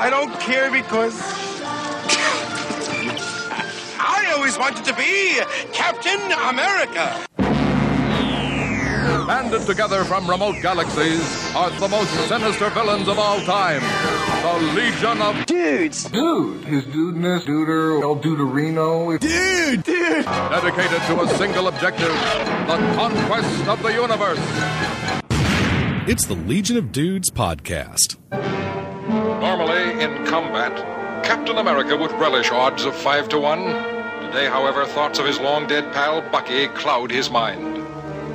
I 0.00 0.08
don't 0.08 0.32
care 0.40 0.70
because 0.70 1.14
I 4.00 4.32
always 4.34 4.58
wanted 4.58 4.82
to 4.86 4.94
be 4.94 5.38
Captain 5.74 6.18
America. 6.48 7.26
Banded 9.26 9.66
together 9.66 10.04
from 10.04 10.26
remote 10.26 10.56
galaxies 10.62 11.54
are 11.54 11.68
the 11.78 11.88
most 11.88 12.10
sinister 12.30 12.70
villains 12.70 13.08
of 13.08 13.18
all 13.18 13.40
time. 13.42 13.82
The 14.40 14.72
Legion 14.72 15.20
of 15.20 15.44
Dudes. 15.44 16.04
Dude. 16.04 16.64
His 16.64 16.86
dudeness, 16.86 17.44
duder, 17.44 18.02
El 18.02 18.16
Duderino. 18.16 19.20
Dude, 19.20 19.82
dude. 19.84 20.24
dedicated 20.24 21.02
to 21.08 21.20
a 21.20 21.28
single 21.36 21.68
objective 21.68 22.08
the 22.08 22.78
conquest 22.96 23.68
of 23.68 23.82
the 23.82 23.92
universe. 23.92 24.40
It's 26.08 26.24
the 26.24 26.36
Legion 26.36 26.78
of 26.78 26.90
Dudes 26.90 27.28
podcast. 27.30 28.16
Normally, 29.08 30.02
in 30.02 30.26
combat, 30.26 31.24
Captain 31.24 31.58
America 31.58 31.96
would 31.96 32.12
relish 32.12 32.50
odds 32.50 32.84
of 32.84 32.94
5 32.94 33.28
to 33.30 33.38
1. 33.38 33.58
Today, 34.26 34.46
however, 34.46 34.84
thoughts 34.84 35.18
of 35.18 35.26
his 35.26 35.40
long 35.40 35.66
dead 35.66 35.92
pal 35.92 36.20
Bucky 36.30 36.68
cloud 36.68 37.10
his 37.10 37.30
mind. 37.30 37.84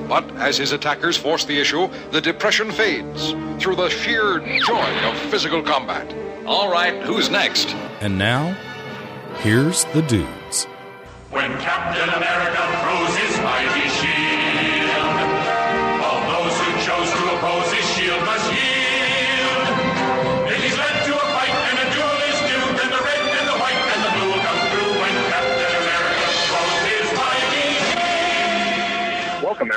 But 0.07 0.30
as 0.38 0.57
his 0.57 0.71
attackers 0.71 1.17
force 1.17 1.45
the 1.45 1.59
issue, 1.59 1.90
the 2.12 2.21
depression 2.21 2.71
fades 2.71 3.31
through 3.62 3.76
the 3.76 3.90
sheer 3.90 4.40
joy 4.59 5.09
of 5.09 5.17
physical 5.31 5.62
combat. 5.63 6.13
All 6.45 6.71
right, 6.71 7.02
who's 7.04 7.29
next? 7.29 7.70
And 8.02 8.18
now, 8.18 8.55
here's 9.38 9.85
the 9.85 10.02
dudes. 10.04 10.66
When 11.32 11.52
Captain 11.59 12.09
America 12.09 12.62
throws 12.82 13.18
his 13.18 13.38
mighty 13.41 13.90
shield, 13.90 14.74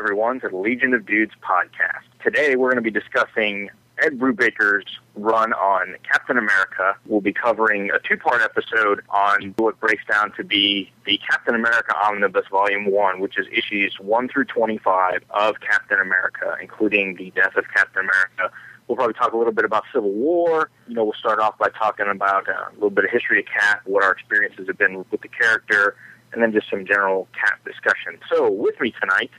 everyone, 0.09 0.41
to 0.41 0.49
the 0.49 0.57
Legion 0.57 0.95
of 0.95 1.05
Dudes 1.05 1.35
podcast. 1.43 2.01
Today, 2.25 2.57
we're 2.57 2.71
going 2.71 2.83
to 2.83 2.91
be 2.91 2.91
discussing 2.91 3.69
Ed 4.03 4.19
Brubaker's 4.19 4.87
run 5.17 5.53
on 5.53 5.97
Captain 6.03 6.39
America. 6.39 6.97
We'll 7.05 7.21
be 7.21 7.35
covering 7.35 7.91
a 7.91 7.99
two 7.99 8.17
part 8.17 8.41
episode 8.41 9.03
on 9.11 9.53
what 9.59 9.79
breaks 9.81 10.03
down 10.11 10.33
to 10.39 10.45
be 10.45 10.91
the 11.05 11.21
Captain 11.31 11.55
America 11.55 11.95
Omnibus 11.95 12.47
Volume 12.51 12.91
1, 12.91 13.21
which 13.21 13.39
is 13.39 13.47
issues 13.53 13.99
1 14.01 14.29
through 14.31 14.47
25 14.47 15.25
of 15.29 15.57
Captain 15.61 16.01
America, 16.01 16.57
including 16.59 17.17
the 17.17 17.31
death 17.33 17.55
of 17.57 17.67
Captain 17.77 18.01
America. 18.01 18.51
We'll 18.87 18.97
probably 18.97 19.13
talk 19.13 19.35
a 19.35 19.37
little 19.37 19.53
bit 19.53 19.67
about 19.67 19.85
Civil 19.93 20.13
War. 20.13 20.71
You 20.87 20.95
know, 20.95 21.05
we'll 21.05 21.13
start 21.19 21.39
off 21.39 21.59
by 21.59 21.69
talking 21.69 22.07
about 22.09 22.49
uh, 22.49 22.53
a 22.71 22.75
little 22.77 22.89
bit 22.89 23.05
of 23.05 23.11
history 23.11 23.41
of 23.41 23.45
Cap, 23.45 23.83
what 23.85 24.03
our 24.03 24.13
experiences 24.13 24.69
have 24.69 24.79
been 24.79 25.05
with 25.11 25.21
the 25.21 25.29
character, 25.29 25.97
and 26.33 26.43
then 26.43 26.51
just 26.53 26.71
some 26.71 26.87
general 26.87 27.29
Cap 27.39 27.63
discussion. 27.67 28.19
So, 28.33 28.51
with 28.51 28.81
me 28.81 28.95
tonight, 28.99 29.31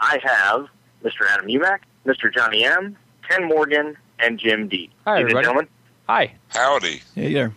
I 0.00 0.18
have 0.22 0.66
Mr. 1.04 1.28
Adam 1.30 1.46
Umack, 1.46 1.80
Mr. 2.06 2.32
Johnny 2.32 2.64
M, 2.64 2.96
Ken 3.28 3.46
Morgan, 3.48 3.96
and 4.18 4.38
Jim 4.38 4.68
D. 4.68 4.90
Hi, 5.04 5.14
Ladies 5.14 5.22
everybody. 5.24 5.44
gentlemen. 5.44 5.68
Hi. 6.08 6.32
Howdy. 6.48 7.02
Hey 7.14 7.32
there. 7.32 7.52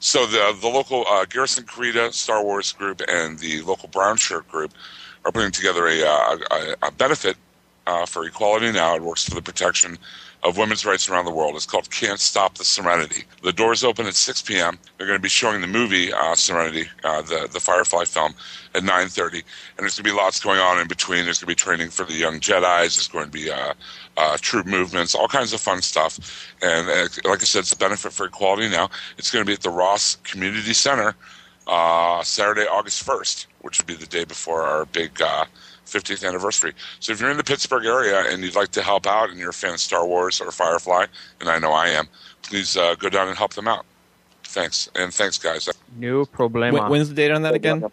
So 0.00 0.26
the 0.26 0.56
the 0.60 0.68
local 0.68 1.04
uh, 1.08 1.24
Garrison 1.24 1.64
Carida 1.64 2.12
Star 2.12 2.42
Wars 2.42 2.72
group 2.72 3.00
and 3.08 3.38
the 3.38 3.62
local 3.62 3.88
Brown 3.88 4.16
Shirt 4.16 4.46
group 4.48 4.72
are 5.24 5.32
putting 5.32 5.52
together 5.52 5.86
a 5.86 6.02
uh, 6.02 6.36
a, 6.50 6.86
a 6.88 6.90
benefit 6.90 7.36
uh, 7.86 8.04
for 8.06 8.24
Equality 8.26 8.72
Now. 8.72 8.94
It 8.96 9.02
works 9.02 9.24
for 9.28 9.34
the 9.34 9.42
protection 9.42 9.96
of 10.42 10.56
women's 10.56 10.84
rights 10.84 11.08
around 11.08 11.24
the 11.24 11.30
world. 11.30 11.54
It's 11.54 11.66
called 11.66 11.90
Can't 11.90 12.18
Stop 12.18 12.58
the 12.58 12.64
Serenity. 12.64 13.24
The 13.42 13.52
doors 13.52 13.84
open 13.84 14.06
at 14.06 14.14
6 14.14 14.42
p.m. 14.42 14.78
They're 14.96 15.06
going 15.06 15.18
to 15.18 15.22
be 15.22 15.28
showing 15.28 15.60
the 15.60 15.66
movie 15.66 16.12
uh, 16.12 16.34
Serenity, 16.34 16.88
uh, 17.04 17.22
the 17.22 17.48
the 17.52 17.60
Firefly 17.60 18.04
film, 18.04 18.34
at 18.74 18.82
9:30, 18.82 19.34
and 19.34 19.42
there's 19.78 19.96
going 19.96 20.04
to 20.04 20.10
be 20.10 20.10
lots 20.12 20.40
going 20.40 20.58
on 20.58 20.80
in 20.80 20.88
between. 20.88 21.24
There's 21.24 21.38
going 21.38 21.54
to 21.54 21.54
be 21.54 21.54
training 21.54 21.90
for 21.90 22.04
the 22.04 22.14
young 22.14 22.40
Jedi's. 22.40 22.94
There's 22.96 23.08
going 23.08 23.26
to 23.26 23.30
be 23.30 23.50
uh, 23.50 23.74
uh, 24.16 24.36
troop 24.40 24.66
movements, 24.66 25.14
all 25.14 25.28
kinds 25.28 25.52
of 25.52 25.60
fun 25.60 25.82
stuff. 25.82 26.18
And 26.60 26.88
uh, 26.88 27.08
like 27.28 27.42
I 27.42 27.44
said, 27.44 27.60
it's 27.60 27.72
a 27.72 27.76
benefit 27.76 28.12
for 28.12 28.26
Equality 28.26 28.68
Now. 28.68 28.90
It's 29.18 29.30
going 29.30 29.44
to 29.44 29.46
be 29.48 29.54
at 29.54 29.60
the 29.60 29.70
Ross 29.70 30.16
Community 30.24 30.72
Center 30.74 31.14
uh, 31.66 32.22
Saturday, 32.22 32.62
August 32.62 33.06
1st, 33.06 33.46
which 33.60 33.78
would 33.78 33.86
be 33.86 33.94
the 33.94 34.06
day 34.06 34.24
before 34.24 34.62
our 34.62 34.84
big 34.86 35.20
50th 35.92 36.26
anniversary. 36.26 36.72
So 37.00 37.12
if 37.12 37.20
you're 37.20 37.30
in 37.30 37.36
the 37.36 37.44
Pittsburgh 37.44 37.84
area 37.84 38.24
and 38.32 38.42
you'd 38.42 38.54
like 38.54 38.70
to 38.72 38.82
help 38.82 39.06
out 39.06 39.30
and 39.30 39.38
you're 39.38 39.50
a 39.50 39.54
fan 39.54 39.74
of 39.74 39.80
Star 39.80 40.06
Wars 40.06 40.40
or 40.40 40.50
Firefly, 40.50 41.06
and 41.40 41.48
I 41.48 41.58
know 41.58 41.72
I 41.72 41.88
am, 41.88 42.08
please 42.42 42.76
uh, 42.76 42.94
go 42.96 43.08
down 43.08 43.28
and 43.28 43.36
help 43.36 43.54
them 43.54 43.68
out. 43.68 43.84
Thanks. 44.44 44.88
And 44.94 45.12
thanks, 45.12 45.38
guys. 45.38 45.68
No 45.96 46.24
problema. 46.26 46.72
When, 46.72 46.90
when's 46.90 47.08
the 47.08 47.14
date 47.14 47.30
on 47.30 47.42
that 47.42 47.54
again? 47.54 47.84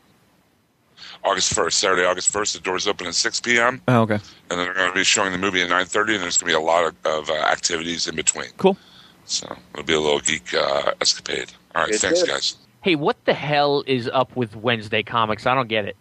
August 1.24 1.54
1st, 1.54 1.74
Saturday, 1.74 2.06
August 2.06 2.32
1st, 2.32 2.54
the 2.54 2.60
doors 2.60 2.88
open 2.88 3.08
at 3.08 3.16
6 3.16 3.42
p.m. 3.42 3.82
Oh, 3.88 4.02
okay. 4.02 4.16
And 4.16 4.22
then 4.52 4.58
they're 4.60 4.74
going 4.74 4.90
to 4.90 4.96
be 4.96 5.04
showing 5.04 5.32
the 5.32 5.38
movie 5.38 5.62
at 5.62 5.70
9.30, 5.70 6.16
and 6.16 6.24
there's 6.24 6.38
going 6.38 6.40
to 6.40 6.46
be 6.46 6.54
a 6.54 6.60
lot 6.60 6.86
of, 6.86 6.96
of 7.06 7.30
uh, 7.30 7.34
activities 7.34 8.08
in 8.08 8.16
between. 8.16 8.50
Cool. 8.58 8.78
So 9.26 9.54
it'll 9.74 9.86
be 9.86 9.94
a 9.94 10.00
little 10.00 10.20
geek 10.20 10.54
uh, 10.54 10.92
escapade. 11.02 11.52
All 11.76 11.84
right, 11.84 11.92
Good, 11.92 12.00
thanks, 12.02 12.24
good. 12.24 12.30
guys. 12.30 12.56
hey, 12.82 12.96
what 12.96 13.18
the 13.26 13.34
hell 13.34 13.84
is 13.86 14.10
up 14.12 14.36
with 14.36 14.56
Wednesday 14.56 15.04
comics? 15.04 15.46
I 15.46 15.54
don't 15.56 15.68
get 15.68 15.86
it. 15.86 15.96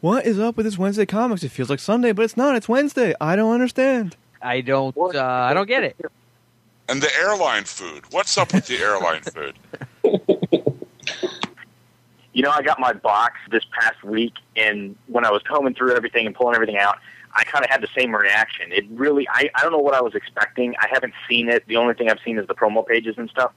What 0.00 0.26
is 0.26 0.38
up 0.38 0.56
with 0.56 0.66
this 0.66 0.78
Wednesday 0.78 1.06
comics? 1.06 1.42
It 1.42 1.50
feels 1.50 1.70
like 1.70 1.80
Sunday, 1.80 2.12
but 2.12 2.24
it's 2.24 2.36
not. 2.36 2.56
It's 2.56 2.68
Wednesday. 2.68 3.14
I 3.20 3.36
don't 3.36 3.52
understand. 3.52 4.16
I 4.42 4.60
don't. 4.60 4.96
Uh, 4.96 5.22
I 5.22 5.54
don't 5.54 5.66
get 5.66 5.84
it. 5.84 5.96
And 6.88 7.02
the 7.02 7.10
airline 7.20 7.64
food. 7.64 8.04
What's 8.10 8.36
up 8.38 8.54
with 8.54 8.66
the 8.66 8.78
airline 8.78 9.22
food? 9.22 9.54
You 12.38 12.44
know, 12.44 12.50
I 12.50 12.62
got 12.62 12.78
my 12.78 12.92
box 12.92 13.34
this 13.50 13.64
past 13.80 14.04
week, 14.04 14.34
and 14.54 14.94
when 15.08 15.24
I 15.24 15.30
was 15.32 15.42
combing 15.42 15.74
through 15.74 15.96
everything 15.96 16.24
and 16.24 16.32
pulling 16.32 16.54
everything 16.54 16.76
out, 16.76 16.98
I 17.34 17.42
kind 17.42 17.64
of 17.64 17.70
had 17.70 17.82
the 17.82 17.88
same 17.98 18.14
reaction. 18.14 18.70
It 18.70 18.84
really, 18.90 19.26
I, 19.28 19.50
I 19.56 19.62
don't 19.62 19.72
know 19.72 19.78
what 19.78 19.94
I 19.94 20.00
was 20.02 20.14
expecting. 20.14 20.76
I 20.78 20.86
haven't 20.88 21.14
seen 21.28 21.48
it. 21.48 21.66
The 21.66 21.76
only 21.76 21.94
thing 21.94 22.08
I've 22.08 22.20
seen 22.24 22.38
is 22.38 22.46
the 22.46 22.54
promo 22.54 22.86
pages 22.86 23.16
and 23.18 23.28
stuff. 23.28 23.50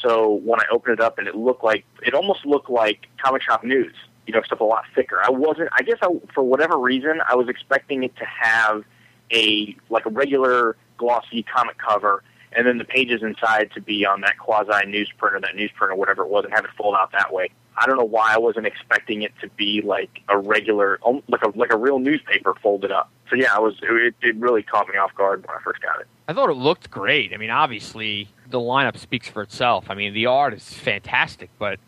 So 0.00 0.40
when 0.44 0.60
I 0.60 0.64
opened 0.70 0.94
it 0.98 1.00
up, 1.04 1.18
and 1.18 1.28
it 1.28 1.34
looked 1.34 1.62
like, 1.62 1.84
it 2.06 2.14
almost 2.14 2.46
looked 2.46 2.70
like 2.70 3.06
comic 3.22 3.42
shop 3.42 3.64
news, 3.64 3.94
you 4.26 4.32
know, 4.32 4.42
stuff 4.42 4.60
a 4.60 4.64
lot 4.64 4.84
thicker. 4.94 5.20
I 5.22 5.30
wasn't, 5.30 5.70
I 5.72 5.82
guess 5.82 5.98
I, 6.02 6.08
for 6.34 6.42
whatever 6.42 6.78
reason, 6.78 7.20
I 7.28 7.34
was 7.34 7.48
expecting 7.48 8.04
it 8.04 8.14
to 8.16 8.24
have 8.24 8.84
a, 9.32 9.76
like 9.90 10.06
a 10.06 10.10
regular 10.10 10.76
glossy 10.96 11.42
comic 11.42 11.76
cover, 11.78 12.22
and 12.52 12.66
then 12.66 12.78
the 12.78 12.84
pages 12.84 13.22
inside 13.22 13.70
to 13.74 13.80
be 13.80 14.04
on 14.04 14.20
that 14.20 14.38
quasi 14.38 14.70
newsprint 14.70 15.32
or 15.32 15.40
that 15.40 15.54
newsprint 15.56 15.90
or 15.90 15.96
whatever 15.96 16.22
it 16.22 16.28
was, 16.28 16.44
and 16.44 16.52
have 16.54 16.64
it 16.64 16.70
fold 16.76 16.94
out 16.98 17.12
that 17.12 17.32
way. 17.32 17.50
I 17.76 17.86
don't 17.86 17.96
know 17.96 18.04
why 18.04 18.34
I 18.34 18.38
wasn't 18.38 18.66
expecting 18.66 19.22
it 19.22 19.32
to 19.40 19.48
be 19.48 19.80
like 19.80 20.20
a 20.28 20.38
regular, 20.38 20.98
um, 21.06 21.22
like 21.28 21.42
a 21.42 21.48
like 21.58 21.72
a 21.72 21.76
real 21.76 21.98
newspaper 21.98 22.54
folded 22.62 22.92
up. 22.92 23.10
So 23.30 23.36
yeah, 23.36 23.54
I 23.54 23.58
was. 23.58 23.74
It, 23.82 24.14
it 24.20 24.36
really 24.36 24.62
caught 24.62 24.88
me 24.88 24.96
off 24.96 25.14
guard 25.14 25.46
when 25.46 25.56
I 25.56 25.60
first 25.62 25.80
got 25.80 25.98
it. 26.00 26.06
I 26.28 26.34
thought 26.34 26.50
it 26.50 26.56
looked 26.56 26.90
great. 26.90 27.32
I 27.32 27.38
mean, 27.38 27.50
obviously 27.50 28.28
the 28.48 28.58
lineup 28.58 28.98
speaks 28.98 29.28
for 29.28 29.42
itself. 29.42 29.86
I 29.88 29.94
mean, 29.94 30.12
the 30.12 30.26
art 30.26 30.52
is 30.52 30.74
fantastic, 30.74 31.48
but 31.58 31.80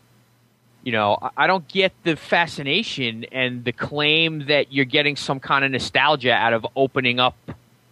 you 0.85 0.91
know, 0.93 1.17
I- 1.21 1.31
I 1.43 1.47
don't 1.47 1.67
get 1.67 1.91
the 2.03 2.15
fascination 2.15 3.25
and 3.31 3.65
the 3.65 3.71
claim 3.73 4.45
that 4.45 4.71
you're 4.71 4.85
getting 4.85 5.15
some 5.17 5.39
kind 5.41 5.65
of 5.65 5.71
nostalgia 5.71 6.31
out 6.31 6.53
of 6.53 6.65
opening 6.75 7.19
up 7.19 7.35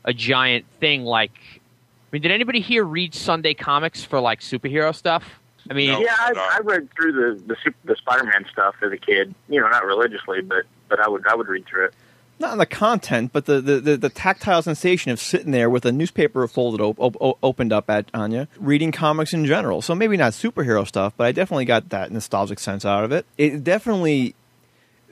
a 0.06 0.14
giant 0.14 0.66
thing 0.80 1.04
like. 1.04 1.32
I 1.36 2.08
mean, 2.12 2.22
did 2.22 2.32
anybody 2.32 2.60
here 2.62 2.84
read 2.86 3.16
Sunday 3.16 3.56
comics 3.56 4.04
for 4.04 4.20
like 4.20 4.42
superhero 4.42 4.94
stuff? 4.96 5.40
I 5.70 5.74
mean, 5.74 5.90
No. 5.92 6.00
Yeah, 6.02 6.16
I, 6.20 6.32
no. 6.34 6.42
I 6.42 6.60
read 6.64 6.88
through 6.94 7.14
the 7.14 7.56
the, 7.56 7.74
the 7.86 7.96
Spider 7.96 8.26
Man 8.26 8.46
stuff 8.52 8.76
as 8.84 8.92
a 8.92 8.98
kid. 8.98 9.34
You 9.50 9.60
know, 9.62 9.68
not 9.70 9.86
religiously, 9.86 10.42
but 10.42 10.66
but 10.88 11.00
I 11.00 11.08
would 11.10 11.26
I 11.26 11.34
would 11.36 11.48
read 11.48 11.66
through 11.66 11.86
it. 11.86 11.94
Not 12.40 12.54
in 12.54 12.58
the 12.58 12.66
content, 12.66 13.32
but 13.32 13.46
the, 13.46 13.62
the, 13.62 13.80
the, 13.80 13.98
the 13.98 14.10
tactile 14.10 14.62
sensation 14.62 15.12
of 15.12 15.20
sitting 15.20 15.52
there 15.52 15.70
with 15.70 15.86
a 15.86 15.92
newspaper 15.92 16.46
folded 16.48 16.82
op- 16.82 17.00
op- 17.00 17.40
opened 17.42 17.72
up 17.72 17.90
at 17.90 18.06
Anya, 18.14 18.48
reading 18.58 18.92
comics 18.92 19.34
in 19.34 19.46
general. 19.46 19.82
So 19.82 19.96
maybe 19.96 20.18
not 20.18 20.34
superhero 20.34 20.86
stuff, 20.88 21.14
but 21.16 21.28
I 21.28 21.32
definitely 21.32 21.66
got 21.66 21.90
that 21.90 22.12
nostalgic 22.12 22.60
sense 22.60 22.86
out 22.86 23.04
of 23.04 23.12
it. 23.12 23.26
It 23.38 23.64
definitely, 23.64 24.36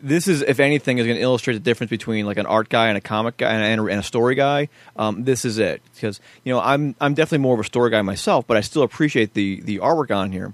this 0.02 0.28
is, 0.28 0.42
if 0.42 0.60
anything, 0.60 0.98
is 0.98 1.06
going 1.06 1.18
to 1.18 1.22
illustrate 1.22 1.54
the 1.54 1.60
difference 1.60 1.92
between 1.92 2.26
like 2.26 2.38
an 2.38 2.48
art 2.48 2.70
guy 2.70 2.88
and 2.88 2.98
a 2.98 3.02
comic 3.02 3.38
guy 3.38 3.54
and, 3.54 3.64
and, 3.80 3.90
and 3.90 4.00
a 4.00 4.04
story 4.04 4.36
guy. 4.36 4.68
Um, 4.98 5.24
this 5.24 5.46
is 5.46 5.60
it 5.60 5.82
because 5.94 6.20
you 6.44 6.52
know 6.52 6.60
I'm 6.60 6.96
I'm 7.00 7.14
definitely 7.14 7.44
more 7.44 7.54
of 7.54 7.60
a 7.60 7.64
story 7.64 7.92
guy 7.92 8.02
myself, 8.02 8.46
but 8.48 8.58
I 8.58 8.62
still 8.62 8.84
appreciate 8.84 9.36
the 9.36 9.62
the 9.62 9.78
artwork 9.78 10.16
on 10.16 10.32
here 10.32 10.54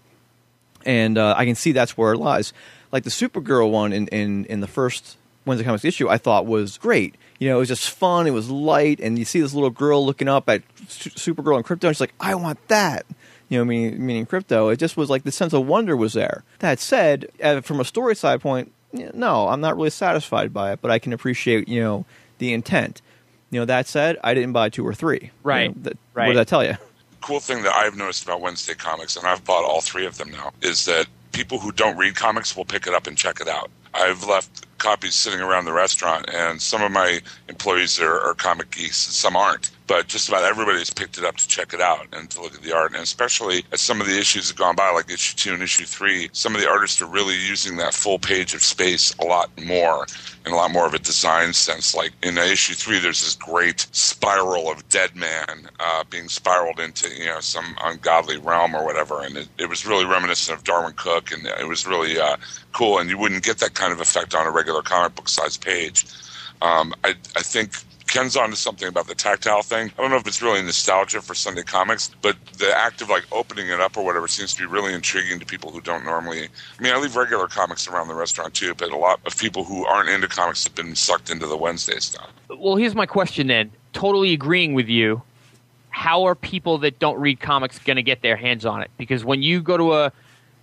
and 0.87 1.17
uh, 1.17 1.35
I 1.37 1.45
can 1.45 1.55
see 1.55 1.73
that's 1.73 1.97
where 1.97 2.13
it 2.13 2.17
lies. 2.17 2.53
Like 2.91 3.03
the 3.03 3.09
Supergirl 3.09 3.69
one 3.69 3.91
in, 3.93 4.07
in, 4.07 4.45
in 4.45 4.61
the 4.61 4.67
first 4.67 5.17
Wednesday 5.47 5.65
Comics 5.65 5.85
issue, 5.85 6.07
I 6.09 6.17
thought 6.17 6.45
was 6.45 6.77
great. 6.77 7.15
You 7.39 7.49
know, 7.49 7.55
it 7.57 7.59
was 7.59 7.67
just 7.69 7.89
fun. 7.89 8.27
It 8.27 8.31
was 8.31 8.49
light, 8.49 8.99
and 8.99 9.17
you 9.17 9.25
see 9.25 9.39
this 9.41 9.53
little 9.53 9.69
girl 9.69 10.05
looking 10.05 10.27
up 10.27 10.49
at 10.49 10.61
Su- 10.88 11.09
Supergirl 11.11 11.55
and 11.55 11.65
Krypto, 11.65 11.88
and 11.88 11.95
she's 11.95 12.01
like, 12.01 12.13
"I 12.19 12.35
want 12.35 12.65
that." 12.67 13.05
You 13.49 13.59
know, 13.59 13.65
meaning, 13.65 14.05
meaning 14.05 14.25
Krypto. 14.25 14.71
It 14.73 14.77
just 14.77 14.97
was 14.97 15.09
like 15.09 15.23
the 15.23 15.31
sense 15.31 15.53
of 15.53 15.65
wonder 15.65 15.95
was 15.95 16.13
there. 16.13 16.44
That 16.59 16.79
said, 16.79 17.27
uh, 17.41 17.61
from 17.61 17.79
a 17.79 17.85
story 17.85 18.15
side 18.15 18.41
point, 18.41 18.71
no, 18.91 19.47
I'm 19.47 19.61
not 19.61 19.75
really 19.77 19.89
satisfied 19.91 20.53
by 20.53 20.73
it, 20.73 20.79
but 20.81 20.91
I 20.91 20.99
can 20.99 21.13
appreciate 21.13 21.67
you 21.67 21.81
know 21.81 22.05
the 22.39 22.51
intent. 22.53 23.01
You 23.49 23.61
know, 23.61 23.65
that 23.65 23.88
said, 23.88 24.17
I 24.23 24.33
didn't 24.33 24.51
buy 24.53 24.67
two 24.69 24.85
or 24.85 24.94
three. 24.94 25.19
You 25.23 25.29
Right. 25.44 25.69
know, 25.75 25.81
that- 25.83 25.97
Right. 26.13 26.27
What 26.27 26.33
did 26.33 26.39
that 26.39 26.47
tell 26.47 26.63
you? 26.65 26.75
cool 27.21 27.39
thing 27.39 27.63
that 27.63 27.75
I've 27.75 27.95
noticed 27.97 28.23
about 28.23 28.41
Wednesday 28.41 28.73
comics, 28.73 29.15
and 29.17 29.25
I've 29.27 29.44
bought 29.44 29.63
all 29.65 29.81
three 29.81 30.05
of 30.05 30.17
them 30.17 30.31
now, 30.31 30.51
is 30.61 30.85
that 30.85 31.07
people 31.33 31.59
who 31.59 31.71
don't 31.71 31.97
read 31.97 32.15
comics 32.15 32.55
will 32.55 32.63
pick 32.65 32.88
it 32.88 32.94
up 32.94 33.05
and 33.07 33.17
check 33.17 33.39
it 33.41 33.47
out. 33.49 33.69
I've 33.94 34.23
left 34.23 34.65
copies 34.77 35.15
sitting 35.15 35.41
around 35.41 35.65
the 35.65 35.74
restaurant, 35.74 36.29
and 36.33 36.62
some 36.62 36.81
of 36.81 36.91
my 36.91 37.21
employees 37.50 38.00
are, 38.00 38.19
are 38.19 38.33
comic 38.33 38.71
geeks, 38.71 39.07
and 39.07 39.13
some 39.13 39.35
aren't. 39.35 39.71
But 39.87 40.07
just 40.07 40.27
about 40.27 40.43
everybody's 40.43 40.89
picked 40.89 41.17
it 41.17 41.23
up 41.23 41.37
to 41.37 41.47
check 41.47 41.73
it 41.73 41.79
out 41.79 42.07
and 42.11 42.29
to 42.31 42.41
look 42.41 42.53
at 42.53 42.61
the 42.61 42.75
art. 42.75 42.93
And 42.93 43.01
especially 43.01 43.63
as 43.71 43.81
some 43.81 44.01
of 44.01 44.07
the 44.07 44.19
issues 44.19 44.49
have 44.49 44.57
gone 44.57 44.75
by, 44.75 44.91
like 44.91 45.09
issue 45.09 45.35
two 45.37 45.53
and 45.53 45.63
issue 45.63 45.85
three, 45.85 46.29
some 46.33 46.55
of 46.55 46.61
the 46.61 46.69
artists 46.69 47.01
are 47.01 47.07
really 47.07 47.35
using 47.35 47.77
that 47.77 47.93
full 47.93 48.19
page 48.19 48.53
of 48.53 48.61
space 48.61 49.15
a 49.19 49.25
lot 49.25 49.49
more 49.63 50.05
in 50.47 50.53
a 50.53 50.55
lot 50.55 50.71
more 50.71 50.85
of 50.85 50.93
a 50.93 50.99
design 50.99 51.53
sense. 51.53 51.93
Like 51.93 52.13
in 52.23 52.37
issue 52.37 52.73
three, 52.73 52.99
there's 52.99 53.21
this 53.21 53.35
great 53.35 53.87
spiral 53.91 54.71
of 54.71 54.87
dead 54.89 55.15
man 55.15 55.69
uh, 55.79 56.03
being 56.09 56.29
spiraled 56.29 56.79
into 56.79 57.09
you 57.13 57.25
know 57.25 57.39
some 57.41 57.75
ungodly 57.83 58.37
realm 58.37 58.75
or 58.75 58.85
whatever, 58.85 59.21
and 59.21 59.37
it, 59.37 59.49
it 59.57 59.69
was 59.69 59.85
really 59.85 60.05
reminiscent 60.05 60.57
of 60.57 60.63
Darwyn 60.63 60.93
Cooke, 60.95 61.31
and 61.31 61.45
it 61.45 61.67
was 61.67 61.85
really 61.85 62.19
uh, 62.19 62.37
cool. 62.73 62.97
And 62.99 63.09
you 63.09 63.17
wouldn't 63.17 63.43
get 63.43 63.59
that 63.59 63.73
kind 63.73 63.91
of 63.91 63.99
effect 63.99 64.33
on 64.33 64.47
a 64.47 64.51
regular 64.51 64.81
comic 64.81 65.15
book 65.15 65.29
size 65.29 65.57
page. 65.57 66.05
Um, 66.61 66.93
I, 67.03 67.09
I 67.35 67.41
think 67.41 67.73
Ken's 68.07 68.36
onto 68.36 68.56
something 68.56 68.88
about 68.88 69.07
the 69.07 69.15
tactile 69.15 69.62
thing. 69.62 69.92
I 69.98 70.01
don't 70.01 70.09
know 70.09 70.18
if 70.18 70.25
it's 70.25 70.42
really 70.42 70.62
nostalgia 70.62 71.21
for 71.21 71.36
Sunday 71.36 71.63
comics, 71.63 72.09
but 72.21 72.38
the 72.57 72.75
act 72.75 73.01
of 73.01 73.09
like 73.09 73.25
opening 73.31 73.68
it 73.69 73.80
up 73.80 73.98
or 73.98 74.04
whatever 74.04 74.27
seems 74.27 74.54
to 74.54 74.59
be 74.59 74.65
really 74.65 74.94
intriguing 74.94 75.39
to 75.39 75.45
people 75.45 75.71
who 75.71 75.81
don't 75.81 76.06
normally. 76.06 76.45
I 76.45 76.81
mean, 76.81 76.94
I 76.94 76.98
leave 76.98 77.15
regular 77.15 77.48
comics 77.48 77.88
around 77.88 78.07
the 78.07 78.15
restaurant 78.15 78.54
too, 78.54 78.74
but 78.74 78.92
a 78.92 78.98
lot 78.98 79.19
of 79.25 79.38
people 79.38 79.63
who 79.63 79.86
aren't 79.86 80.09
into 80.09 80.27
comics 80.27 80.63
have 80.63 80.74
been 80.74 80.95
sucked 80.95 81.30
into 81.30 81.48
the 81.48 81.57
Wednesday 81.57 82.00
stuff. 82.00 82.30
Well, 82.50 82.75
here's 82.77 82.95
my 82.95 83.06
question 83.06 83.48
then. 83.48 83.71
Totally 83.94 84.33
agreeing 84.33 84.74
with 84.74 84.88
you. 84.88 85.21
How 85.89 86.24
are 86.25 86.36
people 86.36 86.77
that 86.80 87.00
don't 87.00 87.19
read 87.19 87.39
comics 87.39 87.80
going 87.80 87.98
to 87.98 88.04
get 88.04 88.21
their 88.21 88.36
hands 88.36 88.65
on 88.65 88.81
it? 88.81 88.92
Because 88.98 89.25
when 89.25 89.42
you 89.42 89.62
go 89.62 89.77
to 89.77 89.94
a 89.95 90.12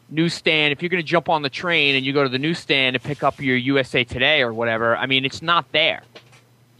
newsstand, 0.08 0.72
if 0.72 0.80
you're 0.80 0.88
going 0.88 1.02
to 1.02 1.08
jump 1.08 1.28
on 1.28 1.42
the 1.42 1.50
train 1.50 1.96
and 1.96 2.06
you 2.06 2.12
go 2.12 2.22
to 2.22 2.28
the 2.28 2.38
newsstand 2.38 2.96
and 2.96 3.02
pick 3.02 3.22
up 3.22 3.40
your 3.40 3.56
USA 3.56 4.04
Today 4.04 4.42
or 4.42 4.52
whatever, 4.52 4.96
I 4.96 5.06
mean, 5.06 5.24
it's 5.24 5.42
not 5.42 5.70
there. 5.72 6.02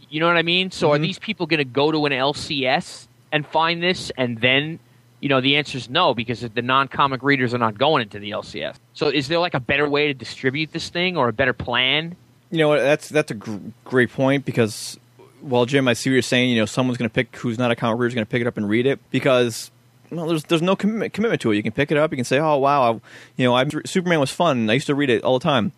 You 0.09 0.19
know 0.19 0.27
what 0.27 0.37
I 0.37 0.43
mean? 0.43 0.71
So 0.71 0.91
are 0.91 0.95
mm-hmm. 0.95 1.03
these 1.03 1.19
people 1.19 1.47
going 1.47 1.59
to 1.59 1.65
go 1.65 1.91
to 1.91 2.05
an 2.05 2.11
LCS 2.11 3.07
and 3.31 3.45
find 3.45 3.81
this 3.81 4.11
and 4.17 4.39
then, 4.39 4.79
you 5.19 5.29
know, 5.29 5.41
the 5.41 5.57
answer 5.57 5.77
is 5.77 5.89
no 5.89 6.13
because 6.13 6.41
the 6.41 6.61
non-comic 6.61 7.23
readers 7.23 7.53
are 7.53 7.57
not 7.57 7.77
going 7.77 8.01
into 8.03 8.19
the 8.19 8.31
LCS. 8.31 8.75
So 8.93 9.07
is 9.07 9.27
there 9.27 9.39
like 9.39 9.53
a 9.53 9.59
better 9.59 9.89
way 9.89 10.07
to 10.07 10.13
distribute 10.13 10.71
this 10.71 10.89
thing 10.89 11.17
or 11.17 11.27
a 11.27 11.33
better 11.33 11.53
plan? 11.53 12.15
You 12.51 12.59
know, 12.59 12.79
that's 12.79 13.09
that's 13.09 13.31
a 13.31 13.33
gr- 13.33 13.57
great 13.83 14.11
point 14.11 14.45
because, 14.45 14.99
well, 15.41 15.65
Jim, 15.65 15.87
I 15.87 15.93
see 15.93 16.09
what 16.09 16.13
you're 16.13 16.21
saying. 16.21 16.51
You 16.51 16.59
know, 16.59 16.65
someone's 16.65 16.97
going 16.97 17.09
to 17.09 17.13
pick 17.13 17.35
who's 17.37 17.57
not 17.57 17.71
a 17.71 17.75
comic 17.75 17.99
reader 17.99 18.07
is 18.07 18.13
going 18.13 18.25
to 18.25 18.29
pick 18.29 18.41
it 18.41 18.47
up 18.47 18.57
and 18.57 18.69
read 18.69 18.85
it 18.85 18.99
because. 19.11 19.71
Well, 20.11 20.27
there's 20.27 20.43
there's 20.43 20.61
no 20.61 20.75
commitment, 20.75 21.13
commitment 21.13 21.41
to 21.41 21.51
it. 21.51 21.55
You 21.55 21.63
can 21.63 21.71
pick 21.71 21.91
it 21.91 21.97
up. 21.97 22.11
You 22.11 22.15
can 22.15 22.25
say, 22.25 22.37
"Oh 22.37 22.57
wow, 22.57 22.83
I, 22.83 23.01
you 23.37 23.45
know, 23.45 23.55
I, 23.55 23.67
Superman 23.85 24.19
was 24.19 24.29
fun. 24.29 24.69
I 24.69 24.73
used 24.73 24.85
to 24.85 24.95
read 24.95 25.09
it 25.09 25.23
all 25.23 25.39
the 25.39 25.43
time." 25.43 25.71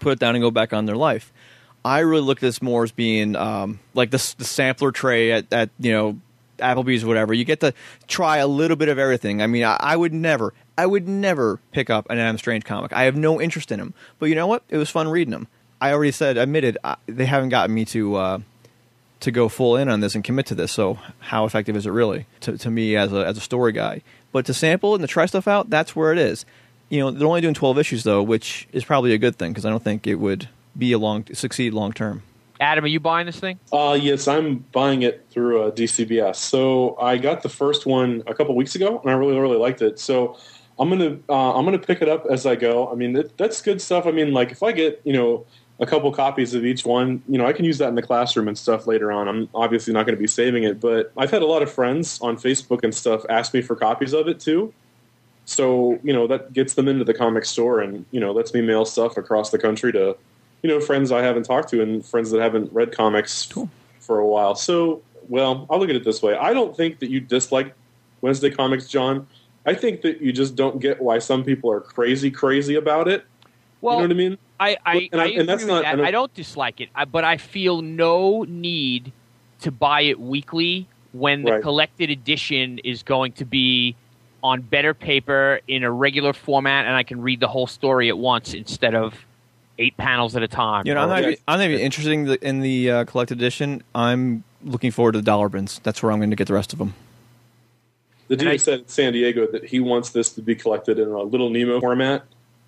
Put 0.00 0.12
it 0.12 0.18
down 0.20 0.36
and 0.36 0.42
go 0.42 0.50
back 0.52 0.72
on 0.72 0.86
their 0.86 0.96
life. 0.96 1.32
I 1.84 2.00
really 2.00 2.22
look 2.22 2.38
at 2.38 2.42
this 2.42 2.62
more 2.62 2.84
as 2.84 2.92
being 2.92 3.36
um, 3.36 3.80
like 3.92 4.10
the, 4.10 4.34
the 4.38 4.44
sampler 4.44 4.90
tray 4.90 5.32
at, 5.32 5.52
at 5.52 5.70
you 5.78 5.92
know 5.92 6.18
Applebee's 6.58 7.04
or 7.04 7.08
whatever. 7.08 7.34
You 7.34 7.44
get 7.44 7.60
to 7.60 7.74
try 8.06 8.38
a 8.38 8.46
little 8.46 8.76
bit 8.76 8.88
of 8.88 8.98
everything. 8.98 9.42
I 9.42 9.46
mean, 9.46 9.64
I, 9.64 9.76
I 9.78 9.96
would 9.96 10.12
never, 10.12 10.54
I 10.78 10.86
would 10.86 11.08
never 11.08 11.60
pick 11.72 11.90
up 11.90 12.08
an 12.10 12.18
Adam 12.18 12.38
Strange 12.38 12.64
comic. 12.64 12.92
I 12.92 13.04
have 13.04 13.16
no 13.16 13.40
interest 13.40 13.70
in 13.70 13.80
him. 13.80 13.94
But 14.18 14.26
you 14.26 14.34
know 14.34 14.46
what? 14.46 14.62
It 14.68 14.78
was 14.78 14.90
fun 14.90 15.08
reading 15.08 15.32
them. 15.32 15.48
I 15.80 15.92
already 15.92 16.12
said, 16.12 16.38
admitted, 16.38 16.78
I, 16.82 16.96
they 17.06 17.26
haven't 17.26 17.50
gotten 17.50 17.74
me 17.74 17.84
to 17.86 18.16
uh, 18.16 18.38
to 19.20 19.30
go 19.30 19.48
full 19.48 19.76
in 19.76 19.88
on 19.88 20.00
this 20.00 20.14
and 20.14 20.24
commit 20.24 20.46
to 20.46 20.54
this. 20.54 20.72
So 20.72 20.98
how 21.18 21.44
effective 21.44 21.76
is 21.76 21.86
it 21.86 21.90
really 21.90 22.26
to, 22.40 22.56
to 22.56 22.70
me 22.70 22.96
as 22.96 23.12
a 23.12 23.26
as 23.26 23.36
a 23.36 23.40
story 23.40 23.72
guy? 23.72 24.02
But 24.32 24.46
to 24.46 24.54
sample 24.54 24.94
and 24.94 25.02
to 25.02 25.08
try 25.08 25.26
stuff 25.26 25.46
out, 25.46 25.70
that's 25.70 25.94
where 25.94 26.12
it 26.12 26.18
is. 26.18 26.44
You 26.88 27.00
know, 27.00 27.10
they're 27.10 27.26
only 27.26 27.40
doing 27.40 27.54
twelve 27.54 27.78
issues 27.78 28.04
though, 28.04 28.22
which 28.22 28.68
is 28.72 28.84
probably 28.84 29.12
a 29.12 29.18
good 29.18 29.36
thing 29.36 29.52
because 29.52 29.66
I 29.66 29.70
don't 29.70 29.82
think 29.82 30.06
it 30.06 30.16
would 30.16 30.48
be 30.76 30.92
a 30.92 30.98
long 30.98 31.26
succeed 31.32 31.74
long 31.74 31.92
term. 31.92 32.22
Adam, 32.60 32.84
are 32.84 32.88
you 32.88 33.00
buying 33.00 33.26
this 33.26 33.40
thing? 33.40 33.58
Uh, 33.72 33.98
yes, 34.00 34.28
I'm 34.28 34.58
buying 34.72 35.02
it 35.02 35.26
through 35.30 35.62
uh, 35.62 35.70
DCBS. 35.72 36.36
So 36.36 36.96
I 37.00 37.18
got 37.18 37.42
the 37.42 37.48
first 37.48 37.84
one 37.84 38.22
a 38.26 38.34
couple 38.34 38.54
weeks 38.54 38.74
ago, 38.74 39.00
and 39.00 39.10
I 39.10 39.14
really, 39.14 39.38
really 39.38 39.58
liked 39.58 39.82
it. 39.82 39.98
So 39.98 40.38
I'm 40.78 40.88
gonna, 40.88 41.18
uh, 41.28 41.58
I'm 41.58 41.64
gonna 41.64 41.78
pick 41.78 42.00
it 42.00 42.08
up 42.08 42.26
as 42.30 42.46
I 42.46 42.54
go. 42.54 42.90
I 42.90 42.94
mean, 42.94 43.16
it, 43.16 43.36
that's 43.36 43.60
good 43.60 43.80
stuff. 43.80 44.06
I 44.06 44.12
mean, 44.12 44.32
like 44.32 44.52
if 44.52 44.62
I 44.62 44.72
get, 44.72 45.00
you 45.04 45.12
know, 45.12 45.46
a 45.80 45.86
couple 45.86 46.10
copies 46.12 46.54
of 46.54 46.64
each 46.64 46.86
one, 46.86 47.22
you 47.28 47.36
know, 47.36 47.46
I 47.46 47.52
can 47.52 47.64
use 47.64 47.78
that 47.78 47.88
in 47.88 47.96
the 47.96 48.02
classroom 48.02 48.46
and 48.46 48.56
stuff 48.56 48.86
later 48.86 49.10
on. 49.10 49.28
I'm 49.28 49.48
obviously 49.54 49.92
not 49.92 50.06
going 50.06 50.16
to 50.16 50.20
be 50.20 50.28
saving 50.28 50.62
it, 50.62 50.80
but 50.80 51.12
I've 51.16 51.32
had 51.32 51.42
a 51.42 51.46
lot 51.46 51.62
of 51.62 51.72
friends 51.72 52.20
on 52.20 52.36
Facebook 52.36 52.84
and 52.84 52.94
stuff 52.94 53.24
ask 53.28 53.52
me 53.52 53.60
for 53.60 53.74
copies 53.74 54.12
of 54.12 54.28
it 54.28 54.38
too. 54.38 54.72
So 55.46 55.98
you 56.02 56.12
know 56.12 56.26
that 56.28 56.52
gets 56.52 56.74
them 56.74 56.88
into 56.88 57.04
the 57.04 57.14
comic 57.14 57.44
store, 57.44 57.80
and 57.80 58.06
you 58.12 58.20
know 58.20 58.32
lets 58.32 58.54
me 58.54 58.62
mail 58.62 58.84
stuff 58.84 59.16
across 59.16 59.50
the 59.50 59.58
country 59.58 59.92
to 59.92 60.16
you 60.64 60.70
know 60.70 60.80
friends 60.80 61.12
I 61.12 61.22
haven't 61.22 61.42
talked 61.42 61.68
to 61.70 61.82
and 61.82 62.04
friends 62.04 62.30
that 62.30 62.40
haven't 62.40 62.72
read 62.72 62.90
comics 62.90 63.46
cool. 63.52 63.68
for 64.00 64.18
a 64.18 64.26
while. 64.26 64.54
So 64.54 65.02
well, 65.28 65.66
I'll 65.70 65.78
look 65.78 65.90
at 65.90 65.96
it 65.96 66.04
this 66.04 66.22
way. 66.22 66.34
I 66.34 66.54
don't 66.54 66.74
think 66.74 66.98
that 67.00 67.10
you 67.10 67.20
dislike 67.20 67.74
Wednesday 68.22 68.48
comics, 68.50 68.88
John. 68.88 69.26
I 69.66 69.74
think 69.74 70.00
that 70.02 70.22
you 70.22 70.32
just 70.32 70.56
don't 70.56 70.80
get 70.80 71.00
why 71.02 71.18
some 71.18 71.44
people 71.44 71.70
are 71.70 71.80
crazy, 71.80 72.30
crazy 72.30 72.76
about 72.76 73.08
it. 73.08 73.24
Well, 73.82 73.96
you 73.96 74.00
know 74.00 74.04
what 74.08 74.10
I 74.12 74.14
mean? 74.14 74.38
I, 74.58 74.76
I, 74.86 75.08
And 75.12 75.20
I- 75.20 75.24
I 75.24 75.28
and 75.28 75.48
that's 75.48 75.64
not- 75.66 75.82
that. 75.82 75.92
I 75.92 75.96
don't- 75.96 76.06
I 76.06 76.10
don't 76.10 76.34
dislike 76.34 76.80
it, 76.80 76.88
but 77.12 77.24
I 77.24 77.36
feel 77.36 77.82
no 77.82 78.44
need 78.48 79.12
to 79.60 79.70
buy 79.70 80.02
it 80.02 80.18
weekly 80.18 80.86
when 81.12 81.42
the 81.42 81.52
Right. 81.52 81.62
collected 81.62 82.08
edition 82.10 82.78
is 82.84 83.02
going 83.02 83.32
to 83.32 83.44
be 83.44 83.96
on 84.42 84.60
better 84.62 84.92
paper 84.94 85.60
in 85.68 85.84
a 85.84 85.90
regular 85.90 86.32
format, 86.32 86.86
and 86.86 86.94
I 86.94 87.02
can 87.02 87.20
read 87.20 87.40
the 87.40 87.48
whole 87.48 87.66
story 87.66 88.08
at 88.08 88.16
once 88.18 88.52
instead 88.54 88.94
of 88.94 89.14
eight 89.78 89.96
panels 89.96 90.36
at 90.36 90.42
a 90.42 90.48
time. 90.48 90.86
You 90.86 90.94
know, 90.94 91.00
I'm 91.02 91.08
not, 91.08 91.22
Yeah. 91.22 91.28
even, 91.30 91.38
I'm 91.48 91.58
not 91.58 91.64
even 91.68 91.80
interested 91.80 92.12
in 92.12 92.24
the, 92.26 92.46
in 92.48 92.60
the 92.60 92.90
uh, 92.90 93.04
collected 93.04 93.38
edition. 93.38 93.82
I'm 93.94 94.44
looking 94.64 94.90
forward 94.90 95.12
to 95.12 95.18
the 95.18 95.24
dollar 95.24 95.48
bins. 95.48 95.80
That's 95.82 96.02
where 96.02 96.12
I'm 96.12 96.18
going 96.18 96.30
to 96.30 96.36
get 96.36 96.46
the 96.46 96.54
rest 96.54 96.72
of 96.72 96.78
them. 96.78 96.94
The 98.28 98.36
dude 98.36 98.48
I- 98.48 98.56
said 98.56 98.80
in 98.80 98.88
San 98.88 99.12
Diego 99.12 99.46
that 99.46 99.64
he 99.64 99.80
wants 99.80 100.10
this 100.10 100.32
to 100.32 100.42
be 100.42 100.54
collected 100.54 100.98
in 100.98 101.08
a 101.08 101.22
Little 101.22 101.50
Nemo 101.50 101.80
format. 101.80 102.24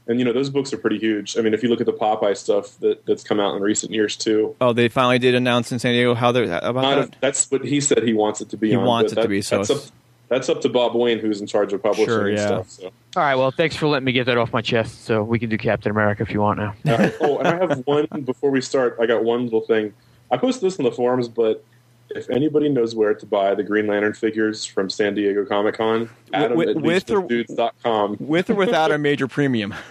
And 0.08 0.20
you 0.20 0.25
know 0.25 0.32
those 0.32 0.50
books 0.50 0.73
are 0.73 0.76
pretty 0.79 0.99
huge. 0.99 1.37
I 1.37 1.41
mean, 1.41 1.53
if 1.53 1.64
you 1.64 1.69
look 1.69 1.81
at 1.81 1.87
the 1.87 1.93
Popeye 1.93 2.37
stuff 2.37 2.79
that, 2.79 3.05
that's 3.06 3.25
come 3.25 3.41
out 3.41 3.56
in 3.56 3.62
recent 3.62 3.91
years 3.93 4.14
too, 4.14 4.55
Oh, 4.61 4.73
they 4.73 4.88
finally 4.88 5.19
did 5.19 5.35
announce 5.35 5.73
in 5.73 5.81
San 5.81 5.94
Diego 5.94 6.14
how 6.14 6.31
they're 6.31 6.44
about 6.44 6.75
not 6.76 6.94
that. 6.97 7.08
a, 7.17 7.20
that's 7.20 7.50
what 7.50 7.64
he 7.64 7.81
said 7.81 8.05
he 8.05 8.14
wants 8.14 8.41
it 8.41 8.50
to 8.50 8.56
be. 8.56 8.69
He 8.69 8.76
on, 8.76 8.85
wants 8.85 9.12
but 9.14 9.19
it 9.20 9.23
to 9.25 9.29
be, 9.29 9.43
so 9.43 9.56
that's 9.56 9.70
up, 9.70 9.76
it's- 9.79 9.93
that's 10.28 10.49
up 10.49 10.61
to 10.62 10.69
Bob 10.69 10.94
Wayne, 10.94 11.19
who's 11.19 11.40
in 11.40 11.46
charge 11.46 11.73
of 11.73 11.82
publishing 11.82 12.06
Sure, 12.06 12.28
and 12.28 12.37
yeah. 12.38 12.46
stuff. 12.46 12.70
So. 12.70 12.84
All 12.87 12.93
right, 13.23 13.34
well, 13.37 13.50
thanks 13.50 13.76
for 13.76 13.87
letting 13.87 14.05
me 14.05 14.12
get 14.12 14.25
that 14.26 14.37
off 14.38 14.52
my 14.52 14.60
chest, 14.62 15.05
so 15.05 15.22
we 15.22 15.39
can 15.39 15.48
do 15.48 15.56
Captain 15.58 15.91
America 15.91 16.22
if 16.22 16.31
you 16.31 16.41
want 16.41 16.58
now. 16.58 16.74
All 16.86 16.98
right. 16.98 17.15
Oh, 17.20 17.39
and 17.39 17.48
I 17.48 17.56
have 17.58 17.79
one 17.86 18.06
before 18.24 18.51
we 18.51 18.60
start. 18.60 18.96
I 19.01 19.06
got 19.06 19.24
one 19.24 19.44
little 19.44 19.60
thing. 19.60 19.93
I 20.31 20.36
posted 20.36 20.62
this 20.65 20.79
on 20.79 20.84
the 20.84 20.91
forums, 20.93 21.29
but 21.29 21.65
if 22.10 22.29
anybody 22.31 22.69
knows 22.69 22.94
where 22.94 23.15
to 23.15 23.27
buy 23.27 23.55
the 23.55 23.62
Green 23.62 23.86
Lantern 23.86 24.15
figures 24.15 24.65
from 24.65 24.91
San 24.91 25.15
Diego 25.15 25.44
Comic 25.44 25.77
Con, 25.77 26.08
Adam 26.32 26.56
with- 26.58 26.69
at 26.70 26.77
with 26.77 27.10
or- 27.10 27.27
dudes.com. 27.27 28.17
With 28.20 28.51
or 28.51 28.55
without 28.55 28.91
a 28.93 28.98
major 28.98 29.27
premium. 29.29 29.74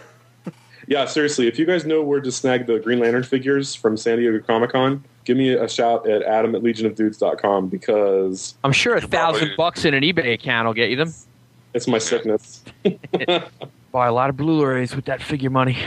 Yeah, 0.88 1.06
seriously, 1.06 1.48
if 1.48 1.58
you 1.58 1.66
guys 1.66 1.84
know 1.84 2.04
where 2.04 2.20
to 2.22 2.32
snag 2.32 2.68
the 2.68 2.78
Green 2.80 3.00
Lantern 3.00 3.24
figures 3.24 3.74
from 3.74 3.98
San 3.98 4.20
Diego 4.20 4.40
Comic 4.46 4.72
Con, 4.72 5.04
give 5.26 5.36
me 5.38 5.50
a 5.54 5.68
shout 5.68 6.08
at 6.08 6.22
adam 6.24 6.56
at 6.56 6.62
legionofdudes.com 6.62 7.68
because 7.68 8.56
I'm 8.64 8.72
sure 8.72 8.96
a 8.96 9.02
thousand 9.02 9.40
probably- 9.50 9.56
bucks 9.58 9.86
in 9.86 9.94
an 9.94 10.04
eBay 10.04 10.34
account 10.34 10.68
will 10.68 10.74
get 10.74 10.90
you 10.90 10.96
them. 10.96 11.14
it's 11.74 11.88
my 11.88 11.98
sickness. 11.98 12.64
Buy 13.92 14.08
a 14.08 14.14
lot 14.14 14.30
of 14.30 14.38
Blu-rays 14.38 14.96
with 14.96 15.06
that 15.06 15.22
figure 15.22 15.50
money. 15.50 15.78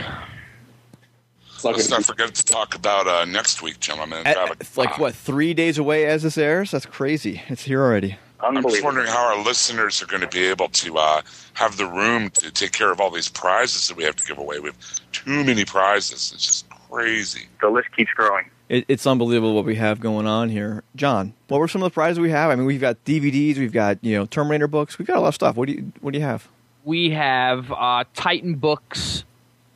It's 1.53 1.63
not 1.63 1.75
Let's 1.75 1.87
gonna 1.89 1.99
not 1.99 2.05
forget 2.05 2.33
to 2.35 2.45
talk 2.45 2.73
about 2.75 3.07
uh, 3.07 3.25
next 3.25 3.61
week, 3.61 3.79
gentlemen. 3.79 4.25
At- 4.25 4.37
Have 4.37 4.49
a- 4.51 4.53
it's 4.59 4.77
like, 4.77 4.97
what, 4.97 5.13
three 5.13 5.53
days 5.53 5.77
away 5.77 6.05
as 6.05 6.23
this 6.23 6.37
airs? 6.37 6.71
That's 6.71 6.85
crazy. 6.85 7.41
It's 7.49 7.63
here 7.63 7.81
already. 7.81 8.17
I'm 8.41 8.53
just 8.55 8.57
Unbelievable. 8.65 8.85
wondering 8.85 9.07
how 9.07 9.35
our 9.35 9.43
listeners 9.43 10.01
are 10.01 10.05
going 10.05 10.21
to 10.21 10.27
be 10.27 10.45
able 10.45 10.69
to 10.69 10.97
uh, 10.97 11.21
have 11.55 11.75
the 11.75 11.85
room 11.85 12.29
to 12.31 12.49
take 12.51 12.71
care 12.71 12.89
of 12.89 13.01
all 13.01 13.11
these 13.11 13.27
prizes 13.27 13.89
that 13.89 13.97
we 13.97 14.05
have 14.05 14.15
to 14.15 14.25
give 14.25 14.37
away. 14.37 14.59
We 14.59 14.69
have 14.69 14.77
too 15.11 15.43
many 15.43 15.65
prizes. 15.65 16.31
It's 16.33 16.45
just 16.45 16.69
crazy. 16.89 17.47
The 17.59 17.67
list 17.69 17.89
keeps 17.95 18.11
growing. 18.13 18.45
It, 18.69 18.85
it's 18.87 19.05
unbelievable 19.07 19.55
what 19.55 19.65
we 19.65 19.75
have 19.75 19.99
going 19.99 20.27
on 20.27 20.49
here. 20.49 20.83
John, 20.95 21.33
what 21.47 21.59
were 21.59 21.67
some 21.67 21.81
of 21.81 21.91
the 21.91 21.93
prizes 21.93 22.19
we 22.19 22.29
have? 22.29 22.51
I 22.51 22.55
mean, 22.55 22.65
we've 22.65 22.79
got 22.79 23.03
DVDs, 23.03 23.57
we've 23.57 23.73
got 23.73 23.97
you 24.03 24.15
know 24.15 24.25
Terminator 24.25 24.67
books, 24.67 24.97
we've 24.99 25.07
got 25.07 25.17
a 25.17 25.21
lot 25.21 25.29
of 25.29 25.35
stuff. 25.35 25.55
What 25.55 25.67
do 25.67 25.73
you 25.73 25.91
What 26.01 26.13
do 26.13 26.19
you 26.19 26.25
have? 26.25 26.47
we 26.85 27.09
have 27.11 27.71
uh, 27.71 28.03
Titan 28.13 28.55
books, 28.55 29.23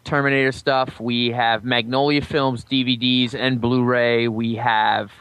Terminator 0.03 0.51
stuff. 0.51 0.99
We 0.99 1.31
have 1.31 1.63
Magnolia 1.63 2.21
Films 2.21 2.63
DVDs 2.65 3.35
and 3.35 3.59
Blu-ray. 3.61 4.27
We 4.29 4.55
have 4.55 5.11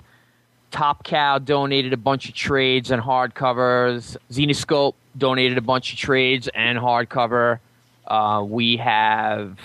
Top 0.70 1.04
Cow 1.04 1.38
donated 1.38 1.92
a 1.92 1.96
bunch 1.98 2.28
of 2.28 2.34
trades 2.34 2.90
and 2.90 3.02
hardcovers. 3.02 4.16
Zenescope 4.30 4.94
donated 5.18 5.58
a 5.58 5.60
bunch 5.60 5.92
of 5.92 5.98
trades 5.98 6.48
and 6.54 6.78
hardcover. 6.78 7.58
Uh, 8.06 8.44
we 8.46 8.76
have 8.78 9.58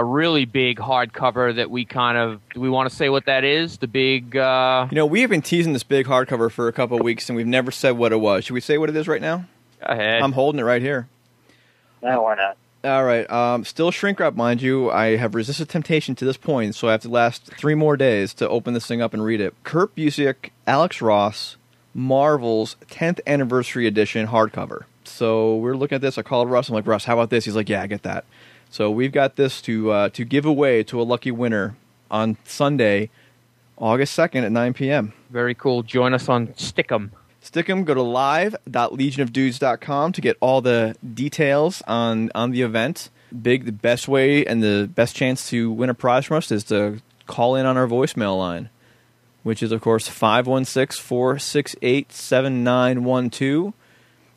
a 0.00 0.04
really 0.04 0.46
big 0.46 0.78
hardcover 0.78 1.54
that 1.56 1.70
we 1.70 1.84
kind 1.84 2.16
of 2.16 2.40
do 2.54 2.60
we 2.60 2.70
want 2.70 2.88
to 2.88 2.96
say 2.96 3.10
what 3.10 3.26
that 3.26 3.44
is? 3.44 3.76
The 3.76 3.86
big 3.86 4.34
uh, 4.34 4.88
You 4.90 4.96
know, 4.96 5.04
we 5.04 5.20
have 5.20 5.28
been 5.28 5.42
teasing 5.42 5.74
this 5.74 5.82
big 5.82 6.06
hardcover 6.06 6.50
for 6.50 6.68
a 6.68 6.72
couple 6.72 6.96
of 6.96 7.04
weeks, 7.04 7.28
and 7.28 7.36
we've 7.36 7.46
never 7.46 7.70
said 7.70 7.92
what 7.92 8.10
it 8.10 8.16
was. 8.16 8.44
Should 8.44 8.54
we 8.54 8.60
say 8.62 8.78
what 8.78 8.88
it 8.88 8.96
is 8.96 9.06
right 9.06 9.20
now? 9.20 9.44
Go 9.80 9.92
ahead. 9.92 10.22
I'm 10.22 10.32
holding 10.32 10.58
it 10.58 10.64
right 10.64 10.80
here. 10.80 11.06
No, 12.02 12.22
why 12.22 12.34
not? 12.34 12.56
All 12.82 13.04
right. 13.04 13.30
Um, 13.30 13.66
still 13.66 13.90
shrink 13.90 14.18
wrap, 14.20 14.34
mind 14.34 14.62
you. 14.62 14.90
I 14.90 15.16
have 15.16 15.34
resisted 15.34 15.68
temptation 15.68 16.14
to 16.14 16.24
this 16.24 16.38
point, 16.38 16.74
so 16.74 16.88
I 16.88 16.92
have 16.92 17.02
to 17.02 17.10
last 17.10 17.44
three 17.58 17.74
more 17.74 17.94
days 17.98 18.32
to 18.34 18.48
open 18.48 18.72
this 18.72 18.86
thing 18.86 19.02
up 19.02 19.12
and 19.12 19.22
read 19.22 19.42
it. 19.42 19.52
Kurt 19.64 19.94
Busiek, 19.94 20.48
Alex 20.66 21.02
Ross, 21.02 21.56
Marvel's 21.92 22.76
10th 22.90 23.20
anniversary 23.26 23.86
edition 23.86 24.28
hardcover. 24.28 24.84
So 25.04 25.56
we're 25.56 25.76
looking 25.76 25.96
at 25.96 26.00
this. 26.00 26.16
I 26.16 26.22
called 26.22 26.48
Russ. 26.48 26.70
I'm 26.70 26.74
like, 26.74 26.86
Russ, 26.86 27.04
how 27.04 27.14
about 27.14 27.28
this? 27.28 27.44
He's 27.44 27.56
like, 27.56 27.68
Yeah, 27.68 27.82
I 27.82 27.86
get 27.86 28.02
that. 28.04 28.24
So 28.70 28.90
we've 28.90 29.12
got 29.12 29.36
this 29.36 29.60
to 29.62 29.90
uh, 29.90 30.08
to 30.10 30.24
give 30.24 30.46
away 30.46 30.84
to 30.84 31.00
a 31.00 31.04
lucky 31.04 31.32
winner 31.32 31.76
on 32.10 32.36
Sunday, 32.44 33.10
August 33.76 34.16
2nd 34.16 34.44
at 34.44 34.52
9 34.52 34.74
p.m. 34.74 35.12
Very 35.28 35.54
cool. 35.54 35.82
Join 35.82 36.14
us 36.14 36.28
on 36.28 36.48
Stickam. 36.48 37.10
Stickam, 37.42 37.84
go 37.84 37.94
to 37.94 38.02
live.legionofdudes.com 38.02 40.12
to 40.12 40.20
get 40.20 40.36
all 40.40 40.60
the 40.60 40.94
details 41.14 41.80
on, 41.88 42.30
on 42.34 42.50
the 42.50 42.60
event. 42.62 43.08
Big, 43.42 43.64
the 43.64 43.72
best 43.72 44.06
way 44.08 44.44
and 44.44 44.62
the 44.62 44.90
best 44.92 45.16
chance 45.16 45.48
to 45.50 45.70
win 45.70 45.88
a 45.88 45.94
prize 45.94 46.26
from 46.26 46.36
us 46.36 46.52
is 46.52 46.64
to 46.64 47.00
call 47.26 47.56
in 47.56 47.64
on 47.64 47.78
our 47.78 47.86
voicemail 47.86 48.36
line, 48.38 48.68
which 49.42 49.62
is, 49.62 49.72
of 49.72 49.80
course, 49.80 50.06
516 50.08 51.02
468 51.02 52.12
7912. 52.12 53.72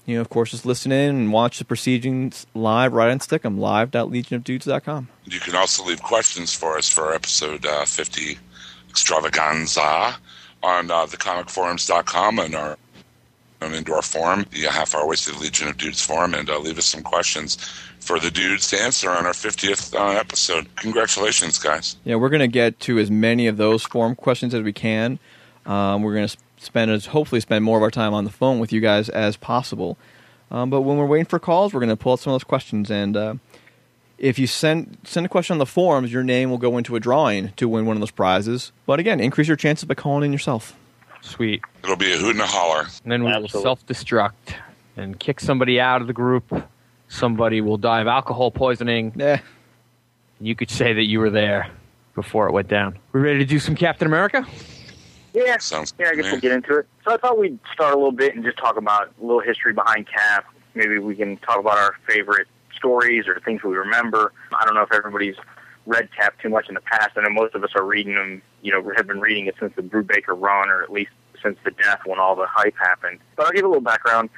You 0.05 0.15
know, 0.15 0.21
of 0.21 0.29
course, 0.29 0.51
just 0.51 0.65
listen 0.65 0.91
in 0.91 1.15
and 1.15 1.31
watch 1.31 1.59
the 1.59 1.65
proceedings 1.65 2.45
live 2.53 2.91
right 2.91 3.09
on 3.09 3.19
Stickam, 3.19 3.57
live.legionofdudes.com. 3.57 5.07
You 5.25 5.39
can 5.39 5.55
also 5.55 5.85
leave 5.85 6.01
questions 6.03 6.53
for 6.53 6.77
us 6.77 6.89
for 6.89 7.13
episode 7.13 7.65
uh, 7.65 7.85
50 7.85 8.37
extravaganza 8.89 10.15
on 10.61 10.91
uh, 10.91 11.05
thecomicforums.com 11.05 12.39
and 12.39 12.55
our 12.55 12.77
um, 13.61 13.73
into 13.73 13.93
our 13.93 14.01
forum, 14.01 14.45
the 14.51 14.63
Half 14.63 14.93
Hour 14.93 15.07
Wasted 15.07 15.37
Legion 15.37 15.69
of 15.69 15.77
Dudes 15.77 16.05
forum, 16.05 16.33
and 16.33 16.49
uh, 16.49 16.59
leave 16.59 16.77
us 16.77 16.85
some 16.85 17.01
questions 17.01 17.55
for 17.99 18.19
the 18.19 18.29
dudes 18.29 18.69
to 18.69 18.81
answer 18.81 19.09
on 19.09 19.25
our 19.25 19.31
50th 19.31 19.95
uh, 19.95 20.19
episode. 20.19 20.67
Congratulations, 20.75 21.57
guys. 21.57 21.95
Yeah, 22.03 22.15
we're 22.15 22.29
going 22.29 22.41
to 22.41 22.47
get 22.47 22.79
to 22.81 22.99
as 22.99 23.09
many 23.09 23.47
of 23.47 23.57
those 23.57 23.83
form 23.83 24.15
questions 24.15 24.53
as 24.53 24.61
we 24.63 24.73
can. 24.73 25.17
Um, 25.65 26.01
we're 26.01 26.13
going 26.13 26.27
to 26.27 26.37
spend 26.63 26.91
as 26.91 27.07
hopefully 27.07 27.41
spend 27.41 27.63
more 27.63 27.77
of 27.77 27.83
our 27.83 27.91
time 27.91 28.13
on 28.13 28.23
the 28.23 28.29
phone 28.29 28.59
with 28.59 28.71
you 28.71 28.81
guys 28.81 29.09
as 29.09 29.37
possible. 29.37 29.97
Um, 30.51 30.69
but 30.69 30.81
when 30.81 30.97
we're 30.97 31.05
waiting 31.05 31.25
for 31.25 31.39
calls, 31.39 31.73
we're 31.73 31.79
going 31.79 31.89
to 31.89 31.95
pull 31.95 32.13
out 32.13 32.19
some 32.19 32.31
of 32.31 32.35
those 32.35 32.43
questions, 32.43 32.91
and 32.91 33.17
uh, 33.17 33.35
if 34.17 34.37
you 34.37 34.47
send 34.47 34.97
send 35.03 35.25
a 35.25 35.29
question 35.29 35.53
on 35.53 35.57
the 35.57 35.65
forums, 35.65 36.13
your 36.13 36.23
name 36.23 36.49
will 36.49 36.57
go 36.57 36.77
into 36.77 36.95
a 36.95 36.99
drawing 36.99 37.49
to 37.53 37.67
win 37.67 37.85
one 37.85 37.95
of 37.95 38.01
those 38.01 38.11
prizes. 38.11 38.71
But 38.85 38.99
again, 38.99 39.19
increase 39.19 39.47
your 39.47 39.57
chances 39.57 39.85
by 39.85 39.95
calling 39.95 40.25
in 40.25 40.31
yourself. 40.31 40.75
Sweet. 41.21 41.61
It'll 41.83 41.95
be 41.95 42.11
a 42.13 42.17
hoot 42.17 42.31
and 42.31 42.41
a 42.41 42.45
holler. 42.45 42.87
And 43.03 43.11
then 43.11 43.23
we 43.23 43.31
will 43.31 43.47
self 43.47 43.85
destruct 43.85 44.55
and 44.95 45.19
kick 45.19 45.39
somebody 45.39 45.79
out 45.79 46.01
of 46.01 46.07
the 46.07 46.13
group. 46.13 46.67
Somebody 47.07 47.61
will 47.61 47.77
die 47.77 48.01
of 48.01 48.07
alcohol 48.07 48.51
poisoning. 48.51 49.13
Yeah. 49.15 49.39
You 50.39 50.55
could 50.55 50.69
say 50.69 50.93
that 50.93 51.03
you 51.03 51.19
were 51.19 51.29
there 51.29 51.71
before 52.15 52.47
it 52.47 52.51
went 52.51 52.67
down. 52.67 52.97
We 53.11 53.21
ready 53.21 53.39
to 53.39 53.45
do 53.45 53.59
some 53.59 53.75
Captain 53.75 54.07
America? 54.07 54.45
Yeah, 55.33 55.57
Sounds 55.57 55.93
yeah. 55.99 56.09
I 56.09 56.15
guess 56.15 56.31
we'll 56.31 56.41
get 56.41 56.51
into 56.51 56.77
it. 56.79 56.87
So 57.03 57.11
I 57.11 57.17
thought 57.17 57.39
we'd 57.39 57.57
start 57.73 57.93
a 57.93 57.97
little 57.97 58.11
bit 58.11 58.35
and 58.35 58.43
just 58.43 58.57
talk 58.57 58.77
about 58.77 59.11
a 59.19 59.25
little 59.25 59.41
history 59.41 59.73
behind 59.73 60.07
Cap. 60.07 60.45
Maybe 60.75 60.99
we 60.99 61.15
can 61.15 61.37
talk 61.37 61.59
about 61.59 61.77
our 61.77 61.95
favorite 62.07 62.47
stories 62.75 63.27
or 63.27 63.39
things 63.39 63.63
we 63.63 63.75
remember. 63.75 64.31
I 64.57 64.65
don't 64.65 64.75
know 64.75 64.83
if 64.83 64.91
everybody's 64.91 65.35
read 65.85 66.09
Cap 66.15 66.35
too 66.41 66.49
much 66.49 66.69
in 66.69 66.75
the 66.75 66.81
past. 66.81 67.11
I 67.17 67.21
know 67.21 67.29
most 67.29 67.55
of 67.55 67.63
us 67.63 67.71
are 67.75 67.83
reading 67.83 68.15
them. 68.15 68.41
You 68.61 68.71
know, 68.71 68.93
have 68.95 69.07
been 69.07 69.19
reading 69.19 69.47
it 69.47 69.55
since 69.59 69.73
the 69.75 69.81
Brubaker 69.81 70.39
run, 70.39 70.69
or 70.69 70.83
at 70.83 70.91
least 70.91 71.11
since 71.41 71.57
the 71.65 71.71
death 71.71 72.01
when 72.05 72.19
all 72.19 72.35
the 72.35 72.47
hype 72.47 72.75
happened. 72.77 73.19
But 73.35 73.47
I'll 73.47 73.51
give 73.51 73.65
a 73.65 73.67
little 73.67 73.81
background. 73.81 74.29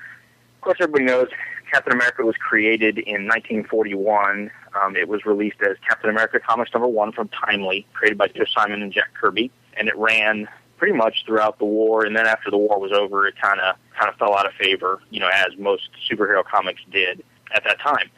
Of 0.56 0.62
course, 0.62 0.78
everybody 0.80 1.06
knows 1.06 1.28
Captain 1.72 1.94
America 1.94 2.24
was 2.24 2.36
created 2.38 2.98
in 3.00 3.28
1941. 3.28 4.50
Um, 4.82 4.96
it 4.96 5.08
was 5.08 5.26
released 5.26 5.58
as 5.62 5.78
Captain 5.88 6.10
America 6.10 6.40
Comics 6.40 6.74
Number 6.74 6.88
One 6.88 7.12
from 7.12 7.30
Timely, 7.30 7.86
created 7.94 8.18
by 8.18 8.28
Joe 8.28 8.46
Simon 8.46 8.82
and 8.82 8.92
Jack 8.92 9.14
Kirby, 9.14 9.52
and 9.76 9.88
it 9.88 9.96
ran 9.98 10.48
pretty 10.78 10.94
much 10.94 11.24
throughout 11.26 11.60
the 11.60 11.66
war. 11.66 12.06
And 12.06 12.16
then 12.16 12.28
after 12.28 12.52
the 12.52 12.58
war 12.58 12.80
was 12.80 12.92
over, 12.92 13.28
it 13.28 13.36
kind 13.42 13.60
of 13.60 13.76
kind 13.98 14.10
of 14.10 14.16
fell 14.16 14.36
out 14.36 14.46
of 14.46 14.54
favor, 14.54 15.02
you 15.10 15.20
know, 15.20 15.30
as 15.34 15.58
most 15.58 15.90
superhero 16.10 16.44
comics 16.44 16.82
did 16.92 17.24
at 17.54 17.64
that 17.64 17.80
time. 17.80 18.10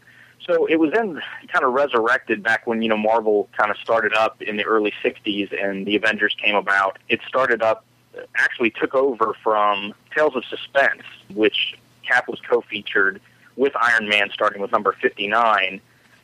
So 0.45 0.65
it 0.65 0.79
was 0.79 0.91
then 0.93 1.21
kind 1.51 1.65
of 1.65 1.73
resurrected 1.73 2.41
back 2.41 2.67
when 2.67 2.81
you 2.81 2.89
know 2.89 2.97
Marvel 2.97 3.49
kind 3.57 3.69
of 3.69 3.77
started 3.77 4.13
up 4.13 4.41
in 4.41 4.55
the 4.57 4.63
early 4.65 4.93
'60s 5.03 5.51
and 5.61 5.85
the 5.85 5.95
Avengers 5.95 6.35
came 6.41 6.55
about. 6.55 6.99
It 7.09 7.19
started 7.27 7.61
up, 7.61 7.83
actually 8.35 8.69
took 8.71 8.95
over 8.95 9.33
from 9.43 9.93
Tales 10.15 10.35
of 10.35 10.45
Suspense, 10.45 11.03
which 11.33 11.77
Cap 12.03 12.27
was 12.29 12.39
co-featured 12.47 13.19
with 13.57 13.73
Iron 13.75 14.07
Man, 14.07 14.29
starting 14.31 14.61
with 14.61 14.71
number 14.71 14.93
59, 15.01 15.81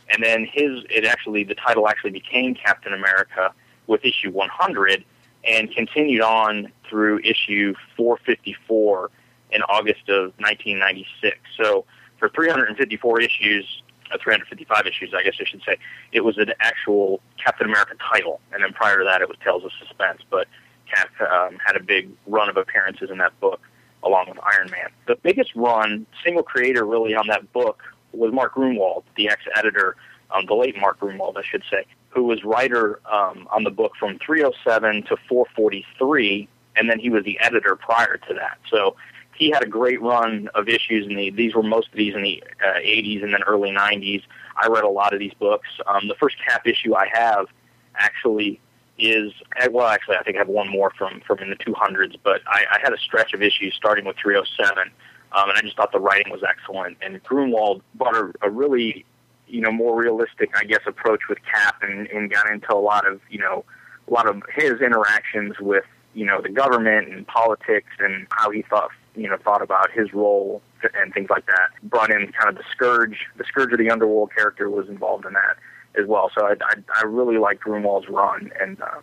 and 0.10 0.24
then 0.24 0.46
his 0.46 0.86
it 0.90 1.06
actually 1.06 1.44
the 1.44 1.56
title 1.56 1.90
actually 1.90 2.12
became 2.12 2.56
Captain 2.56 2.94
America 2.94 3.52
with 3.88 4.06
issue 4.06 4.32
100 4.32 5.04
and 5.46 5.72
continued 5.72 6.22
on 6.22 6.72
through 6.90 7.20
issue 7.20 7.74
454 7.98 9.10
in 9.52 9.62
August 9.64 10.10
of 10.10 10.34
1996. 10.40 11.38
So 11.58 11.86
for 12.18 12.30
354 12.30 13.22
issues, 13.22 13.84
uh, 14.12 14.18
355 14.22 14.88
issues, 14.88 15.14
I 15.14 15.24
guess 15.24 15.36
I 15.40 15.46
should 15.46 15.62
say, 15.66 15.78
it 16.12 16.22
was 16.22 16.38
an 16.38 16.54
actual 16.60 17.22
Captain 17.44 17.68
America 17.68 17.96
title, 18.00 18.40
and 18.52 18.64
then 18.64 18.74
prior 18.74 18.98
to 19.00 19.04
that, 19.06 19.22
it 19.22 19.28
was 19.28 19.38
Tales 19.44 19.64
of 19.64 19.72
Suspense. 19.80 20.22
But 20.30 20.48
Cap 20.94 21.10
um, 21.22 21.58
had 21.66 21.76
a 21.76 21.84
big 21.84 22.10
run 22.28 22.50
of 22.50 22.58
appearances 22.58 23.10
in 23.10 23.18
that 23.20 23.38
book, 23.40 23.62
along 24.04 24.30
with 24.30 24.40
Iron 24.44 24.70
Man. 24.72 24.90
The 25.08 25.16
biggest 25.16 25.52
run, 25.56 26.06
single 26.24 26.44
creator, 26.44 26.86
really 26.86 27.16
on 27.16 27.28
that 27.28 27.52
book 27.54 27.82
was 28.12 28.32
Mark 28.32 28.56
Gruenwald, 28.56 29.04
the 29.16 29.30
ex-editor, 29.30 29.96
um, 30.32 30.46
the 30.46 30.54
late 30.54 30.78
Mark 30.80 31.00
Gruenwald, 31.00 31.38
I 31.38 31.44
should 31.44 31.64
say, 31.70 31.86
who 32.14 32.24
was 32.24 32.44
writer 32.44 33.00
um, 33.12 33.48
on 33.52 33.64
the 33.64 33.72
book 33.72 33.94
from 34.00 34.20
307 34.20 35.04
to 35.04 35.18
443, 35.28 36.48
and 36.76 36.90
then 36.90 37.00
he 37.00 37.10
was 37.10 37.24
the 37.24 37.40
editor 37.40 37.76
prior 37.76 38.18
to 38.18 38.34
that. 38.36 38.58
So 38.70 38.96
he 39.36 39.50
had 39.50 39.64
a 39.64 39.68
great 39.68 40.02
run 40.02 40.50
of 40.54 40.70
issues, 40.70 41.08
and 41.08 41.18
the, 41.18 41.32
these 41.32 41.56
were 41.56 41.64
most 41.64 41.90
of 41.90 41.96
these 41.96 42.14
in 42.14 42.22
the 42.22 42.44
uh, 42.64 42.80
80s 42.80 43.24
and 43.24 43.34
then 43.34 43.44
early 43.44 43.72
90s. 43.72 44.24
I 44.56 44.68
read 44.68 44.84
a 44.84 44.90
lot 44.90 45.14
of 45.14 45.20
these 45.20 45.34
books. 45.40 45.68
Um, 45.88 46.08
the 46.08 46.16
first 46.16 46.36
Cap 46.48 46.68
issue 46.68 46.96
I 46.96 47.08
have 47.14 47.48
actually 47.96 48.60
is 49.00 49.34
eh, 49.60 49.68
well, 49.72 49.88
actually, 49.88 50.18
I 50.18 50.24
think 50.24 50.38
I 50.38 50.40
have 50.40 50.48
one 50.48 50.70
more 50.70 50.92
from 50.98 51.22
from 51.26 51.40
in 51.40 51.50
the 51.50 51.56
200s, 51.56 52.16
but 52.24 52.42
I, 52.46 52.66
I 52.72 52.80
had 52.82 52.94
a 52.94 52.98
stretch 53.00 53.34
of 53.34 53.42
issues 53.42 53.74
starting 53.76 54.06
with 54.06 54.18
307, 54.18 54.92
um, 55.32 55.50
and 55.50 55.58
I 55.58 55.62
just 55.62 55.76
thought 55.76 55.92
the 55.92 56.00
writing 56.00 56.32
was 56.32 56.44
excellent. 56.48 56.98
And 57.02 57.22
Gruenwald 57.24 57.82
brought 57.96 58.16
a, 58.16 58.32
a 58.44 58.50
really, 58.50 59.06
you 59.48 59.62
know, 59.62 59.72
more 59.72 59.96
realistic, 59.96 60.52
I 60.56 60.64
guess, 60.64 60.82
approach 60.86 61.22
with 61.30 61.40
Cap, 61.44 61.78
and, 61.82 62.08
and 62.08 62.32
got 62.32 62.50
into 62.50 62.74
a 62.74 62.78
lot 62.78 63.08
of, 63.08 63.22
you 63.30 63.40
know, 63.40 63.66
a 64.08 64.14
lot 64.14 64.28
of 64.28 64.42
his 64.56 64.82
interactions 64.82 65.60
with, 65.60 65.86
you 66.14 66.26
know, 66.26 66.42
the 66.42 66.50
government 66.50 67.10
and 67.10 67.28
politics, 67.28 67.90
and 68.00 68.28
how 68.32 68.50
he 68.50 68.62
thought, 68.62 68.90
you 69.16 69.30
know, 69.30 69.38
thought 69.38 69.62
about 69.62 69.92
his 69.92 70.14
role 70.14 70.62
and 70.96 71.14
things 71.14 71.30
like 71.30 71.46
that. 71.46 71.70
Brought 71.84 72.12
in 72.12 72.32
kind 72.32 72.50
of 72.50 72.56
the 72.56 72.64
scourge, 72.72 73.28
the 73.38 73.44
scourge 73.46 73.72
of 73.72 73.80
the 73.80 73.90
underworld 73.90 74.32
character 74.36 74.70
was 74.70 74.90
involved 74.90 75.26
in 75.26 75.34
that 75.34 75.58
as 76.00 76.08
well. 76.08 76.32
So 76.36 76.46
I, 76.46 76.54
I, 76.62 76.76
I 77.02 77.04
really 77.06 77.38
like 77.38 77.60
Gruenwald's 77.60 78.10
run, 78.10 78.52
and 78.60 78.82
uh, 78.82 79.00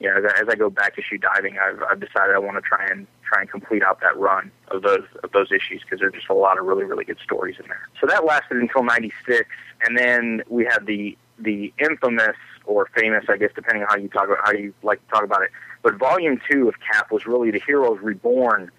you 0.00 0.08
know, 0.08 0.16
as 0.18 0.24
I, 0.24 0.42
as 0.42 0.48
I 0.48 0.54
go 0.54 0.68
back 0.68 0.98
issue 0.98 1.18
diving, 1.18 1.56
I've, 1.58 1.82
I've 1.90 2.00
decided 2.00 2.34
I 2.34 2.38
want 2.38 2.56
to 2.56 2.60
try 2.60 2.86
and 2.86 3.06
try 3.24 3.40
and 3.40 3.50
complete 3.50 3.82
out 3.82 4.00
that 4.00 4.16
run 4.16 4.50
of 4.68 4.82
those 4.82 5.04
of 5.24 5.32
those 5.32 5.50
issues 5.50 5.82
because 5.82 6.00
there's 6.00 6.12
just 6.12 6.28
a 6.28 6.34
lot 6.34 6.58
of 6.58 6.66
really 6.66 6.84
really 6.84 7.04
good 7.04 7.18
stories 7.22 7.56
in 7.58 7.66
there. 7.66 7.88
So 8.00 8.06
that 8.06 8.24
lasted 8.24 8.58
until 8.58 8.82
'96, 8.82 9.48
and 9.84 9.96
then 9.96 10.42
we 10.48 10.64
had 10.64 10.86
the 10.86 11.16
the 11.38 11.72
infamous 11.78 12.36
or 12.64 12.88
famous, 12.96 13.26
I 13.28 13.36
guess, 13.36 13.50
depending 13.54 13.82
on 13.82 13.88
how 13.88 13.96
you 13.96 14.08
talk 14.08 14.24
about 14.26 14.38
how 14.44 14.52
you 14.52 14.72
like 14.82 15.04
to 15.06 15.12
talk 15.12 15.22
about 15.22 15.42
it. 15.42 15.50
But 15.82 15.96
volume 15.96 16.40
two 16.50 16.68
of 16.68 16.74
Cap 16.80 17.12
was 17.12 17.26
really 17.26 17.50
the 17.50 17.60
Heroes 17.60 17.98
Reborn 18.02 18.70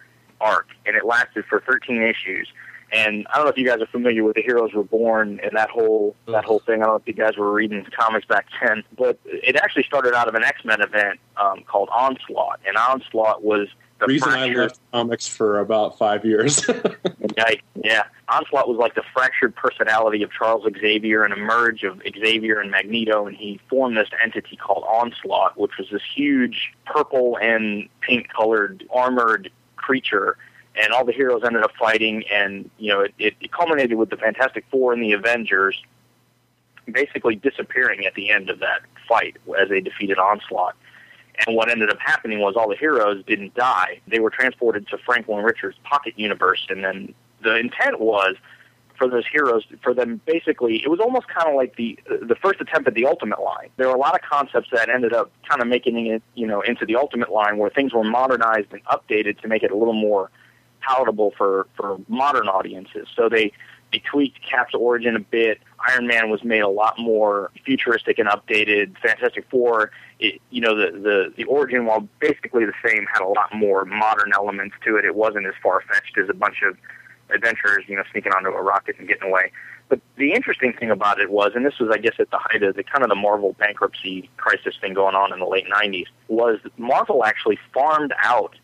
arc, 0.42 0.68
and 0.86 0.96
it 0.96 1.06
lasted 1.06 1.46
for 1.46 1.62
13 1.62 2.02
issues. 2.02 2.48
And 2.92 3.28
I 3.30 3.36
don't 3.36 3.46
know 3.46 3.52
if 3.52 3.58
you 3.58 3.66
guys 3.66 3.82
are 3.82 3.88
familiar 3.88 4.24
with 4.24 4.36
the 4.36 4.42
Heroes 4.42 4.74
Reborn 4.74 5.42
and 5.44 5.52
that 5.56 5.70
whole 5.70 6.16
that 6.28 6.46
whole 6.46 6.60
thing. 6.60 6.82
I 6.82 6.86
don't 6.86 6.94
know 6.94 6.96
if 6.96 7.08
you 7.08 7.14
guys 7.14 7.36
were 7.38 7.52
reading 7.52 7.86
comics 7.98 8.26
back 8.26 8.48
then, 8.62 8.84
but 8.98 9.20
it 9.26 9.58
actually 9.58 9.84
started 9.84 10.14
out 10.14 10.28
of 10.30 10.36
an 10.36 10.44
X 10.44 10.64
Men 10.64 10.82
event 10.82 11.20
um, 11.36 11.64
called 11.68 11.90
Onslaught, 11.94 12.62
and 12.66 12.78
Onslaught 12.78 13.44
was 13.44 13.68
the 14.00 14.08
reason 14.08 14.30
I 14.30 14.48
left 14.48 14.80
comics 14.92 15.28
for 15.28 15.60
about 15.60 15.98
five 15.98 16.26
years. 16.26 16.68
Right. 17.38 17.62
Yeah. 17.84 18.04
Onslaught 18.30 18.68
was 18.68 18.78
like 18.78 18.96
the 18.96 19.04
fractured 19.14 19.56
personality 19.56 20.24
of 20.24 20.32
Charles 20.32 20.68
Xavier 20.80 21.24
and 21.24 21.32
a 21.32 21.38
merge 21.38 21.84
of 21.84 22.02
Xavier 22.02 22.60
and 22.60 22.72
Magneto, 22.72 23.28
and 23.28 23.36
he 23.36 23.60
formed 23.70 23.96
this 23.96 24.10
entity 24.24 24.56
called 24.56 24.84
Onslaught, 24.88 25.58
which 25.58 25.78
was 25.78 25.88
this 25.92 26.02
huge 26.16 26.74
purple 26.86 27.38
and 27.40 27.88
pink 28.02 28.30
colored 28.34 28.88
armored 28.92 29.52
creature. 29.76 30.38
And 30.76 30.94
all 30.94 31.06
the 31.06 31.12
heroes 31.12 31.44
ended 31.46 31.64
up 31.64 31.72
fighting, 31.78 32.24
and 32.32 32.70
you 32.80 32.92
know 32.92 33.02
it, 33.02 33.14
it, 33.20 33.36
it 33.40 33.52
culminated 33.52 33.98
with 33.98 34.10
the 34.10 34.18
Fantastic 34.18 34.66
Four 34.72 34.94
and 34.94 35.02
the 35.02 35.12
Avengers 35.12 35.82
basically 36.92 37.36
disappearing 37.36 38.06
at 38.06 38.16
the 38.16 38.32
end 38.32 38.50
of 38.50 38.60
that 38.60 38.82
fight 39.08 39.38
as 39.60 39.70
they 39.70 39.82
defeated 39.82 40.18
Onslaught. 40.18 40.76
And 41.46 41.56
what 41.56 41.70
ended 41.70 41.92
up 41.92 42.00
happening 42.00 42.40
was 42.40 42.56
all 42.56 42.68
the 42.68 42.76
heroes 42.76 43.24
didn't 43.26 43.54
die. 43.54 44.00
They 44.08 44.20
were 44.20 44.32
transported 44.32 44.88
to 44.88 44.98
Franklin 44.98 45.44
Richards' 45.44 45.78
pocket 45.84 46.14
universe, 46.18 46.66
and 46.70 46.84
then 46.84 47.14
the 47.44 47.58
intent 47.58 48.00
was 48.00 48.36
for 48.98 49.08
those 49.08 49.26
heroes 49.32 49.64
for 49.84 49.94
them 49.94 50.20
basically 50.26 50.78
it 50.84 50.90
was 50.90 51.00
almost 51.00 51.28
kind 51.28 51.48
of 51.48 51.56
like 51.56 51.76
the 51.76 52.00
the 52.08 52.36
first 52.36 52.60
attempt 52.60 52.88
at 52.88 52.96
the 52.96 53.06
ultimate 53.06 53.40
line. 53.40 53.70
There 53.78 53.88
were 53.88 53.94
a 53.94 54.00
lot 54.00 54.16
of 54.16 54.22
concepts 54.22 54.70
that 54.74 54.90
ended 54.90 55.14
up 55.14 55.32
kind 55.48 55.62
of 55.62 55.68
making 55.68 56.08
it 56.08 56.24
you 56.34 56.48
know 56.48 56.62
into 56.62 56.86
the 56.86 56.96
ultimate 56.96 57.32
line 57.32 57.58
where 57.58 57.70
things 57.70 57.94
were 57.94 58.04
modernized 58.04 58.68
and 58.72 58.84
updated 58.86 59.40
to 59.42 59.48
make 59.48 59.64
it 59.64 59.72
a 59.72 59.78
little 59.78 59.94
more 59.94 60.32
palatable 60.82 61.34
for 61.38 61.68
for 61.76 62.00
modern 62.08 62.48
audiences. 62.48 63.08
So 63.16 63.30
they 63.30 63.52
they 63.92 64.00
tweaked 64.00 64.40
Cap's 64.48 64.74
origin 64.74 65.16
a 65.16 65.20
bit. 65.20 65.60
Iron 65.88 66.08
Man 66.08 66.30
was 66.30 66.44
made 66.44 66.62
a 66.62 66.68
lot 66.68 67.00
more 67.00 67.52
futuristic 67.66 68.20
and 68.20 68.28
updated. 68.28 68.98
Fantastic 69.00 69.46
Four, 69.50 69.92
it, 70.20 70.42
you 70.50 70.62
know, 70.62 70.76
the, 70.76 70.92
the 70.92 71.34
the 71.38 71.44
origin, 71.46 71.86
while 71.86 72.08
basically 72.20 72.66
the 72.66 72.74
same, 72.86 73.06
had 73.12 73.22
a 73.22 73.28
lot 73.28 73.54
more 73.54 73.86
modern 73.86 74.32
elements 74.34 74.76
to 74.86 74.98
it. 74.98 75.06
It 75.06 75.16
wasn't 75.16 75.46
as 75.46 75.54
far 75.62 75.82
fetched 75.82 76.18
as 76.18 76.30
a 76.30 76.34
bunch 76.34 76.62
of 76.68 76.78
adventurers, 77.34 77.84
you 77.88 77.96
know, 77.96 78.04
sneaking 78.12 78.34
onto 78.34 78.50
a 78.50 78.62
rocket 78.62 78.98
and 79.00 79.08
getting 79.08 79.30
away. 79.30 79.52
But 79.90 80.02
the 80.18 80.34
interesting 80.34 80.74
thing 80.74 80.92
about 80.92 81.20
it 81.20 81.30
was, 81.30 81.54
and 81.56 81.66
this 81.66 81.80
was, 81.80 81.90
I 81.94 81.98
guess, 81.98 82.16
at 82.20 82.30
the 82.30 82.40
height 82.40 82.64
of 82.64 82.76
the 82.76 82.84
kind 82.84 83.04
of 83.04 83.10
the 83.10 83.16
Marvel 83.16 83.56
bankruptcy 83.58 84.30
crisis 84.36 84.76
thing 84.82 84.94
going 84.94 85.16
on 85.16 85.32
in 85.32 85.40
the 85.40 85.46
late 85.46 85.66
'90s, 85.74 86.08
was 86.28 86.60
Marvel 86.78 87.24
actually 87.24 87.58
farmed 87.74 88.14
out 88.22 88.56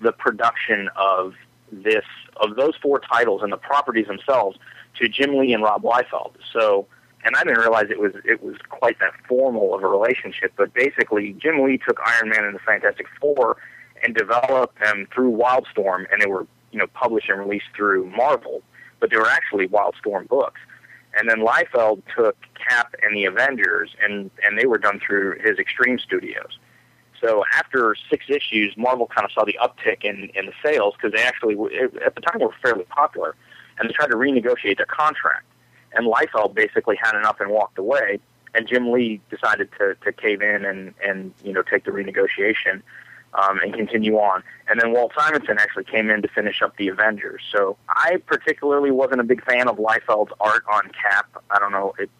the 0.00 0.12
production 0.12 0.88
of 0.96 1.34
this 1.72 2.04
of 2.36 2.56
those 2.56 2.74
four 2.82 3.00
titles 3.00 3.42
and 3.42 3.52
the 3.52 3.56
properties 3.56 4.06
themselves 4.06 4.58
to 4.98 5.08
Jim 5.08 5.36
Lee 5.36 5.52
and 5.52 5.62
Rob 5.62 5.82
Liefeld. 5.82 6.32
So, 6.52 6.86
and 7.24 7.36
I 7.36 7.44
didn't 7.44 7.58
realize 7.58 7.90
it 7.90 8.00
was 8.00 8.12
it 8.24 8.42
was 8.42 8.56
quite 8.68 8.98
that 9.00 9.12
formal 9.28 9.74
of 9.74 9.82
a 9.82 9.88
relationship. 9.88 10.52
But 10.56 10.72
basically, 10.74 11.34
Jim 11.38 11.62
Lee 11.62 11.78
took 11.78 11.98
Iron 12.04 12.30
Man 12.30 12.44
and 12.44 12.54
the 12.54 12.60
Fantastic 12.60 13.06
Four 13.20 13.56
and 14.02 14.14
developed 14.14 14.80
them 14.80 15.06
through 15.14 15.32
Wildstorm, 15.32 16.06
and 16.12 16.20
they 16.20 16.26
were 16.26 16.46
you 16.72 16.78
know 16.78 16.86
published 16.88 17.28
and 17.28 17.38
released 17.40 17.66
through 17.74 18.06
Marvel, 18.10 18.62
but 18.98 19.10
they 19.10 19.16
were 19.16 19.28
actually 19.28 19.68
Wildstorm 19.68 20.28
books. 20.28 20.60
And 21.18 21.28
then 21.28 21.40
Liefeld 21.40 22.02
took 22.14 22.36
Cap 22.54 22.94
and 23.02 23.16
the 23.16 23.24
Avengers, 23.24 23.94
and 24.02 24.30
and 24.44 24.58
they 24.58 24.66
were 24.66 24.78
done 24.78 25.00
through 25.04 25.38
his 25.40 25.58
Extreme 25.58 25.98
Studios. 25.98 26.58
So 27.20 27.44
after 27.54 27.94
six 28.08 28.26
issues, 28.28 28.76
Marvel 28.76 29.06
kind 29.06 29.24
of 29.24 29.32
saw 29.32 29.44
the 29.44 29.58
uptick 29.62 30.04
in 30.04 30.30
in 30.34 30.46
the 30.46 30.52
sales 30.62 30.94
because 30.94 31.12
they 31.12 31.22
actually 31.22 31.56
at 32.04 32.14
the 32.14 32.20
time 32.20 32.40
were 32.40 32.54
fairly 32.62 32.84
popular, 32.84 33.34
and 33.78 33.88
they 33.88 33.92
tried 33.92 34.10
to 34.10 34.16
renegotiate 34.16 34.78
their 34.78 34.86
contract. 34.86 35.44
And 35.92 36.06
Liefeld 36.06 36.54
basically 36.54 36.96
had 36.96 37.16
enough 37.16 37.40
and 37.40 37.50
walked 37.50 37.78
away. 37.78 38.20
And 38.54 38.66
Jim 38.66 38.90
Lee 38.90 39.20
decided 39.30 39.68
to 39.78 39.96
to 40.04 40.12
cave 40.12 40.42
in 40.42 40.64
and 40.64 40.94
and 41.04 41.32
you 41.44 41.52
know 41.52 41.62
take 41.62 41.84
the 41.84 41.90
renegotiation 41.90 42.82
um, 43.34 43.60
and 43.62 43.74
continue 43.74 44.16
on. 44.16 44.42
And 44.68 44.80
then 44.80 44.92
Walt 44.92 45.12
Simonson 45.16 45.58
actually 45.58 45.84
came 45.84 46.10
in 46.10 46.22
to 46.22 46.28
finish 46.28 46.62
up 46.62 46.76
the 46.76 46.88
Avengers. 46.88 47.42
So 47.52 47.76
I 47.88 48.16
particularly 48.26 48.90
wasn't 48.90 49.20
a 49.20 49.24
big 49.24 49.44
fan 49.44 49.68
of 49.68 49.76
Liefeld's 49.76 50.32
art 50.40 50.64
on 50.72 50.90
Cap. 50.90 51.28
I 51.50 51.58
don't 51.58 51.72
know. 51.72 51.94
It, 51.98 52.10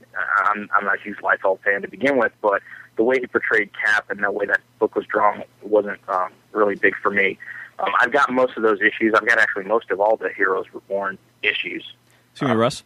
I'm 0.45 0.69
I'm 0.75 0.85
not 0.85 0.99
a 0.99 1.03
huge 1.03 1.19
Liefeld 1.19 1.61
fan 1.63 1.83
to 1.83 1.89
begin 1.89 2.19
with, 2.19 2.33
but 2.43 2.63
the 2.97 3.03
way 3.03 3.19
he 3.21 3.27
portrayed 3.27 3.71
Cap 3.73 4.11
and 4.11 4.23
the 4.23 4.31
way 4.31 4.47
that 4.47 4.61
book 4.79 4.95
was 4.95 5.07
drawn 5.07 5.45
wasn't 5.63 6.01
um, 6.09 6.31
really 6.53 6.77
big 6.77 6.95
for 7.03 7.11
me. 7.11 7.39
Um, 7.79 7.91
I've 7.99 8.13
got 8.13 8.31
most 8.31 8.57
of 8.57 8.63
those 8.63 8.81
issues. 8.81 9.15
I've 9.15 9.27
got 9.27 9.39
actually 9.39 9.65
most 9.65 9.91
of 9.91 10.01
all 10.01 10.17
the 10.17 10.31
Heroes 10.37 10.67
Reborn 10.73 11.19
issues. 11.43 11.95
Excuse 12.33 12.51
me, 12.51 12.57
Russ. 12.57 12.85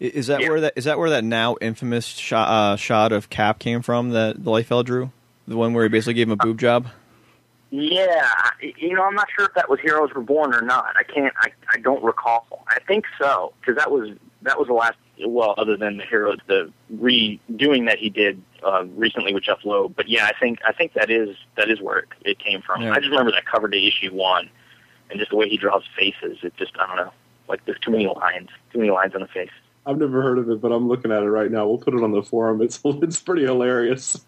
Is 0.00 0.26
that 0.26 0.40
yeah. 0.40 0.48
where 0.48 0.60
that 0.62 0.72
is 0.74 0.84
that 0.84 0.98
where 0.98 1.10
that 1.10 1.22
now 1.22 1.56
infamous 1.60 2.06
shot 2.06 2.48
uh, 2.48 2.76
shot 2.76 3.12
of 3.12 3.30
Cap 3.30 3.60
came 3.60 3.82
from 3.82 4.10
that 4.10 4.42
Liefeld 4.42 4.86
drew? 4.86 5.12
The 5.46 5.56
one 5.56 5.74
where 5.74 5.84
he 5.84 5.88
basically 5.88 6.14
gave 6.14 6.26
him 6.26 6.32
a 6.32 6.36
boob 6.36 6.58
job. 6.58 6.88
Yeah, 7.70 8.28
you 8.60 8.94
know, 8.94 9.04
I'm 9.04 9.14
not 9.14 9.28
sure 9.34 9.46
if 9.46 9.54
that 9.54 9.70
was 9.70 9.80
Heroes 9.80 10.10
Reborn 10.14 10.54
or 10.54 10.60
not. 10.60 10.94
I 10.96 11.04
can't. 11.04 11.32
I, 11.38 11.52
I 11.72 11.78
don't 11.78 12.02
recall. 12.02 12.64
I 12.68 12.78
think 12.86 13.04
so 13.18 13.52
because 13.60 13.76
that 13.76 13.90
was 13.90 14.10
that 14.42 14.58
was 14.58 14.68
the 14.68 14.74
last. 14.74 14.96
Well, 15.24 15.54
other 15.56 15.76
than 15.76 15.98
the 15.98 16.04
Heroes, 16.04 16.38
the 16.48 16.72
redoing 16.92 17.86
that 17.86 17.98
he 17.98 18.10
did 18.10 18.42
uh, 18.64 18.84
recently 18.96 19.34
with 19.34 19.44
Jeph 19.44 19.64
Loeb. 19.64 19.94
But 19.96 20.08
yeah, 20.08 20.26
I 20.26 20.32
think 20.38 20.60
I 20.66 20.72
think 20.72 20.94
that 20.94 21.10
is 21.10 21.36
that 21.56 21.70
is 21.70 21.80
where 21.80 21.98
it, 21.98 22.08
it 22.24 22.38
came 22.38 22.62
from. 22.62 22.82
Yeah. 22.82 22.92
I 22.92 22.96
just 22.96 23.10
remember 23.10 23.32
that 23.32 23.46
cover 23.46 23.68
to 23.68 23.86
issue 23.86 24.12
one, 24.12 24.48
and 25.10 25.18
just 25.18 25.30
the 25.30 25.36
way 25.36 25.48
he 25.48 25.56
draws 25.56 25.84
faces. 25.96 26.38
It 26.42 26.56
just 26.56 26.72
I 26.78 26.86
don't 26.86 26.96
know. 26.96 27.12
Like 27.48 27.64
there's 27.66 27.80
too 27.80 27.90
many 27.90 28.06
lines, 28.06 28.48
too 28.72 28.78
many 28.78 28.90
lines 28.90 29.14
on 29.14 29.20
the 29.20 29.28
face. 29.28 29.50
I've 29.84 29.98
never 29.98 30.22
heard 30.22 30.38
of 30.38 30.48
it, 30.48 30.60
but 30.60 30.70
I'm 30.70 30.86
looking 30.88 31.10
at 31.10 31.22
it 31.22 31.28
right 31.28 31.50
now. 31.50 31.66
We'll 31.66 31.78
put 31.78 31.94
it 31.94 32.02
on 32.02 32.12
the 32.12 32.22
forum. 32.22 32.62
It's 32.62 32.80
it's 32.84 33.20
pretty 33.20 33.42
hilarious. 33.42 34.24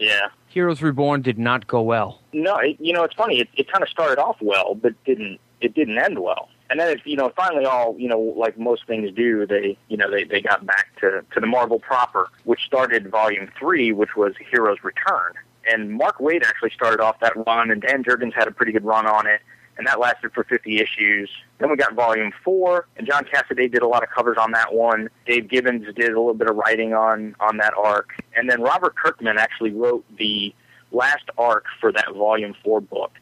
Yeah. 0.00 0.28
Heroes 0.48 0.82
Reborn 0.82 1.22
did 1.22 1.38
not 1.38 1.68
go 1.68 1.82
well. 1.82 2.22
No, 2.32 2.56
it, 2.56 2.76
you 2.80 2.92
know 2.92 3.04
it's 3.04 3.14
funny. 3.14 3.40
It, 3.40 3.48
it 3.54 3.70
kind 3.70 3.82
of 3.84 3.88
started 3.88 4.18
off 4.18 4.36
well, 4.40 4.74
but 4.74 4.94
didn't 5.04 5.38
it 5.60 5.74
didn't 5.74 5.98
end 5.98 6.18
well. 6.18 6.48
And 6.70 6.78
then 6.78 7.00
you 7.04 7.16
know 7.16 7.32
finally 7.36 7.64
all 7.64 7.96
you 7.98 8.08
know 8.08 8.20
like 8.20 8.56
most 8.56 8.86
things 8.86 9.10
do, 9.12 9.44
they 9.46 9.76
you 9.88 9.96
know 9.96 10.08
they 10.08 10.24
they 10.24 10.40
got 10.40 10.64
back 10.64 10.88
to 11.00 11.24
to 11.34 11.40
the 11.40 11.46
Marvel 11.46 11.80
proper, 11.80 12.28
which 12.44 12.64
started 12.64 13.10
Volume 13.10 13.50
Three, 13.58 13.92
which 13.92 14.16
was 14.16 14.34
Heroes 14.50 14.78
Return. 14.84 15.34
And 15.70 15.92
Mark 15.92 16.18
Waid 16.18 16.44
actually 16.44 16.70
started 16.70 17.00
off 17.00 17.20
that 17.20 17.34
run, 17.46 17.70
and 17.70 17.82
Dan 17.82 18.02
Jurgens 18.02 18.32
had 18.32 18.48
a 18.48 18.50
pretty 18.50 18.72
good 18.72 18.84
run 18.84 19.06
on 19.06 19.26
it, 19.26 19.40
and 19.76 19.86
that 19.86 20.00
lasted 20.00 20.32
for 20.32 20.44
50 20.44 20.78
issues. 20.78 21.30
Then 21.58 21.70
we 21.70 21.76
got 21.76 21.94
Volume 21.94 22.32
Four, 22.44 22.86
and 22.96 23.06
John 23.06 23.24
Cassaday 23.24 23.70
did 23.70 23.82
a 23.82 23.86
lot 23.86 24.02
of 24.02 24.08
covers 24.10 24.38
on 24.38 24.52
that 24.52 24.72
one. 24.72 25.10
Dave 25.26 25.48
Gibbons 25.48 25.86
did 25.94 26.12
a 26.12 26.20
little 26.20 26.34
bit 26.34 26.48
of 26.48 26.56
writing 26.56 26.94
on 26.94 27.34
on 27.40 27.56
that 27.56 27.74
arc, 27.76 28.10
and 28.36 28.48
then 28.48 28.62
Robert 28.62 28.94
Kirkman 28.94 29.38
actually 29.38 29.72
wrote 29.72 30.04
the 30.18 30.54
last 30.92 31.24
arc 31.36 31.64
for 31.80 31.90
that 31.92 32.14
Volume 32.14 32.54
Four 32.62 32.80
book. 32.80 33.12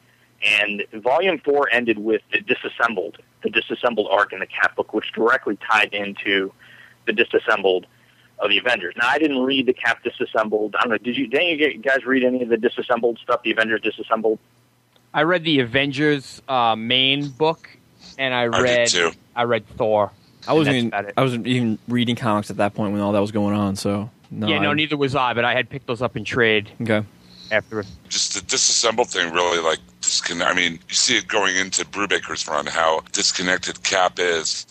And 0.61 0.85
Volume 0.93 1.41
Four 1.45 1.69
ended 1.73 1.99
with 1.99 2.23
the 2.33 2.41
disassembled, 2.41 3.19
the 3.43 3.51
disassembled 3.51 4.09
arc 4.11 4.33
in 4.33 4.39
the 4.41 4.47
Cap 4.47 4.77
book, 4.77 4.93
which 4.93 5.13
directly 5.13 5.59
tied 5.71 5.93
into 5.95 6.53
the 7.07 7.13
disassembled 7.13 7.87
of 8.41 8.51
the 8.51 8.59
Avengers. 8.59 8.95
Now, 8.97 9.09
I 9.09 9.19
didn't 9.19 9.41
read 9.43 9.67
the 9.67 9.73
Cap 9.73 10.03
disassembled. 10.05 10.75
I 10.77 10.83
don't 10.83 10.91
know. 10.91 10.99
Did 10.99 11.17
you? 11.17 11.27
Did 11.27 11.59
you 11.61 11.79
guys 11.79 12.05
read 12.05 12.25
any 12.25 12.43
of 12.43 12.49
the 12.49 12.57
disassembled 12.57 13.19
stuff? 13.23 13.43
The 13.43 13.51
Avengers 13.53 13.81
disassembled. 13.83 14.39
I 15.15 15.23
read 15.23 15.43
the 15.45 15.61
Avengers 15.61 16.43
uh, 16.49 16.77
main 16.77 17.29
book, 17.31 17.69
and 18.19 18.35
I 18.35 18.43
I 18.43 18.61
read 18.61 18.87
too. 18.89 19.11
I 19.35 19.45
read 19.45 19.67
Thor. 19.67 20.13
I 20.47 20.53
wasn't 20.53 20.77
even. 20.77 20.95
I 21.17 21.21
wasn't 21.23 21.47
even 21.47 21.79
reading 21.89 22.15
comics 22.17 22.51
at 22.51 22.59
that 22.59 22.75
point 22.75 22.93
when 22.93 23.01
all 23.01 23.13
that 23.13 23.21
was 23.21 23.33
going 23.33 23.55
on. 23.57 23.75
So 23.77 24.11
no, 24.31 24.47
yeah, 24.49 24.59
no, 24.61 24.71
I- 24.71 24.75
neither 24.75 24.97
was 24.97 25.15
I, 25.17 25.33
but 25.35 25.45
I 25.45 25.55
had 25.55 25.69
picked 25.71 25.87
those 25.87 26.03
up 26.03 26.17
in 26.17 26.25
trade 26.25 26.71
Okay. 26.83 27.05
after. 27.51 27.83
just 28.09 28.35
the 28.35 28.43
disassembled 28.43 29.09
thing 29.11 29.33
really 29.33 29.59
like 29.61 29.79
I 30.43 30.55
mean, 30.55 30.79
you 30.89 30.95
see 30.95 31.17
it 31.19 31.29
going 31.29 31.57
into 31.57 31.85
Brubaker's 31.85 32.47
run 32.49 32.67
how 32.67 33.01
disconnected 33.13 33.83
Cap 33.83 34.19
is. 34.19 34.67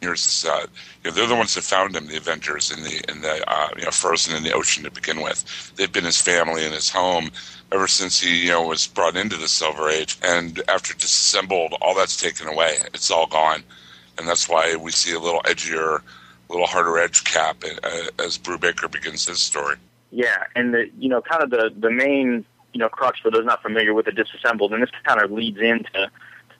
Here's 0.00 0.24
this, 0.24 0.44
uh, 0.46 0.66
you 1.04 1.10
know, 1.10 1.14
they're 1.14 1.26
the 1.26 1.34
ones 1.34 1.54
that 1.54 1.64
found 1.64 1.94
him, 1.94 2.06
the 2.06 2.16
Avengers, 2.16 2.70
in 2.70 2.82
the 2.82 3.10
in 3.10 3.20
the 3.20 3.44
uh, 3.46 3.68
you 3.76 3.84
know 3.84 3.90
frozen 3.90 4.34
in 4.34 4.42
the 4.42 4.52
ocean 4.52 4.84
to 4.84 4.90
begin 4.90 5.20
with. 5.20 5.72
They've 5.76 5.92
been 5.92 6.04
his 6.04 6.20
family 6.20 6.64
and 6.64 6.72
his 6.72 6.88
home 6.88 7.30
ever 7.72 7.86
since 7.86 8.20
he 8.20 8.44
you 8.44 8.50
know 8.50 8.66
was 8.66 8.86
brought 8.86 9.16
into 9.16 9.36
the 9.36 9.48
Silver 9.48 9.90
Age. 9.90 10.16
And 10.22 10.62
after 10.68 10.94
disassembled, 10.94 11.74
all 11.82 11.94
that's 11.94 12.16
taken 12.16 12.48
away. 12.48 12.78
It's 12.94 13.10
all 13.10 13.26
gone, 13.26 13.62
and 14.18 14.26
that's 14.26 14.48
why 14.48 14.74
we 14.76 14.90
see 14.90 15.12
a 15.12 15.20
little 15.20 15.42
edgier, 15.42 16.00
a 16.48 16.52
little 16.52 16.66
harder 16.66 16.98
edge 16.98 17.24
Cap 17.24 17.62
uh, 17.64 18.24
as 18.24 18.38
Brubaker 18.38 18.90
begins 18.90 19.26
his 19.26 19.40
story. 19.40 19.76
Yeah, 20.10 20.44
and 20.56 20.72
the 20.72 20.90
you 20.98 21.08
know 21.08 21.20
kind 21.20 21.42
of 21.42 21.50
the 21.50 21.72
the 21.76 21.90
main 21.90 22.44
you 22.72 22.78
know 22.78 22.88
crux 22.88 23.18
for 23.20 23.30
those 23.30 23.44
not 23.44 23.62
familiar 23.62 23.94
with 23.94 24.06
the 24.06 24.12
disassembled, 24.12 24.72
and 24.72 24.82
this 24.82 24.90
kind 25.04 25.20
of 25.20 25.30
leads 25.30 25.58
into 25.58 26.10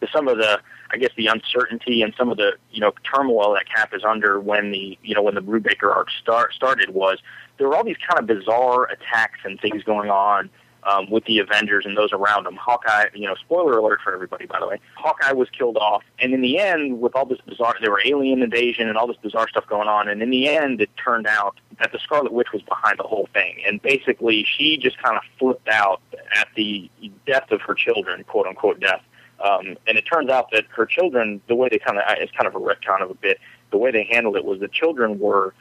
to 0.00 0.08
some 0.12 0.28
of 0.28 0.38
the 0.38 0.60
I 0.92 0.96
guess 0.96 1.10
the 1.16 1.28
uncertainty 1.28 2.02
and 2.02 2.12
some 2.16 2.30
of 2.30 2.36
the 2.36 2.52
you 2.70 2.80
know 2.80 2.92
turmoil 3.02 3.54
that 3.54 3.68
Cap 3.68 3.94
is 3.94 4.02
under 4.04 4.40
when 4.40 4.70
the 4.70 4.98
you 5.02 5.14
know 5.14 5.22
when 5.22 5.34
the 5.34 5.42
Brubaker 5.42 5.94
arc 5.94 6.08
start 6.10 6.52
started 6.54 6.90
was 6.90 7.18
there 7.58 7.68
were 7.68 7.76
all 7.76 7.84
these 7.84 7.98
kind 8.08 8.18
of 8.18 8.26
bizarre 8.26 8.84
attacks 8.84 9.40
and 9.44 9.60
things 9.60 9.82
going 9.84 10.10
on 10.10 10.50
um, 10.84 11.10
with 11.10 11.24
the 11.24 11.38
Avengers 11.38 11.84
and 11.86 11.96
those 11.96 12.12
around 12.12 12.44
them. 12.44 12.56
Hawkeye, 12.56 13.06
you 13.14 13.26
know, 13.26 13.34
spoiler 13.34 13.78
alert 13.78 14.00
for 14.02 14.12
everybody, 14.12 14.46
by 14.46 14.60
the 14.60 14.66
way. 14.66 14.80
Hawkeye 14.96 15.32
was 15.32 15.48
killed 15.50 15.76
off, 15.76 16.02
and 16.18 16.32
in 16.32 16.40
the 16.40 16.58
end, 16.58 17.00
with 17.00 17.14
all 17.14 17.26
this 17.26 17.40
bizarre, 17.46 17.76
there 17.80 17.90
were 17.90 18.02
alien 18.04 18.42
invasion 18.42 18.88
and 18.88 18.96
all 18.96 19.06
this 19.06 19.16
bizarre 19.22 19.48
stuff 19.48 19.66
going 19.66 19.88
on, 19.88 20.08
and 20.08 20.22
in 20.22 20.30
the 20.30 20.48
end, 20.48 20.80
it 20.80 20.90
turned 21.02 21.26
out 21.26 21.56
that 21.78 21.92
the 21.92 21.98
Scarlet 21.98 22.32
Witch 22.32 22.52
was 22.52 22.62
behind 22.62 22.98
the 22.98 23.04
whole 23.04 23.28
thing, 23.32 23.56
and 23.66 23.80
basically, 23.82 24.44
she 24.44 24.76
just 24.76 24.98
kind 24.98 25.16
of 25.16 25.22
flipped 25.38 25.68
out 25.68 26.00
at 26.34 26.48
the 26.56 26.90
death 27.26 27.50
of 27.50 27.60
her 27.62 27.74
children, 27.74 28.24
quote 28.24 28.46
unquote 28.46 28.80
death. 28.80 29.02
Um, 29.42 29.78
and 29.86 29.96
it 29.96 30.02
turns 30.02 30.28
out 30.28 30.50
that 30.52 30.66
her 30.76 30.84
children, 30.84 31.40
the 31.48 31.54
way 31.54 31.68
they 31.70 31.78
kind 31.78 31.98
of, 31.98 32.04
it's 32.18 32.32
kind 32.32 32.46
of 32.46 32.54
a 32.54 32.60
retcon 32.60 33.00
of 33.02 33.10
a 33.10 33.14
bit, 33.14 33.38
the 33.70 33.78
way 33.78 33.90
they 33.90 34.04
handled 34.04 34.36
it 34.36 34.44
was 34.44 34.60
the 34.60 34.68
children 34.68 35.18
were 35.18 35.54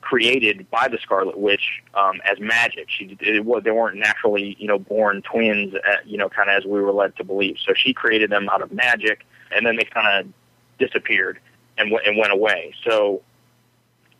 created 0.00 0.68
by 0.70 0.88
the 0.88 0.98
Scarlet 0.98 1.38
Witch 1.38 1.82
um, 1.94 2.20
as 2.30 2.38
magic. 2.40 2.88
She 2.88 3.16
it 3.20 3.64
they 3.64 3.70
weren't 3.70 3.96
naturally 3.96 4.56
you 4.58 4.66
know 4.66 4.78
born 4.78 5.22
twins, 5.22 5.74
uh, 5.74 5.96
you 6.04 6.18
know, 6.18 6.28
kind 6.28 6.50
of 6.50 6.56
as 6.56 6.64
we 6.64 6.80
were 6.80 6.92
led 6.92 7.16
to 7.16 7.24
believe. 7.24 7.56
So 7.64 7.74
she 7.74 7.92
created 7.92 8.30
them 8.30 8.48
out 8.48 8.62
of 8.62 8.72
magic, 8.72 9.24
and 9.54 9.66
then 9.66 9.76
they 9.76 9.84
kind 9.84 10.26
of 10.26 10.32
disappeared 10.78 11.38
and 11.78 11.90
went 11.90 12.06
and 12.06 12.16
went 12.16 12.32
away. 12.32 12.74
So 12.84 13.22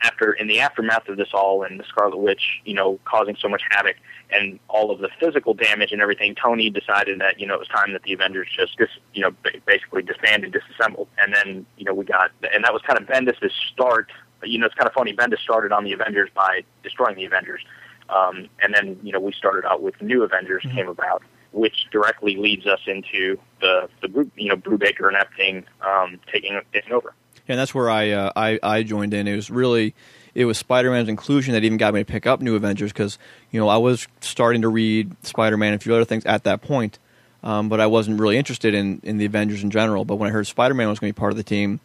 after 0.03 0.33
in 0.33 0.47
the 0.47 0.61
aftermath 0.61 1.09
of 1.09 1.16
this 1.16 1.29
all 1.35 1.62
and 1.62 1.79
the 1.79 1.85
Scarlet 1.85 2.16
Witch, 2.16 2.61
you 2.64 2.75
know, 2.75 2.99
causing 3.05 3.37
so 3.40 3.49
much 3.49 3.62
havoc 3.71 3.97
and 4.31 4.59
all 4.69 4.90
of 4.90 5.01
the 5.01 5.09
physical 5.19 5.55
damage 5.55 5.93
and 5.93 6.01
everything, 6.01 6.35
Tony 6.35 6.71
decided 6.71 7.21
that 7.21 7.38
you 7.40 7.47
know 7.47 7.55
it 7.55 7.61
was 7.61 7.69
time 7.69 7.93
that 7.93 8.03
the 8.03 8.12
Avengers 8.12 8.49
just 8.55 8.77
dis, 8.79 8.88
you 9.12 9.23
know 9.23 9.31
ba- 9.43 9.61
basically 9.66 10.03
disbanded, 10.03 10.53
disassembled, 10.53 11.09
and 11.19 11.35
then 11.35 11.66
you 11.77 11.85
know 11.85 11.95
we 11.95 12.05
got 12.05 12.31
and 12.55 12.64
that 12.64 12.73
was 12.73 12.83
kind 12.83 12.99
of 12.99 13.07
Bendis' 13.07 13.51
start. 13.73 14.11
You 14.42 14.59
know, 14.59 14.66
it's 14.66 14.74
kind 14.74 14.88
of 14.88 14.94
funny. 14.94 15.14
Bendis 15.14 15.38
started 15.40 15.72
on 15.72 15.85
the 15.85 15.92
Avengers 15.92 16.31
by 16.35 16.62
destroying 16.83 17.16
the 17.16 17.24
Avengers, 17.24 17.62
um, 18.09 18.48
and 18.62 18.74
then 18.74 18.98
you 19.03 19.12
know 19.12 19.20
we 19.20 19.33
started 19.33 19.64
out 19.66 19.83
with 19.83 20.00
New 20.00 20.22
Avengers 20.22 20.62
came 20.72 20.88
about, 20.88 21.22
which 21.53 21.87
directly 21.90 22.37
leads 22.37 22.66
us 22.66 22.81
into 22.87 23.38
the 23.61 23.88
the 24.03 24.09
group, 24.09 24.33
you 24.37 24.48
know 24.48 24.57
Brubaker 24.57 25.09
and 25.09 25.16
Epting 25.16 25.64
um, 25.87 26.20
taking 26.33 26.61
taking 26.72 26.92
over. 26.92 27.14
Yeah, 27.46 27.55
and 27.55 27.59
that's 27.59 27.74
where 27.74 27.90
I, 27.90 28.11
uh, 28.11 28.33
I 28.37 28.59
I 28.62 28.83
joined 28.83 29.14
in. 29.14 29.26
It 29.26 29.37
was 29.37 29.50
really 29.50 29.94
it 30.35 30.44
was 30.44 30.59
Spider 30.59 30.90
Man's 30.90 31.09
inclusion 31.09 31.55
that 31.55 31.64
even 31.64 31.79
got 31.79 31.94
me 31.94 32.00
to 32.00 32.05
pick 32.05 32.26
up 32.26 32.40
New 32.40 32.55
Avengers 32.55 32.92
because 32.92 33.18
you 33.50 33.61
know 33.61 33.68
I 33.68 33.76
was 33.76 34.07
starting 34.20 34.62
to 34.62 34.68
read 34.68 35.14
Spider 35.24 35.57
Man 35.57 35.72
and 35.72 35.81
a 35.81 35.83
few 35.83 35.94
other 35.94 36.05
things 36.05 36.24
at 36.26 36.44
that 36.44 36.62
point, 36.62 36.98
um, 37.42 37.68
but 37.68 37.81
I 37.81 37.87
wasn't 37.87 38.20
really 38.20 38.37
interested 38.37 38.74
in 38.74 39.00
in 39.03 39.18
the 39.18 39.24
Avengers 39.24 39.62
in 39.62 39.70
general. 39.70 40.05
But 40.05 40.16
when 40.16 40.29
I 40.29 40.33
heard 40.33 40.46
Spider 40.46 40.74
Man 40.74 40.88
was 40.88 40.98
going 40.98 41.11
to 41.11 41.14
be 41.14 41.18
part 41.18 41.33
of 41.33 41.37
the 41.37 41.44
team. 41.44 41.81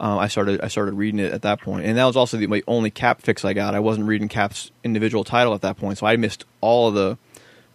Um, 0.00 0.18
I 0.18 0.28
started 0.28 0.62
I 0.62 0.68
started 0.68 0.94
reading 0.94 1.20
it 1.20 1.30
at 1.30 1.42
that 1.42 1.60
point, 1.60 1.84
and 1.84 1.98
that 1.98 2.06
was 2.06 2.16
also 2.16 2.38
the 2.38 2.46
my 2.46 2.62
only 2.66 2.90
Cap 2.90 3.20
fix 3.20 3.44
I 3.44 3.52
got. 3.52 3.74
I 3.74 3.80
wasn't 3.80 4.06
reading 4.06 4.28
Cap's 4.28 4.70
individual 4.82 5.24
title 5.24 5.52
at 5.52 5.60
that 5.60 5.76
point, 5.76 5.98
so 5.98 6.06
I 6.06 6.16
missed 6.16 6.46
all 6.62 6.88
of 6.88 6.94
the 6.94 7.18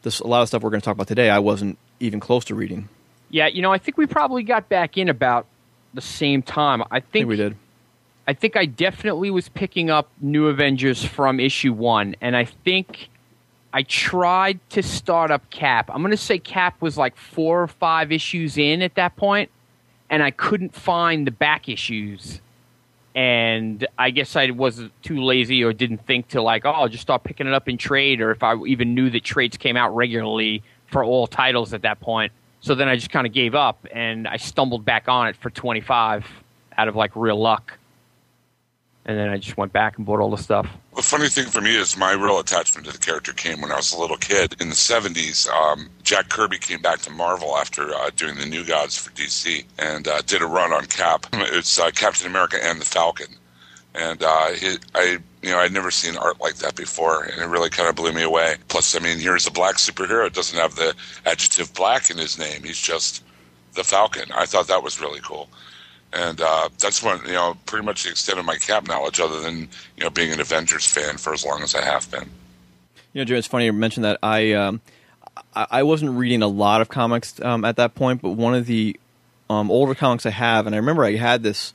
this 0.01 0.19
a 0.21 0.27
lot 0.27 0.41
of 0.41 0.47
stuff 0.47 0.63
we're 0.63 0.71
going 0.71 0.81
to 0.81 0.85
talk 0.85 0.95
about 0.95 1.07
today. 1.07 1.29
I 1.29 1.39
wasn't 1.39 1.77
even 1.99 2.19
close 2.19 2.43
to 2.45 2.55
reading. 2.55 2.89
Yeah, 3.29 3.47
you 3.47 3.61
know, 3.61 3.71
I 3.71 3.77
think 3.77 3.97
we 3.97 4.07
probably 4.07 4.41
got 4.43 4.69
back 4.69 4.97
in 4.97 5.07
about 5.07 5.45
the 5.93 6.01
same 6.01 6.41
time. 6.41 6.81
I 6.81 6.85
I 6.91 6.99
think, 6.99 7.11
think 7.11 7.27
we 7.27 7.35
did. 7.35 7.55
I 8.27 8.33
think 8.33 8.57
I 8.57 8.65
definitely 8.65 9.29
was 9.29 9.49
picking 9.49 9.91
up 9.91 10.09
New 10.19 10.47
Avengers 10.47 11.03
from 11.03 11.39
issue 11.39 11.73
one, 11.73 12.15
and 12.21 12.35
I 12.35 12.45
think 12.45 13.09
I 13.71 13.83
tried 13.83 14.59
to 14.71 14.81
start 14.81 15.29
up 15.29 15.49
Cap. 15.51 15.91
I'm 15.93 16.01
going 16.01 16.09
to 16.11 16.17
say 16.17 16.39
Cap 16.39 16.81
was 16.81 16.97
like 16.97 17.15
four 17.17 17.61
or 17.61 17.67
five 17.67 18.11
issues 18.11 18.57
in 18.57 18.81
at 18.81 18.95
that 18.95 19.15
point, 19.15 19.51
and 20.15 20.23
I 20.23 20.31
couldn't 20.31 20.73
find 20.73 21.27
the 21.27 21.31
back 21.31 21.67
issues. 21.67 22.39
And 23.15 23.85
I 23.97 24.11
guess 24.11 24.37
I 24.37 24.49
was 24.51 24.81
too 25.03 25.21
lazy 25.21 25.61
or 25.61 25.73
didn't 25.73 26.05
think 26.05 26.29
to 26.29 26.41
like, 26.41 26.63
oh, 26.65 26.71
I'll 26.71 26.87
just 26.87 27.01
start 27.01 27.25
picking 27.25 27.47
it 27.47 27.53
up 27.53 27.67
in 27.67 27.77
trade, 27.77 28.21
or 28.21 28.31
if 28.31 28.41
I 28.41 28.55
even 28.63 28.95
knew 28.95 29.09
that 29.09 29.25
trades 29.25 29.57
came 29.57 29.75
out 29.75 29.93
regularly 29.93 30.63
for 30.87 31.03
all 31.03 31.27
titles 31.27 31.73
at 31.73 31.81
that 31.81 31.99
point. 31.99 32.31
So 32.61 32.75
then 32.75 32.87
I 32.87 32.95
just 32.95 33.09
kind 33.09 33.27
of 33.27 33.33
gave 33.33 33.55
up, 33.55 33.85
and 33.91 34.25
I 34.25 34.37
stumbled 34.37 34.85
back 34.85 35.09
on 35.09 35.27
it 35.27 35.35
for 35.35 35.49
25 35.49 36.25
out 36.77 36.87
of 36.87 36.95
like 36.95 37.11
real 37.13 37.37
luck 37.37 37.77
and 39.05 39.17
then 39.17 39.29
I 39.29 39.37
just 39.37 39.55
went 39.55 39.71
back 39.71 39.97
and 39.97 40.05
bought 40.05 40.19
all 40.19 40.31
the 40.31 40.37
stuff. 40.37 40.67
The 40.95 41.01
funny 41.01 41.29
thing 41.29 41.45
for 41.45 41.61
me 41.61 41.75
is 41.75 41.95
my 41.95 42.13
real 42.13 42.39
attachment 42.39 42.87
to 42.87 42.93
the 42.93 42.97
character 42.97 43.33
came 43.33 43.61
when 43.61 43.71
I 43.71 43.75
was 43.75 43.93
a 43.93 43.99
little 43.99 44.17
kid. 44.17 44.55
In 44.59 44.69
the 44.69 44.75
70s, 44.75 45.47
um, 45.49 45.89
Jack 46.03 46.29
Kirby 46.29 46.57
came 46.57 46.81
back 46.81 46.99
to 47.01 47.11
Marvel 47.11 47.55
after 47.55 47.93
uh, 47.93 48.09
doing 48.15 48.35
the 48.35 48.45
New 48.45 48.65
Gods 48.65 48.97
for 48.97 49.11
DC 49.11 49.63
and 49.77 50.07
uh, 50.07 50.21
did 50.25 50.41
a 50.41 50.47
run 50.47 50.73
on 50.73 50.85
Cap. 50.85 51.27
It's 51.33 51.77
uh, 51.77 51.91
Captain 51.91 52.27
America 52.27 52.57
and 52.63 52.81
the 52.81 52.85
Falcon. 52.85 53.27
And 53.93 54.23
uh, 54.23 54.27
I, 54.27 55.19
you 55.41 55.51
know, 55.51 55.59
I'd 55.59 55.71
never 55.71 55.91
seen 55.91 56.17
art 56.17 56.41
like 56.41 56.55
that 56.55 56.75
before, 56.75 57.23
and 57.23 57.41
it 57.41 57.45
really 57.45 57.69
kind 57.69 57.87
of 57.87 57.95
blew 57.95 58.11
me 58.11 58.23
away. 58.23 58.55
Plus, 58.67 58.93
I 58.95 58.99
mean, 58.99 59.19
here's 59.19 59.47
a 59.47 59.51
black 59.51 59.75
superhero. 59.75 60.27
It 60.27 60.33
doesn't 60.33 60.57
have 60.57 60.75
the 60.75 60.93
adjective 61.25 61.73
black 61.73 62.09
in 62.09 62.17
his 62.17 62.37
name. 62.37 62.63
He's 62.63 62.79
just 62.79 63.23
the 63.73 63.83
Falcon. 63.85 64.29
I 64.33 64.45
thought 64.47 64.67
that 64.67 64.83
was 64.83 64.99
really 64.99 65.21
cool 65.21 65.47
and 66.15 66.39
uh, 66.41 66.69
that's 66.79 67.03
when 67.03 67.19
you 67.25 67.33
know 67.33 67.57
pretty 67.65 67.85
much 67.85 68.03
the 68.03 68.09
extent 68.09 68.39
of 68.39 68.45
my 68.45 68.55
cap 68.55 68.87
knowledge, 68.87 69.19
other 69.19 69.41
than 69.41 69.69
you 69.97 70.03
know 70.03 70.09
being 70.09 70.31
an 70.31 70.39
Avengers 70.39 70.85
fan 70.85 71.17
for 71.17 71.33
as 71.33 71.45
long 71.45 71.61
as 71.61 71.75
I 71.75 71.83
have 71.83 72.09
been. 72.09 72.29
You 73.13 73.21
know, 73.21 73.25
Jim, 73.25 73.37
it's 73.37 73.47
funny 73.47 73.65
you 73.65 73.73
mentioned 73.73 74.05
that. 74.05 74.19
I 74.23 74.53
um, 74.53 74.81
I 75.55 75.67
I 75.71 75.83
wasn't 75.83 76.11
reading 76.11 76.41
a 76.41 76.47
lot 76.47 76.81
of 76.81 76.89
comics 76.89 77.39
um, 77.41 77.65
at 77.65 77.75
that 77.75 77.95
point, 77.95 78.21
but 78.21 78.31
one 78.31 78.55
of 78.55 78.65
the 78.65 78.99
um, 79.49 79.69
older 79.69 79.93
comics 79.93 80.25
I 80.25 80.31
have, 80.31 80.65
and 80.65 80.75
I 80.75 80.79
remember 80.79 81.03
I 81.03 81.15
had 81.15 81.43
this 81.43 81.73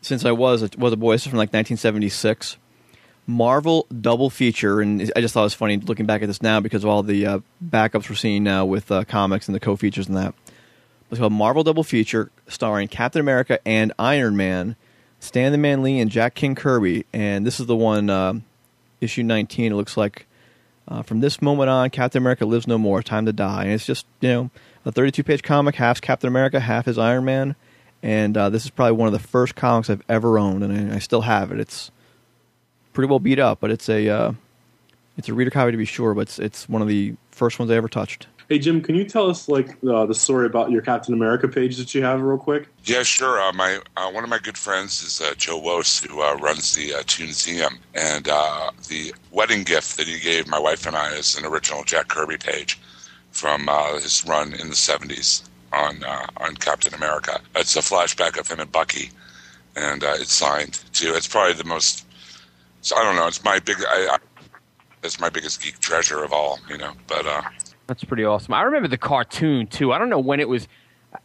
since 0.00 0.24
I 0.24 0.32
was 0.32 0.62
a, 0.62 0.70
was 0.78 0.92
a 0.92 0.96
boy. 0.96 1.12
This 1.12 1.22
is 1.22 1.28
from 1.28 1.38
like 1.38 1.48
1976. 1.48 2.56
Marvel 3.26 3.86
double 4.00 4.30
feature, 4.30 4.80
and 4.80 5.12
I 5.14 5.20
just 5.20 5.34
thought 5.34 5.42
it 5.42 5.44
was 5.44 5.54
funny 5.54 5.76
looking 5.76 6.06
back 6.06 6.22
at 6.22 6.28
this 6.28 6.40
now 6.40 6.60
because 6.60 6.82
of 6.82 6.88
all 6.88 7.02
the 7.02 7.26
uh, 7.26 7.38
backups 7.62 8.08
we're 8.08 8.16
seeing 8.16 8.42
now 8.42 8.64
with 8.64 8.90
uh, 8.90 9.04
comics 9.04 9.48
and 9.48 9.54
the 9.54 9.60
co-features 9.60 10.08
and 10.08 10.16
that. 10.16 10.34
It's 11.10 11.20
called 11.20 11.34
Marvel 11.34 11.62
double 11.62 11.84
feature 11.84 12.30
starring 12.48 12.88
Captain 12.88 13.20
America 13.20 13.60
and 13.66 13.92
Iron 13.98 14.36
Man, 14.36 14.76
Stan 15.20 15.52
the 15.52 15.58
Man 15.58 15.82
Lee 15.82 16.00
and 16.00 16.10
Jack 16.10 16.34
King 16.34 16.54
Kirby, 16.54 17.06
and 17.12 17.46
this 17.46 17.60
is 17.60 17.66
the 17.66 17.76
one 17.76 18.10
um 18.10 18.44
issue 19.00 19.22
19. 19.22 19.72
It 19.72 19.74
looks 19.74 19.96
like 19.96 20.26
uh, 20.88 21.02
from 21.02 21.20
this 21.20 21.42
moment 21.42 21.68
on, 21.70 21.90
Captain 21.90 22.22
America 22.22 22.46
lives 22.46 22.66
no 22.66 22.78
more. 22.78 23.02
Time 23.02 23.26
to 23.26 23.32
die, 23.32 23.64
and 23.64 23.72
it's 23.72 23.86
just 23.86 24.06
you 24.20 24.28
know 24.28 24.50
a 24.84 24.92
32 24.92 25.22
page 25.22 25.42
comic, 25.42 25.74
half 25.76 26.00
Captain 26.00 26.28
America, 26.28 26.60
half 26.60 26.88
is 26.88 26.98
Iron 26.98 27.24
Man, 27.24 27.56
and 28.02 28.36
uh, 28.36 28.48
this 28.48 28.64
is 28.64 28.70
probably 28.70 28.92
one 28.92 29.06
of 29.06 29.12
the 29.12 29.18
first 29.18 29.54
comics 29.54 29.90
I've 29.90 30.02
ever 30.08 30.38
owned, 30.38 30.64
and 30.64 30.92
I, 30.92 30.96
I 30.96 30.98
still 30.98 31.22
have 31.22 31.52
it. 31.52 31.60
It's 31.60 31.90
pretty 32.92 33.08
well 33.08 33.20
beat 33.20 33.38
up, 33.38 33.60
but 33.60 33.70
it's 33.70 33.88
a 33.88 34.08
uh, 34.08 34.32
it's 35.16 35.28
a 35.28 35.34
reader 35.34 35.50
copy 35.50 35.72
to 35.72 35.76
be 35.76 35.84
sure, 35.84 36.14
but 36.14 36.22
it's 36.22 36.38
it's 36.38 36.68
one 36.68 36.82
of 36.82 36.88
the 36.88 37.14
first 37.30 37.58
ones 37.58 37.70
I 37.70 37.74
ever 37.74 37.88
touched. 37.88 38.26
Hey 38.48 38.58
Jim, 38.58 38.80
can 38.80 38.94
you 38.94 39.04
tell 39.04 39.28
us 39.28 39.46
like 39.46 39.76
uh, 39.86 40.06
the 40.06 40.14
story 40.14 40.46
about 40.46 40.70
your 40.70 40.80
Captain 40.80 41.12
America 41.12 41.46
page 41.46 41.76
that 41.76 41.94
you 41.94 42.02
have, 42.02 42.22
real 42.22 42.38
quick? 42.38 42.68
Yeah, 42.84 43.02
sure. 43.02 43.38
Uh, 43.42 43.52
my 43.52 43.78
uh, 43.94 44.10
one 44.10 44.24
of 44.24 44.30
my 44.30 44.38
good 44.38 44.56
friends 44.56 45.02
is 45.02 45.20
uh, 45.20 45.34
Joe 45.36 45.58
Wos, 45.58 46.02
who 46.02 46.22
uh, 46.22 46.34
runs 46.36 46.74
the 46.74 46.94
uh, 46.94 47.68
and 47.94 48.26
uh, 48.26 48.70
the 48.88 49.12
wedding 49.32 49.64
gift 49.64 49.98
that 49.98 50.06
he 50.06 50.18
gave 50.18 50.48
my 50.48 50.58
wife 50.58 50.86
and 50.86 50.96
I 50.96 51.12
is 51.12 51.36
an 51.36 51.44
original 51.44 51.84
Jack 51.84 52.08
Kirby 52.08 52.38
page 52.38 52.80
from 53.32 53.68
his 54.00 54.24
run 54.26 54.54
in 54.54 54.68
the 54.68 54.74
'70s 54.74 55.46
on 55.74 56.02
on 56.38 56.56
Captain 56.56 56.94
America. 56.94 57.42
It's 57.54 57.76
a 57.76 57.80
flashback 57.80 58.38
of 58.40 58.48
him 58.48 58.60
and 58.60 58.72
Bucky, 58.72 59.10
and 59.76 60.02
it's 60.02 60.32
signed 60.32 60.80
too. 60.94 61.12
It's 61.14 61.28
probably 61.28 61.52
the 61.52 61.64
most. 61.64 62.06
I 62.96 63.04
don't 63.04 63.16
know. 63.16 63.26
It's 63.26 63.44
my 63.44 63.58
big. 63.58 63.76
I, 63.86 64.14
I, 64.14 64.18
it's 65.04 65.20
my 65.20 65.28
biggest 65.28 65.62
geek 65.62 65.80
treasure 65.80 66.24
of 66.24 66.32
all, 66.32 66.58
you 66.70 66.78
know. 66.78 66.92
But 67.06 67.26
That's 67.88 68.04
pretty 68.04 68.24
awesome. 68.24 68.52
I 68.54 68.62
remember 68.62 68.86
the 68.86 68.98
cartoon 68.98 69.66
too. 69.66 69.92
I 69.92 69.98
don't 69.98 70.10
know 70.10 70.18
when 70.20 70.40
it 70.40 70.48
was. 70.48 70.68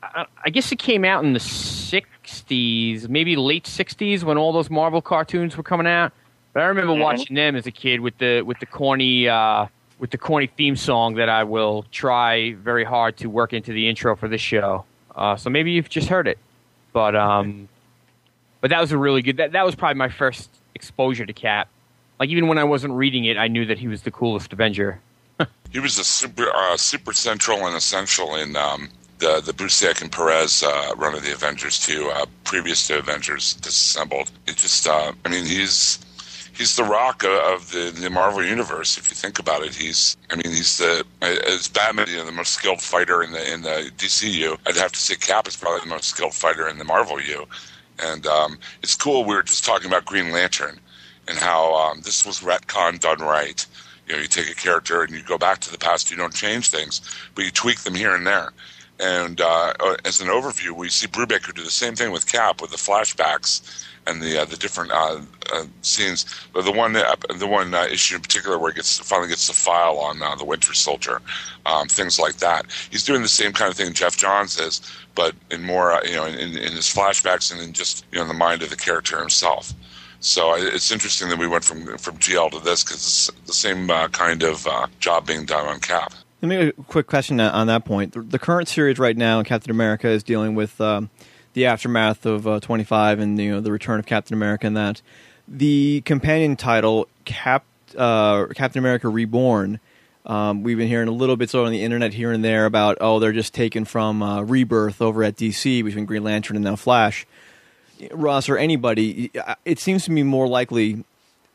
I, 0.01 0.25
I 0.45 0.49
guess 0.49 0.71
it 0.71 0.79
came 0.79 1.03
out 1.03 1.23
in 1.25 1.33
the 1.33 1.39
'60s, 1.39 3.09
maybe 3.09 3.35
late 3.35 3.65
'60s, 3.65 4.23
when 4.23 4.37
all 4.37 4.53
those 4.53 4.69
Marvel 4.69 5.01
cartoons 5.01 5.57
were 5.57 5.63
coming 5.63 5.87
out. 5.87 6.13
But 6.53 6.63
I 6.63 6.67
remember 6.67 6.93
Mhm. 6.93 7.01
watching 7.01 7.35
them 7.35 7.57
as 7.57 7.67
a 7.67 7.71
kid 7.71 7.99
with 7.99 8.17
the 8.17 8.41
with 8.43 8.59
the 8.59 8.65
corny 8.65 9.27
uh, 9.27 9.67
with 9.99 10.11
the 10.11 10.17
corny 10.17 10.47
theme 10.47 10.77
song 10.77 11.15
that 11.15 11.27
I 11.27 11.43
will 11.43 11.83
try 11.91 12.53
very 12.53 12.85
hard 12.85 13.17
to 13.17 13.27
work 13.29 13.51
into 13.51 13.73
the 13.73 13.89
intro 13.89 14.15
for 14.15 14.29
this 14.29 14.41
show. 14.41 14.85
Uh, 15.13 15.35
so 15.35 15.49
maybe 15.49 15.71
you've 15.71 15.89
just 15.89 16.07
heard 16.07 16.27
it, 16.29 16.37
but 16.93 17.13
um, 17.13 17.67
but 18.61 18.69
that 18.69 18.79
was 18.79 18.93
a 18.93 18.97
really 18.97 19.21
good. 19.21 19.35
That 19.35 19.51
that 19.51 19.65
was 19.65 19.75
probably 19.75 19.97
my 19.97 20.09
first 20.09 20.49
exposure 20.75 21.25
to 21.25 21.33
Cap. 21.33 21.67
Like 22.21 22.29
even 22.29 22.47
when 22.47 22.57
I 22.57 22.63
wasn't 22.63 22.93
reading 22.93 23.25
it, 23.25 23.35
I 23.37 23.49
knew 23.49 23.65
that 23.65 23.79
he 23.79 23.89
was 23.89 24.03
the 24.03 24.11
coolest 24.11 24.53
Avenger. 24.53 25.01
He 25.73 25.79
was 25.79 25.97
a 25.97 26.03
super 26.03 26.49
uh, 26.55 26.77
super 26.77 27.13
central 27.13 27.65
and 27.65 27.75
essential 27.75 28.35
in 28.35 28.55
um, 28.55 28.87
the 29.17 29.41
the 29.41 29.51
Busiek 29.51 30.01
and 30.01 30.11
Perez 30.11 30.63
uh, 30.63 30.93
run 30.95 31.15
of 31.15 31.23
the 31.23 31.33
Avengers 31.33 31.79
too. 31.79 32.09
Uh, 32.13 32.25
previous 32.43 32.87
to 32.87 32.99
Avengers 32.99 33.55
Disassembled, 33.55 34.31
it 34.47 34.55
just 34.55 34.87
uh, 34.87 35.11
I 35.25 35.29
mean 35.29 35.45
he's 35.45 35.99
he's 36.55 36.75
the 36.75 36.83
rock 36.83 37.23
of, 37.23 37.71
the, 37.71 37.91
the 37.99 38.09
Marvel 38.09 38.43
universe. 38.45 38.97
If 38.97 39.09
you 39.09 39.15
think 39.15 39.39
about 39.39 39.63
it, 39.63 39.73
he's 39.73 40.15
I 40.29 40.35
mean 40.35 40.53
he's 40.53 40.77
the 40.77 41.03
as 41.21 41.67
Batman, 41.67 42.07
you 42.07 42.17
know, 42.17 42.25
the 42.25 42.31
most 42.31 42.53
skilled 42.53 42.81
fighter 42.81 43.23
in 43.23 43.31
the 43.31 43.53
in 43.53 43.63
the 43.63 43.91
DCU. 43.97 44.57
I'd 44.67 44.77
have 44.77 44.91
to 44.91 44.99
say 44.99 45.15
Cap 45.15 45.47
is 45.47 45.55
probably 45.55 45.81
the 45.81 45.95
most 45.95 46.05
skilled 46.05 46.35
fighter 46.35 46.67
in 46.69 46.77
the 46.77 46.85
Marvel 46.85 47.19
U. 47.19 47.47
And 47.99 48.25
um, 48.25 48.59
it's 48.81 48.95
cool. 48.95 49.23
We 49.23 49.35
were 49.35 49.43
just 49.43 49.65
talking 49.65 49.87
about 49.87 50.05
Green 50.05 50.31
Lantern 50.31 50.79
and 51.27 51.37
how 51.37 51.75
um, 51.75 52.01
this 52.01 52.25
was 52.25 52.41
retcon 52.41 52.99
done 52.99 53.19
right. 53.19 53.65
You 54.07 54.15
know, 54.15 54.21
you 54.21 54.27
take 54.27 54.49
a 54.49 54.55
character 54.55 55.01
and 55.03 55.11
you 55.11 55.23
go 55.23 55.37
back 55.37 55.59
to 55.59 55.71
the 55.71 55.77
past. 55.77 56.11
You 56.11 56.17
don't 56.17 56.33
change 56.33 56.69
things, 56.69 57.01
but 57.35 57.45
you 57.45 57.51
tweak 57.51 57.79
them 57.79 57.95
here 57.95 58.15
and 58.15 58.25
there. 58.27 58.51
And 58.99 59.41
uh, 59.41 59.73
uh, 59.79 59.95
as 60.05 60.21
an 60.21 60.27
overview, 60.27 60.71
we 60.71 60.89
see 60.89 61.07
Brubaker 61.07 61.53
do 61.53 61.63
the 61.63 61.71
same 61.71 61.95
thing 61.95 62.11
with 62.11 62.31
Cap 62.31 62.61
with 62.61 62.71
the 62.71 62.77
flashbacks 62.77 63.85
and 64.05 64.21
the 64.21 64.41
uh, 64.41 64.45
the 64.45 64.57
different 64.57 64.91
uh, 64.91 65.21
uh, 65.51 65.65
scenes. 65.81 66.25
But 66.53 66.65
the 66.65 66.71
one 66.71 66.95
uh, 66.95 67.15
the 67.35 67.47
one 67.47 67.73
issue 67.73 68.15
in 68.15 68.21
particular 68.21 68.57
where 68.57 68.71
he 68.71 68.75
gets 68.75 68.99
finally 68.99 69.29
gets 69.29 69.47
the 69.47 69.53
file 69.53 69.97
on 69.97 70.19
the 70.37 70.45
Winter 70.45 70.73
Soldier, 70.73 71.21
um, 71.65 71.87
things 71.87 72.19
like 72.19 72.37
that. 72.37 72.65
He's 72.91 73.03
doing 73.03 73.21
the 73.21 73.27
same 73.27 73.53
kind 73.53 73.71
of 73.71 73.77
thing 73.77 73.93
Geoff 73.93 74.17
Johns 74.17 74.59
is, 74.59 74.81
but 75.15 75.35
in 75.51 75.63
more 75.63 75.99
you 76.05 76.15
know 76.15 76.25
in, 76.25 76.57
in 76.57 76.73
his 76.73 76.93
flashbacks 76.93 77.51
and 77.51 77.61
in 77.61 77.73
just 77.73 78.05
you 78.11 78.17
know 78.17 78.23
in 78.23 78.27
the 78.27 78.33
mind 78.33 78.61
of 78.61 78.69
the 78.69 78.75
character 78.77 79.19
himself. 79.19 79.73
So 80.23 80.53
it's 80.55 80.89
interesting 80.89 81.27
that 81.29 81.37
we 81.37 81.47
went 81.47 81.65
from 81.65 81.97
from 81.97 82.17
GL 82.17 82.51
to 82.51 82.59
this 82.59 82.81
because 82.81 82.97
it's 82.97 83.31
the 83.45 83.53
same 83.53 83.91
uh, 83.91 84.07
kind 84.07 84.41
of 84.41 84.65
uh, 84.65 84.87
job 84.99 85.27
being 85.27 85.45
done 85.45 85.67
on 85.67 85.81
Cap. 85.81 86.13
Let 86.41 86.47
me 86.47 86.55
a 86.55 86.71
quick 86.71 87.07
question 87.07 87.41
on 87.41 87.67
that 87.67 87.83
point. 87.83 88.13
The, 88.13 88.21
the 88.21 88.39
current 88.39 88.69
series 88.69 88.97
right 88.99 89.17
now 89.17 89.39
in 89.39 89.45
Captain 89.45 89.69
America 89.69 90.07
is 90.07 90.23
dealing 90.23 90.55
with 90.55 90.79
um, 90.79 91.09
the 91.53 91.65
aftermath 91.65 92.25
of 92.25 92.47
uh, 92.47 92.61
25 92.61 93.19
and 93.19 93.37
you 93.37 93.51
know 93.51 93.59
the 93.59 93.71
return 93.71 93.99
of 93.99 94.05
Captain 94.05 94.33
America 94.33 94.65
and 94.65 94.77
that. 94.77 95.01
The 95.45 95.99
companion 96.05 96.55
title, 96.55 97.09
Cap, 97.25 97.65
uh, 97.97 98.45
Captain 98.55 98.79
America 98.79 99.09
Reborn. 99.09 99.81
Um, 100.25 100.63
we've 100.63 100.77
been 100.77 100.87
hearing 100.87 101.09
a 101.09 101.13
little 101.13 101.35
bit 101.35 101.53
on 101.53 101.69
the 101.69 101.83
internet 101.83 102.13
here 102.13 102.31
and 102.31 102.45
there 102.45 102.65
about 102.65 102.97
oh 103.01 103.19
they're 103.19 103.33
just 103.33 103.53
taken 103.53 103.83
from 103.83 104.23
uh, 104.23 104.41
Rebirth 104.41 105.01
over 105.01 105.21
at 105.21 105.35
DC 105.35 105.83
between 105.83 106.05
Green 106.05 106.23
Lantern 106.23 106.55
and 106.55 106.63
now 106.63 106.77
Flash. 106.77 107.27
Ross 108.11 108.49
or 108.49 108.57
anybody, 108.57 109.31
it 109.65 109.79
seems 109.79 110.05
to 110.05 110.11
me 110.11 110.23
more 110.23 110.47
likely. 110.47 111.03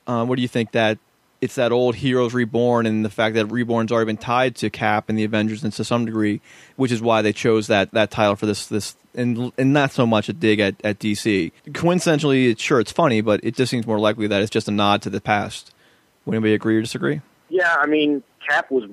Uh, 0.07 0.25
what 0.25 0.37
do 0.37 0.43
you 0.43 0.49
think 0.49 0.73
that 0.73 0.99
it's 1.41 1.55
that 1.55 1.71
old 1.73 1.97
Heroes 1.97 2.35
Reborn 2.35 2.87
and 2.87 3.05
the 3.05 3.11
fact 3.11 3.35
that 3.37 3.47
Reborn's 3.47 3.93
already 3.93 4.07
been 4.07 4.17
tied 4.17 4.57
to 4.57 4.71
Cap 4.71 5.09
and 5.09 5.19
the 5.19 5.25
Avengers 5.25 5.63
and 5.63 5.73
to 5.75 5.85
some 5.85 6.05
degree, 6.05 6.41
which 6.77 6.91
is 6.91 7.01
why 7.01 7.23
they 7.23 7.33
chose 7.33 7.69
that 7.69 7.91
that 7.93 8.11
title 8.11 8.37
for 8.37 8.47
this 8.47 8.67
this 8.67 8.97
and 9.15 9.53
and 9.57 9.73
not 9.73 9.93
so 9.93 10.07
much 10.07 10.29
a 10.29 10.33
dig 10.33 10.61
at, 10.61 10.75
at 10.83 10.99
DC. 10.99 11.53
Coincidentally, 11.75 12.49
it's, 12.49 12.63
sure 12.63 12.81
it's 12.81 12.93
funny, 12.93 13.21
but 13.21 13.41
it 13.43 13.55
just 13.55 13.71
seems 13.71 13.87
more 13.87 14.01
likely 14.01 14.27
that 14.27 14.43
it's 14.43 14.51
just 14.51 14.69
a 14.69 14.73
nod 14.73 15.03
to 15.03 15.11
the 15.11 15.21
past. 15.21 15.73
Would 16.25 16.35
anybody 16.35 16.55
agree 16.55 16.77
or 16.77 16.83
disagree? 16.83 17.21
Yeah, 17.49 17.77
I 17.79 17.87
mean, 17.87 18.23
Cap 18.47 18.71
was 18.71 18.85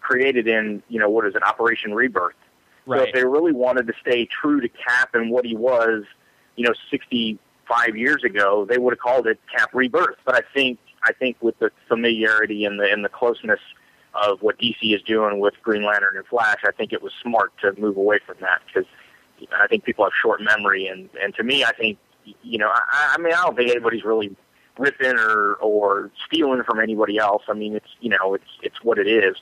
created 0.00 0.48
in 0.48 0.82
you 0.88 0.98
know 0.98 1.10
what 1.10 1.26
is 1.26 1.34
it, 1.34 1.42
Operation 1.42 1.94
Rebirth. 1.94 2.34
So 2.86 2.94
if 2.94 3.14
they 3.14 3.24
really 3.24 3.52
wanted 3.52 3.86
to 3.86 3.92
stay 4.00 4.26
true 4.26 4.60
to 4.60 4.68
Cap 4.68 5.14
and 5.14 5.30
what 5.30 5.44
he 5.44 5.54
was, 5.54 6.04
you 6.60 6.66
know, 6.66 6.74
65 6.90 7.96
years 7.96 8.22
ago, 8.22 8.66
they 8.68 8.76
would 8.76 8.92
have 8.92 8.98
called 8.98 9.26
it 9.26 9.40
Cap 9.50 9.70
Rebirth. 9.72 10.16
But 10.26 10.34
I 10.34 10.42
think 10.52 10.78
I 11.04 11.14
think 11.14 11.38
with 11.40 11.58
the 11.58 11.70
familiarity 11.88 12.66
and 12.66 12.78
the 12.78 12.92
and 12.92 13.02
the 13.02 13.08
closeness 13.08 13.60
of 14.12 14.42
what 14.42 14.58
DC 14.58 14.94
is 14.94 15.00
doing 15.02 15.40
with 15.40 15.54
Green 15.62 15.84
Lantern 15.84 16.18
and 16.18 16.26
Flash, 16.26 16.58
I 16.66 16.72
think 16.72 16.92
it 16.92 17.00
was 17.00 17.12
smart 17.22 17.52
to 17.62 17.72
move 17.80 17.96
away 17.96 18.18
from 18.26 18.36
that 18.40 18.60
because 18.66 18.84
I 19.58 19.68
think 19.68 19.84
people 19.84 20.04
have 20.04 20.12
short 20.20 20.42
memory, 20.42 20.86
and 20.86 21.08
and 21.22 21.34
to 21.36 21.42
me, 21.42 21.64
I 21.64 21.72
think 21.72 21.96
you 22.42 22.58
know, 22.58 22.68
I, 22.68 23.14
I 23.14 23.18
mean, 23.18 23.32
I 23.32 23.42
don't 23.42 23.56
think 23.56 23.70
anybody's 23.70 24.04
really 24.04 24.36
ripping 24.78 25.16
or 25.16 25.54
or 25.54 26.10
stealing 26.26 26.62
from 26.64 26.78
anybody 26.78 27.16
else. 27.16 27.44
I 27.48 27.54
mean, 27.54 27.74
it's 27.74 27.88
you 28.00 28.10
know, 28.10 28.34
it's 28.34 28.52
it's 28.62 28.84
what 28.84 28.98
it 28.98 29.06
is. 29.06 29.36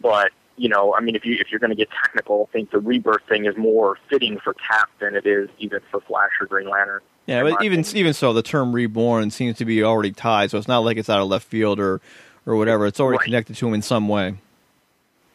But 0.00 0.30
you 0.60 0.68
know, 0.68 0.94
I 0.94 1.00
mean, 1.00 1.16
if 1.16 1.24
you 1.24 1.36
if 1.40 1.50
you're 1.50 1.58
going 1.58 1.70
to 1.70 1.76
get 1.76 1.88
technical, 2.04 2.46
I 2.48 2.52
think 2.52 2.70
the 2.70 2.78
rebirth 2.80 3.22
thing 3.26 3.46
is 3.46 3.56
more 3.56 3.96
fitting 4.10 4.38
for 4.44 4.52
Cap 4.52 4.90
than 5.00 5.14
it 5.14 5.24
is 5.26 5.48
even 5.58 5.80
for 5.90 6.02
Flash 6.02 6.28
or 6.38 6.46
Green 6.46 6.68
Lantern. 6.68 7.00
Yeah, 7.26 7.42
but 7.44 7.64
even 7.64 7.82
even 7.94 8.12
so, 8.12 8.34
the 8.34 8.42
term 8.42 8.72
reborn 8.74 9.30
seems 9.30 9.56
to 9.58 9.64
be 9.64 9.82
already 9.82 10.12
tied, 10.12 10.50
so 10.50 10.58
it's 10.58 10.68
not 10.68 10.80
like 10.80 10.98
it's 10.98 11.08
out 11.08 11.20
of 11.22 11.28
left 11.28 11.46
field 11.46 11.80
or 11.80 12.02
or 12.44 12.56
whatever. 12.56 12.86
It's 12.86 13.00
already 13.00 13.18
Right. 13.18 13.24
connected 13.24 13.56
to 13.56 13.68
him 13.68 13.72
in 13.74 13.80
some 13.82 14.06
way. 14.06 14.34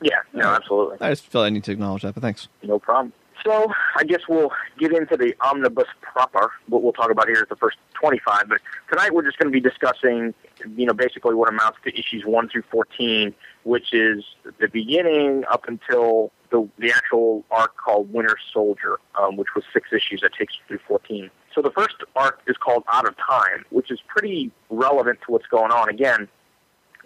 Yeah, 0.02 0.20
no, 0.34 0.50
absolutely. 0.50 0.98
I 1.02 1.10
just 1.10 1.26
felt 1.26 1.46
I 1.46 1.50
need 1.50 1.64
to 1.64 1.72
acknowledge 1.72 2.04
that, 2.04 2.14
but 2.14 2.22
thanks. 2.22 2.48
No 2.62 2.78
problem. 2.78 3.12
So 3.46 3.72
I 3.96 4.04
guess 4.04 4.22
we'll 4.28 4.52
get 4.80 4.92
into 4.92 5.16
the 5.16 5.36
omnibus 5.40 5.88
proper. 6.02 6.52
What 6.68 6.82
we'll 6.82 6.94
talk 6.94 7.12
about 7.12 7.28
here 7.28 7.44
is 7.44 7.46
the 7.48 7.56
first 7.56 7.78
25. 7.94 8.50
But 8.50 8.60
tonight 8.90 9.14
we're 9.14 9.24
just 9.24 9.38
going 9.38 9.52
to 9.52 9.54
be 9.54 9.62
discussing, 9.62 10.34
you 10.76 10.86
know, 10.88 10.94
basically 10.94 11.36
what 11.36 11.50
amounts 11.50 11.78
to 11.84 11.98
issues 11.98 12.26
1 12.26 12.50
through 12.50 12.64
14, 12.72 13.36
which 13.64 13.94
is 13.94 14.24
the 14.60 14.68
beginning 14.68 15.44
up 15.52 15.66
until 15.68 16.32
the, 16.50 16.68
the 16.80 16.92
actual 16.92 17.44
arc 17.52 17.78
called 17.78 18.12
Winter 18.12 18.36
Soldier, 18.52 19.00
um, 19.20 19.38
which 19.38 19.50
was 19.56 19.64
six 19.72 19.90
issues 19.94 20.22
that 20.22 20.34
takes 20.34 20.56
through 20.68 20.80
14. 20.88 21.30
So 21.54 21.62
the 21.62 21.72
first 21.72 21.98
arc 22.16 22.42
is 22.48 22.58
called 22.58 22.84
Out 22.92 23.08
of 23.08 23.16
Time, 23.18 23.64
which 23.70 23.92
is 23.92 24.00
pretty 24.08 24.52
relevant 24.72 25.20
to 25.28 25.32
what's 25.32 25.48
going 25.48 25.72
on. 25.72 25.88
Again, 25.90 26.28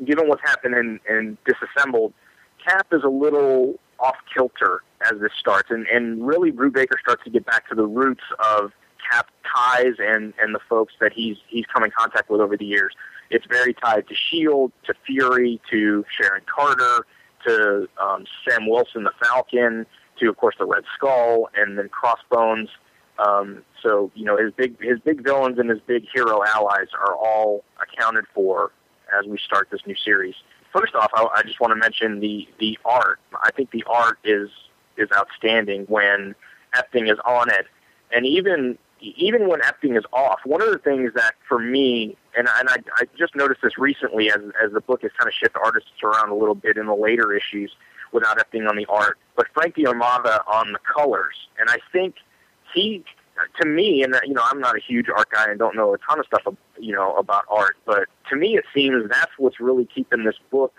given 0.06 0.30
what's 0.30 0.42
happened 0.44 0.76
in, 0.76 1.00
in 1.10 1.38
Disassembled, 1.46 2.14
Cap 2.66 2.88
is 2.94 3.04
a 3.04 3.10
little 3.10 3.78
off 4.00 4.16
kilter 4.34 4.84
as 5.02 5.20
this 5.20 5.32
starts, 5.40 5.70
and, 5.72 5.88
and 5.88 6.26
really 6.26 6.52
Baker 6.52 6.98
starts 7.02 7.24
to 7.24 7.30
get 7.30 7.46
back 7.46 7.70
to 7.70 7.76
the 7.76 7.86
roots 7.86 8.24
of 8.40 8.72
Cap 9.10 9.30
ties 9.56 9.94
and, 10.00 10.34
and 10.40 10.54
the 10.54 10.60
folks 10.70 10.94
that 11.00 11.14
he's 11.14 11.38
he's 11.48 11.66
come 11.74 11.84
in 11.84 11.92
contact 11.92 12.30
with 12.30 12.42
over 12.42 12.58
the 12.58 12.66
years. 12.66 12.94
It's 13.30 13.46
very 13.46 13.74
tied 13.74 14.08
to 14.08 14.16
Shield, 14.16 14.72
to 14.86 14.94
Fury, 15.06 15.62
to 15.70 16.06
Sharon 16.10 16.44
Carter, 16.54 17.06
to 17.48 17.88
um, 18.02 18.26
Sam 18.48 18.68
Wilson, 18.68 19.04
the 19.04 19.12
Falcon, 19.22 19.86
to 20.20 20.30
of 20.30 20.38
course 20.38 20.56
the 20.60 20.66
Red 20.66 20.84
Skull, 20.96 21.50
and 21.56 21.78
then 21.78 21.90
Crossbones. 21.90 22.70
Um, 23.20 23.64
so 23.82 24.12
you 24.16 24.26
know 24.26 24.38
his 24.38 24.52
big 24.54 24.82
his 24.82 25.00
big 25.00 25.24
villains 25.24 25.60
and 25.60 25.70
his 25.70 25.80
big 25.86 26.06
hero 26.14 26.44
allies 26.44 26.88
are 26.94 27.16
all 27.16 27.64
accounted 27.82 28.26
for 28.34 28.72
as 29.18 29.26
we 29.26 29.38
start 29.38 29.70
this 29.72 29.82
new 29.86 29.96
series. 29.96 30.36
First 30.74 30.94
off, 30.94 31.10
I, 31.14 31.28
I 31.36 31.44
just 31.44 31.60
want 31.60 31.72
to 31.72 31.76
mention 31.76 32.20
the 32.20 32.48
the 32.60 32.78
art. 32.86 33.20
I 33.44 33.52
think 33.52 33.72
the 33.72 33.84
art 33.88 34.20
is 34.24 34.50
is 35.00 35.10
outstanding 35.16 35.86
when 35.86 36.36
Epting 36.76 37.12
is 37.12 37.18
on 37.26 37.50
it, 37.50 37.66
and 38.12 38.26
even 38.26 38.78
even 39.02 39.48
when 39.48 39.62
Epting 39.62 39.98
is 39.98 40.04
off. 40.12 40.40
One 40.44 40.62
of 40.62 40.70
the 40.72 40.78
things 40.78 41.14
that 41.16 41.36
for 41.48 41.60
me, 41.60 42.18
and 42.38 42.48
and 42.60 42.70
I, 42.70 42.78
I 42.98 43.04
just 43.18 43.36
noticed 43.36 43.62
this 43.62 43.78
recently 43.78 44.30
as 44.30 44.42
as 44.64 44.72
the 44.74 44.82
book 44.82 45.02
has 45.02 45.12
kind 45.18 45.28
of 45.28 45.34
shifted 45.34 45.60
artists 45.60 45.92
around 46.04 46.30
a 46.30 46.36
little 46.36 46.56
bit 46.56 46.78
in 46.78 46.86
the 46.86 46.96
later 46.96 47.34
issues 47.34 47.72
without 48.12 48.38
Epting 48.38 48.68
on 48.68 48.76
the 48.76 48.86
art, 48.88 49.18
but 49.36 49.48
Frank 49.54 49.76
D'Armata 49.76 50.44
on 50.48 50.74
the 50.74 50.80
colors, 50.80 51.36
and 51.60 51.70
I 51.70 51.78
think 51.92 52.16
he 52.74 53.04
to 53.62 53.68
me, 53.68 54.04
and 54.04 54.16
you 54.26 54.34
know, 54.34 54.42
I'm 54.44 54.60
not 54.60 54.76
a 54.76 54.80
huge 54.80 55.08
art 55.10 55.30
guy 55.30 55.50
and 55.50 55.58
don't 55.60 55.76
know 55.76 55.94
a 55.94 55.98
ton 55.98 56.20
of 56.20 56.26
stuff, 56.26 56.42
you 56.80 56.94
know, 56.94 57.16
about 57.16 57.46
art, 57.50 57.78
but 57.86 58.06
to 58.30 58.36
me, 58.36 58.58
it 58.58 58.66
seems 58.74 59.08
that's 59.10 59.32
what's 59.38 59.60
really 59.60 59.86
keeping 59.86 60.24
this 60.24 60.36
book 60.52 60.74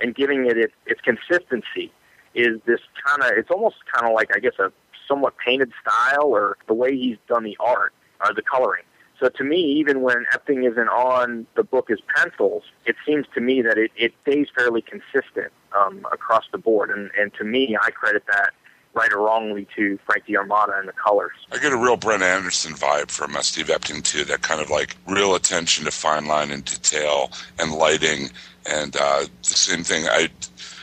and 0.00 0.14
giving 0.14 0.46
it 0.46 0.58
its, 0.58 0.74
its 0.86 1.00
consistency. 1.00 1.92
Is 2.34 2.60
this 2.66 2.80
kind 3.04 3.22
of? 3.22 3.38
It's 3.38 3.50
almost 3.50 3.76
kind 3.92 4.06
of 4.10 4.14
like 4.14 4.30
I 4.34 4.40
guess 4.40 4.58
a 4.58 4.72
somewhat 5.08 5.34
painted 5.38 5.72
style, 5.80 6.24
or 6.26 6.56
the 6.66 6.74
way 6.74 6.96
he's 6.96 7.18
done 7.28 7.44
the 7.44 7.56
art 7.60 7.92
or 8.24 8.34
the 8.34 8.42
coloring. 8.42 8.84
So 9.20 9.28
to 9.28 9.44
me, 9.44 9.56
even 9.56 10.02
when 10.02 10.26
Epting 10.34 10.68
isn't 10.70 10.88
on 10.88 11.46
the 11.54 11.62
book 11.62 11.90
as 11.90 11.98
pencils, 12.16 12.64
it 12.84 12.96
seems 13.06 13.26
to 13.34 13.40
me 13.40 13.62
that 13.62 13.78
it, 13.78 13.92
it 13.96 14.12
stays 14.22 14.48
fairly 14.54 14.82
consistent 14.82 15.52
um, 15.78 16.06
across 16.12 16.44
the 16.50 16.58
board. 16.58 16.90
And, 16.90 17.10
and 17.18 17.32
to 17.34 17.44
me, 17.44 17.76
I 17.80 17.90
credit 17.90 18.24
that 18.26 18.50
right 18.92 19.12
or 19.12 19.18
wrongly 19.18 19.66
to 19.76 19.98
Frank 20.06 20.26
D'Armata 20.26 20.74
and 20.76 20.88
the 20.88 20.92
colors. 20.92 21.32
I 21.52 21.58
get 21.58 21.72
a 21.72 21.76
real 21.76 21.96
Brent 21.96 22.22
Anderson 22.22 22.74
vibe 22.74 23.10
from 23.10 23.36
uh, 23.36 23.40
Steve 23.42 23.66
Epting 23.66 24.02
too. 24.02 24.24
That 24.24 24.42
kind 24.42 24.60
of 24.60 24.70
like 24.70 24.96
real 25.06 25.34
attention 25.34 25.84
to 25.84 25.90
fine 25.90 26.26
line 26.26 26.50
and 26.50 26.64
detail 26.64 27.30
and 27.58 27.72
lighting, 27.72 28.30
and 28.66 28.96
uh, 28.96 29.24
the 29.42 29.48
same 29.48 29.84
thing. 29.84 30.06
I 30.08 30.28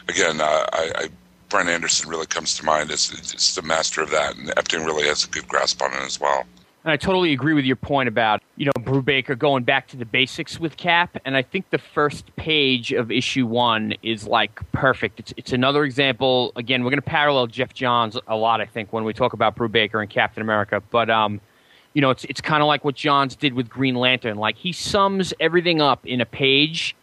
again, 0.10 0.42
uh, 0.42 0.66
I, 0.74 0.92
I 0.96 1.10
Brent 1.52 1.70
Anderson 1.70 2.10
really 2.10 2.26
comes 2.26 2.58
to 2.58 2.66
mind 2.66 2.90
as 2.92 3.10
the 3.56 3.62
master 3.62 4.02
of 4.02 4.10
that, 4.12 4.38
and 4.38 4.48
Epting 4.52 4.86
really 4.86 5.06
has 5.08 5.26
a 5.26 5.28
good 5.28 5.48
grasp 5.48 5.82
on 5.82 5.92
it 5.92 6.00
as 6.00 6.20
well. 6.20 6.46
And 6.84 6.92
I 6.92 6.98
totally 6.98 7.32
agree 7.32 7.54
with 7.54 7.66
your 7.66 7.76
point 7.76 8.08
about, 8.08 8.42
you 8.56 8.66
know, 8.66 8.72
Brubaker 8.80 9.38
going 9.38 9.64
back 9.64 9.88
to 9.90 9.98
the 9.98 10.06
basics 10.06 10.60
with 10.60 10.78
Cap. 10.78 11.16
And 11.26 11.38
I 11.38 11.44
think 11.44 11.70
the 11.70 11.78
first 11.78 12.36
page 12.38 12.92
of 12.92 13.12
issue 13.12 13.46
one 13.46 13.94
is 14.02 14.26
like 14.26 14.60
perfect. 14.72 15.20
It's, 15.20 15.34
it's 15.38 15.54
another 15.54 15.84
example. 15.84 16.54
Again, 16.56 16.84
we're 16.84 16.90
going 16.90 17.02
to 17.02 17.04
parallel 17.04 17.46
Geoff 17.46 17.74
Johns 17.76 18.18
a 18.28 18.36
lot, 18.36 18.62
I 18.62 18.66
think, 18.66 18.92
when 18.92 19.04
we 19.04 19.14
talk 19.14 19.34
about 19.34 19.56
Brubaker 19.56 20.02
and 20.02 20.10
Captain 20.10 20.42
America. 20.42 20.82
But, 20.90 21.12
um, 21.12 21.40
you 21.94 22.02
know, 22.02 22.10
it's, 22.10 22.24
it's 22.24 22.42
kind 22.42 22.64
of 22.64 22.68
like 22.68 22.84
what 22.84 22.96
Johns 22.96 23.36
did 23.36 23.54
with 23.54 23.70
Green 23.70 23.94
Lantern. 23.96 24.38
Like 24.38 24.56
he 24.56 24.72
sums 24.72 25.36
everything 25.40 25.82
up 25.82 26.04
in 26.08 26.20
a 26.20 26.26
page, 26.26 26.96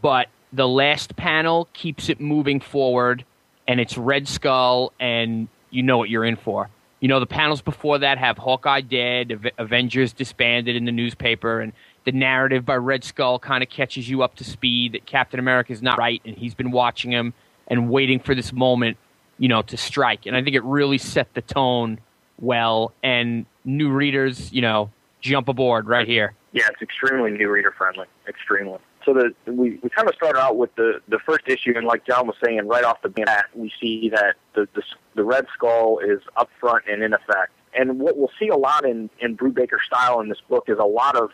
but 0.00 0.28
the 0.52 0.68
last 0.68 1.16
panel 1.16 1.66
keeps 1.72 2.08
it 2.08 2.20
moving 2.20 2.60
forward 2.60 3.24
and 3.68 3.78
it's 3.78 3.96
Red 3.96 4.26
Skull 4.26 4.92
and 4.98 5.46
you 5.70 5.82
know 5.82 5.98
what 5.98 6.08
you're 6.08 6.24
in 6.24 6.36
for. 6.36 6.70
You 7.00 7.06
know, 7.06 7.20
the 7.20 7.26
panels 7.26 7.62
before 7.62 7.98
that 7.98 8.18
have 8.18 8.38
Hawkeye 8.38 8.80
dead, 8.80 9.52
Avengers 9.58 10.12
disbanded 10.12 10.74
in 10.74 10.84
the 10.84 10.90
newspaper, 10.90 11.60
and 11.60 11.72
the 12.04 12.10
narrative 12.10 12.64
by 12.64 12.74
Red 12.74 13.04
Skull 13.04 13.38
kind 13.38 13.62
of 13.62 13.68
catches 13.68 14.08
you 14.08 14.22
up 14.22 14.34
to 14.36 14.44
speed 14.44 14.92
that 14.92 15.06
Captain 15.06 15.38
America 15.38 15.72
is 15.72 15.80
not 15.80 15.98
right, 15.98 16.20
and 16.24 16.36
he's 16.36 16.54
been 16.54 16.72
watching 16.72 17.12
him 17.12 17.34
and 17.68 17.88
waiting 17.88 18.18
for 18.18 18.34
this 18.34 18.52
moment, 18.52 18.96
you 19.38 19.46
know, 19.46 19.62
to 19.62 19.76
strike. 19.76 20.26
And 20.26 20.34
I 20.34 20.42
think 20.42 20.56
it 20.56 20.64
really 20.64 20.98
set 20.98 21.32
the 21.34 21.42
tone 21.42 22.00
well, 22.40 22.92
and 23.02 23.46
new 23.64 23.90
readers, 23.90 24.52
you 24.52 24.62
know, 24.62 24.90
jump 25.20 25.48
aboard 25.48 25.86
right 25.86 26.06
here. 26.06 26.34
Yeah, 26.52 26.66
it's 26.72 26.82
extremely 26.82 27.30
new 27.30 27.50
reader 27.50 27.72
friendly. 27.76 28.06
Extremely. 28.26 28.78
So 29.04 29.14
the 29.14 29.34
we, 29.50 29.78
we 29.82 29.88
kind 29.88 30.08
of 30.08 30.14
start 30.14 30.36
out 30.36 30.56
with 30.56 30.74
the 30.74 31.00
the 31.08 31.18
first 31.18 31.46
issue, 31.46 31.72
and 31.76 31.86
like 31.86 32.04
John 32.06 32.26
was 32.26 32.36
saying, 32.44 32.66
right 32.66 32.84
off 32.84 33.00
the 33.02 33.08
bat, 33.08 33.46
we 33.54 33.72
see 33.80 34.10
that 34.10 34.36
the 34.54 34.68
the, 34.74 34.82
the 35.14 35.24
Red 35.24 35.46
Skull 35.54 35.98
is 36.00 36.20
up 36.36 36.50
front 36.60 36.84
and 36.90 37.02
in 37.02 37.12
effect. 37.12 37.52
And 37.74 38.00
what 38.00 38.16
we'll 38.16 38.30
see 38.38 38.48
a 38.48 38.56
lot 38.56 38.84
in 38.84 39.08
in 39.20 39.36
Brubaker 39.36 39.78
style 39.86 40.20
in 40.20 40.28
this 40.28 40.40
book 40.48 40.64
is 40.68 40.78
a 40.78 40.84
lot 40.84 41.16
of 41.16 41.30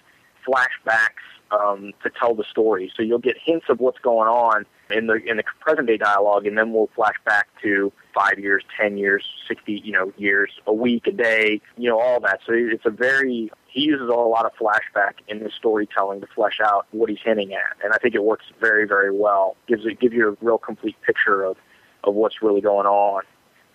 flashbacks 0.46 1.24
um, 1.50 1.92
to 2.02 2.10
tell 2.10 2.34
the 2.34 2.44
story. 2.44 2.92
So 2.96 3.02
you'll 3.02 3.18
get 3.18 3.36
hints 3.42 3.66
of 3.68 3.80
what's 3.80 3.98
going 4.00 4.28
on 4.28 4.66
in 4.90 5.06
the 5.06 5.14
in 5.14 5.36
the 5.38 5.44
present 5.60 5.86
day 5.86 5.96
dialogue, 5.96 6.46
and 6.46 6.56
then 6.58 6.72
we'll 6.72 6.90
flash 6.94 7.14
back 7.24 7.48
to 7.62 7.92
five 8.14 8.38
years, 8.38 8.62
ten 8.78 8.98
years, 8.98 9.24
sixty, 9.48 9.80
you 9.84 9.92
know, 9.92 10.12
years, 10.16 10.50
a 10.66 10.72
week, 10.72 11.06
a 11.06 11.12
day, 11.12 11.60
you 11.76 11.88
know, 11.88 11.98
all 11.98 12.20
that. 12.20 12.40
So 12.46 12.52
it's 12.52 12.86
a 12.86 12.90
very 12.90 13.50
he 13.74 13.80
uses 13.80 14.08
a 14.08 14.12
lot 14.12 14.46
of 14.46 14.52
flashback 14.54 15.14
in 15.26 15.40
his 15.40 15.52
storytelling 15.52 16.20
to 16.20 16.28
flesh 16.28 16.60
out 16.64 16.86
what 16.92 17.10
he's 17.10 17.18
hinting 17.22 17.52
at, 17.54 17.76
and 17.82 17.92
I 17.92 17.98
think 17.98 18.14
it 18.14 18.22
works 18.22 18.44
very, 18.60 18.86
very 18.86 19.10
well. 19.10 19.56
gives 19.66 19.84
it 19.84 19.98
gives 19.98 20.14
you 20.14 20.28
a 20.30 20.44
real 20.44 20.58
complete 20.58 20.96
picture 21.02 21.42
of 21.42 21.56
of 22.04 22.14
what's 22.14 22.40
really 22.40 22.60
going 22.60 22.86
on. 22.86 23.24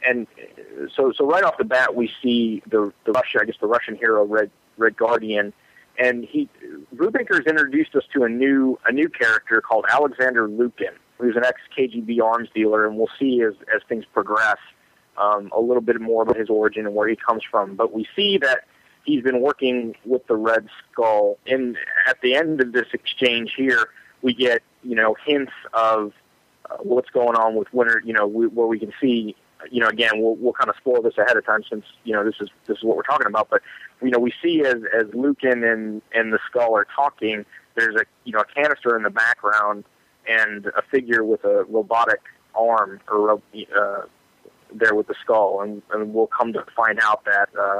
And 0.07 0.25
so, 0.95 1.11
so 1.11 1.25
right 1.25 1.43
off 1.43 1.57
the 1.57 1.65
bat, 1.65 1.95
we 1.95 2.09
see 2.23 2.63
the 2.65 2.93
the 3.05 3.11
Russia, 3.11 3.39
I 3.41 3.45
guess, 3.45 3.57
the 3.59 3.67
Russian 3.67 3.95
hero 3.95 4.23
Red 4.23 4.49
Red 4.77 4.95
Guardian, 4.95 5.51
and 5.97 6.23
he 6.23 6.47
Brubaker's 6.95 7.45
introduced 7.45 7.93
us 7.93 8.03
to 8.13 8.23
a 8.23 8.29
new 8.29 8.79
a 8.85 8.93
new 8.93 9.09
character 9.09 9.59
called 9.59 9.83
Alexander 9.91 10.47
Lukin, 10.47 10.93
who's 11.17 11.35
an 11.35 11.43
ex 11.43 11.59
KGB 11.77 12.21
arms 12.21 12.47
dealer, 12.55 12.87
and 12.87 12.95
we'll 12.95 13.11
see 13.19 13.41
as 13.41 13.55
as 13.75 13.81
things 13.89 14.05
progress 14.13 14.59
um, 15.17 15.51
a 15.53 15.59
little 15.59 15.81
bit 15.81 15.99
more 15.99 16.23
about 16.23 16.37
his 16.37 16.49
origin 16.49 16.85
and 16.85 16.95
where 16.95 17.09
he 17.09 17.17
comes 17.17 17.43
from. 17.43 17.75
But 17.75 17.91
we 17.91 18.07
see 18.15 18.37
that 18.37 18.63
he's 19.09 19.23
been 19.23 19.41
working 19.41 19.95
with 20.05 20.25
the 20.27 20.35
Red 20.35 20.67
Skull, 20.91 21.37
and 21.47 21.75
at 22.07 22.21
the 22.21 22.35
end 22.35 22.61
of 22.61 22.73
this 22.73 22.87
exchange 22.93 23.53
here, 23.57 23.89
we 24.21 24.33
get 24.33 24.61
you 24.83 24.95
know 24.95 25.15
hints 25.25 25.51
of 25.73 26.13
uh, 26.69 26.77
what's 26.81 27.09
going 27.09 27.35
on 27.35 27.55
with 27.55 27.73
Winter. 27.73 28.01
You 28.05 28.13
know, 28.13 28.27
we, 28.27 28.47
where 28.47 28.67
we 28.67 28.79
can 28.79 28.93
see. 29.01 29.35
You 29.71 29.81
know, 29.81 29.89
again, 29.89 30.11
we'll 30.15 30.35
we'll 30.35 30.53
kind 30.53 30.69
of 30.69 30.75
spoil 30.77 31.01
this 31.01 31.17
ahead 31.17 31.35
of 31.35 31.45
time 31.45 31.63
since 31.69 31.85
you 32.03 32.13
know 32.13 32.23
this 32.23 32.35
is 32.39 32.49
this 32.67 32.77
is 32.77 32.83
what 32.83 32.95
we're 32.95 33.03
talking 33.03 33.27
about. 33.27 33.49
But 33.49 33.61
you 34.01 34.11
know, 34.11 34.19
we 34.19 34.31
see 34.41 34.61
as 34.61 34.77
as 34.97 35.07
Lukin 35.13 35.63
and 35.63 36.01
and 36.13 36.31
the 36.31 36.39
skull 36.49 36.75
are 36.77 36.87
talking, 36.95 37.45
there's 37.75 37.95
a 37.95 38.05
you 38.23 38.31
know 38.31 38.39
a 38.39 38.45
canister 38.45 38.95
in 38.95 39.03
the 39.03 39.09
background 39.09 39.83
and 40.27 40.67
a 40.67 40.81
figure 40.91 41.23
with 41.23 41.43
a 41.43 41.63
robotic 41.63 42.21
arm 42.55 42.99
or 43.09 43.33
uh, 43.33 44.01
there 44.73 44.93
with 44.93 45.07
the 45.07 45.15
skull, 45.21 45.61
and, 45.61 45.81
and 45.91 46.13
we'll 46.13 46.27
come 46.27 46.53
to 46.53 46.63
find 46.75 46.99
out 47.01 47.25
that 47.25 47.49
uh, 47.59 47.79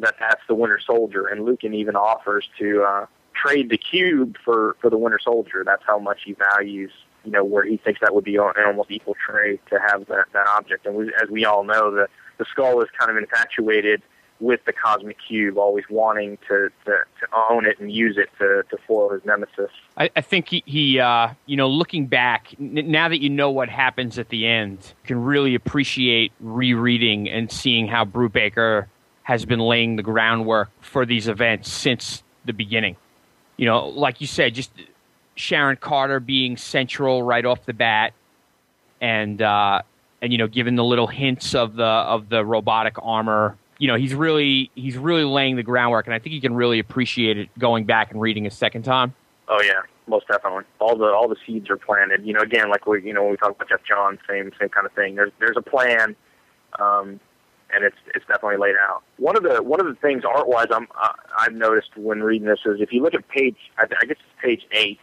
that 0.00 0.16
that's 0.18 0.42
the 0.48 0.54
Winter 0.54 0.80
Soldier. 0.84 1.26
And 1.26 1.44
Lukin 1.44 1.74
even 1.74 1.96
offers 1.96 2.48
to 2.58 2.82
uh, 2.82 3.06
trade 3.34 3.70
the 3.70 3.78
cube 3.78 4.36
for 4.44 4.76
for 4.80 4.90
the 4.90 4.98
Winter 4.98 5.20
Soldier. 5.22 5.62
That's 5.64 5.82
how 5.86 5.98
much 5.98 6.20
he 6.24 6.34
values. 6.34 6.92
You 7.24 7.32
know, 7.32 7.44
where 7.44 7.64
he 7.64 7.76
thinks 7.76 8.00
that 8.00 8.14
would 8.14 8.24
be 8.24 8.36
an 8.36 8.52
almost 8.66 8.90
equal 8.90 9.14
trade 9.14 9.60
to 9.68 9.78
have 9.78 10.06
that, 10.06 10.24
that 10.32 10.46
object. 10.48 10.86
And 10.86 10.94
we, 10.94 11.12
as 11.22 11.28
we 11.28 11.44
all 11.44 11.64
know, 11.64 11.90
the 11.90 12.08
the 12.38 12.46
skull 12.50 12.80
is 12.80 12.88
kind 12.98 13.10
of 13.10 13.18
infatuated 13.18 14.02
with 14.40 14.64
the 14.64 14.72
cosmic 14.72 15.18
cube, 15.28 15.58
always 15.58 15.84
wanting 15.90 16.38
to, 16.48 16.70
to, 16.86 16.92
to 17.20 17.26
own 17.50 17.66
it 17.66 17.78
and 17.78 17.92
use 17.92 18.16
it 18.16 18.30
to, 18.38 18.62
to 18.70 18.82
foil 18.86 19.10
his 19.10 19.22
nemesis. 19.24 19.70
I, 19.96 20.10
I 20.16 20.22
think 20.22 20.48
he, 20.48 20.62
he 20.66 20.98
uh, 20.98 21.34
you 21.46 21.56
know, 21.56 21.68
looking 21.68 22.06
back, 22.06 22.54
n- 22.58 22.90
now 22.90 23.08
that 23.08 23.20
you 23.20 23.28
know 23.28 23.50
what 23.50 23.68
happens 23.68 24.18
at 24.18 24.30
the 24.30 24.46
end, 24.46 24.78
you 25.02 25.08
can 25.08 25.22
really 25.22 25.54
appreciate 25.54 26.32
rereading 26.40 27.28
and 27.28 27.52
seeing 27.52 27.86
how 27.86 28.04
Brubaker 28.04 28.86
has 29.30 29.44
been 29.44 29.60
laying 29.60 29.94
the 29.94 30.02
groundwork 30.02 30.70
for 30.80 31.06
these 31.06 31.28
events 31.28 31.70
since 31.70 32.24
the 32.46 32.52
beginning. 32.52 32.96
You 33.56 33.66
know, 33.66 33.86
like 33.88 34.20
you 34.20 34.26
said, 34.26 34.54
just 34.54 34.72
Sharon 35.36 35.76
Carter 35.76 36.18
being 36.18 36.56
central 36.56 37.22
right 37.22 37.44
off 37.44 37.64
the 37.64 37.72
bat, 37.72 38.12
and 39.00 39.40
uh, 39.40 39.82
and 40.20 40.32
you 40.32 40.38
know, 40.38 40.48
given 40.48 40.74
the 40.74 40.82
little 40.82 41.06
hints 41.06 41.54
of 41.54 41.76
the 41.76 41.84
of 41.84 42.28
the 42.28 42.44
robotic 42.44 42.96
armor 43.00 43.56
you 43.78 43.86
know 43.88 43.94
he's 43.94 44.14
really 44.14 44.70
he's 44.74 44.98
really 44.98 45.24
laying 45.24 45.56
the 45.56 45.62
groundwork, 45.62 46.06
and 46.06 46.14
I 46.14 46.18
think 46.18 46.34
you 46.34 46.40
can 46.40 46.54
really 46.54 46.80
appreciate 46.80 47.38
it 47.38 47.48
going 47.58 47.84
back 47.84 48.10
and 48.10 48.20
reading 48.20 48.46
a 48.46 48.50
second 48.50 48.82
time. 48.82 49.14
Oh 49.48 49.62
yeah, 49.62 49.80
most 50.06 50.28
definitely. 50.28 50.64
All 50.80 50.96
the 50.96 51.06
all 51.06 51.28
the 51.28 51.36
seeds 51.46 51.70
are 51.70 51.78
planted. 51.78 52.26
You 52.26 52.34
know, 52.34 52.40
again, 52.40 52.68
like 52.68 52.86
we 52.86 53.02
you 53.02 53.14
know 53.14 53.22
when 53.22 53.30
we 53.30 53.36
talk 53.38 53.52
about 53.52 53.68
Geoff 53.68 53.80
Johns, 53.88 54.18
same 54.28 54.50
same 54.60 54.68
kind 54.68 54.84
of 54.84 54.92
thing. 54.92 55.14
There's 55.14 55.32
there's 55.38 55.56
a 55.56 55.62
plan, 55.62 56.14
um, 56.78 57.20
and 57.74 57.84
it's 57.84 57.96
it's 58.14 58.24
definitely 58.26 58.58
laid 58.58 58.76
out. 58.76 59.02
One 59.18 59.36
of 59.36 59.42
the 59.42 59.62
one 59.62 59.80
of 59.80 59.86
the 59.86 59.94
things 59.94 60.24
art 60.24 60.48
wise 60.48 60.68
I'm 60.70 60.88
uh, 61.00 61.12
I've 61.38 61.54
noticed 61.54 61.96
when 61.96 62.22
reading 62.22 62.48
this 62.48 62.60
is 62.66 62.80
if 62.80 62.92
you 62.92 63.02
look 63.02 63.14
at 63.14 63.28
page 63.28 63.56
I, 63.78 63.84
I 63.84 64.06
guess 64.06 64.16
it's 64.18 64.42
page 64.42 64.62
eight. 64.72 64.98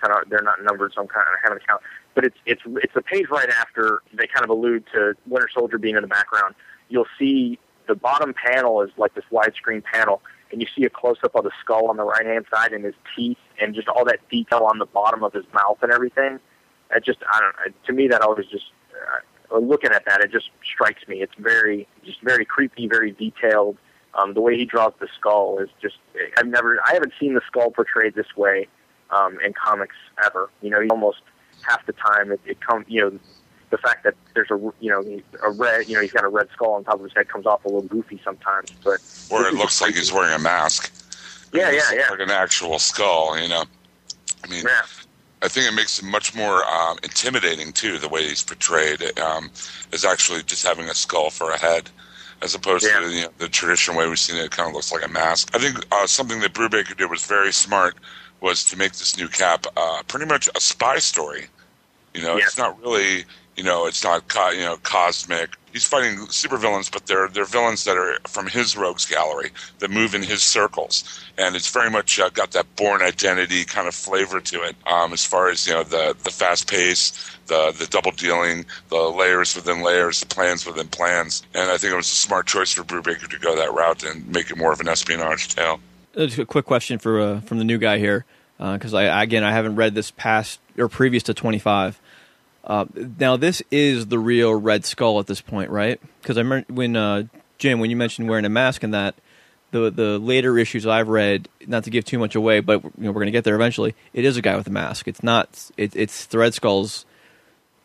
Kind 0.00 0.14
of 0.14 0.28
they're 0.28 0.42
not 0.42 0.62
numbered, 0.64 0.92
so 0.94 1.02
I'm 1.02 1.06
kind 1.06 1.22
of 1.32 1.38
having 1.44 1.60
to 1.60 1.64
count. 1.64 1.80
But 2.14 2.24
it's 2.24 2.36
it's 2.44 2.62
it's 2.66 2.94
the 2.94 3.02
page 3.02 3.26
right 3.30 3.48
after 3.48 4.02
they 4.12 4.26
kind 4.26 4.42
of 4.42 4.50
allude 4.50 4.84
to 4.92 5.14
Winter 5.28 5.48
Soldier 5.52 5.78
being 5.78 5.94
in 5.94 6.02
the 6.02 6.08
background. 6.08 6.56
You'll 6.88 7.06
see 7.18 7.58
the 7.86 7.94
bottom 7.94 8.34
panel 8.34 8.82
is 8.82 8.90
like 8.96 9.14
this 9.14 9.24
widescreen 9.30 9.82
panel, 9.84 10.20
and 10.50 10.60
you 10.60 10.66
see 10.76 10.84
a 10.84 10.90
close 10.90 11.18
up 11.24 11.34
of 11.34 11.44
the 11.44 11.52
skull 11.60 11.88
on 11.88 11.96
the 11.96 12.04
right 12.04 12.26
hand 12.26 12.46
side 12.52 12.72
and 12.72 12.84
his 12.84 12.94
teeth 13.14 13.38
and 13.60 13.74
just 13.74 13.88
all 13.88 14.04
that 14.04 14.18
detail 14.28 14.64
on 14.64 14.78
the 14.78 14.86
bottom 14.86 15.22
of 15.22 15.32
his 15.32 15.44
mouth 15.54 15.78
and 15.82 15.92
everything. 15.92 16.40
It 16.94 17.04
just 17.04 17.20
I 17.32 17.40
don't 17.40 17.54
know. 17.56 17.78
To 17.86 17.92
me, 17.92 18.08
that 18.08 18.22
always 18.22 18.46
just 18.46 18.66
uh, 18.92 19.20
looking 19.58 19.92
at 19.92 20.04
that, 20.06 20.20
it 20.20 20.30
just 20.30 20.50
strikes 20.64 21.06
me. 21.08 21.22
It's 21.22 21.34
very 21.38 21.86
just 22.04 22.20
very 22.22 22.44
creepy, 22.44 22.86
very 22.88 23.12
detailed. 23.12 23.76
Um, 24.14 24.34
the 24.34 24.40
way 24.40 24.56
he 24.56 24.66
draws 24.66 24.92
the 25.00 25.08
skull 25.18 25.58
is 25.58 25.70
just 25.80 25.96
I've 26.36 26.46
never 26.46 26.78
I 26.84 26.94
haven't 26.94 27.12
seen 27.18 27.34
the 27.34 27.40
skull 27.46 27.70
portrayed 27.70 28.14
this 28.14 28.36
way 28.36 28.68
um, 29.10 29.38
in 29.44 29.52
comics 29.52 29.96
ever. 30.24 30.50
You 30.60 30.70
know, 30.70 30.86
almost 30.90 31.22
half 31.62 31.84
the 31.86 31.92
time 31.92 32.32
it, 32.32 32.40
it 32.44 32.60
comes 32.60 32.86
you 32.88 33.00
know 33.00 33.18
the 33.70 33.78
fact 33.78 34.04
that 34.04 34.14
there's 34.34 34.50
a 34.50 34.58
you 34.80 34.90
know 34.90 35.20
a 35.42 35.50
red 35.50 35.88
you 35.88 35.94
know 35.94 36.02
he's 36.02 36.12
got 36.12 36.24
a 36.24 36.28
red 36.28 36.48
skull 36.52 36.74
on 36.74 36.84
top 36.84 36.96
of 36.96 37.02
his 37.02 37.12
head 37.14 37.28
comes 37.28 37.46
off 37.46 37.64
a 37.64 37.68
little 37.68 37.82
goofy 37.82 38.20
sometimes, 38.24 38.70
but 38.84 39.00
or 39.30 39.46
it 39.46 39.54
looks 39.54 39.80
like 39.80 39.94
he's 39.94 40.12
wearing 40.12 40.34
a 40.34 40.38
mask. 40.38 40.92
Yeah, 41.52 41.70
yeah, 41.70 41.82
yeah. 41.92 42.08
Like 42.10 42.20
an 42.20 42.30
actual 42.30 42.78
skull, 42.78 43.38
you 43.38 43.48
know. 43.48 43.64
I 44.44 44.48
mean, 44.48 44.64
yeah. 44.64 44.82
I 45.42 45.48
think 45.48 45.66
it 45.66 45.74
makes 45.74 46.00
him 46.00 46.10
much 46.10 46.34
more 46.34 46.64
um, 46.64 46.98
intimidating 47.02 47.72
too. 47.72 47.98
The 47.98 48.08
way 48.08 48.28
he's 48.28 48.42
portrayed 48.42 49.18
um, 49.18 49.50
is 49.92 50.04
actually 50.04 50.42
just 50.44 50.64
having 50.66 50.88
a 50.88 50.94
skull 50.94 51.30
for 51.30 51.50
a 51.50 51.58
head, 51.58 51.90
as 52.42 52.54
opposed 52.54 52.86
yeah. 52.86 53.00
to 53.00 53.10
you 53.10 53.22
know, 53.22 53.28
the 53.38 53.48
traditional 53.48 53.98
way 53.98 54.08
we've 54.08 54.18
seen 54.18 54.36
it. 54.36 54.44
It 54.44 54.50
kind 54.52 54.68
of 54.68 54.74
looks 54.74 54.92
like 54.92 55.04
a 55.04 55.10
mask. 55.10 55.50
I 55.54 55.58
think 55.58 55.84
uh, 55.90 56.06
something 56.06 56.40
that 56.40 56.52
Brubaker 56.52 56.96
did 56.96 57.10
was 57.10 57.26
very 57.26 57.52
smart 57.52 57.96
was 58.40 58.64
to 58.66 58.76
make 58.78 58.92
this 58.92 59.16
new 59.16 59.28
cap 59.28 59.66
uh, 59.76 60.02
pretty 60.06 60.26
much 60.26 60.48
a 60.54 60.60
spy 60.60 60.98
story. 60.98 61.46
You 62.14 62.22
know, 62.22 62.36
yeah. 62.36 62.44
it's 62.44 62.58
not 62.58 62.80
really 62.80 63.24
you 63.56 63.64
know, 63.64 63.86
it's 63.86 64.02
not 64.04 64.28
co- 64.28 64.50
you 64.50 64.62
know 64.62 64.76
cosmic. 64.82 65.50
He's 65.72 65.86
fighting 65.86 66.18
supervillains, 66.26 66.92
but 66.92 67.06
they're 67.06 67.28
they're 67.28 67.46
villains 67.46 67.84
that 67.84 67.96
are 67.96 68.18
from 68.28 68.46
his 68.46 68.76
rogues 68.76 69.06
gallery 69.06 69.50
that 69.78 69.90
move 69.90 70.14
in 70.14 70.22
his 70.22 70.42
circles, 70.42 71.24
and 71.38 71.56
it's 71.56 71.70
very 71.70 71.88
much 71.88 72.20
uh, 72.20 72.28
got 72.28 72.50
that 72.50 72.66
Bourne 72.76 73.00
Identity 73.00 73.64
kind 73.64 73.88
of 73.88 73.94
flavor 73.94 74.38
to 74.40 74.62
it. 74.64 74.76
Um, 74.86 75.14
as 75.14 75.24
far 75.24 75.48
as 75.48 75.66
you 75.66 75.72
know, 75.72 75.82
the 75.82 76.14
the 76.24 76.30
fast 76.30 76.70
pace, 76.70 77.12
the 77.46 77.74
the 77.78 77.86
double 77.86 78.10
dealing, 78.10 78.66
the 78.90 79.00
layers 79.00 79.56
within 79.56 79.82
layers, 79.82 80.20
the 80.20 80.26
plans 80.26 80.66
within 80.66 80.88
plans, 80.88 81.42
and 81.54 81.70
I 81.70 81.78
think 81.78 81.94
it 81.94 81.96
was 81.96 82.06
a 82.08 82.10
smart 82.10 82.46
choice 82.46 82.72
for 82.72 82.82
Brubaker 82.82 83.28
to 83.30 83.38
go 83.38 83.56
that 83.56 83.72
route 83.72 84.04
and 84.04 84.28
make 84.28 84.50
it 84.50 84.58
more 84.58 84.72
of 84.72 84.80
an 84.80 84.88
espionage 84.88 85.54
tale. 85.54 85.80
Just 86.14 86.38
a 86.38 86.44
quick 86.44 86.66
question 86.66 86.98
for 86.98 87.18
uh, 87.18 87.40
from 87.40 87.56
the 87.56 87.64
new 87.64 87.78
guy 87.78 87.96
here, 87.96 88.26
because 88.58 88.92
uh, 88.92 88.98
I 88.98 89.22
again 89.22 89.42
I 89.42 89.52
haven't 89.52 89.76
read 89.76 89.94
this 89.94 90.10
past 90.10 90.60
or 90.76 90.88
previous 90.88 91.22
to 91.22 91.34
twenty 91.34 91.58
five. 91.58 91.98
Uh, 92.64 92.86
now 93.18 93.36
this 93.36 93.62
is 93.70 94.06
the 94.06 94.18
real 94.18 94.54
Red 94.54 94.84
Skull 94.84 95.18
at 95.18 95.26
this 95.26 95.40
point, 95.40 95.70
right? 95.70 96.00
Because 96.20 96.38
I 96.38 96.42
remember 96.42 96.72
when 96.72 96.96
uh, 96.96 97.24
Jim, 97.58 97.80
when 97.80 97.90
you 97.90 97.96
mentioned 97.96 98.28
wearing 98.28 98.44
a 98.44 98.48
mask 98.48 98.82
and 98.82 98.94
that, 98.94 99.14
the 99.72 99.90
the 99.90 100.18
later 100.18 100.56
issues 100.58 100.86
I've 100.86 101.08
read, 101.08 101.48
not 101.66 101.84
to 101.84 101.90
give 101.90 102.04
too 102.04 102.18
much 102.18 102.34
away, 102.34 102.60
but 102.60 102.84
you 102.84 102.90
know, 102.98 103.10
we're 103.10 103.20
going 103.20 103.26
to 103.26 103.32
get 103.32 103.44
there 103.44 103.56
eventually. 103.56 103.94
It 104.12 104.24
is 104.24 104.36
a 104.36 104.42
guy 104.42 104.56
with 104.56 104.66
a 104.68 104.70
mask. 104.70 105.08
It's 105.08 105.22
not. 105.22 105.70
It, 105.76 105.96
it's 105.96 106.26
the 106.26 106.38
Red 106.38 106.54
Skull's 106.54 107.04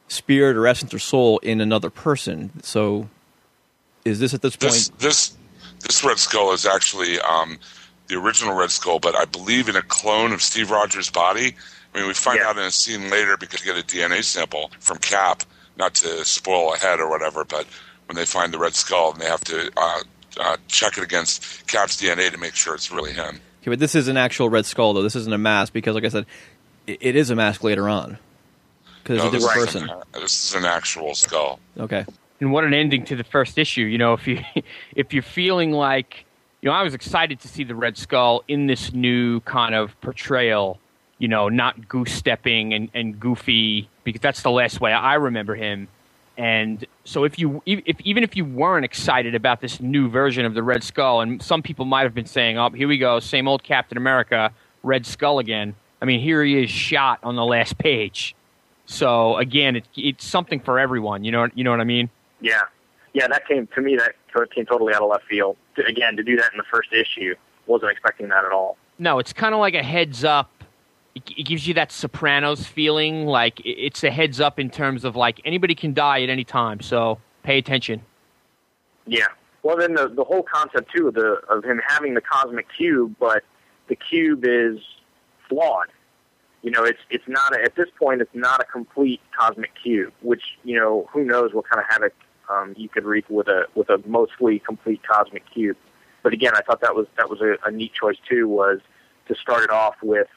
spirit 0.07 0.55
or 0.55 0.67
essence 0.67 0.93
or 0.93 0.99
soul 0.99 1.39
in 1.39 1.59
another 1.59 1.89
person. 1.89 2.61
So, 2.61 3.09
is 4.05 4.19
this 4.19 4.33
at 4.33 4.41
this 4.41 4.55
point? 4.55 4.73
This 4.73 4.89
this, 4.99 5.37
this 5.81 6.03
Red 6.03 6.19
Skull 6.19 6.53
is 6.53 6.65
actually 6.65 7.19
um, 7.21 7.57
the 8.07 8.15
original 8.15 8.53
Red 8.53 8.71
Skull, 8.71 8.99
but 8.99 9.15
I 9.15 9.25
believe 9.25 9.69
in 9.69 9.75
a 9.75 9.81
clone 9.81 10.33
of 10.33 10.41
Steve 10.41 10.69
Rogers' 10.69 11.09
body. 11.09 11.55
I 11.97 12.01
mean, 12.01 12.07
we 12.09 12.13
find 12.13 12.37
Yeah. 12.39 12.49
out 12.49 12.57
in 12.57 12.63
a 12.63 12.69
scene 12.71 13.09
later 13.09 13.37
because 13.37 13.65
you 13.65 13.73
get 13.73 13.83
a 13.83 13.85
DNA 13.85 14.21
sample 14.23 14.69
from 14.79 14.99
Cap, 14.99 15.41
not 15.77 15.95
to 15.95 16.23
spoil 16.25 16.73
ahead 16.75 16.99
or 16.99 17.09
whatever, 17.09 17.43
but 17.43 17.65
when 18.05 18.15
they 18.15 18.25
find 18.25 18.53
the 18.53 18.59
Red 18.59 18.75
Skull 18.75 19.13
and 19.13 19.21
they 19.21 19.25
have 19.25 19.43
to 19.45 19.71
uh, 19.75 19.99
uh, 20.39 20.57
check 20.67 20.97
it 20.99 21.03
against 21.03 21.65
Cap's 21.67 21.97
DNA 21.99 22.31
to 22.31 22.37
make 22.37 22.53
sure 22.53 22.75
it's 22.75 22.91
really 22.91 23.13
him. 23.13 23.41
Okay, 23.63 23.69
but 23.71 23.79
this 23.79 23.95
is 23.95 24.07
an 24.07 24.15
actual 24.15 24.47
Red 24.47 24.67
Skull, 24.67 24.93
though. 24.93 25.01
This 25.01 25.15
isn't 25.15 25.33
a 25.33 25.39
mask 25.39 25.73
because, 25.73 25.95
like 25.95 26.05
I 26.05 26.09
said, 26.09 26.27
it, 26.85 26.99
it 27.01 27.15
is 27.15 27.31
a 27.31 27.35
mask 27.35 27.63
later 27.63 27.89
on 27.89 28.19
because 29.01 29.17
No, 29.17 29.25
it's 29.25 29.35
a 29.35 29.39
different 29.39 29.65
person. 29.65 29.89
an, 29.89 30.21
this 30.21 30.43
is 30.43 30.53
an 30.53 30.65
actual 30.65 31.15
skull. 31.15 31.59
Okay. 31.79 32.05
And 32.39 32.51
what 32.51 32.63
an 32.63 32.75
ending 32.75 33.05
to 33.05 33.15
the 33.15 33.23
first 33.23 33.57
issue. 33.57 33.81
You 33.85 33.97
know, 33.97 34.13
if 34.13 34.27
you 34.27 34.39
if 34.95 35.13
you're 35.13 35.23
feeling 35.23 35.71
like 35.71 36.25
you 36.61 36.69
know, 36.69 36.75
I 36.75 36.83
was 36.83 36.93
excited 36.93 37.39
to 37.39 37.47
see 37.47 37.63
the 37.63 37.75
Red 37.75 37.97
Skull 37.97 38.43
in 38.47 38.67
this 38.67 38.93
new 38.93 39.39
kind 39.41 39.73
of 39.73 39.99
portrayal. 40.01 40.79
You 41.19 41.27
know, 41.27 41.49
not 41.49 41.87
goose 41.87 42.11
stepping 42.11 42.73
and, 42.73 42.89
and 42.93 43.19
goofy 43.19 43.89
because 44.03 44.21
that's 44.21 44.43
the 44.43 44.51
last 44.51 44.79
way 44.79 44.93
I 44.93 45.15
remember 45.15 45.55
him. 45.55 45.87
And 46.37 46.85
so, 47.03 47.23
if 47.23 47.39
you 47.39 47.63
if 47.65 47.99
even 48.01 48.23
if 48.23 48.37
you 48.37 48.45
weren't 48.45 48.85
excited 48.85 49.33
about 49.33 49.59
this 49.59 49.79
new 49.79 50.07
version 50.07 50.45
of 50.45 50.53
the 50.53 50.61
Red 50.61 50.83
Skull, 50.83 51.21
and 51.21 51.41
some 51.41 51.63
people 51.63 51.85
might 51.85 52.03
have 52.03 52.13
been 52.13 52.27
saying, 52.27 52.59
"Oh, 52.59 52.69
here 52.69 52.87
we 52.87 52.99
go, 52.99 53.19
same 53.19 53.47
old 53.47 53.63
Captain 53.63 53.97
America, 53.97 54.51
Red 54.83 55.07
Skull 55.07 55.39
again." 55.39 55.75
I 55.99 56.05
mean, 56.05 56.19
here 56.19 56.43
he 56.43 56.63
is 56.63 56.69
shot 56.69 57.19
on 57.23 57.35
the 57.35 57.45
last 57.45 57.79
page. 57.79 58.35
So 58.85 59.35
again, 59.37 59.77
it, 59.77 59.87
it's 59.95 60.25
something 60.25 60.59
for 60.59 60.77
everyone. 60.77 61.23
You 61.23 61.31
know, 61.31 61.47
you 61.55 61.63
know 61.63 61.71
what 61.71 61.81
I 61.81 61.85
mean? 61.85 62.09
Yeah, 62.39 62.61
yeah, 63.13 63.27
that 63.27 63.47
came 63.47 63.67
to 63.73 63.81
me. 63.81 63.97
That 63.97 64.13
came 64.51 64.67
totally 64.67 64.93
out 64.93 65.01
of 65.01 65.09
left 65.09 65.25
field. 65.25 65.57
Again, 65.87 66.15
to 66.17 66.23
do 66.23 66.35
that 66.35 66.51
in 66.51 66.57
the 66.57 66.63
first 66.71 66.93
issue, 66.93 67.33
wasn't 67.65 67.91
expecting 67.91 68.29
that 68.29 68.45
at 68.45 68.51
all. 68.51 68.77
No, 68.99 69.17
it's 69.17 69.33
kind 69.33 69.55
of 69.55 69.59
like 69.59 69.73
a 69.73 69.83
heads 69.83 70.23
up. 70.23 70.51
It, 71.27 71.45
gives 71.45 71.67
you 71.67 71.73
that 71.75 71.91
Sopranos 71.91 72.65
feeling. 72.65 73.25
Like 73.25 73.59
it- 73.61 73.79
it's 73.79 74.03
a 74.03 74.11
heads 74.11 74.39
up 74.39 74.59
in 74.59 74.69
terms 74.69 75.03
of 75.05 75.15
like 75.15 75.41
anybody 75.45 75.75
can 75.75 75.93
die 75.93 76.21
at 76.23 76.29
any 76.29 76.43
time, 76.43 76.81
so 76.81 77.19
pay 77.43 77.57
attention. 77.57 78.01
Yeah. 79.05 79.27
Well, 79.63 79.77
then 79.77 79.93
the 79.95 80.07
the 80.07 80.23
whole 80.23 80.43
concept 80.43 80.91
too 80.95 81.07
of 81.07 81.13
the 81.15 81.39
of 81.49 81.63
him 81.63 81.81
having 81.87 82.13
the 82.13 82.21
cosmic 82.21 82.67
cube, 82.75 83.15
but 83.19 83.43
the 83.87 83.95
cube 83.95 84.43
is 84.45 84.79
flawed. 85.49 85.87
You 86.61 86.71
know, 86.71 86.83
it's 86.83 86.99
it's 87.09 87.27
not 87.27 87.55
a, 87.57 87.63
at 87.63 87.75
this 87.75 87.87
point 87.97 88.21
it's 88.21 88.33
not 88.33 88.59
a 88.61 88.65
complete 88.65 89.21
cosmic 89.37 89.71
cube, 89.81 90.13
which 90.21 90.43
you 90.63 90.77
know 90.79 91.07
who 91.11 91.23
knows 91.23 91.53
what 91.53 91.67
kind 91.69 91.79
of 91.83 91.85
havoc 91.89 92.13
um, 92.49 92.73
you 92.77 92.89
could 92.89 93.05
wreak 93.05 93.29
with 93.29 93.47
a 93.47 93.65
with 93.75 93.89
a 93.89 94.01
mostly 94.05 94.59
complete 94.59 95.01
cosmic 95.07 95.43
cube. 95.53 95.77
But 96.23 96.33
again, 96.33 96.53
I 96.55 96.61
thought 96.61 96.81
that 96.81 96.95
was 96.95 97.07
that 97.17 97.29
was 97.29 97.41
a, 97.41 97.57
a 97.65 97.71
neat 97.71 97.93
choice 97.93 98.17
too. 98.27 98.47
Was 98.47 98.79
to 99.27 99.35
start 99.35 99.63
it 99.63 99.69
off 99.69 99.95
with 100.01 100.27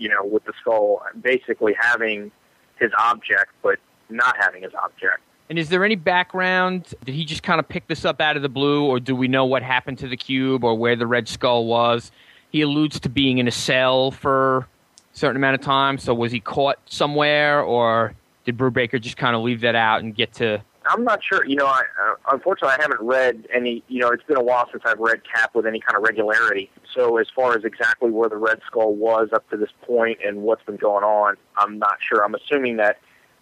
you 0.00 0.08
know 0.08 0.24
with 0.24 0.44
the 0.44 0.52
skull 0.60 1.02
basically 1.20 1.74
having 1.78 2.32
his 2.80 2.90
object, 2.98 3.52
but 3.62 3.78
not 4.08 4.36
having 4.40 4.62
his 4.62 4.72
object. 4.74 5.20
And 5.48 5.58
is 5.58 5.68
there 5.68 5.84
any 5.84 5.96
background? 5.96 6.94
Did 7.04 7.14
he 7.14 7.24
just 7.24 7.42
kind 7.42 7.60
of 7.60 7.68
pick 7.68 7.86
this 7.88 8.04
up 8.04 8.20
out 8.20 8.36
of 8.36 8.42
the 8.42 8.48
blue, 8.48 8.84
or 8.84 8.98
do 8.98 9.14
we 9.14 9.28
know 9.28 9.44
what 9.44 9.62
happened 9.62 9.98
to 9.98 10.08
the 10.08 10.16
cube 10.16 10.64
or 10.64 10.74
where 10.76 10.96
the 10.96 11.06
Red 11.06 11.28
Skull 11.28 11.66
was? 11.66 12.10
He 12.50 12.62
alludes 12.62 12.98
to 13.00 13.08
being 13.08 13.38
in 13.38 13.46
a 13.46 13.52
cell 13.52 14.10
for 14.10 14.58
a 14.58 14.66
certain 15.12 15.36
amount 15.36 15.56
of 15.56 15.60
time. 15.60 15.98
So 15.98 16.14
was 16.14 16.32
he 16.32 16.40
caught 16.40 16.78
somewhere, 16.86 17.62
or 17.62 18.14
did 18.44 18.56
Brubaker 18.56 19.00
just 19.00 19.16
kind 19.16 19.36
of 19.36 19.42
leave 19.42 19.60
that 19.60 19.74
out 19.74 20.02
and 20.02 20.14
get 20.14 20.32
to? 20.34 20.62
I'm 20.90 21.04
not 21.04 21.20
sure. 21.22 21.44
You 21.44 21.56
know, 21.56 21.66
I, 21.66 21.82
uh, 22.02 22.14
unfortunately, 22.32 22.76
I 22.78 22.82
haven't 22.82 23.00
read 23.00 23.46
any. 23.52 23.82
You 23.88 24.00
know, 24.00 24.08
it's 24.08 24.24
been 24.24 24.36
a 24.36 24.42
while 24.42 24.68
since 24.70 24.82
I've 24.84 24.98
read 24.98 25.22
Cap 25.24 25.54
with 25.54 25.66
any 25.66 25.80
kind 25.80 25.96
of 25.96 26.02
regularity. 26.02 26.70
So, 26.94 27.18
as 27.18 27.26
far 27.34 27.56
as 27.56 27.64
exactly 27.64 28.10
where 28.10 28.28
the 28.28 28.36
Red 28.36 28.60
Skull 28.66 28.94
was 28.94 29.28
up 29.32 29.48
to 29.50 29.56
this 29.56 29.70
point 29.82 30.18
and 30.24 30.42
what's 30.42 30.64
been 30.64 30.76
going 30.76 31.04
on, 31.04 31.36
I'm 31.56 31.78
not 31.78 31.98
sure. 32.06 32.24
I'm 32.24 32.34
assuming 32.34 32.76
that 32.76 32.98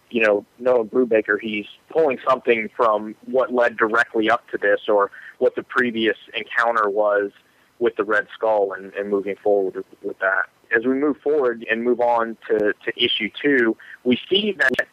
you 0.09 0.23
know, 0.25 0.45
Noah 0.57 0.85
Brubaker, 0.85 1.39
he's 1.39 1.67
pulling 1.89 2.19
something 2.27 2.69
from 2.75 3.15
what 3.25 3.53
led 3.53 3.77
directly 3.77 4.29
up 4.29 4.47
to 4.49 4.57
this 4.57 4.81
or 4.87 5.11
what 5.37 5.55
the 5.55 5.63
previous 5.63 6.17
encounter 6.33 6.89
was 6.89 7.31
with 7.79 7.95
the 7.95 8.03
Red 8.03 8.27
Skull 8.33 8.73
and, 8.73 8.93
and 8.93 9.09
moving 9.09 9.35
forward 9.41 9.83
with, 10.01 10.19
that. 10.19 10.49
As 10.75 10.85
we 10.85 10.93
move 10.93 11.17
forward 11.23 11.65
and 11.69 11.83
move 11.83 12.01
on 12.01 12.37
to, 12.49 12.73
to 12.73 13.03
issue 13.03 13.29
two, 13.41 13.77
we 14.03 14.19
see 14.29 14.51
that, 14.53 14.87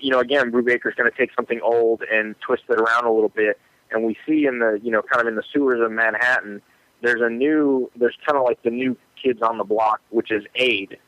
you 0.00 0.10
know, 0.10 0.20
again, 0.20 0.50
Brubaker's 0.50 0.94
going 0.94 1.10
to 1.10 1.16
take 1.16 1.30
something 1.34 1.60
old 1.62 2.02
and 2.12 2.34
twist 2.40 2.64
it 2.68 2.80
around 2.80 3.04
a 3.04 3.12
little 3.12 3.28
bit. 3.28 3.58
And 3.90 4.04
we 4.04 4.16
see 4.26 4.46
in 4.46 4.58
the, 4.58 4.78
you 4.82 4.90
know, 4.90 5.02
kind 5.02 5.22
of 5.22 5.28
in 5.28 5.36
the 5.36 5.42
sewers 5.52 5.80
of 5.80 5.90
Manhattan, 5.90 6.60
there's 7.02 7.22
a 7.22 7.30
new, 7.30 7.90
there's 7.96 8.16
kind 8.26 8.36
of 8.36 8.44
like 8.44 8.62
the 8.62 8.70
new 8.70 8.96
kids 9.22 9.40
on 9.40 9.56
the 9.56 9.64
block, 9.64 10.00
which 10.10 10.30
is 10.30 10.44
AID 10.54 10.98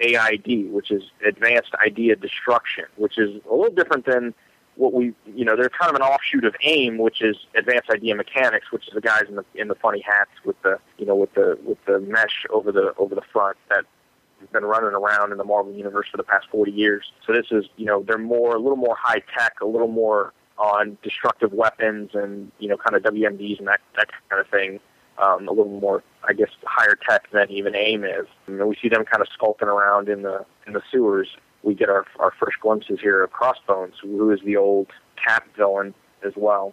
AID, 0.00 0.70
which 0.72 0.90
is 0.90 1.02
Advanced 1.26 1.74
Idea 1.84 2.16
Destruction, 2.16 2.84
which 2.96 3.18
is 3.18 3.40
a 3.50 3.54
little 3.54 3.74
different 3.74 4.06
than 4.06 4.34
what 4.76 4.92
we, 4.92 5.12
you 5.34 5.44
know, 5.44 5.56
they're 5.56 5.68
kind 5.68 5.90
of 5.90 5.96
an 5.96 6.02
offshoot 6.02 6.44
of 6.44 6.54
AIM, 6.62 6.98
which 6.98 7.20
is 7.20 7.36
Advanced 7.56 7.90
Idea 7.90 8.14
Mechanics, 8.14 8.70
which 8.70 8.86
is 8.86 8.94
the 8.94 9.00
guys 9.00 9.24
in 9.28 9.34
the 9.34 9.44
in 9.54 9.68
the 9.68 9.74
funny 9.74 10.00
hats 10.00 10.30
with 10.44 10.60
the, 10.62 10.78
you 10.98 11.06
know, 11.06 11.16
with 11.16 11.34
the 11.34 11.58
with 11.64 11.78
the 11.86 11.98
mesh 12.00 12.46
over 12.50 12.70
the 12.70 12.94
over 12.96 13.14
the 13.14 13.22
front 13.32 13.56
that 13.70 13.84
have 14.40 14.52
been 14.52 14.64
running 14.64 14.90
around 14.90 15.32
in 15.32 15.38
the 15.38 15.44
Marvel 15.44 15.72
universe 15.72 16.06
for 16.10 16.16
the 16.16 16.22
past 16.22 16.46
40 16.50 16.70
years. 16.70 17.12
So 17.26 17.32
this 17.32 17.46
is, 17.50 17.64
you 17.76 17.86
know, 17.86 18.02
they're 18.06 18.18
more 18.18 18.54
a 18.56 18.58
little 18.58 18.76
more 18.76 18.96
high 18.98 19.22
tech, 19.36 19.60
a 19.60 19.66
little 19.66 19.88
more 19.88 20.32
on 20.58 20.98
destructive 21.02 21.52
weapons 21.52 22.10
and 22.14 22.50
you 22.58 22.68
know, 22.68 22.76
kind 22.76 22.96
of 22.96 23.02
WMDs 23.02 23.58
and 23.58 23.68
that 23.68 23.80
that 23.96 24.10
kind 24.28 24.40
of 24.40 24.48
thing 24.48 24.80
um, 25.18 25.48
a 25.48 25.52
little 25.52 25.80
more, 25.80 26.02
I 26.26 26.32
guess, 26.32 26.50
higher 26.64 26.96
tech 27.08 27.30
than 27.32 27.50
even 27.50 27.74
AIM 27.74 28.04
is. 28.04 28.26
And 28.46 28.66
we 28.66 28.76
see 28.80 28.88
them 28.88 29.04
kind 29.04 29.20
of 29.20 29.28
skulking 29.32 29.68
around 29.68 30.08
in 30.08 30.22
the 30.22 30.44
in 30.66 30.72
the 30.72 30.82
sewers. 30.90 31.28
We 31.62 31.74
get 31.74 31.88
our 31.88 32.06
our 32.18 32.32
first 32.38 32.60
glimpses 32.60 32.98
here 33.00 33.22
of 33.22 33.30
Crossbones, 33.32 33.94
who 34.00 34.30
is 34.30 34.40
the 34.44 34.56
old 34.56 34.88
Cap 35.22 35.46
villain 35.56 35.94
as 36.24 36.32
well, 36.36 36.72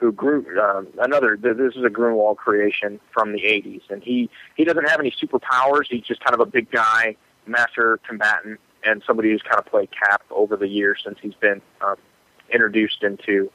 who 0.00 0.10
grew 0.12 0.44
um, 0.58 0.88
another. 0.98 1.36
This 1.36 1.76
is 1.76 1.84
a 1.84 1.88
Gruenwald 1.90 2.36
creation 2.38 2.98
from 3.12 3.32
the 3.32 3.40
'80s, 3.42 3.82
and 3.90 4.02
he 4.02 4.30
he 4.56 4.64
doesn't 4.64 4.88
have 4.88 4.98
any 4.98 5.12
superpowers. 5.12 5.84
He's 5.88 6.02
just 6.02 6.24
kind 6.24 6.34
of 6.34 6.40
a 6.40 6.46
big 6.50 6.70
guy, 6.70 7.16
master 7.46 8.00
combatant, 8.08 8.58
and 8.82 9.02
somebody 9.06 9.30
who's 9.30 9.42
kind 9.42 9.58
of 9.58 9.66
played 9.66 9.90
Cap 9.92 10.22
over 10.30 10.56
the 10.56 10.66
years 10.66 11.02
since 11.04 11.18
he's 11.20 11.34
been 11.34 11.60
um, 11.82 11.96
introduced 12.50 13.02
into 13.02 13.50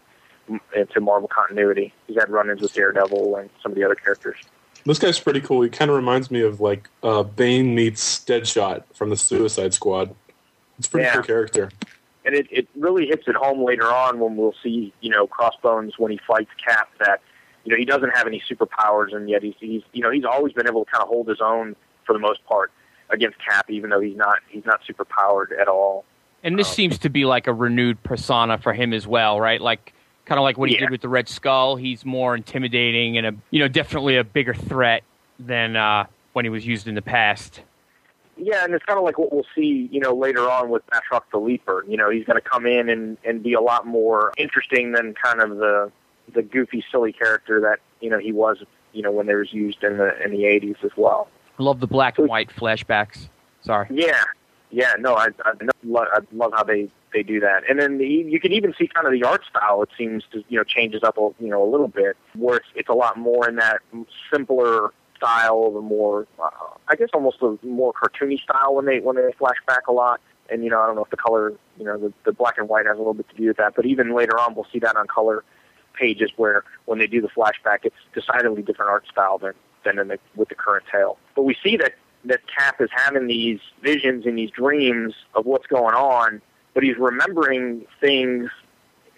into 0.75 1.01
Marvel 1.01 1.27
continuity. 1.27 1.91
He's 2.05 2.15
had 2.17 2.29
run-ins 2.29 2.61
with 2.61 2.73
Daredevil 2.73 3.35
and 3.37 3.49
some 3.63 3.71
of 3.71 3.75
the 3.75 3.83
other 3.83 3.95
characters. 3.95 4.37
This 4.85 4.99
guy's 4.99 5.19
pretty 5.19 5.41
cool. 5.41 5.63
He 5.63 5.69
kind 5.69 5.89
of 5.89 5.97
reminds 5.97 6.29
me 6.29 6.41
of 6.41 6.61
like 6.61 6.87
uh, 7.01 7.23
Bane 7.23 7.73
meets 7.73 8.19
Deadshot 8.19 8.83
from 8.93 9.09
the 9.09 9.17
Suicide 9.17 9.73
Squad. 9.73 10.13
It's 10.77 10.87
a 10.87 10.91
pretty 10.91 11.05
Yeah. 11.05 11.13
cool 11.13 11.23
character. 11.23 11.71
And 12.25 12.33
it, 12.35 12.47
it 12.51 12.67
really 12.75 13.05
hits 13.05 13.27
it 13.27 13.35
home 13.35 13.63
later 13.63 13.85
on 13.91 14.19
when 14.19 14.35
we'll 14.35 14.55
see, 14.63 14.91
you 15.01 15.09
know, 15.09 15.27
Crossbones 15.27 15.93
when 15.99 16.11
he 16.11 16.19
fights 16.27 16.49
Cap 16.63 16.89
that, 16.99 17.21
you 17.63 17.71
know, 17.71 17.77
he 17.77 17.85
doesn't 17.85 18.09
have 18.11 18.25
any 18.27 18.41
superpowers 18.49 19.15
and 19.15 19.29
yet 19.29 19.43
he's, 19.43 19.53
he's 19.59 19.83
you 19.93 20.01
know, 20.01 20.09
he's 20.11 20.25
always 20.25 20.53
been 20.53 20.67
able 20.67 20.85
to 20.85 20.91
kind 20.91 21.03
of 21.03 21.07
hold 21.07 21.27
his 21.27 21.39
own 21.41 21.75
for 22.05 22.13
the 22.13 22.19
most 22.19 22.43
part 22.45 22.71
against 23.09 23.37
Cap, 23.39 23.69
even 23.69 23.89
though 23.91 23.99
he's 23.99 24.17
not 24.17 24.39
he's 24.49 24.65
not 24.65 24.81
superpowered 24.89 25.57
at 25.59 25.67
all. 25.67 26.03
And 26.43 26.57
this 26.59 26.67
seems 26.67 26.97
to 26.99 27.09
be 27.09 27.25
like 27.25 27.47
a 27.47 27.53
renewed 27.53 28.01
persona 28.03 28.57
for 28.57 28.73
him 28.73 28.93
as 28.93 29.05
well, 29.07 29.39
right? 29.39 29.61
Like 29.61 29.93
kind 30.25 30.39
of 30.39 30.43
like 30.43 30.57
what 30.57 30.69
he 30.69 30.75
Yeah. 30.75 30.81
did 30.81 30.89
with 30.91 31.01
the 31.01 31.09
Red 31.09 31.29
Skull. 31.29 31.75
He's 31.75 32.03
more 32.05 32.35
intimidating 32.35 33.17
and 33.17 33.27
a 33.27 33.35
you 33.51 33.59
know 33.59 33.67
definitely 33.67 34.17
a 34.17 34.23
bigger 34.23 34.53
threat 34.55 35.03
than 35.39 35.75
uh, 35.75 36.05
when 36.33 36.45
he 36.45 36.49
was 36.49 36.65
used 36.65 36.87
in 36.87 36.95
the 36.95 37.01
past. 37.03 37.61
Yeah, 38.37 38.63
and 38.63 38.73
it's 38.73 38.83
kind 38.85 38.97
of 38.97 39.05
like 39.05 39.17
what 39.17 39.31
we'll 39.31 39.45
see, 39.55 39.89
you 39.91 39.99
know, 39.99 40.13
later 40.13 40.49
on 40.49 40.69
with 40.69 40.83
Batroc 40.87 41.21
the 41.31 41.37
Leaper. 41.37 41.85
You 41.87 41.97
know, 41.97 42.09
he's 42.09 42.25
going 42.25 42.41
to 42.41 42.47
come 42.47 42.65
in 42.65 42.89
and 42.89 43.17
and 43.23 43.41
be 43.41 43.53
a 43.53 43.61
lot 43.61 43.87
more 43.87 44.33
interesting 44.37 44.91
than 44.91 45.13
kind 45.13 45.41
of 45.41 45.57
the 45.57 45.91
the 46.33 46.41
goofy, 46.41 46.83
silly 46.91 47.13
character 47.13 47.61
that 47.61 47.79
you 48.01 48.09
know 48.09 48.19
he 48.19 48.31
was, 48.31 48.63
you 48.93 49.01
know, 49.01 49.11
when 49.11 49.27
they 49.27 49.35
was 49.35 49.53
used 49.53 49.83
in 49.83 49.97
the 49.97 50.21
in 50.23 50.31
the 50.31 50.43
'80s 50.43 50.83
as 50.83 50.91
well. 50.97 51.29
I 51.57 51.63
love 51.63 51.79
the 51.79 51.87
black 51.87 52.17
and 52.19 52.27
white 52.27 52.49
flashbacks. 52.49 53.29
Sorry. 53.61 53.87
Yeah, 53.89 54.21
yeah, 54.69 54.93
no, 54.99 55.15
I 55.15 55.29
I, 55.45 55.53
love, 55.83 56.07
I 56.11 56.19
love 56.33 56.51
how 56.53 56.63
they 56.63 56.89
they 57.13 57.23
do 57.23 57.39
that, 57.39 57.63
and 57.69 57.79
then 57.79 57.97
the, 57.97 58.05
you 58.05 58.41
can 58.41 58.51
even 58.51 58.73
see 58.77 58.87
kind 58.87 59.07
of 59.07 59.13
the 59.13 59.23
art 59.23 59.43
style. 59.49 59.81
It 59.81 59.89
seems 59.97 60.23
to 60.33 60.43
you 60.49 60.57
know 60.57 60.65
changes 60.65 61.01
up 61.03 61.17
a, 61.17 61.29
you 61.39 61.47
know 61.47 61.63
a 61.63 61.69
little 61.69 61.87
bit, 61.87 62.17
where 62.33 62.57
it's 62.57 62.67
it's 62.75 62.89
a 62.89 62.93
lot 62.93 63.17
more 63.17 63.47
in 63.47 63.55
that 63.55 63.79
simpler 64.29 64.91
style, 65.17 65.71
the 65.71 65.81
more 65.81 66.27
uh, 66.41 66.49
I 66.87 66.95
guess 66.95 67.09
almost 67.13 67.37
a 67.41 67.57
more 67.63 67.93
cartoony 67.93 68.41
style 68.41 68.75
when 68.75 68.85
they 68.85 68.99
when 68.99 69.15
they 69.15 69.31
flash 69.37 69.57
back 69.67 69.87
a 69.87 69.91
lot. 69.91 70.21
And 70.49 70.63
you 70.63 70.69
know 70.69 70.81
I 70.81 70.85
don't 70.85 70.95
know 70.95 71.03
if 71.03 71.09
the 71.09 71.17
color 71.17 71.53
you 71.77 71.85
know 71.85 71.97
the, 71.97 72.13
the 72.23 72.31
black 72.31 72.57
and 72.57 72.69
white 72.69 72.85
has 72.85 72.95
a 72.95 72.99
little 72.99 73.13
bit 73.13 73.29
to 73.29 73.35
do 73.35 73.47
with 73.47 73.57
that, 73.57 73.75
but 73.75 73.85
even 73.85 74.13
later 74.13 74.39
on 74.39 74.55
we'll 74.55 74.67
see 74.71 74.79
that 74.79 74.95
on 74.95 75.07
color 75.07 75.43
pages 75.95 76.31
where 76.37 76.63
when 76.85 76.99
they 76.99 77.07
do 77.07 77.21
the 77.21 77.29
flashback, 77.29 77.79
it's 77.83 77.95
decidedly 78.13 78.61
different 78.61 78.91
art 78.91 79.05
style 79.11 79.37
than 79.37 79.53
than 79.83 79.99
in 79.99 80.07
the, 80.09 80.19
with 80.35 80.49
the 80.49 80.55
current 80.55 80.85
tale. 80.91 81.17
But 81.35 81.43
we 81.43 81.55
see 81.63 81.77
that 81.77 81.93
that 82.25 82.41
Cap 82.47 82.81
is 82.81 82.89
having 82.91 83.27
these 83.27 83.59
visions 83.81 84.25
and 84.25 84.37
these 84.37 84.49
dreams 84.49 85.13
of 85.35 85.45
what's 85.45 85.67
going 85.67 85.93
on, 85.93 86.41
but 86.73 86.83
he's 86.83 86.97
remembering 86.97 87.85
things, 88.01 88.49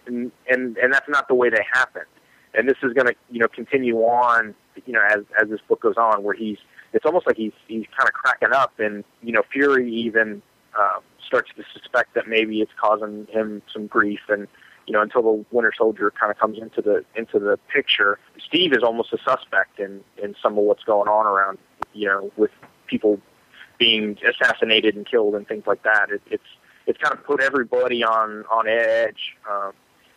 and 0.06 0.30
and, 0.48 0.76
and 0.78 0.92
that's 0.92 1.08
not 1.08 1.28
the 1.28 1.34
way 1.34 1.50
they 1.50 1.64
happened. 1.72 2.06
And 2.54 2.68
this 2.68 2.76
is 2.82 2.92
going 2.92 3.06
to 3.06 3.14
you 3.30 3.40
know 3.40 3.48
continue 3.48 3.96
on, 3.98 4.54
you 4.86 4.92
know, 4.92 5.02
as 5.02 5.20
as 5.40 5.48
this 5.48 5.60
book 5.68 5.80
goes 5.82 5.96
on, 5.96 6.22
where 6.22 6.34
he's 6.34 6.58
it's 6.92 7.06
almost 7.06 7.26
like 7.26 7.36
he's 7.36 7.52
he's 7.66 7.86
kind 7.96 8.08
of 8.08 8.14
cracking 8.14 8.52
up, 8.52 8.78
and 8.78 9.04
you 9.22 9.32
know, 9.32 9.42
Fury 9.52 9.92
even 9.92 10.42
uh, 10.78 11.00
starts 11.26 11.50
to 11.56 11.64
suspect 11.72 12.14
that 12.14 12.28
maybe 12.28 12.60
it's 12.60 12.72
causing 12.80 13.26
him 13.30 13.62
some 13.72 13.86
grief 13.86 14.20
and 14.28 14.48
you 14.88 14.94
know, 14.94 15.02
until 15.02 15.22
the 15.22 15.44
Winter 15.50 15.72
Soldier 15.76 16.10
kind 16.18 16.32
of 16.32 16.38
comes 16.38 16.58
into 16.58 16.80
the 16.80 17.04
into 17.14 17.38
the 17.38 17.58
picture, 17.72 18.18
Steve 18.42 18.72
is 18.72 18.82
almost 18.82 19.12
a 19.12 19.18
suspect 19.18 19.78
in 19.78 20.02
in 20.22 20.34
some 20.42 20.56
of 20.56 20.64
what's 20.64 20.82
going 20.82 21.08
on 21.08 21.26
around, 21.26 21.58
you 21.92 22.06
know, 22.06 22.32
with 22.38 22.50
people 22.86 23.20
being 23.78 24.16
assassinated 24.26 24.96
and 24.96 25.06
killed 25.06 25.34
and 25.34 25.46
things 25.46 25.64
like 25.66 25.82
that. 25.82 26.06
It, 26.10 26.22
it's 26.30 26.42
it's 26.86 26.98
kind 26.98 27.12
of 27.14 27.22
put 27.24 27.42
everybody 27.42 28.02
on 28.02 28.46
on 28.50 28.66
edge, 28.66 29.36
um, 29.48 29.72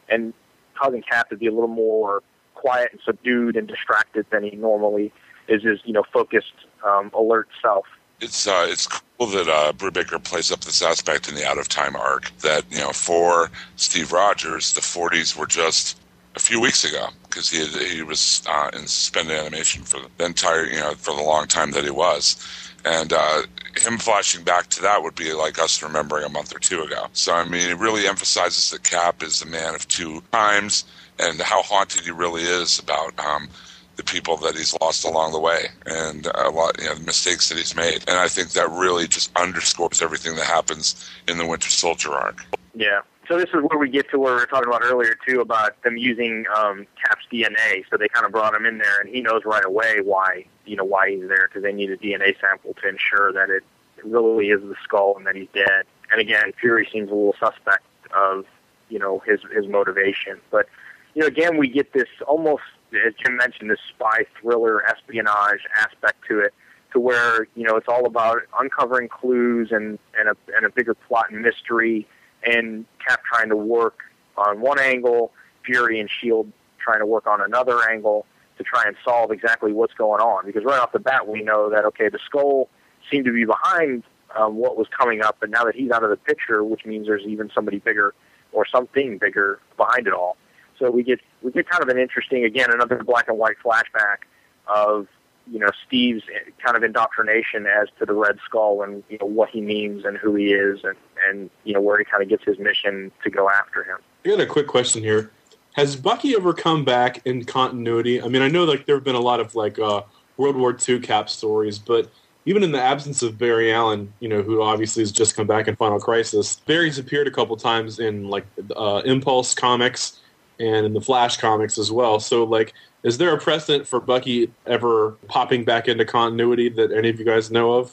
and 0.08 0.34
causing 0.74 1.02
Cap 1.02 1.30
to 1.32 1.36
be 1.36 1.48
a 1.48 1.52
little 1.52 1.68
more 1.68 2.24
quiet 2.62 2.90
and 2.92 3.02
subdued 3.04 3.56
and 3.58 3.68
distracted 3.68 4.26
than 4.32 4.44
he 4.44 4.56
normally 4.56 5.12
is. 5.48 5.64
His 5.64 5.80
you 5.84 5.94
know 5.94 6.04
focused, 6.14 6.54
um, 6.86 7.12
alert 7.14 7.50
self. 7.62 7.86
it's 8.22 8.48
uh, 8.48 8.68
it's 8.70 8.88
cool 8.88 9.28
that 9.28 9.50
uh, 9.50 9.74
Brubaker 9.74 10.24
plays 10.24 10.52
up 10.52 10.62
this 10.62 10.82
aspect 10.82 11.28
in 11.28 11.36
the 11.36 11.46
Out 11.46 11.58
of 11.58 11.68
Time 11.68 11.96
arc. 11.96 12.32
That 12.40 12.64
you 12.70 12.80
know, 12.80 12.92
for 12.92 13.50
Steve 13.76 14.12
Rogers, 14.12 14.74
the 14.74 14.82
40s 14.82 15.36
were 15.36 15.48
just 15.48 16.00
a 16.36 16.40
few 16.40 16.62
weeks 16.62 16.86
ago 16.86 17.08
because 17.24 17.50
he 17.50 17.60
had, 17.60 17.70
he 17.82 18.04
was 18.04 18.42
uh, 18.48 18.70
in 18.74 18.88
suspended 18.88 19.38
animation 19.38 19.84
for 19.84 20.00
the 20.18 20.26
entire 20.26 20.66
you 20.66 20.80
know 20.80 20.94
for 20.94 21.16
the 21.16 21.24
long 21.24 21.48
time 21.48 21.72
that 21.72 21.84
he 21.84 21.90
was, 21.90 22.38
and 22.86 23.12
uh, 23.12 23.42
him 23.76 23.98
flashing 23.98 24.44
back 24.44 24.68
to 24.68 24.82
that 24.84 25.02
would 25.02 25.16
be 25.16 25.34
like 25.34 25.60
us 25.60 25.82
remembering 25.82 26.24
a 26.24 26.30
month 26.30 26.56
or 26.56 26.60
two 26.60 26.84
ago. 26.84 27.08
So 27.14 27.34
I 27.34 27.44
mean, 27.44 27.70
it 27.70 27.78
really 27.78 28.08
emphasizes 28.08 28.70
that 28.72 28.84
Cap 28.84 29.24
is 29.24 29.42
a 29.42 29.48
man 29.48 29.74
of 29.74 29.88
two 29.88 30.22
times 30.32 30.86
and 31.20 31.40
how 31.42 31.62
haunted 31.62 32.02
he 32.02 32.12
really 32.12 32.44
is 32.44 32.80
about. 32.80 33.18
Um, 33.20 33.50
the 33.98 34.04
people 34.04 34.38
that 34.38 34.56
he's 34.56 34.74
lost 34.80 35.04
along 35.04 35.34
the 35.34 35.40
way 35.40 35.68
and 35.86 36.26
a 36.26 36.50
lot 36.50 36.80
you 36.82 36.88
know 36.88 36.96
the 36.96 37.04
mistakes 37.04 37.50
that 37.50 37.58
he's 37.58 37.76
made 37.76 37.98
and 38.08 38.18
i 38.18 38.28
think 38.28 38.52
that 38.52 38.68
really 38.72 39.06
just 39.06 39.30
underscores 39.36 40.02
everything 40.02 40.34
that 40.38 40.46
happens 40.46 41.08
in 41.28 41.38
the 41.38 41.46
winter 41.46 41.70
soldier 41.70 42.12
arc 42.14 42.44
Yeah. 42.74 43.02
So 43.28 43.38
this 43.38 43.50
is 43.54 43.64
where 43.64 43.80
we 43.80 43.90
get 43.90 44.10
to 44.12 44.20
where 44.20 44.34
we 44.34 44.40
were 44.42 44.46
talking 44.46 44.68
about 44.68 44.82
earlier 44.84 45.16
too 45.26 45.42
about 45.42 45.82
them 45.84 45.96
using 45.96 46.46
um, 46.58 46.86
Cap's 47.02 47.26
DNA. 47.32 47.84
So 47.90 47.98
they 47.98 48.10
kind 48.10 48.26
of 48.26 48.32
brought 48.32 48.54
him 48.54 48.66
in 48.66 48.78
there, 48.78 49.00
and 49.00 49.10
he 49.10 49.22
knows 49.22 49.44
right 49.46 49.64
away 49.64 50.02
why 50.04 50.46
you 50.66 50.76
know 50.76 50.84
why 50.84 51.12
he's 51.12 51.28
there 51.28 51.48
because 51.48 51.64
they 51.64 51.72
need 51.72 51.92
a 51.92 51.98
DNA 51.98 52.40
sample 52.40 52.74
to 52.82 52.90
ensure 52.90 53.32
that 53.32 53.50
it 53.50 53.64
really 54.04 54.50
is 54.50 54.62
the 54.62 54.76
skull 54.84 55.16
and 55.18 55.26
that 55.28 55.36
he's 55.36 55.48
dead. 55.54 55.86
And 56.12 56.20
again, 56.20 56.52
Fury 56.60 56.88
seems 56.92 57.10
a 57.10 57.14
little 57.14 57.36
suspect 57.40 57.86
of 58.16 58.46
you 58.90 59.00
know 59.00 59.20
his 59.20 59.40
his 59.54 59.68
motivation. 59.68 60.42
But 60.50 60.68
you 61.14 61.22
know, 61.22 61.28
again, 61.28 61.58
we 61.58 61.68
get 61.68 61.94
this 61.94 62.08
almost 62.28 62.64
as 62.94 63.14
Jim 63.24 63.38
mentioned, 63.38 63.70
this 63.70 63.80
spy 63.90 64.26
thriller 64.40 64.86
espionage 64.86 65.62
aspect 65.78 66.26
to 66.28 66.40
it, 66.40 66.54
to 66.94 67.00
where 67.00 67.48
you 67.56 67.64
know 67.64 67.76
it's 67.78 67.88
all 67.88 68.06
about 68.06 68.42
uncovering 68.60 69.08
clues 69.08 69.70
and 69.72 69.98
and 70.18 70.30
a 70.30 70.36
and 70.56 70.66
a 70.66 70.70
bigger 70.70 70.94
plot 70.94 71.32
and 71.32 71.42
mystery, 71.42 72.08
and 72.44 72.86
Cap 73.06 73.22
trying 73.24 73.50
to 73.50 73.56
work 73.56 74.00
on 74.38 74.60
one 74.62 74.80
angle, 74.80 75.32
Fury 75.66 76.00
and 76.00 76.10
Shield 76.10 76.52
trying 76.80 77.00
to 77.00 77.06
work 77.06 77.28
on 77.28 77.42
another 77.42 77.88
angle 77.90 78.26
to 78.58 78.64
try 78.64 78.84
and 78.86 78.96
solve 79.06 79.32
exactly 79.32 79.72
what's 79.72 79.94
going 79.94 80.22
on. 80.22 80.46
Because 80.46 80.64
right 80.64 80.80
off 80.80 80.92
the 80.92 81.00
bat, 81.00 81.28
we 81.28 81.42
know 81.42 81.70
that 81.70 81.86
okay, 81.86 82.10
the 82.10 82.20
skull 82.26 82.70
seemed 83.10 83.26
to 83.26 83.34
be 83.34 83.46
behind 83.46 84.04
um, 84.36 84.56
what 84.56 84.78
was 84.78 84.88
coming 84.88 85.22
up, 85.22 85.38
but 85.40 85.50
now 85.50 85.64
that 85.64 85.76
he's 85.76 85.92
out 85.92 86.04
of 86.04 86.10
the 86.10 86.18
picture, 86.18 86.64
which 86.64 86.86
means 86.86 87.08
there's 87.08 87.26
even 87.26 87.50
somebody 87.54 87.80
bigger 87.80 88.14
or 88.54 88.66
something 88.66 89.18
bigger 89.18 89.60
behind 89.78 90.08
it 90.08 90.14
all. 90.14 90.36
So 90.82 90.90
we 90.90 91.04
get 91.04 91.22
we 91.44 91.52
get 91.52 91.70
kind 91.70 91.84
of 91.84 91.90
an 91.90 92.00
interesting, 92.00 92.44
again, 92.44 92.72
another 92.72 93.04
black 93.04 93.28
and 93.28 93.38
white 93.38 93.58
flashback 93.64 94.26
of 94.68 95.08
you 95.50 95.60
know 95.60 95.70
Steve's 95.86 96.24
kind 96.64 96.76
of 96.76 96.84
indoctrination 96.84 97.68
as 97.68 97.88
to 98.00 98.06
the 98.06 98.14
Red 98.14 98.40
Skull 98.46 98.82
and 98.82 99.04
you 99.08 99.20
know 99.20 99.28
what 99.28 99.50
he 99.50 99.62
means 99.62 100.06
and 100.06 100.18
who 100.18 100.34
he 100.36 100.54
is 100.54 100.84
and 100.84 100.98
and 101.30 101.50
you 101.64 101.74
know 101.74 101.82
where 101.82 102.00
he 102.00 102.04
kind 102.04 102.24
of 102.24 102.30
gets 102.30 102.44
his 102.44 102.58
mission 102.58 103.12
to 103.24 103.30
go 103.30 103.48
after 103.48 103.84
him. 103.84 103.98
I 104.26 104.30
got 104.30 104.40
a 104.40 104.48
quick 104.48 104.68
question 104.68 105.04
here. 105.04 105.32
Has 105.74 105.96
Bucky 105.96 106.36
ever 106.36 106.54
come 106.54 106.84
back 106.84 107.26
in 107.26 107.46
continuity? 107.46 108.22
I 108.22 108.28
mean, 108.28 108.42
I 108.42 108.48
know 108.48 108.64
like 108.64 108.88
there 108.88 108.96
have 108.96 109.04
been 109.04 109.16
a 109.16 109.22
lot 109.22 109.40
of 109.40 109.54
like 109.54 109.78
uh, 109.78 110.02
World 110.38 110.56
War 110.56 110.76
II 110.76 111.00
Cap 111.00 111.30
stories, 111.30 111.78
but 111.78 112.12
even 112.46 112.64
in 112.64 112.72
the 112.72 112.82
absence 112.82 113.22
of 113.22 113.38
Barry 113.38 113.72
Allen, 113.72 114.12
you 114.20 114.28
know, 114.28 114.42
who 114.42 114.64
obviously 114.64 115.04
has 115.04 115.12
just 115.12 115.36
come 115.36 115.46
back 115.46 115.68
in 115.68 115.76
Final 115.76 116.00
Crisis, 116.00 116.56
Barry's 116.56 116.98
appeared 116.98 117.28
a 117.28 117.32
couple 117.32 117.56
times 117.56 118.00
in 118.00 118.30
like 118.30 118.48
uh, 118.76 119.04
Impulse 119.06 119.54
comics 119.54 120.21
and 120.62 120.86
in 120.86 120.94
the 120.94 121.02
Flash 121.02 121.38
comics 121.38 121.78
as 121.78 121.92
well. 121.92 122.20
So, 122.20 122.44
like, 122.44 122.74
is 123.04 123.18
there 123.18 123.34
a 123.34 123.38
precedent 123.40 123.88
for 123.88 124.00
Bucky 124.00 124.52
ever 124.68 125.12
popping 125.28 125.66
back 125.66 125.88
into 125.88 126.06
continuity 126.06 126.70
that 126.70 126.92
any 126.92 127.10
of 127.10 127.18
you 127.20 127.26
guys 127.26 127.50
know 127.52 127.74
of, 127.74 127.92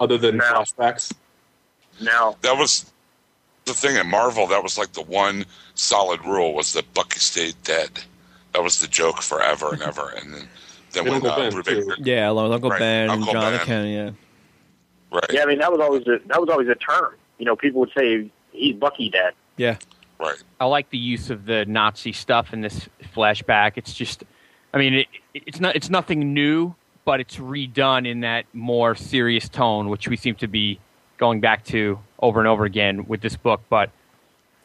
other 0.00 0.18
than 0.18 0.38
No. 0.38 0.44
flashbacks? 0.44 1.12
No, 2.00 2.36
That 2.42 2.56
was 2.56 2.90
the 3.66 3.74
thing 3.74 3.96
at 3.96 4.06
Marvel. 4.06 4.46
That 4.46 4.62
was 4.62 4.76
like 4.78 4.92
the 4.94 5.02
one 5.02 5.44
solid 5.74 6.24
rule 6.24 6.54
was 6.54 6.72
that 6.72 6.92
Bucky 6.94 7.20
stayed 7.20 7.54
dead. 7.62 7.90
That 8.54 8.62
was 8.62 8.80
the 8.80 8.88
joke 8.88 9.22
forever 9.22 9.72
and 9.72 9.82
ever. 9.82 10.08
And 10.16 10.32
then, 10.34 10.48
then 10.92 11.04
And 11.06 11.06
when 11.06 11.14
Uncle 11.14 11.30
uh, 11.30 11.36
Ben, 11.36 11.52
Brubaker- 11.52 11.96
Yeah, 12.06 12.30
along 12.30 12.44
with 12.46 12.54
Uncle 12.54 12.70
Right, 12.70 12.78
Ben 12.78 13.10
Uncle 13.10 13.28
and 13.28 13.32
John 13.40 13.52
Ben. 13.56 13.66
Kennedy. 13.66 13.90
Yeah. 13.92 14.10
right, 15.12 15.24
yeah, 15.30 15.42
I 15.42 15.46
mean 15.46 15.58
that 15.58 15.70
was 15.70 15.80
always 15.80 16.06
a, 16.08 16.18
that 16.26 16.40
was 16.40 16.48
always 16.48 16.68
a 16.68 16.74
term. 16.74 17.14
You 17.38 17.44
know, 17.44 17.54
people 17.54 17.80
would 17.80 17.92
say 17.96 18.30
he's 18.52 18.74
Bucky 18.76 19.10
dead. 19.10 19.34
Yeah. 19.56 19.76
Right. 20.20 20.42
I 20.60 20.66
like 20.66 20.90
the 20.90 20.98
use 20.98 21.30
of 21.30 21.46
the 21.46 21.64
Nazi 21.66 22.12
stuff 22.12 22.52
in 22.52 22.60
this 22.60 22.88
flashback. 23.14 23.72
It's 23.76 23.92
just, 23.92 24.24
I 24.72 24.78
mean, 24.78 24.94
it, 24.94 25.06
it's 25.34 25.60
not 25.60 25.76
it's 25.76 25.90
nothing 25.90 26.34
new, 26.34 26.74
but 27.04 27.20
it's 27.20 27.36
redone 27.36 28.06
in 28.06 28.20
that 28.20 28.44
more 28.52 28.94
serious 28.94 29.48
tone, 29.48 29.88
which 29.88 30.08
we 30.08 30.16
seem 30.16 30.34
to 30.36 30.48
be 30.48 30.78
going 31.18 31.40
back 31.40 31.64
to 31.66 31.98
over 32.20 32.38
and 32.38 32.48
over 32.48 32.64
again 32.64 33.06
with 33.06 33.20
this 33.20 33.36
book. 33.36 33.62
But 33.68 33.90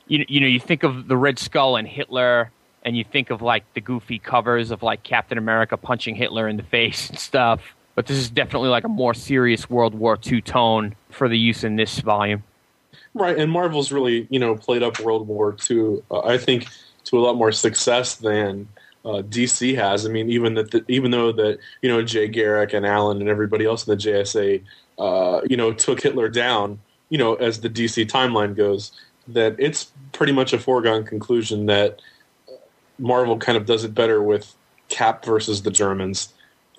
you 0.08 0.26
you 0.28 0.40
know, 0.42 0.48
you 0.48 0.60
think 0.60 0.84
of 0.84 1.08
the 1.08 1.18
Red 1.18 1.40
Skull 1.40 1.76
and 1.76 1.88
Hitler, 1.88 2.52
and 2.84 2.98
you 2.98 3.04
think 3.04 3.30
of 3.30 3.42
like 3.42 3.64
the 3.74 3.82
goofy 3.82 4.20
covers 4.20 4.72
of 4.72 4.84
like 4.84 5.04
Captain 5.04 5.38
America 5.38 5.78
punching 5.78 6.16
Hitler 6.16 6.48
in 6.48 6.58
the 6.58 6.64
face 6.78 7.10
and 7.10 7.18
stuff. 7.18 7.76
But 7.96 8.08
this 8.08 8.18
is 8.18 8.30
definitely 8.30 8.70
like 8.70 8.84
a 8.84 8.90
more 8.90 9.14
serious 9.14 9.70
World 9.70 9.96
War 9.96 10.20
II 10.26 10.42
tone 10.42 10.96
for 11.10 11.30
the 11.30 11.38
use 11.38 11.64
in 11.64 11.78
this 11.78 12.00
volume. 12.00 12.44
Right, 13.16 13.38
and 13.40 13.50
Marvel's 13.50 13.94
really 13.94 14.28
you 14.30 14.40
know 14.40 14.56
played 14.56 14.84
up 14.84 15.00
World 15.00 15.28
War 15.28 15.56
II. 15.70 16.04
Uh, 16.12 16.20
I 16.20 16.38
think 16.38 16.68
to 17.06 17.18
a 17.18 17.22
lot 17.22 17.38
more 17.38 17.52
success 17.52 18.18
than 18.18 18.68
uh, 19.06 19.22
DC 19.22 19.76
has. 19.76 20.06
I 20.06 20.10
mean, 20.10 20.30
even 20.30 20.56
that, 20.56 20.72
the, 20.72 20.84
even 20.90 21.12
though 21.12 21.32
that 21.32 21.60
you 21.82 21.90
know 21.90 22.02
Jay 22.02 22.28
Garrick 22.28 22.74
and 22.74 22.86
Allen 22.86 23.22
and 23.22 23.30
everybody 23.30 23.66
else 23.66 23.88
in 23.88 23.98
the 23.98 24.04
JSA, 24.04 24.62
uh, 25.00 25.42
you 25.50 25.56
know, 25.56 25.72
took 25.72 26.02
Hitler 26.02 26.28
down. 26.28 26.80
You 27.10 27.18
know, 27.20 27.36
as 27.36 27.62
the 27.62 27.70
DC 27.70 28.06
timeline 28.08 28.56
goes, 28.56 28.92
that 29.30 29.56
it's 29.60 29.92
pretty 30.12 30.34
much 30.34 30.52
a 30.54 30.60
foregone 30.60 31.06
conclusion 31.06 31.68
that 31.68 32.02
Marvel 33.00 33.38
kind 33.38 33.58
of 33.58 33.66
does 33.66 33.84
it 33.84 33.96
better 33.96 34.22
with 34.22 34.56
Cap 34.90 35.24
versus 35.24 35.62
the 35.62 35.72
Germans. 35.72 36.34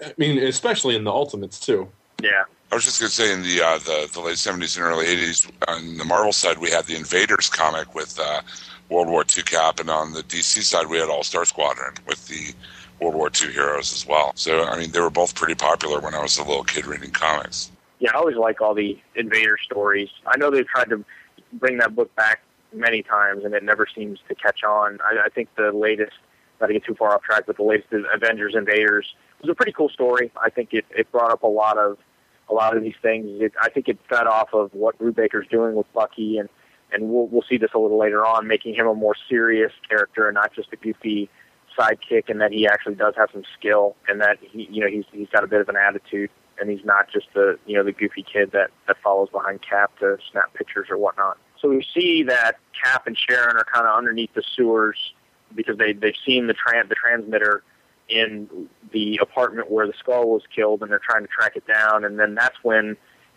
I 0.05 0.13
mean, 0.19 0.39
especially 0.43 0.97
in 0.97 1.05
the 1.05 1.13
Ultimates 1.13 1.59
too. 1.59 1.89
Yeah, 2.23 2.45
I 2.71 2.75
was 2.75 2.85
just 2.85 2.99
going 3.01 3.09
to 3.09 3.15
say 3.15 3.33
in 3.33 3.43
the, 3.43 3.63
uh, 3.63 3.79
the 3.79 4.11
the 4.13 4.21
late 4.21 4.39
seventies 4.39 4.77
and 4.77 4.85
early 4.85 5.07
eighties 5.07 5.47
on 5.69 5.97
the 5.97 6.05
Marvel 6.05 6.33
side 6.33 6.59
we 6.59 6.71
had 6.71 6.85
the 6.87 6.97
Invaders 6.97 7.49
comic 7.49 7.95
with 7.95 8.19
uh, 8.21 8.43
World 8.89 9.09
War 9.09 9.25
II 9.37 9.43
Cap, 9.45 9.81
and 9.81 9.89
on 9.89 10.13
the 10.13 10.23
DC 10.23 10.63
side 10.63 10.87
we 10.87 10.99
had 10.99 11.09
All 11.09 11.25
Star 11.25 11.45
Squadron 11.45 11.95
with 12.07 12.27
the 12.29 12.53
World 13.01 13.15
War 13.15 13.31
II 13.31 13.53
heroes 13.53 13.93
as 13.93 14.07
well. 14.07 14.33
So 14.35 14.65
I 14.65 14.79
mean 14.79 14.91
they 14.91 15.01
were 15.01 15.11
both 15.11 15.35
pretty 15.35 15.55
popular 15.55 16.01
when 16.01 16.15
I 16.15 16.23
was 16.23 16.39
a 16.39 16.43
little 16.45 16.65
kid 16.65 16.87
reading 16.87 17.11
comics. 17.13 17.71
yeah, 17.99 18.11
I 18.13 18.19
always 18.19 18.37
like 18.37 18.61
all 18.61 18.75
the 18.75 18.99
invader 19.15 19.57
stories. 19.65 20.09
I 20.27 20.37
know 20.37 20.51
they've 20.51 20.67
tried 20.67 20.91
to 20.91 21.05
bring 21.53 21.79
that 21.79 21.95
book 21.95 22.15
back 22.17 22.41
many 22.73 23.03
times, 23.03 23.45
and 23.45 23.55
it 23.55 23.63
never 23.63 23.87
seems 23.95 24.19
to 24.29 24.35
catch 24.35 24.65
on. 24.65 24.99
I, 25.03 25.27
I 25.27 25.29
think 25.29 25.49
the 25.57 25.73
latest, 25.73 26.13
not 26.61 26.67
to 26.67 26.73
get 26.73 26.85
too 26.85 26.95
far 26.95 27.15
off 27.15 27.23
track, 27.23 27.45
but 27.47 27.57
the 27.57 27.63
latest 27.63 27.89
Avengers 28.13 28.55
Invaders 28.55 29.15
was 29.41 29.51
a 29.51 29.55
pretty 29.55 29.73
cool 29.73 29.89
story. 29.89 30.31
I 30.43 30.51
think 30.51 30.75
it, 30.75 30.85
it 30.91 31.11
brought 31.13 31.31
up 31.31 31.43
a 31.43 31.49
lot 31.49 31.79
of 31.79 31.97
a 32.49 32.55
lot 32.55 32.77
of 32.77 32.83
these 32.83 32.95
things. 33.03 33.27
It, 33.41 33.53
I 33.61 33.71
think 33.71 33.89
it 33.89 33.99
fed 34.09 34.27
off 34.27 34.53
of 34.53 34.73
what 34.73 34.99
Brubaker's 34.99 35.49
doing 35.49 35.75
with 35.75 35.93
Bucky, 35.93 36.39
and 36.39 36.49
and 36.93 37.09
we'll 37.11 37.27
we'll 37.27 37.45
see 37.49 37.57
this 37.57 37.71
a 37.75 37.79
little 37.79 37.99
later 37.99 38.25
on, 38.25 38.47
making 38.47 38.75
him 38.75 38.87
a 38.87 38.95
more 38.95 39.15
serious 39.29 39.73
character 39.89 40.29
and 40.29 40.35
not 40.35 40.55
just 40.55 40.69
a 40.73 40.77
goofy 40.77 41.29
sidekick, 41.79 42.29
and 42.29 42.41
that 42.41 42.53
he 42.53 42.67
actually 42.67 42.95
does 42.95 43.15
have 43.17 43.31
some 43.33 43.45
skill, 43.59 43.97
and 44.09 44.21
that 44.21 44.39
he 44.41 44.69
you 44.71 44.81
know 44.81 44.89
he's 44.89 45.05
he's 45.13 45.29
got 45.29 45.45
a 45.45 45.47
bit 45.47 45.61
of 45.61 45.69
an 45.69 45.77
attitude, 45.77 46.31
and 46.61 46.71
he's 46.71 46.85
not 46.85 47.11
just 47.11 47.27
the 47.35 47.59
you 47.67 47.77
know 47.77 47.85
the 47.85 47.93
goofy 47.93 48.23
kid 48.23 48.53
that 48.53 48.71
that 48.87 48.97
follows 49.03 49.29
behind 49.31 49.61
Cap 49.63 49.99
to 49.99 50.19
snap 50.31 50.53
pictures 50.55 50.89
or 50.91 50.97
whatnot. 50.97 51.39
So 51.61 51.69
we 51.69 51.85
see 51.95 52.23
that 52.25 52.59
Cap 52.83 53.07
and 53.07 53.17
Sharon 53.17 53.57
are 53.57 53.67
kind 53.73 53.87
of 53.87 53.97
underneath 53.97 54.33
the 54.35 54.43
sewers 54.43 54.97
because 55.55 55.79
they 55.79 55.93
they've 55.93 56.15
seen 56.25 56.47
the 56.47 56.55
tran- 56.55 56.89
the 56.89 56.95
transmitter 56.95 57.63
in 58.09 58.69
the 58.93 59.19
apartment 59.21 59.71
where 59.71 59.87
the 59.87 59.95
skull 59.99 60.29
was 60.31 60.43
killed, 60.55 60.83
and 60.83 60.91
they're 60.91 61.01
trying 61.01 61.23
to 61.23 61.29
track 61.29 61.57
it 61.57 61.67
down. 61.67 62.05
And 62.05 62.19
then 62.19 62.35
that's 62.35 62.57
when 62.63 62.97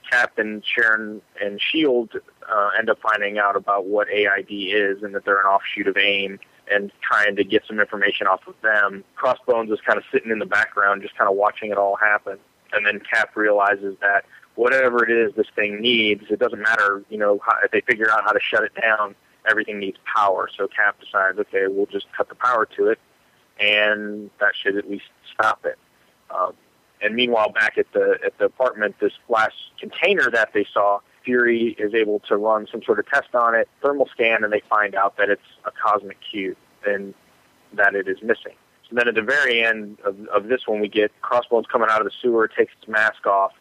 Cap 0.10 0.38
and 0.38 0.64
Sharon 0.66 1.22
and 1.42 1.60
Shield 1.62 2.12
uh, 2.50 2.70
end 2.78 2.90
up 2.90 3.00
finding 3.02 3.38
out 3.38 3.56
about 3.56 3.86
what 3.86 4.08
AID 4.10 4.50
is, 4.50 5.04
and 5.04 5.14
that 5.16 5.26
they're 5.26 5.40
an 5.40 5.46
offshoot 5.46 5.88
of 5.88 5.98
AIM, 5.98 6.40
and 6.72 6.92
trying 7.02 7.36
to 7.36 7.44
get 7.44 7.64
some 7.68 7.80
information 7.80 8.28
off 8.28 8.42
of 8.48 8.56
them. 8.62 9.04
Crossbones 9.16 9.72
is 9.72 9.80
kind 9.86 9.98
of 9.98 10.04
sitting 10.12 10.32
in 10.32 10.40
the 10.40 10.46
background, 10.46 11.02
just 11.02 11.18
kind 11.18 11.30
of 11.30 11.36
watching 11.36 11.72
it 11.72 11.78
all 11.78 11.96
happen. 11.96 12.38
And 12.72 12.86
then 12.86 13.00
Cap 13.00 13.36
realizes 13.36 13.96
that 14.02 14.26
whatever 14.56 15.04
it 15.04 15.12
is 15.12 15.34
this 15.36 15.48
thing 15.56 15.82
needs, 15.82 16.24
it 16.30 16.40
doesn't 16.40 16.62
matter, 16.62 17.04
you 17.10 17.18
know, 17.18 17.40
how, 17.46 17.58
if 17.64 17.72
they 17.72 17.82
figure 17.82 18.12
out 18.12 18.24
how 18.24 18.32
to 18.32 18.40
shut 18.40 18.64
it 18.64 18.74
down, 18.80 19.16
everything 19.50 19.80
needs 19.80 19.98
power. 20.16 20.50
So 20.56 20.68
Cap 20.68 21.00
decides, 21.00 21.40
okay, 21.40 21.66
we'll 21.68 21.88
just 21.88 22.08
cut 22.16 22.30
the 22.30 22.36
power 22.36 22.68
to 22.78 22.88
it, 22.88 23.00
and 23.60 24.30
that 24.40 24.52
should 24.62 24.78
at 24.78 24.90
least 24.90 25.06
stop 25.34 25.66
it. 25.66 25.78
Um, 26.30 26.54
and 27.02 27.16
meanwhile, 27.16 27.52
back 27.52 27.78
at 27.78 27.92
the 27.94 28.18
at 28.26 28.38
the 28.38 28.46
apartment, 28.46 28.96
this 29.00 29.14
glass 29.28 29.52
container 29.80 30.30
that 30.32 30.54
they 30.54 30.66
saw, 30.74 31.00
Fury 31.24 31.76
is 31.80 31.94
able 31.94 32.20
to 32.22 32.38
run 32.38 32.68
some 32.72 32.84
sort 32.84 33.00
of 33.00 33.08
test 33.08 33.34
on 33.34 33.56
it, 33.56 33.70
thermal 33.82 34.08
scan, 34.12 34.44
and 34.44 34.52
they 34.52 34.62
find 34.70 34.96
out 34.96 35.18
that 35.18 35.30
it's 35.30 35.42
a 35.66 35.72
cosmic 35.72 36.18
cube 36.30 36.58
and 36.86 37.14
that 37.74 37.96
it 37.96 38.08
is 38.08 38.18
missing. 38.22 38.56
So 38.90 38.96
then 38.96 39.08
at 39.08 39.16
the 39.16 39.22
very 39.22 39.64
end 39.64 40.00
of, 40.04 40.18
of 40.28 40.48
this 40.48 40.62
one, 40.66 40.80
we 40.80 40.88
get 40.88 41.12
Crossbones 41.22 41.68
coming 41.72 41.90
out 41.90 42.02
of 42.02 42.06
the 42.06 42.12
sewer, 42.22 42.48
takes 42.48 42.74
his 42.80 42.90
mask 42.90 43.26
off, 43.28 43.54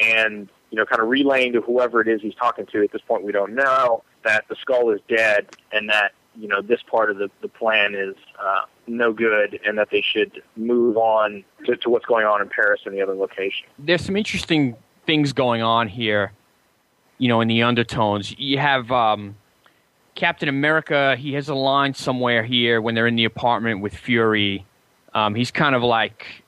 and 0.00 0.48
you 0.70 0.78
know, 0.78 0.86
kind 0.86 1.02
of 1.02 1.08
relaying 1.08 1.52
to 1.52 1.60
whoever 1.60 2.00
it 2.00 2.08
is 2.08 2.22
he's 2.22 2.34
talking 2.34 2.64
to. 2.66 2.82
At 2.82 2.92
this 2.92 3.02
point, 3.06 3.24
we 3.24 3.32
don't 3.32 3.54
know 3.54 4.02
that 4.24 4.46
the 4.48 4.56
skull 4.60 4.90
is 4.90 5.00
dead, 5.08 5.54
and 5.70 5.88
that 5.90 6.12
you 6.34 6.48
know 6.48 6.62
this 6.62 6.80
part 6.82 7.10
of 7.10 7.18
the 7.18 7.30
the 7.42 7.48
plan 7.48 7.94
is 7.94 8.16
uh, 8.42 8.62
no 8.86 9.12
good, 9.12 9.60
and 9.64 9.78
that 9.78 9.88
they 9.90 10.02
should 10.02 10.42
move 10.56 10.96
on 10.96 11.44
to, 11.66 11.76
to 11.76 11.90
what's 11.90 12.06
going 12.06 12.26
on 12.26 12.40
in 12.40 12.48
Paris 12.48 12.80
and 12.84 12.94
the 12.94 13.00
other 13.00 13.14
location. 13.14 13.66
there's 13.78 14.04
some 14.04 14.16
interesting 14.16 14.76
things 15.06 15.32
going 15.32 15.62
on 15.62 15.88
here, 15.88 16.32
you 17.18 17.28
know, 17.28 17.40
in 17.40 17.48
the 17.48 17.62
undertones. 17.62 18.34
You 18.38 18.58
have 18.58 18.90
um, 18.90 19.36
Captain 20.14 20.48
America, 20.48 21.16
he 21.16 21.34
has 21.34 21.48
a 21.48 21.54
line 21.54 21.94
somewhere 21.94 22.42
here 22.42 22.80
when 22.80 22.94
they're 22.94 23.06
in 23.06 23.16
the 23.16 23.24
apartment 23.24 23.80
with 23.80 23.94
Fury. 23.94 24.64
Um, 25.14 25.34
he's 25.34 25.50
kind 25.50 25.74
of 25.74 25.82
like 25.82 26.44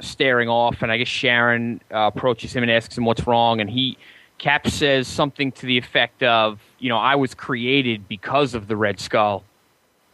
staring 0.00 0.48
off, 0.48 0.82
and 0.82 0.92
I 0.92 0.98
guess 0.98 1.08
Sharon 1.08 1.80
uh, 1.92 2.10
approaches 2.14 2.54
him 2.54 2.62
and 2.62 2.70
asks 2.72 2.96
him 2.96 3.04
what's 3.04 3.26
wrong, 3.26 3.60
and 3.60 3.68
he. 3.70 3.98
Cap 4.38 4.68
says 4.68 5.08
something 5.08 5.50
to 5.50 5.66
the 5.66 5.76
effect 5.78 6.22
of, 6.22 6.60
you 6.78 6.88
know, 6.88 6.96
I 6.96 7.16
was 7.16 7.34
created 7.34 8.06
because 8.06 8.54
of 8.54 8.68
the 8.68 8.76
Red 8.76 9.00
Skull. 9.00 9.42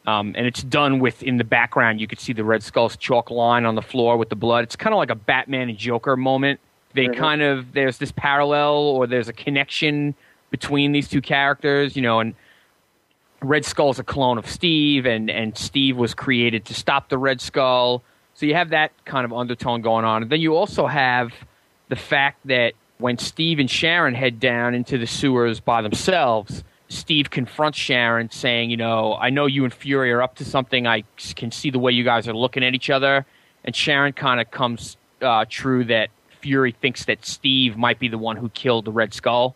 Um, 0.07 0.35
and 0.37 0.47
it's 0.47 0.63
done 0.63 0.99
with 0.99 1.23
in 1.23 1.39
the 1.39 1.45
background. 1.45 2.01
You 2.01 2.07
could 2.07 2.21
see 2.21 2.33
the 2.35 2.45
Red 2.45 2.63
Skull's 2.63 2.97
chalk 2.97 3.31
line 3.31 3.65
on 3.65 3.75
the 3.75 3.83
floor 3.83 4.17
with 4.19 4.29
the 4.29 4.37
blood. 4.37 4.65
It's 4.65 4.77
kind 4.77 4.93
of 4.93 4.99
like 4.99 5.11
a 5.11 5.15
Batman 5.15 5.71
and 5.71 5.79
Joker 5.79 6.17
moment. 6.17 6.61
They 6.93 7.07
Mhm. 7.09 7.17
kind 7.17 7.43
of 7.43 7.73
there's 7.73 7.99
this 7.99 8.13
parallel 8.13 8.75
or 8.75 9.07
there's 9.07 9.29
a 9.29 9.33
connection 9.33 10.15
between 10.51 10.93
these 10.93 11.09
two 11.09 11.21
characters, 11.23 11.97
you 11.97 12.03
know, 12.03 12.21
and 12.21 12.35
Red 13.41 13.65
Skull's 13.65 13.99
a 13.99 14.05
clone 14.05 14.39
of 14.39 14.47
Steve, 14.47 15.07
and 15.07 15.31
and 15.31 15.57
Steve 15.57 15.97
was 15.97 16.15
created 16.15 16.65
to 16.67 16.75
stop 16.75 17.09
the 17.09 17.19
Red 17.19 17.41
Skull. 17.41 18.03
So 18.35 18.47
you 18.47 18.55
have 18.55 18.71
that 18.71 18.93
kind 19.05 19.25
of 19.25 19.33
undertone 19.33 19.81
going 19.81 20.05
on, 20.05 20.23
and 20.23 20.31
then 20.31 20.41
you 20.41 20.55
also 20.57 20.87
have 20.87 21.33
the 21.89 21.97
fact 21.97 22.39
that 22.47 22.75
when 22.99 23.19
Steve 23.19 23.59
and 23.59 23.71
Sharon 23.71 24.15
head 24.15 24.39
down 24.41 24.75
into 24.75 24.97
the 24.99 25.07
sewers 25.07 25.61
by 25.61 25.83
themselves, 25.83 26.63
Steve 26.95 27.31
confronts 27.31 27.79
Sharon, 27.79 28.31
saying, 28.31 28.71
"You 28.71 28.77
know, 28.77 29.15
I 29.15 29.31
know 29.31 29.47
you 29.47 29.65
and 29.65 29.75
Fury 29.75 30.13
are 30.13 30.23
up 30.23 30.37
to 30.37 30.45
something. 30.45 30.87
I 30.87 31.05
can 31.35 31.51
see 31.51 31.71
the 31.71 31.79
way 31.79 31.93
you 31.93 32.05
guys 32.05 32.29
are 32.29 32.35
looking 32.35 32.65
at 32.65 32.75
each 32.75 32.91
other." 32.91 33.27
And 33.65 33.75
Sharon 33.75 34.13
kind 34.13 34.41
of 34.41 34.51
comes 34.51 34.97
uh, 35.21 35.45
true 35.49 35.85
that 35.85 36.11
Fury 36.41 36.73
thinks 36.73 37.07
that 37.07 37.25
Steve 37.25 37.77
might 37.77 37.99
be 37.99 38.09
the 38.09 38.19
one 38.19 38.37
who 38.37 38.49
killed 38.51 38.85
the 38.85 38.93
Red 38.93 39.15
Skull, 39.15 39.55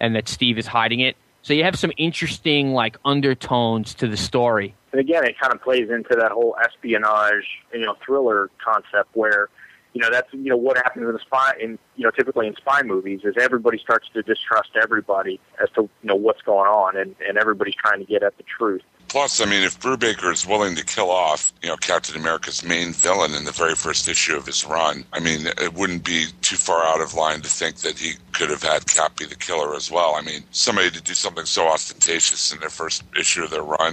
and 0.00 0.14
that 0.14 0.28
Steve 0.28 0.58
is 0.58 0.66
hiding 0.66 1.00
it. 1.00 1.16
So 1.42 1.54
you 1.54 1.64
have 1.64 1.76
some 1.76 1.92
interesting 1.96 2.72
like 2.72 2.96
undertones 3.04 3.94
to 3.94 4.06
the 4.06 4.16
story. 4.16 4.74
And 4.92 5.00
again, 5.00 5.24
it 5.24 5.34
kind 5.40 5.52
of 5.52 5.60
plays 5.60 5.90
into 5.90 6.14
that 6.20 6.30
whole 6.30 6.54
espionage, 6.62 7.46
you 7.72 7.80
know, 7.80 7.96
thriller 8.04 8.50
concept 8.64 9.08
where, 9.14 9.48
you 9.94 10.00
know, 10.00 10.10
that's 10.10 10.32
you 10.32 10.48
know 10.48 10.56
what 10.56 10.76
happens 10.76 11.08
in 11.08 11.14
a 11.14 11.18
spy, 11.18 11.54
in 11.60 11.78
you 11.96 12.04
know, 12.04 12.10
typically 12.10 12.46
in 12.46 12.56
spy 12.56 12.82
movies 12.82 13.20
is 13.24 13.34
everybody 13.38 13.78
starts 13.78 14.08
to 14.10 14.22
distrust 14.22 14.70
everybody 14.80 15.38
as 15.62 15.68
to 15.70 15.82
you 15.82 16.08
know 16.08 16.16
what's 16.16 16.42
going 16.42 16.68
on, 16.68 16.96
and 16.96 17.14
and 17.26 17.36
everybody's 17.36 17.74
trying 17.74 17.98
to 17.98 18.06
get 18.06 18.22
at 18.22 18.36
the 18.38 18.42
truth. 18.44 18.82
Plus, 19.08 19.42
I 19.42 19.44
mean, 19.44 19.62
if 19.62 19.78
Brubaker 19.78 20.32
is 20.32 20.46
willing 20.46 20.74
to 20.76 20.84
kill 20.84 21.10
off, 21.10 21.52
you 21.62 21.68
know, 21.68 21.76
Captain 21.76 22.16
America's 22.16 22.64
main 22.64 22.94
villain 22.94 23.34
in 23.34 23.44
the 23.44 23.52
very 23.52 23.74
first 23.74 24.08
issue 24.08 24.34
of 24.34 24.46
his 24.46 24.64
run, 24.64 25.04
I 25.12 25.20
mean, 25.20 25.48
it 25.60 25.74
wouldn't 25.74 26.02
be 26.02 26.28
too 26.40 26.56
far 26.56 26.82
out 26.86 27.02
of 27.02 27.12
line 27.12 27.42
to 27.42 27.50
think 27.50 27.76
that 27.78 27.98
he 27.98 28.14
could 28.32 28.48
have 28.48 28.62
had 28.62 28.86
Cap 28.86 29.18
be 29.18 29.26
the 29.26 29.34
killer 29.34 29.74
as 29.74 29.90
well. 29.90 30.14
I 30.14 30.22
mean, 30.22 30.42
somebody 30.50 30.90
to 30.90 31.02
do 31.02 31.12
something 31.12 31.44
so 31.44 31.68
ostentatious 31.68 32.54
in 32.54 32.60
their 32.60 32.70
first 32.70 33.04
issue 33.18 33.44
of 33.44 33.50
their 33.50 33.62
run, 33.62 33.92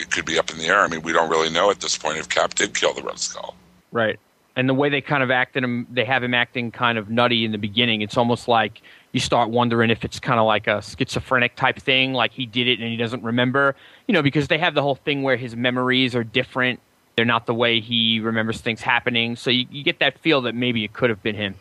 it 0.00 0.10
could 0.10 0.24
be 0.24 0.36
up 0.36 0.50
in 0.50 0.58
the 0.58 0.66
air. 0.66 0.80
I 0.80 0.88
mean, 0.88 1.02
we 1.02 1.12
don't 1.12 1.30
really 1.30 1.50
know 1.50 1.70
at 1.70 1.78
this 1.78 1.96
point 1.96 2.18
if 2.18 2.28
Cap 2.28 2.54
did 2.54 2.74
kill 2.74 2.92
the 2.92 3.02
Red 3.02 3.20
Skull. 3.20 3.54
Right. 3.92 4.18
And 4.56 4.68
the 4.68 4.74
way 4.74 4.88
they 4.88 5.00
kind 5.00 5.22
of 5.22 5.30
acted 5.30 5.62
him, 5.62 5.86
they 5.90 6.04
have 6.04 6.22
him 6.22 6.34
acting 6.34 6.70
kind 6.70 6.98
of 6.98 7.08
nutty 7.08 7.44
in 7.44 7.52
the 7.52 7.58
beginning. 7.58 8.02
It's 8.02 8.16
almost 8.16 8.48
like 8.48 8.82
you 9.12 9.20
start 9.20 9.50
wondering 9.50 9.90
if 9.90 10.04
it's 10.04 10.18
kind 10.18 10.40
of 10.40 10.46
like 10.46 10.66
a 10.66 10.82
schizophrenic 10.82 11.56
type 11.56 11.78
thing, 11.78 12.12
like 12.12 12.32
he 12.32 12.46
did 12.46 12.66
it 12.66 12.80
and 12.80 12.88
he 12.88 12.96
doesn't 12.96 13.22
remember. 13.22 13.76
You 14.06 14.14
know, 14.14 14.22
because 14.22 14.48
they 14.48 14.58
have 14.58 14.74
the 14.74 14.82
whole 14.82 14.96
thing 14.96 15.22
where 15.22 15.36
his 15.36 15.54
memories 15.54 16.14
are 16.14 16.24
different. 16.24 16.80
They're 17.16 17.24
not 17.24 17.46
the 17.46 17.54
way 17.54 17.80
he 17.80 18.20
remembers 18.20 18.60
things 18.60 18.80
happening. 18.80 19.36
So 19.36 19.50
you, 19.50 19.66
you 19.70 19.84
get 19.84 20.00
that 20.00 20.18
feel 20.18 20.42
that 20.42 20.54
maybe 20.54 20.84
it 20.84 20.92
could 20.92 21.10
have 21.10 21.22
been 21.22 21.36
him 21.36 21.54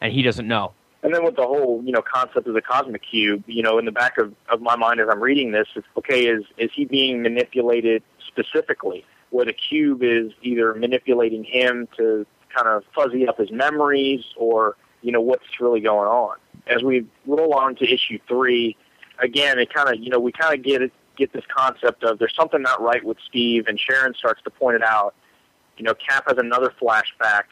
and 0.00 0.12
he 0.12 0.22
doesn't 0.22 0.46
know. 0.46 0.72
And 1.02 1.14
then 1.14 1.24
with 1.24 1.36
the 1.36 1.46
whole, 1.46 1.82
you 1.84 1.92
know, 1.92 2.02
concept 2.02 2.46
of 2.46 2.54
the 2.54 2.60
cosmic 2.60 3.02
cube, 3.02 3.44
you 3.46 3.62
know, 3.62 3.78
in 3.78 3.86
the 3.86 3.92
back 3.92 4.18
of, 4.18 4.34
of 4.48 4.60
my 4.60 4.76
mind 4.76 5.00
as 5.00 5.08
I'm 5.10 5.20
reading 5.20 5.52
this, 5.52 5.66
it's 5.74 5.86
okay, 5.96 6.26
is 6.26 6.44
is 6.58 6.70
he 6.74 6.84
being 6.84 7.22
manipulated 7.22 8.02
specifically? 8.26 9.04
Where 9.30 9.44
the 9.44 9.52
cube 9.52 10.02
is 10.02 10.32
either 10.42 10.74
manipulating 10.74 11.44
him 11.44 11.88
to 11.96 12.26
kind 12.54 12.68
of 12.68 12.84
fuzzy 12.94 13.28
up 13.28 13.38
his 13.38 13.50
memories 13.50 14.24
or, 14.36 14.76
you 15.02 15.12
know, 15.12 15.20
what's 15.20 15.60
really 15.60 15.80
going 15.80 16.08
on. 16.08 16.36
As 16.66 16.82
we 16.82 17.06
roll 17.26 17.54
on 17.54 17.76
to 17.76 17.84
issue 17.84 18.18
three, 18.28 18.76
again 19.18 19.58
it 19.58 19.72
kinda 19.72 19.96
you 19.96 20.10
know, 20.10 20.18
we 20.18 20.32
kinda 20.32 20.56
get 20.56 20.82
it 20.82 20.92
get 21.16 21.32
this 21.32 21.44
concept 21.54 22.02
of 22.02 22.18
there's 22.18 22.34
something 22.34 22.62
not 22.62 22.80
right 22.80 23.04
with 23.04 23.18
Steve 23.28 23.66
and 23.66 23.78
Sharon 23.78 24.14
starts 24.14 24.42
to 24.42 24.50
point 24.50 24.76
it 24.76 24.82
out. 24.82 25.14
You 25.76 25.84
know, 25.84 25.94
Cap 25.94 26.24
has 26.28 26.38
another 26.38 26.72
flashback 26.80 27.44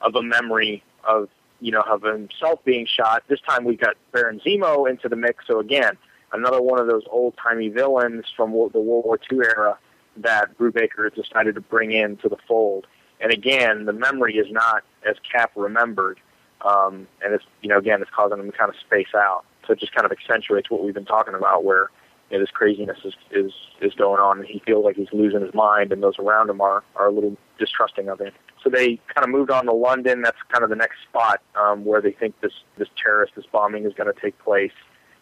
of 0.00 0.14
a 0.14 0.22
memory 0.22 0.82
of 1.02 1.28
you 1.60 1.70
know, 1.70 1.80
of 1.80 2.02
himself 2.02 2.62
being 2.64 2.86
shot. 2.86 3.22
This 3.28 3.40
time 3.40 3.64
we've 3.64 3.80
got 3.80 3.96
Baron 4.12 4.40
Zemo 4.44 4.88
into 4.88 5.08
the 5.08 5.16
mix. 5.16 5.46
So 5.46 5.60
again, 5.60 5.96
another 6.32 6.60
one 6.60 6.78
of 6.78 6.86
those 6.86 7.04
old 7.10 7.34
timey 7.42 7.68
villains 7.68 8.26
from 8.36 8.50
the 8.50 8.80
World 8.80 9.04
War 9.04 9.18
II 9.32 9.38
era 9.38 9.78
that 10.16 10.56
Brubaker 10.58 11.04
has 11.04 11.12
decided 11.12 11.54
to 11.54 11.60
bring 11.60 11.92
into 11.92 12.28
the 12.28 12.36
fold. 12.48 12.86
And 13.20 13.32
again, 13.32 13.84
the 13.84 13.92
memory 13.92 14.36
is 14.36 14.50
not 14.50 14.82
as 15.08 15.16
Cap 15.30 15.52
remembered, 15.56 16.18
um, 16.62 17.06
and 17.22 17.34
it's 17.34 17.44
you 17.62 17.68
know 17.68 17.78
again 17.78 18.02
it's 18.02 18.10
causing 18.14 18.38
him 18.38 18.50
to 18.50 18.56
kind 18.56 18.68
of 18.68 18.76
space 18.76 19.14
out. 19.14 19.44
So 19.66 19.72
it 19.72 19.80
just 19.80 19.94
kind 19.94 20.04
of 20.04 20.12
accentuates 20.12 20.70
what 20.70 20.84
we've 20.84 20.94
been 20.94 21.04
talking 21.04 21.34
about, 21.34 21.64
where 21.64 21.90
you 22.30 22.36
know, 22.36 22.42
this 22.42 22.50
craziness 22.50 22.98
is, 23.04 23.14
is 23.30 23.52
is 23.80 23.94
going 23.94 24.20
on, 24.20 24.38
and 24.38 24.46
he 24.46 24.60
feels 24.66 24.84
like 24.84 24.96
he's 24.96 25.12
losing 25.12 25.40
his 25.40 25.54
mind, 25.54 25.92
and 25.92 26.02
those 26.02 26.18
around 26.18 26.50
him 26.50 26.60
are 26.60 26.82
are 26.96 27.06
a 27.06 27.12
little 27.12 27.36
distrusting 27.58 28.08
of 28.08 28.20
him. 28.20 28.32
So 28.62 28.70
they 28.70 28.98
kind 29.14 29.24
of 29.24 29.28
moved 29.28 29.50
on 29.50 29.66
to 29.66 29.72
London. 29.72 30.22
That's 30.22 30.38
kind 30.50 30.64
of 30.64 30.70
the 30.70 30.76
next 30.76 30.96
spot 31.08 31.42
um, 31.54 31.84
where 31.84 32.00
they 32.00 32.12
think 32.12 32.40
this 32.40 32.52
this 32.78 32.88
terrorist, 33.02 33.34
this 33.36 33.46
bombing 33.50 33.84
is 33.84 33.92
going 33.94 34.12
to 34.12 34.20
take 34.20 34.38
place. 34.38 34.72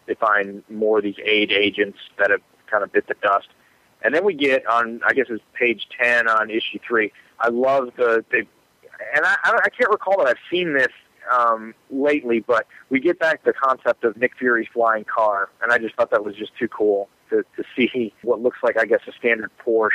They 0.07 0.15
find 0.15 0.63
more 0.69 0.99
of 0.99 1.05
these 1.05 1.19
aid 1.25 1.53
agents 1.53 1.99
that 2.19 2.31
have 2.31 2.41
kind 2.71 2.83
of 2.83 2.93
bit 2.93 3.07
the 3.09 3.15
dust, 3.23 3.49
and 4.05 4.15
then 4.15 4.25
we 4.25 4.35
get 4.35 4.67
on 4.67 5.01
I 5.07 5.13
guess 5.13 5.27
it's 5.29 5.43
page 5.55 5.89
ten 5.99 6.29
on 6.29 6.51
issue 6.51 6.79
three. 6.87 7.13
I 7.41 7.49
love 7.49 7.91
the 7.97 8.25
they, 8.31 8.39
and 8.39 9.25
I 9.25 9.37
I, 9.45 9.61
I 9.65 9.69
can't 9.69 9.91
recall 9.91 10.19
that 10.19 10.29
I've 10.29 10.51
seen 10.51 10.75
this 10.75 10.93
um, 11.33 11.75
lately, 11.91 12.41
but 12.41 12.67
we 12.91 13.01
get 13.01 13.19
back 13.19 13.45
the 13.45 13.53
concept 13.53 14.05
of 14.05 14.17
Nick 14.17 14.37
Fury's 14.39 14.69
flying 14.73 15.05
car, 15.05 15.49
and 15.63 15.73
I 15.73 15.79
just 15.79 15.95
thought 15.95 16.11
that 16.11 16.25
was 16.25 16.35
just 16.35 16.57
too 16.59 16.69
cool 16.69 17.09
to, 17.31 17.45
to 17.57 17.65
see 17.77 18.13
what 18.23 18.41
looks 18.41 18.59
like, 18.63 18.77
I 18.79 18.85
guess, 18.85 19.01
a 19.07 19.13
standard 19.13 19.51
Porsche 19.65 19.91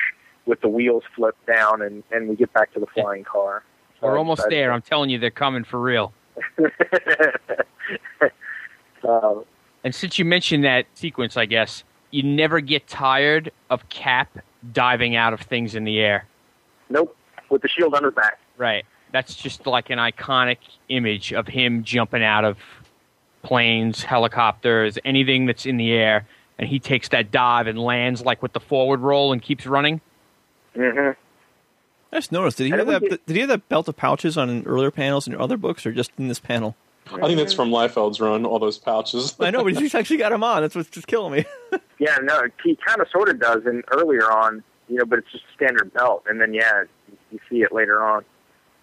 with 0.46 0.62
the 0.62 0.68
wheels 0.68 1.04
flipped 1.16 1.46
down, 1.46 1.82
and, 1.82 2.04
and 2.12 2.30
we 2.30 2.36
get 2.36 2.54
back 2.54 2.74
to 2.74 2.80
the 2.80 2.88
flying 2.88 3.24
car. 3.24 3.64
So 4.00 4.08
We're 4.08 4.18
almost 4.18 4.46
there. 4.50 4.72
I'm 4.72 4.82
telling 4.82 5.10
you, 5.10 5.20
they're 5.20 5.30
coming 5.30 5.64
for 5.64 5.80
real. 5.80 6.14
uh, 9.04 9.36
And 9.84 9.94
since 9.94 10.18
you 10.18 10.26
mentioned 10.26 10.64
that 10.64 10.86
sequence, 10.94 11.36
I 11.36 11.46
guess 11.46 11.84
you 12.12 12.24
never 12.24 12.60
get 12.62 12.88
tired 12.88 13.52
of 13.70 13.88
Cap 13.90 14.38
diving 14.74 15.16
out 15.16 15.34
of 15.34 15.42
things 15.42 15.76
in 15.76 15.84
the 15.84 16.00
air. 16.00 16.26
nope, 16.90 17.16
with 17.50 17.62
the 17.62 17.68
shield 17.68 17.94
on 17.94 18.04
his 18.04 18.14
back. 18.14 18.40
Right. 18.58 18.86
That's 19.12 19.36
just 19.36 19.66
like 19.68 19.90
an 19.90 20.00
iconic 20.00 20.58
image 20.90 21.32
of 21.34 21.48
him 21.48 21.84
jumping 21.84 22.24
out 22.24 22.44
of 22.44 22.58
planes, 23.44 24.04
helicopters, 24.04 24.98
anything 25.06 25.46
that's 25.46 25.66
in 25.66 25.78
the 25.78 25.92
air, 25.94 26.26
and 26.60 26.68
he 26.68 26.80
takes 26.80 27.08
that 27.10 27.32
dive 27.32 27.68
and 27.68 27.80
lands 27.80 28.22
like 28.24 28.42
with 28.42 28.52
the 28.54 28.60
forward 28.60 29.00
roll 29.00 29.32
and 29.32 29.42
keeps 29.42 29.66
running. 29.66 30.02
hmm 30.76 31.12
I 32.12 32.16
just 32.18 32.32
noticed. 32.32 32.58
Did 32.58 32.64
he 32.66 32.70
have 32.72 32.80
then 32.88 33.02
that? 33.02 33.10
get- 33.10 33.26
Did 33.26 33.34
he 33.36 33.40
have 33.42 33.50
that 33.50 33.68
belt 33.70 33.88
of 33.90 33.98
pouches 33.98 34.38
on 34.38 34.64
earlier 34.66 34.92
panels 34.92 35.28
in 35.28 35.32
your 35.34 35.42
other 35.42 35.58
books, 35.58 35.86
or 35.86 35.92
just 35.92 36.12
in 36.18 36.30
this 36.30 36.40
panel? 36.40 36.76
I 37.14 37.28
think 37.28 37.38
that's 37.38 37.54
from 37.54 37.70
Liefeld's 37.70 38.20
run, 38.20 38.46
all 38.46 38.60
those 38.60 38.78
pouches. 38.78 39.36
I 39.40 39.52
know, 39.52 39.64
but 39.64 39.76
he's 39.76 39.96
actually 39.96 40.18
got 40.18 40.32
him 40.32 40.44
on. 40.44 40.62
That's 40.62 40.76
what's 40.76 40.90
just 40.90 41.08
killing 41.08 41.34
me. 41.34 41.46
Yeah, 42.00 42.18
no, 42.22 42.44
he 42.64 42.78
kind 42.86 43.02
of 43.02 43.08
sort 43.10 43.28
of 43.28 43.40
does 43.40 43.66
in 43.66 43.82
earlier 43.92 44.32
on, 44.32 44.64
you 44.88 44.98
know, 44.98 45.06
but 45.06 45.18
it's 45.18 45.32
just 45.32 45.46
a 45.52 45.54
standard 45.56 45.92
belt, 45.96 46.24
and 46.30 46.40
then 46.40 46.54
yeah, 46.54 46.84
you 47.32 47.40
see 47.50 47.64
it 47.64 47.72
later 47.72 48.04
on. 48.04 48.24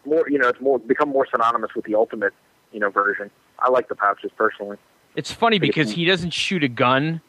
More, 0.05 0.29
you 0.29 0.37
know, 0.37 0.49
it's 0.49 0.61
more 0.61 0.81
become 0.81 1.11
more 1.11 1.25
synonymous 1.31 1.71
with 1.77 1.85
the 1.85 1.95
ultimate, 1.95 2.33
you 2.73 2.81
know, 2.81 2.91
version. 2.91 3.31
I 3.61 3.71
like 3.71 3.89
the 3.89 3.95
pouches 3.95 4.33
personally. 4.37 4.79
It's 5.15 5.31
funny 5.31 5.61
because 5.61 5.93
he 5.93 6.05
doesn't 6.05 6.33
shoot 6.33 6.65
a 6.65 6.69
gun 6.69 7.21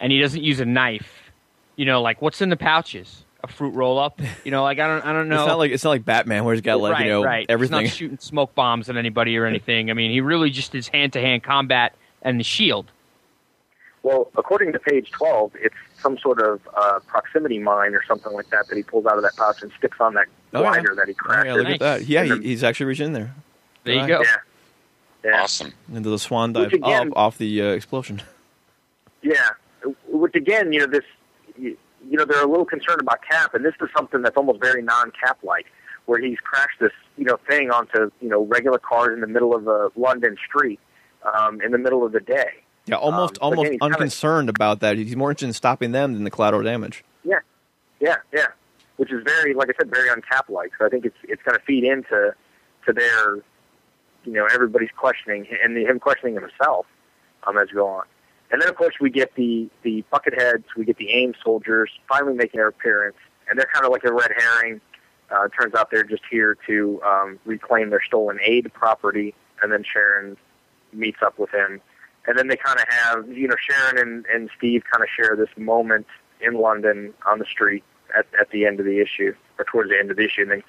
and 0.00 0.10
he 0.10 0.20
doesn't 0.20 0.42
use 0.42 0.58
a 0.58 0.64
knife. 0.64 1.30
You 1.76 1.84
know, 1.84 2.02
like 2.02 2.20
what's 2.20 2.40
in 2.42 2.48
the 2.48 2.56
pouches? 2.56 3.24
A 3.44 3.46
fruit 3.46 3.70
roll 3.74 3.98
up? 4.00 4.20
You 4.44 4.50
know, 4.50 4.62
like 4.64 4.78
I 4.80 4.86
don't 4.88 5.04
I 5.06 5.12
don't 5.12 5.28
know. 5.28 5.36
It's 5.42 5.46
not 5.46 5.58
like 5.58 5.70
it's 5.70 5.84
not 5.84 5.90
like 5.90 6.04
Batman 6.04 6.44
where 6.44 6.54
he's 6.54 6.60
got 6.62 6.80
like 6.80 6.94
right, 6.94 7.04
you 7.06 7.10
know 7.12 7.22
right. 7.24 7.46
everything. 7.48 7.80
He's 7.82 7.90
not 7.92 7.96
shooting 7.96 8.18
smoke 8.18 8.54
bombs 8.54 8.88
at 8.88 8.96
anybody 8.96 9.36
or 9.36 9.46
anything. 9.46 9.90
I 9.90 9.94
mean, 9.94 10.10
he 10.10 10.20
really 10.20 10.50
just 10.50 10.74
is 10.74 10.88
hand 10.88 11.12
to 11.12 11.20
hand 11.20 11.44
combat 11.44 11.94
and 12.22 12.40
the 12.40 12.44
shield. 12.44 12.90
Well, 14.02 14.30
according 14.36 14.72
to 14.72 14.78
page 14.78 15.10
12, 15.10 15.52
it's 15.56 15.74
some 16.00 16.18
sort 16.18 16.40
of 16.40 16.60
uh, 16.76 17.00
proximity 17.06 17.58
mine 17.58 17.94
or 17.94 18.02
something 18.06 18.32
like 18.32 18.48
that 18.50 18.68
that 18.68 18.76
he 18.76 18.82
pulls 18.82 19.06
out 19.06 19.16
of 19.16 19.22
that 19.22 19.36
pouch 19.36 19.60
and 19.62 19.70
sticks 19.76 19.98
on 20.00 20.14
that 20.14 20.26
Oh, 20.54 20.62
yeah. 20.62 20.80
that 20.96 21.08
he 21.08 21.14
Oh, 21.28 21.42
yeah, 21.44 21.54
look 21.54 21.66
in. 21.66 21.72
at 21.74 21.80
that. 21.80 22.06
Yeah, 22.06 22.24
he, 22.24 22.38
he's 22.40 22.64
actually 22.64 22.86
reaching 22.86 23.06
in 23.06 23.12
there. 23.12 23.34
There 23.84 23.94
you 23.94 24.00
Right. 24.00 24.08
go. 24.08 24.22
yeah, 24.22 24.36
yeah, 25.24 25.42
Awesome. 25.42 25.74
into 25.92 26.10
the 26.10 26.18
swan 26.18 26.52
dive 26.52 26.72
again- 26.72 27.08
off, 27.10 27.16
off 27.34 27.38
the 27.38 27.60
uh, 27.60 27.66
explosion. 27.66 28.22
yeah. 29.22 29.50
Which 30.06 30.34
again, 30.36 30.72
you 30.72 30.80
know, 30.80 30.86
this, 30.86 31.04
you, 32.08 32.16
know, 32.16 32.24
they're 32.24 32.42
a 32.42 32.48
little 32.48 32.64
concerned 32.64 33.00
about 33.00 33.20
Cap, 33.28 33.54
and 33.54 33.64
this 33.64 33.74
is 33.80 33.88
something 33.96 34.22
that's 34.22 34.36
almost 34.36 34.60
very 34.60 34.82
non-Cap 34.82 35.38
like, 35.42 35.66
where 36.06 36.20
he's 36.20 36.38
crashed 36.38 36.80
this, 36.80 36.92
you 37.16 37.24
know, 37.24 37.38
thing 37.48 37.70
onto, 37.70 38.10
you 38.20 38.28
know, 38.28 38.44
regular 38.44 38.78
cars 38.78 39.12
in 39.14 39.20
the 39.20 39.26
middle 39.26 39.54
of 39.54 39.66
a 39.66 39.90
London 39.96 40.36
street, 40.46 40.80
um, 41.34 41.60
in 41.60 41.72
the 41.72 41.78
middle 41.78 42.04
of 42.04 42.12
the 42.12 42.20
day. 42.20 42.50
Yeah, 42.86 42.96
almost 42.96 43.34
Um, 43.42 43.50
almost 43.50 43.60
again, 43.60 43.72
he's 43.72 43.80
kinda- 43.80 43.96
unconcerned 43.96 44.48
about 44.48 44.80
that. 44.80 44.96
He's 44.96 45.14
more 45.16 45.30
interested 45.30 45.48
in 45.48 45.52
stopping 45.52 45.92
them 45.92 46.14
than 46.14 46.24
the 46.24 46.30
collateral 46.30 46.62
damage. 46.62 47.04
Yeah, 47.24 47.40
yeah, 48.00 48.16
yeah. 48.32 48.46
Which 48.96 49.12
is 49.12 49.22
very, 49.24 49.52
like 49.52 49.68
I 49.68 49.72
said, 49.78 49.90
very 49.94 50.08
uncap 50.08 50.48
like. 50.48 50.72
So 50.78 50.86
I 50.86 50.88
think 50.88 51.04
it's 51.04 51.16
it's 51.24 51.42
going 51.42 51.56
to 51.58 51.64
feed 51.64 51.84
into 51.84 52.34
to 52.86 52.92
their, 52.92 53.36
you 54.24 54.32
know, 54.32 54.46
everybody's 54.46 54.90
questioning 54.96 55.46
and 55.62 55.76
him 55.76 56.00
questioning 56.00 56.34
himself 56.34 56.86
um, 57.46 57.58
as 57.58 57.68
we 57.70 57.74
go 57.74 57.86
on. 57.88 58.04
And 58.50 58.62
then 58.62 58.68
of 58.68 58.76
course 58.76 58.94
we 59.00 59.10
get 59.10 59.34
the 59.34 59.68
the 59.82 60.04
bucket 60.10 60.34
heads, 60.34 60.64
we 60.76 60.84
get 60.84 60.96
the 60.96 61.10
AIM 61.10 61.34
soldiers 61.42 61.90
finally 62.08 62.34
making 62.34 62.58
their 62.58 62.68
appearance. 62.68 63.16
and 63.48 63.58
they're 63.58 63.68
kind 63.72 63.84
of 63.84 63.92
like 63.92 64.04
a 64.04 64.12
red 64.12 64.30
herring. 64.36 64.80
Uh, 65.30 65.44
it 65.44 65.52
turns 65.58 65.74
out 65.74 65.90
they're 65.90 66.04
just 66.04 66.22
here 66.30 66.56
to 66.66 67.00
um, 67.02 67.38
reclaim 67.44 67.90
their 67.90 68.02
stolen 68.06 68.38
aid 68.42 68.70
property, 68.72 69.34
and 69.62 69.70
then 69.70 69.84
Sharon 69.84 70.36
meets 70.92 71.18
up 71.22 71.38
with 71.38 71.50
him, 71.50 71.82
and 72.26 72.38
then 72.38 72.48
they 72.48 72.56
kind 72.56 72.78
of 72.78 72.86
have 72.88 73.28
you 73.28 73.48
know 73.48 73.56
Sharon 73.68 73.98
and, 73.98 74.26
and 74.26 74.50
Steve 74.56 74.82
kind 74.90 75.02
of 75.02 75.08
share 75.14 75.36
this 75.36 75.50
moment 75.56 76.06
in 76.40 76.54
London 76.54 77.12
on 77.26 77.38
the 77.38 77.44
street 77.44 77.84
at, 78.16 78.26
at 78.40 78.50
the 78.50 78.64
end 78.64 78.80
of 78.80 78.86
the 78.86 79.00
issue 79.00 79.34
or 79.58 79.64
towards 79.64 79.90
the 79.90 79.98
end 79.98 80.10
of 80.10 80.16
the 80.16 80.24
issue. 80.24 80.42
And 80.42 80.50
then 80.50 80.62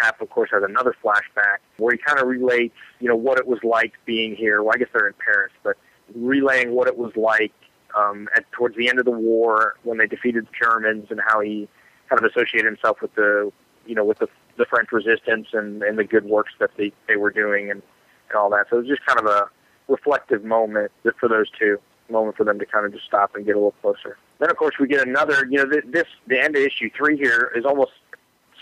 Cap, 0.00 0.20
of 0.20 0.30
course, 0.30 0.50
has 0.52 0.62
another 0.62 0.94
flashback 1.04 1.58
where 1.78 1.92
he 1.92 1.98
kind 1.98 2.18
of 2.18 2.28
relates, 2.28 2.76
you 3.00 3.08
know, 3.08 3.16
what 3.16 3.38
it 3.38 3.46
was 3.46 3.58
like 3.62 3.94
being 4.04 4.34
here. 4.34 4.62
Well, 4.62 4.72
I 4.74 4.78
guess 4.78 4.88
they're 4.92 5.08
in 5.08 5.14
Paris, 5.24 5.52
but 5.62 5.76
relaying 6.14 6.72
what 6.72 6.88
it 6.88 6.96
was 6.96 7.12
like 7.16 7.52
um, 7.96 8.28
at 8.36 8.50
towards 8.52 8.76
the 8.76 8.88
end 8.88 8.98
of 8.98 9.04
the 9.04 9.10
war 9.10 9.74
when 9.82 9.98
they 9.98 10.06
defeated 10.06 10.46
the 10.46 10.66
Germans 10.66 11.06
and 11.10 11.20
how 11.26 11.40
he 11.40 11.68
kind 12.08 12.22
of 12.22 12.30
associated 12.30 12.66
himself 12.66 13.00
with 13.00 13.14
the, 13.14 13.52
you 13.86 13.94
know, 13.94 14.04
with 14.04 14.18
the 14.18 14.28
the 14.56 14.66
French 14.66 14.92
resistance 14.92 15.48
and, 15.52 15.82
and 15.82 15.98
the 15.98 16.04
good 16.04 16.24
works 16.24 16.52
that 16.58 16.70
they 16.76 16.92
they 17.08 17.16
were 17.16 17.30
doing 17.30 17.70
and, 17.70 17.82
and 18.28 18.36
all 18.36 18.50
that. 18.50 18.66
So 18.70 18.76
it 18.76 18.80
was 18.80 18.88
just 18.88 19.04
kind 19.06 19.18
of 19.18 19.26
a 19.26 19.48
reflective 19.88 20.44
moment 20.44 20.92
for 21.18 21.28
those 21.28 21.46
two, 21.58 21.78
moment 22.10 22.36
for 22.36 22.44
them 22.44 22.58
to 22.58 22.66
kind 22.66 22.86
of 22.86 22.92
just 22.92 23.04
stop 23.06 23.34
and 23.34 23.44
get 23.44 23.56
a 23.56 23.58
little 23.58 23.74
closer. 23.80 24.16
Then, 24.38 24.50
of 24.50 24.56
course, 24.56 24.78
we 24.78 24.86
get 24.86 25.06
another. 25.06 25.46
You 25.50 25.64
know, 25.64 25.80
this 25.86 26.06
the 26.26 26.40
end 26.40 26.56
of 26.56 26.62
issue 26.62 26.90
three 26.96 27.16
here 27.16 27.52
is 27.54 27.64
almost 27.64 27.92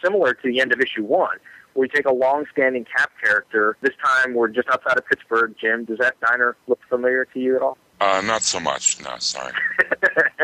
similar 0.02 0.34
to 0.34 0.48
the 0.48 0.60
end 0.60 0.72
of 0.72 0.80
issue 0.80 1.04
one, 1.04 1.38
we 1.78 1.88
take 1.88 2.06
a 2.06 2.12
long-standing 2.12 2.84
Cap 2.84 3.12
character. 3.22 3.76
This 3.82 3.94
time, 4.04 4.34
we're 4.34 4.48
just 4.48 4.68
outside 4.68 4.98
of 4.98 5.06
Pittsburgh. 5.06 5.54
Jim, 5.60 5.84
does 5.84 5.98
that 5.98 6.18
diner 6.20 6.56
look 6.66 6.80
familiar 6.88 7.24
to 7.26 7.38
you 7.38 7.54
at 7.54 7.62
all? 7.62 7.78
Uh, 8.00 8.20
not 8.24 8.42
so 8.42 8.58
much. 8.58 9.00
No, 9.00 9.14
sorry. 9.18 9.52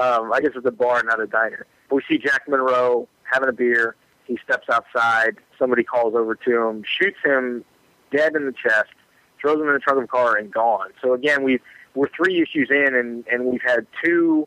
um, 0.00 0.32
I 0.32 0.40
guess 0.40 0.52
it's 0.54 0.64
a 0.64 0.70
bar, 0.70 1.02
not 1.02 1.20
a 1.20 1.26
diner. 1.26 1.66
But 1.88 1.96
we 1.96 2.02
see 2.08 2.18
Jack 2.18 2.42
Monroe 2.48 3.08
having 3.24 3.48
a 3.48 3.52
beer. 3.52 3.96
He 4.26 4.38
steps 4.44 4.68
outside. 4.70 5.38
Somebody 5.58 5.82
calls 5.82 6.14
over 6.14 6.36
to 6.36 6.68
him, 6.68 6.84
shoots 6.86 7.18
him 7.24 7.64
dead 8.12 8.36
in 8.36 8.46
the 8.46 8.52
chest, 8.52 8.92
throws 9.40 9.56
him 9.56 9.66
in 9.66 9.74
the 9.74 9.80
trunk 9.80 9.98
of 9.98 10.04
a 10.04 10.06
car, 10.06 10.36
and 10.36 10.52
gone. 10.52 10.90
So 11.02 11.14
again, 11.14 11.42
we 11.42 11.58
we're 11.94 12.10
three 12.16 12.40
issues 12.40 12.68
in, 12.70 12.94
and 12.94 13.26
and 13.26 13.46
we've 13.46 13.62
had 13.62 13.88
two 14.04 14.46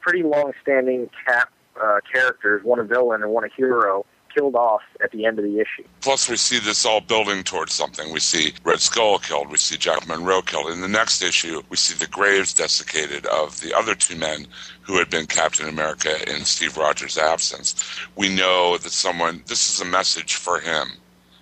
pretty 0.00 0.22
long-standing 0.22 1.08
Cap 1.26 1.50
uh, 1.82 2.00
characters, 2.12 2.62
one 2.62 2.78
a 2.78 2.84
villain 2.84 3.22
and 3.22 3.30
one 3.30 3.44
a 3.44 3.48
hero, 3.56 4.04
killed 4.34 4.54
off 4.54 4.82
at 5.02 5.10
the 5.10 5.24
end 5.26 5.38
of 5.38 5.44
the 5.44 5.58
issue. 5.58 5.84
Plus, 6.00 6.28
we 6.28 6.36
see 6.36 6.58
this 6.58 6.84
all 6.84 7.00
building 7.00 7.42
towards 7.42 7.72
something. 7.72 8.12
We 8.12 8.20
see 8.20 8.52
Red 8.64 8.80
Skull 8.80 9.18
killed. 9.18 9.50
We 9.50 9.58
see 9.58 9.76
Jack 9.76 10.06
Monroe 10.06 10.42
killed. 10.42 10.70
In 10.70 10.80
the 10.80 10.88
next 10.88 11.22
issue, 11.22 11.62
we 11.68 11.76
see 11.76 11.94
the 11.94 12.06
graves 12.06 12.54
desiccated 12.54 13.26
of 13.26 13.60
the 13.60 13.76
other 13.76 13.94
two 13.94 14.16
men 14.16 14.46
who 14.82 14.98
had 14.98 15.10
been 15.10 15.26
Captain 15.26 15.68
America 15.68 16.16
in 16.34 16.44
Steve 16.44 16.76
Rogers' 16.76 17.18
absence. 17.18 17.84
We 18.16 18.28
know 18.28 18.78
that 18.78 18.90
someone, 18.90 19.42
this 19.46 19.72
is 19.72 19.80
a 19.80 19.84
message 19.84 20.34
for 20.34 20.60
him. 20.60 20.88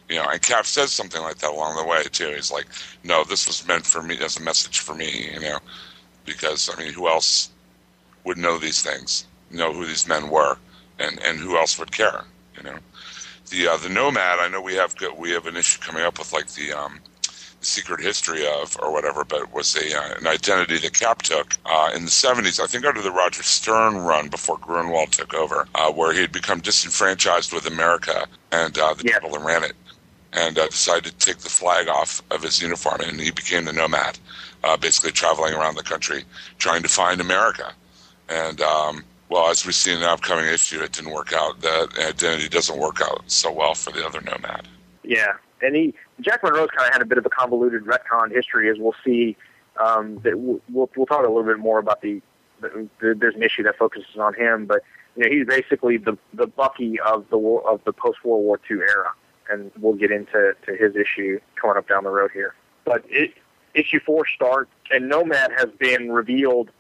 You 0.09 0.16
know, 0.16 0.28
and 0.28 0.41
Cap 0.41 0.64
says 0.64 0.91
something 0.91 1.20
like 1.20 1.36
that 1.39 1.51
along 1.51 1.76
the 1.76 1.84
way, 1.84 2.03
too. 2.05 2.32
He's 2.34 2.51
like, 2.51 2.66
no, 3.05 3.24
this 3.24 3.47
was 3.47 3.66
meant 3.66 3.86
for 3.86 4.03
me 4.03 4.18
as 4.20 4.39
a 4.39 4.43
message 4.43 4.80
for 4.80 4.95
me, 4.95 5.30
you 5.34 5.41
know, 5.41 5.59
because, 6.24 6.70
I 6.74 6.82
mean, 6.82 6.95
who 6.95 7.09
else 7.09 7.51
would 8.24 8.39
know 8.39 8.59
these 8.59 8.82
things, 8.82 9.26
know 9.51 9.72
who 9.72 9.84
these 9.84 10.09
men 10.09 10.30
were, 10.30 10.57
and, 10.99 11.20
and 11.22 11.39
who 11.39 11.59
else 11.59 11.78
would 11.78 11.93
care? 11.93 12.24
You 12.59 12.71
know, 12.71 12.79
the 13.51 13.69
uh, 13.69 13.77
the 13.77 13.89
Nomad. 13.89 14.39
I 14.41 14.49
know 14.49 14.61
we 14.61 14.75
have 14.75 14.95
we 15.17 15.31
have 15.31 15.47
an 15.47 15.57
issue 15.57 15.81
coming 15.81 16.03
up 16.03 16.19
with 16.19 16.33
like 16.33 16.49
the 16.49 16.73
um, 16.73 17.01
secret 17.61 18.01
history 18.01 18.47
of 18.47 18.77
or 18.81 18.93
whatever, 18.93 19.25
but 19.25 19.53
was 19.53 19.77
a 19.77 19.97
uh, 19.97 20.15
an 20.19 20.27
identity 20.27 20.79
that 20.79 20.95
Cap 20.95 21.23
took 21.23 21.57
uh, 21.65 21.91
in 21.95 22.05
the 22.05 22.11
'70s. 22.11 22.61
I 22.61 22.67
think 22.67 22.85
under 22.85 23.03
the 23.03 23.11
Roger 23.11 23.43
Stern 23.43 23.97
run 23.97 24.29
before 24.29 24.59
Gruenwald 24.59 25.11
took 25.11 25.35
over, 25.35 25.67
uh, 25.75 25.93
where 25.93 26.13
he 26.13 26.21
had 26.21 26.33
become 26.33 26.61
disenfranchised 26.61 27.53
with 27.53 27.67
America 27.67 28.27
and 28.53 28.77
uh, 28.79 28.95
the 28.95 29.05
people 29.05 29.31
that 29.31 29.41
ran 29.41 29.65
it, 29.65 29.75
and 30.33 30.59
uh, 30.59 30.67
decided 30.67 31.19
to 31.19 31.27
take 31.27 31.39
the 31.39 31.49
flag 31.49 31.89
off 31.89 32.23
of 32.31 32.43
his 32.43 32.61
uniform, 32.61 33.01
and 33.01 33.21
he 33.21 33.31
became 33.31 33.65
the 33.65 33.73
Nomad, 33.73 34.19
uh, 34.65 34.77
basically 34.77 35.13
traveling 35.13 35.55
around 35.55 35.77
the 35.77 35.83
country 35.83 36.25
trying 36.59 36.83
to 36.83 36.89
find 36.89 37.21
America, 37.21 37.73
and 38.29 38.61
um, 38.61 39.05
well, 39.29 39.51
as 39.51 39.66
we 39.66 39.72
see 39.72 39.93
in 39.93 40.01
the 40.01 40.09
upcoming 40.09 40.47
issue, 40.47 40.81
it 40.81 40.93
didn't 40.93 41.12
work 41.12 41.33
out. 41.33 41.61
That 41.61 41.91
identity 41.99 42.49
doesn't 42.49 42.79
work 42.79 43.01
out 43.03 43.22
so 43.26 43.53
well 43.53 43.74
for 43.74 43.93
the 43.93 44.05
other 44.05 44.20
nomad. 44.20 44.66
Yeah, 45.03 45.35
and 45.62 45.76
he 45.76 45.95
Jack 46.20 46.43
Monroe's 46.43 46.70
kind 46.76 46.89
of 46.89 46.93
had 46.93 47.03
a 47.03 47.07
bit 47.07 47.18
of 47.18 47.26
a 47.26 47.31
convoluted 47.31 47.85
retcon 47.85 48.33
history, 48.33 48.70
as 48.70 48.79
we'll 48.79 48.97
see. 49.05 49.37
Um, 49.76 50.18
that 50.24 50.39
we'll, 50.39 50.61
we'll 50.72 51.07
talk 51.07 51.24
a 51.24 51.29
little 51.29 51.45
bit 51.45 51.59
more 51.59 51.79
about 51.79 52.03
the, 52.03 52.20
the, 52.61 52.89
the 53.01 53.14
there's 53.14 53.37
an 53.37 53.43
issue 53.43 53.62
that 53.62 53.76
focuses 53.76 54.16
on 54.18 54.35
him, 54.35 54.66
but 54.66 54.83
you 55.14 55.24
know 55.24 55.31
he's 55.31 55.47
basically 55.47 55.99
the 55.99 56.18
the 56.35 56.47
Bucky 56.47 56.99
of 57.01 57.29
the 57.31 57.39
of 57.39 57.81
the 57.85 57.93
post 57.93 58.24
World 58.24 58.45
War 58.45 58.59
II 58.68 58.79
era, 58.79 59.12
and 59.51 59.70
we'll 59.79 59.95
get 59.95 60.11
into 60.11 60.55
to 60.66 60.76
his 60.76 60.97
issue 60.97 61.39
coming 61.61 61.76
up 61.76 61.89
down 61.89 62.05
the 62.05 62.11
road 62.11 62.31
here. 62.33 62.55
But 62.85 63.05
it, 63.09 63.35
issue 63.74 64.01
four 64.01 64.26
starts, 64.26 64.70
and 64.91 65.09
Nomad 65.09 65.53
has 65.57 65.68
been 65.79 66.11
revealed 66.11 66.70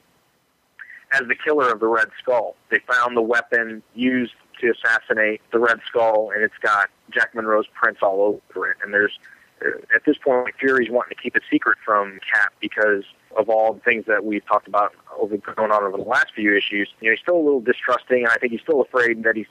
as 1.12 1.22
the 1.28 1.34
killer 1.34 1.70
of 1.70 1.80
the 1.80 1.86
Red 1.86 2.08
Skull. 2.20 2.56
They 2.70 2.80
found 2.90 3.16
the 3.16 3.22
weapon 3.22 3.82
used 3.94 4.34
to 4.60 4.72
assassinate 4.72 5.40
the 5.52 5.58
Red 5.58 5.80
Skull, 5.86 6.30
and 6.34 6.42
it's 6.42 6.58
got 6.60 6.90
Jack 7.12 7.34
Monroe's 7.34 7.66
prints 7.74 8.00
all 8.02 8.40
over 8.54 8.70
it. 8.70 8.76
And 8.82 8.92
there's 8.92 9.18
uh, 9.64 9.70
at 9.94 10.04
this 10.04 10.16
point, 10.18 10.54
Fury's 10.58 10.90
wanting 10.90 11.16
to 11.16 11.22
keep 11.22 11.36
it 11.36 11.42
secret 11.50 11.78
from 11.84 12.20
Cap 12.32 12.52
because 12.60 13.04
of 13.36 13.48
all 13.48 13.74
the 13.74 13.80
things 13.80 14.04
that 14.06 14.24
we've 14.24 14.44
talked 14.46 14.68
about 14.68 14.92
over 15.18 15.36
going 15.36 15.70
on 15.70 15.82
over 15.82 15.96
the 15.96 16.02
last 16.02 16.28
few 16.34 16.56
issues. 16.56 16.88
You 17.00 17.08
know, 17.08 17.12
he's 17.12 17.20
still 17.20 17.36
a 17.36 17.44
little 17.44 17.60
distrusting, 17.60 18.18
and 18.18 18.28
I 18.28 18.36
think 18.36 18.52
he's 18.52 18.60
still 18.60 18.80
afraid 18.80 19.22
that 19.24 19.36
he's 19.36 19.46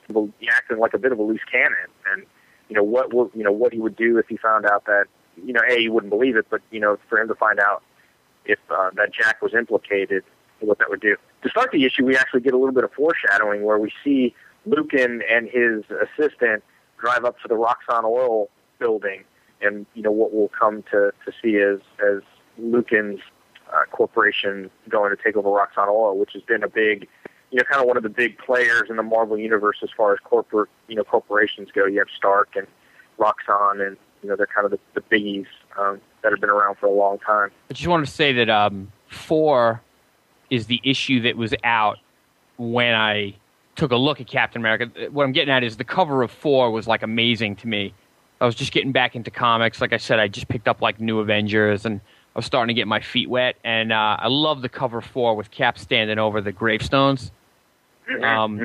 acting 0.50 0.78
like 0.78 0.94
a 0.94 0.98
bit 0.98 1.12
of 1.12 1.18
a 1.18 1.22
loose 1.22 1.44
cannon. 1.50 1.76
And 2.12 2.24
you 2.68 2.76
know 2.76 2.82
what 2.82 3.12
will 3.12 3.30
you 3.34 3.44
know 3.44 3.52
what 3.52 3.72
he 3.72 3.80
would 3.80 3.96
do 3.96 4.18
if 4.18 4.28
he 4.28 4.36
found 4.36 4.66
out 4.66 4.84
that 4.86 5.06
you 5.42 5.52
know 5.52 5.60
a 5.68 5.78
he 5.78 5.88
wouldn't 5.88 6.10
believe 6.10 6.36
it, 6.36 6.46
but 6.50 6.60
you 6.70 6.80
know 6.80 6.98
for 7.08 7.18
him 7.18 7.28
to 7.28 7.34
find 7.34 7.58
out 7.58 7.82
if 8.44 8.58
uh, 8.70 8.90
that 8.94 9.12
Jack 9.12 9.42
was 9.42 9.54
implicated, 9.54 10.24
what 10.60 10.78
that 10.78 10.88
would 10.90 11.00
do 11.00 11.16
to 11.42 11.48
start 11.48 11.70
the 11.72 11.84
issue, 11.84 12.04
we 12.04 12.16
actually 12.16 12.40
get 12.40 12.54
a 12.54 12.58
little 12.58 12.74
bit 12.74 12.84
of 12.84 12.92
foreshadowing 12.92 13.62
where 13.62 13.78
we 13.78 13.92
see 14.02 14.34
Lukin 14.66 15.22
and 15.30 15.48
his 15.48 15.84
assistant 15.90 16.62
drive 16.98 17.24
up 17.24 17.38
to 17.40 17.48
the 17.48 17.54
Roxxon 17.54 18.04
Oil 18.04 18.48
building, 18.78 19.24
and 19.60 19.86
you 19.94 20.02
know 20.02 20.10
what 20.10 20.32
we'll 20.32 20.50
come 20.58 20.82
to 20.90 21.12
to 21.24 21.32
see 21.42 21.58
as 21.58 21.80
as 22.04 22.22
Lukin's 22.58 23.20
uh, 23.72 23.84
corporation 23.90 24.70
going 24.88 25.14
to 25.14 25.22
take 25.22 25.36
over 25.36 25.48
Roxxon 25.48 25.88
Oil, 25.88 26.18
which 26.18 26.32
has 26.32 26.42
been 26.42 26.62
a 26.62 26.68
big, 26.68 27.06
you 27.50 27.58
know, 27.58 27.64
kind 27.70 27.80
of 27.80 27.86
one 27.86 27.96
of 27.96 28.02
the 28.02 28.08
big 28.08 28.38
players 28.38 28.84
in 28.90 28.96
the 28.96 29.02
Marvel 29.02 29.38
universe 29.38 29.78
as 29.82 29.90
far 29.96 30.12
as 30.12 30.18
corporate, 30.24 30.70
you 30.88 30.96
know, 30.96 31.04
corporations 31.04 31.68
go. 31.72 31.86
You 31.86 31.98
have 32.00 32.08
Stark 32.16 32.56
and 32.56 32.66
Roxxon, 33.18 33.86
and 33.86 33.96
you 34.22 34.28
know 34.28 34.36
they're 34.36 34.46
kind 34.46 34.64
of 34.64 34.72
the, 34.72 34.80
the 34.94 35.00
biggies 35.00 35.46
um, 35.78 36.00
that 36.22 36.32
have 36.32 36.40
been 36.40 36.50
around 36.50 36.76
for 36.78 36.86
a 36.86 36.92
long 36.92 37.18
time. 37.18 37.50
I 37.70 37.74
just 37.74 37.88
wanted 37.88 38.06
to 38.06 38.12
say 38.12 38.32
that 38.32 38.50
um, 38.50 38.90
four 39.06 39.82
is 40.50 40.66
the 40.66 40.80
issue 40.84 41.22
that 41.22 41.36
was 41.36 41.54
out 41.64 41.98
when 42.56 42.94
I 42.94 43.34
took 43.76 43.92
a 43.92 43.96
look 43.96 44.20
at 44.20 44.26
Captain 44.26 44.60
America. 44.60 45.10
What 45.10 45.24
I'm 45.24 45.32
getting 45.32 45.52
at 45.52 45.62
is 45.62 45.76
the 45.76 45.84
cover 45.84 46.22
of 46.22 46.30
four 46.30 46.70
was 46.70 46.86
like 46.86 47.02
amazing 47.02 47.56
to 47.56 47.68
me. 47.68 47.94
I 48.40 48.46
was 48.46 48.54
just 48.54 48.72
getting 48.72 48.92
back 48.92 49.16
into 49.16 49.30
comics. 49.30 49.80
Like 49.80 49.92
I 49.92 49.96
said, 49.96 50.18
I 50.18 50.28
just 50.28 50.48
picked 50.48 50.68
up 50.68 50.80
like 50.80 51.00
New 51.00 51.18
Avengers, 51.20 51.84
and 51.84 52.00
I 52.34 52.38
was 52.38 52.46
starting 52.46 52.74
to 52.74 52.78
get 52.78 52.86
my 52.86 53.00
feet 53.00 53.28
wet. 53.28 53.56
And 53.64 53.92
uh, 53.92 54.16
I 54.18 54.28
love 54.28 54.62
the 54.62 54.68
cover 54.68 55.00
four 55.00 55.34
with 55.34 55.50
Cap 55.50 55.78
standing 55.78 56.18
over 56.18 56.40
the 56.40 56.52
gravestones. 56.52 57.32
Um, 58.22 58.60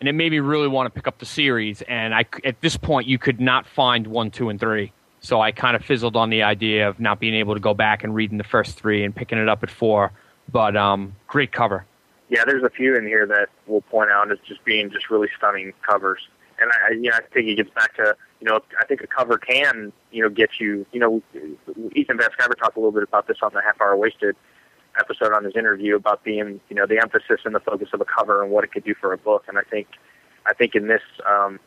and 0.00 0.08
it 0.08 0.12
made 0.12 0.30
me 0.32 0.40
really 0.40 0.68
want 0.68 0.86
to 0.86 0.90
pick 0.90 1.06
up 1.06 1.18
the 1.18 1.26
series. 1.26 1.82
And 1.82 2.14
I, 2.14 2.24
at 2.44 2.60
this 2.60 2.76
point, 2.76 3.08
you 3.08 3.18
could 3.18 3.40
not 3.40 3.66
find 3.66 4.06
one, 4.06 4.30
two, 4.30 4.48
and 4.48 4.60
three. 4.60 4.92
So 5.20 5.40
I 5.40 5.50
kind 5.52 5.74
of 5.74 5.84
fizzled 5.84 6.16
on 6.16 6.30
the 6.30 6.42
idea 6.42 6.88
of 6.88 7.00
not 7.00 7.18
being 7.18 7.34
able 7.34 7.54
to 7.54 7.60
go 7.60 7.74
back 7.74 8.04
and 8.04 8.14
reading 8.14 8.38
the 8.38 8.44
first 8.44 8.78
three 8.78 9.04
and 9.04 9.14
picking 9.14 9.38
it 9.38 9.48
up 9.48 9.62
at 9.62 9.70
four. 9.70 10.12
But 10.50 10.76
um, 10.76 11.14
great 11.26 11.52
cover. 11.52 11.86
Yeah, 12.28 12.44
there's 12.44 12.64
a 12.64 12.70
few 12.70 12.96
in 12.96 13.06
here 13.06 13.26
that 13.26 13.48
we'll 13.66 13.82
point 13.82 14.10
out 14.10 14.32
as 14.32 14.38
just 14.46 14.64
being 14.64 14.90
just 14.90 15.10
really 15.10 15.28
stunning 15.36 15.72
covers. 15.88 16.28
And 16.58 16.70
I, 16.72 16.92
you 16.92 17.10
know, 17.10 17.16
I 17.16 17.20
think 17.32 17.48
it 17.48 17.56
gets 17.56 17.70
back 17.70 17.94
to, 17.96 18.16
you 18.40 18.48
know, 18.48 18.60
I 18.80 18.84
think 18.84 19.02
a 19.02 19.06
cover 19.06 19.38
can, 19.38 19.92
you 20.10 20.22
know, 20.22 20.28
get 20.28 20.50
you, 20.58 20.86
you 20.92 20.98
know, 20.98 21.22
Ethan 21.94 22.18
Van 22.18 22.30
talked 22.38 22.76
a 22.76 22.80
little 22.80 22.92
bit 22.92 23.02
about 23.02 23.28
this 23.28 23.38
on 23.42 23.52
the 23.52 23.62
Half 23.62 23.80
Hour 23.80 23.96
Wasted 23.96 24.36
episode 24.98 25.32
on 25.32 25.44
his 25.44 25.54
interview 25.54 25.94
about 25.94 26.24
being, 26.24 26.60
you 26.68 26.76
know, 26.76 26.86
the 26.86 26.98
emphasis 26.98 27.40
and 27.44 27.54
the 27.54 27.60
focus 27.60 27.90
of 27.92 28.00
a 28.00 28.04
cover 28.04 28.42
and 28.42 28.50
what 28.50 28.64
it 28.64 28.72
could 28.72 28.84
do 28.84 28.94
for 28.94 29.12
a 29.12 29.18
book. 29.18 29.44
And 29.48 29.58
I 29.58 29.62
think, 29.62 29.88
I 30.46 30.54
think 30.54 30.74
in 30.74 30.88
this, 30.88 31.02
um, 31.26 31.60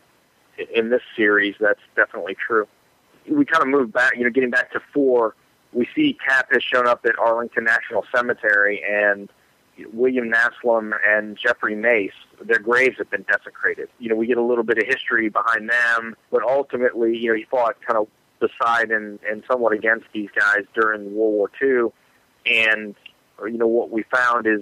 in 0.73 0.89
this 0.89 1.01
series, 1.15 1.55
that's 1.59 1.79
definitely 1.95 2.35
true. 2.35 2.67
We 3.29 3.45
kind 3.45 3.61
of 3.61 3.69
move 3.69 3.93
back, 3.93 4.17
you 4.17 4.23
know, 4.23 4.31
getting 4.31 4.49
back 4.49 4.71
to 4.71 4.81
four, 4.93 5.35
we 5.73 5.87
see 5.95 6.17
Cap 6.25 6.51
has 6.51 6.63
shown 6.63 6.87
up 6.87 7.05
at 7.05 7.17
Arlington 7.19 7.63
National 7.63 8.05
Cemetery 8.13 8.81
and 8.87 9.29
William 9.93 10.31
Naslund 10.31 10.93
and 11.07 11.37
Jeffrey 11.37 11.75
Mace, 11.75 12.11
their 12.41 12.59
graves 12.59 12.97
have 12.97 13.09
been 13.09 13.23
desecrated. 13.23 13.89
You 13.99 14.09
know, 14.09 14.15
we 14.15 14.27
get 14.27 14.37
a 14.37 14.43
little 14.43 14.63
bit 14.63 14.77
of 14.77 14.85
history 14.85 15.29
behind 15.29 15.69
them, 15.69 16.15
but 16.31 16.43
ultimately, 16.43 17.17
you 17.17 17.29
know, 17.29 17.35
he 17.35 17.45
fought 17.45 17.77
kind 17.81 17.97
of 17.97 18.07
beside 18.39 18.91
and, 18.91 19.19
and 19.29 19.43
somewhat 19.49 19.73
against 19.73 20.05
these 20.13 20.29
guys 20.37 20.63
during 20.73 21.15
World 21.15 21.33
War 21.33 21.51
II. 21.61 21.91
And, 22.45 22.95
you 23.45 23.57
know, 23.57 23.67
what 23.67 23.89
we 23.89 24.03
found 24.03 24.47
is 24.47 24.61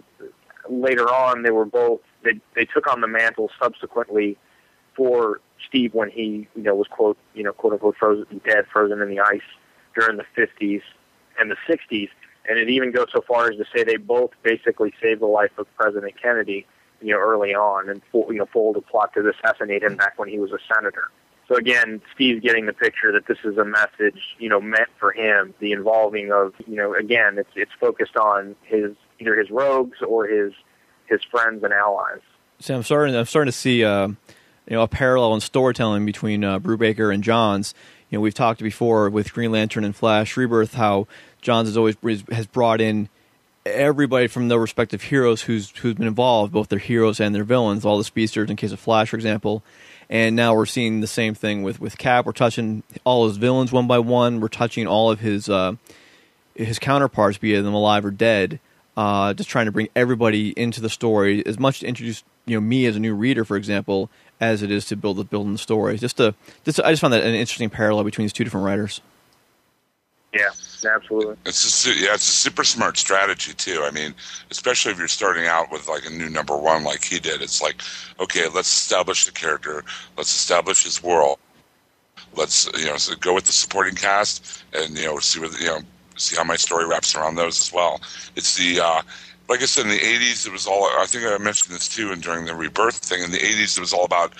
later 0.70 1.12
on 1.12 1.43
they 1.43 1.51
were 1.51 1.66
both, 1.66 2.01
they 2.24 2.39
they 2.55 2.66
took 2.66 2.88
on 2.88 3.01
the 3.01 3.08
mantle 3.08 3.49
subsequently 3.62 4.38
for 4.95 5.39
Steve 5.68 5.93
when 5.93 6.10
he 6.10 6.47
you 6.55 6.64
know 6.64 6.76
was 6.76 6.88
quote 6.88 7.18
you 7.36 7.43
know 7.43 7.53
quote 7.53 7.74
unquote 7.74 7.95
frozen 7.97 8.41
dead 8.43 8.66
frozen 8.72 9.01
in 9.01 9.10
the 9.10 9.20
ice 9.20 9.39
during 9.95 10.18
the 10.18 10.26
50s 10.36 10.82
and 11.40 11.52
the 11.52 11.58
60s 11.68 12.10
and 12.50 12.58
it 12.58 12.70
even 12.70 12.92
goes 12.92 13.08
so 13.14 13.22
far 13.28 13.50
as 13.50 13.58
to 13.58 13.66
say 13.76 13.84
they 13.84 13.98
both 13.98 14.32
basically 14.42 14.94
saved 15.02 15.22
the 15.22 15.28
life 15.28 15.52
of 15.58 15.68
President 15.76 16.14
Kennedy 16.22 16.66
you 17.02 17.14
know 17.14 17.20
early 17.20 17.54
on 17.54 17.90
and 17.90 18.02
you 18.14 18.34
know 18.34 18.48
foiled 18.52 18.78
a 18.78 18.82
plot 18.82 19.14
to 19.14 19.30
assassinate 19.30 19.84
him 19.84 19.96
back 19.96 20.18
when 20.18 20.30
he 20.30 20.40
was 20.40 20.52
a 20.52 20.60
senator 20.74 21.12
so 21.48 21.56
again 21.56 22.02
Steve's 22.16 22.42
getting 22.42 22.66
the 22.66 22.74
picture 22.74 23.12
that 23.12 23.28
this 23.28 23.38
is 23.44 23.58
a 23.58 23.66
message 23.66 24.20
you 24.40 24.50
know 24.50 24.60
meant 24.60 24.90
for 25.00 25.12
him 25.12 25.54
the 25.60 25.72
involving 25.72 26.32
of 26.32 26.54
you 26.66 26.76
know 26.76 26.94
again 26.94 27.38
it's 27.38 27.52
it's 27.56 27.72
focused 27.80 28.18
on 28.18 28.56
his 28.64 28.92
either 29.20 29.36
his 29.36 29.52
rogues 29.52 29.98
or 30.08 30.28
his 30.28 30.54
his 31.08 31.22
friends 31.32 31.64
and 31.64 31.74
allies 31.74 32.22
So 32.60 32.76
I'm 32.76 32.84
starting. 32.84 33.16
I'm 33.16 33.26
starting 33.26 33.52
to 33.52 33.58
see, 33.58 33.84
uh, 33.84 34.08
you 34.08 34.16
know, 34.72 34.82
a 34.82 34.88
parallel 34.88 35.36
in 35.36 35.42
storytelling 35.42 36.06
between 36.06 36.44
uh, 36.44 36.60
Brubaker 36.60 37.14
and 37.14 37.24
Johns. 37.24 37.76
You 38.10 38.18
know, 38.18 38.22
we've 38.22 38.34
talked 38.34 38.62
before 38.62 39.10
with 39.10 39.34
Green 39.34 39.51
Lantern 39.51 39.84
and 39.84 39.95
Flash 39.95 40.38
Rebirth 40.38 40.76
how 40.76 41.08
Johns 41.41 41.68
has 41.68 41.78
always 41.78 41.95
has 42.32 42.47
brought 42.47 42.80
in 42.80 43.10
everybody 43.66 44.28
from 44.28 44.47
their 44.47 44.60
respective 44.60 45.03
heroes 45.03 45.41
who's 45.41 45.72
who's 45.72 45.95
been 45.95 46.08
involved, 46.08 46.53
both 46.53 46.70
their 46.70 46.80
heroes 46.80 47.20
and 47.20 47.36
their 47.36 47.43
villains. 47.43 47.86
All 47.86 47.97
the 47.97 48.03
speedsters, 48.03 48.49
in 48.49 48.55
case 48.55 48.72
of 48.72 48.80
Flash, 48.80 49.10
for 49.10 49.18
example. 49.18 49.62
And 50.10 50.38
now 50.38 50.55
we're 50.55 50.66
seeing 50.66 51.01
the 51.01 51.08
same 51.08 51.34
thing 51.34 51.64
with 51.64 51.82
with 51.82 51.97
Cap. 51.97 52.26
We're 52.26 52.32
touching 52.32 52.84
all 53.03 53.28
his 53.28 53.38
villains 53.38 53.72
one 53.72 53.88
by 53.88 53.99
one. 53.99 54.39
We're 54.39 54.47
touching 54.47 54.88
all 54.88 55.12
of 55.12 55.20
his 55.20 55.49
uh, 55.49 55.74
his 56.55 56.80
counterparts, 56.80 57.38
be 57.38 57.60
them 57.60 57.74
alive 57.74 58.05
or 58.05 58.12
dead. 58.12 58.60
Uh, 58.95 59.34
just 59.34 59.49
trying 59.49 59.68
to 59.68 59.72
bring 59.72 59.89
everybody 59.95 60.49
into 60.58 60.82
the 60.82 60.89
story 60.89 61.45
as 61.45 61.60
much 61.60 61.82
to 61.82 61.86
introduce 61.86 62.24
you 62.47 62.55
know 62.55 62.62
me 62.62 62.86
as 62.86 62.95
a 62.95 62.99
new 62.99 63.14
reader, 63.14 63.43
for 63.45 63.58
example, 63.58 64.10
as 64.40 64.62
it 64.64 64.72
is 64.72 64.86
to 64.86 64.96
build 64.96 65.18
the 65.18 65.24
building 65.24 65.54
the 65.54 65.58
story. 65.58 65.98
Just 65.98 66.18
to 66.18 66.36
just 66.64 66.80
I 66.82 66.92
just 66.92 67.02
found 67.02 67.14
that 67.14 67.24
an 67.24 67.36
interesting 67.36 67.70
parallel 67.70 68.04
between 68.04 68.26
these 68.26 68.34
two 68.34 68.44
different 68.44 68.66
writers. 68.66 69.02
yeah 70.34 70.50
absolutely 70.86 71.36
It's 71.46 71.86
a, 71.86 71.90
yeah, 71.90 72.14
it's 72.14 72.28
a 72.28 72.32
super 72.32 72.64
smart 72.64 72.98
strategy 72.98 73.54
too. 73.54 73.84
I 73.84 73.92
mean, 73.92 74.14
especially 74.52 74.92
if 74.92 75.00
you're 75.00 75.08
starting 75.08 75.48
out 75.48 75.72
with 75.72 75.88
like 75.88 76.06
a 76.06 76.10
new 76.10 76.30
number 76.30 76.56
one 76.56 76.84
like 76.84 77.04
he 77.04 77.20
did. 77.20 77.42
It's 77.42 77.62
like, 77.62 77.82
okay, 78.20 78.48
let's 78.48 78.68
establish 78.68 79.26
the 79.26 79.32
character, 79.32 79.84
let's 80.18 80.34
establish 80.36 80.84
his 80.84 81.02
world, 81.02 81.40
let's 82.36 82.70
you 82.78 82.86
know 82.86 82.98
so 82.98 83.16
go 83.16 83.34
with 83.34 83.46
the 83.46 83.54
supporting 83.54 83.96
cast, 83.96 84.64
and 84.74 84.98
you 84.98 85.06
know 85.06 85.20
see 85.20 85.40
what 85.40 85.60
you 85.60 85.68
know 85.68 85.80
see 86.16 86.36
how 86.36 86.44
my 86.44 86.56
story 86.56 86.86
wraps 86.86 87.16
around 87.16 87.36
those 87.36 87.60
as 87.60 87.74
well. 87.74 88.02
It's 88.36 88.56
the 88.58 88.80
uh, 88.80 89.02
like 89.50 89.62
I 89.62 89.66
said 89.66 89.86
in 89.86 89.91
the 89.91 90.00
'80s, 90.00 90.45
it 90.45 90.52
was 90.52 90.68
all. 90.68 90.86
I 90.86 91.06
think 91.06 91.26
I 91.26 91.38
mentioned 91.38 91.76
this 91.76 91.88
too, 91.88 92.12
and 92.12 92.22
during 92.22 92.45
the 92.45 92.56
rebirth 92.56 92.98
thing 92.98 93.24
in 93.24 93.32
the 93.32 93.38
'80s, 93.39 93.78
it 93.78 93.82
was 93.82 93.93
all 93.93 94.06
about 94.06 94.34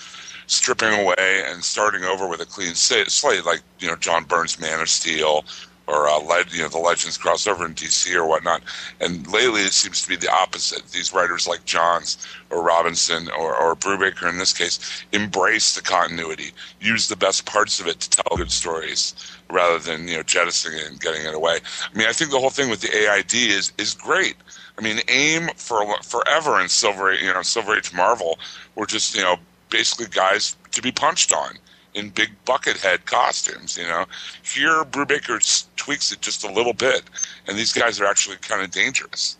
stripping 0.46 0.92
away 0.92 1.44
and 1.46 1.62
starting 1.62 2.04
over 2.04 2.26
with 2.26 2.40
a 2.40 2.46
clean 2.46 2.74
slate, 2.74 3.44
like 3.44 3.60
you 3.78 3.88
know 3.88 3.96
John 3.96 4.24
Byrne's 4.24 4.58
Man 4.58 4.80
of 4.80 4.88
Steel, 4.88 5.44
or 5.88 6.08
uh, 6.08 6.44
you 6.50 6.62
know 6.62 6.68
the 6.68 6.78
Legends 6.78 7.16
crossover 7.16 7.64
in 7.64 7.74
DC 7.74 8.14
or 8.14 8.26
whatnot. 8.26 8.62
And 9.00 9.26
lately, 9.32 9.62
it 9.62 9.72
seems 9.72 10.02
to 10.02 10.08
be 10.08 10.16
the 10.16 10.30
opposite. 10.30 10.86
These 10.88 11.12
writers 11.14 11.48
like 11.48 11.64
Johns 11.64 12.26
or 12.50 12.62
Robinson 12.62 13.28
or, 13.30 13.56
or 13.56 13.74
Brubaker 13.74 14.28
in 14.28 14.38
this 14.38 14.52
case 14.52 15.04
embrace 15.12 15.74
the 15.74 15.82
continuity, 15.82 16.52
use 16.80 17.08
the 17.08 17.16
best 17.16 17.46
parts 17.46 17.80
of 17.80 17.86
it 17.86 18.00
to 18.00 18.10
tell 18.10 18.36
good 18.36 18.52
stories 18.52 19.14
rather 19.50 19.78
than 19.78 20.06
you 20.06 20.16
know 20.16 20.22
jettisoning 20.22 20.78
it 20.78 20.90
and 20.90 21.00
getting 21.00 21.24
it 21.24 21.34
away. 21.34 21.58
I 21.82 21.96
mean, 21.96 22.06
I 22.06 22.12
think 22.12 22.30
the 22.30 22.38
whole 22.40 22.50
thing 22.50 22.68
with 22.68 22.82
the 22.82 22.94
AID 22.94 23.34
is 23.34 23.72
is 23.78 23.94
great. 23.94 24.36
I 24.78 24.80
mean, 24.80 25.00
AIM 25.08 25.48
for 25.56 25.84
forever 26.02 26.60
in 26.60 26.68
Silver, 26.68 27.12
you 27.12 27.32
know, 27.32 27.42
Silver 27.42 27.76
Age 27.76 27.92
Marvel 27.92 28.38
were 28.76 28.86
just 28.86 29.16
you 29.16 29.22
know 29.22 29.36
basically 29.70 30.06
guys 30.06 30.56
to 30.70 30.80
be 30.80 30.92
punched 30.92 31.32
on 31.32 31.58
in 31.94 32.10
big 32.10 32.30
bucket 32.44 32.76
head 32.76 33.04
costumes. 33.04 33.76
You 33.76 33.84
know, 33.84 34.04
here 34.44 34.84
Brubaker 34.84 35.66
tweaks 35.76 36.12
it 36.12 36.20
just 36.20 36.44
a 36.44 36.52
little 36.52 36.72
bit, 36.72 37.02
and 37.48 37.58
these 37.58 37.72
guys 37.72 38.00
are 38.00 38.06
actually 38.06 38.36
kind 38.36 38.62
of 38.62 38.70
dangerous. 38.70 39.36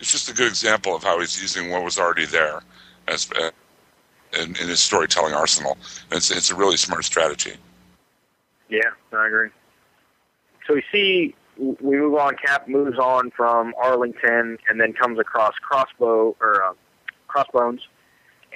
It's 0.00 0.10
just 0.10 0.30
a 0.30 0.34
good 0.34 0.48
example 0.48 0.96
of 0.96 1.02
how 1.02 1.20
he's 1.20 1.40
using 1.40 1.70
what 1.70 1.84
was 1.84 1.98
already 1.98 2.26
there 2.26 2.62
as 3.08 3.30
uh, 3.32 3.50
in, 4.40 4.56
in 4.56 4.68
his 4.68 4.80
storytelling 4.80 5.34
arsenal. 5.34 5.76
And 6.10 6.16
it's 6.16 6.30
it's 6.30 6.50
a 6.50 6.54
really 6.54 6.78
smart 6.78 7.04
strategy. 7.04 7.56
Yeah, 8.70 8.90
I 9.12 9.26
agree. 9.26 9.50
So 10.66 10.74
we 10.74 10.82
see 10.90 11.34
we 11.58 11.96
move 11.96 12.14
on. 12.14 12.36
Cap 12.36 12.68
moves 12.68 12.98
on 12.98 13.30
from 13.30 13.74
Arlington 13.80 14.58
and 14.68 14.80
then 14.80 14.92
comes 14.92 15.18
across 15.18 15.54
Crossbow 15.56 16.36
or 16.40 16.64
uh, 16.64 16.72
Crossbones, 17.28 17.80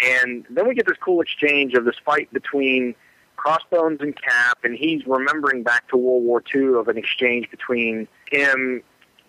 and 0.03 0.47
then 0.51 0.69
we 0.69 0.75
get 0.75 0.87
this 0.87 0.97
cool 1.03 1.21
exchange 1.21 1.75
of 1.75 1.85
this 1.85 1.97
fight 2.05 2.33
between 2.33 2.95
Crossbones 3.37 4.01
and 4.01 4.15
Cap, 4.21 4.59
and 4.65 4.77
he's 4.77 5.07
remembering 5.07 5.63
back 5.63 5.89
to 5.89 5.97
World 5.97 6.25
War 6.25 6.43
II 6.55 6.75
of 6.79 6.89
an 6.89 6.99
exchange 6.99 7.51
between 7.51 8.07
him, 8.31 8.83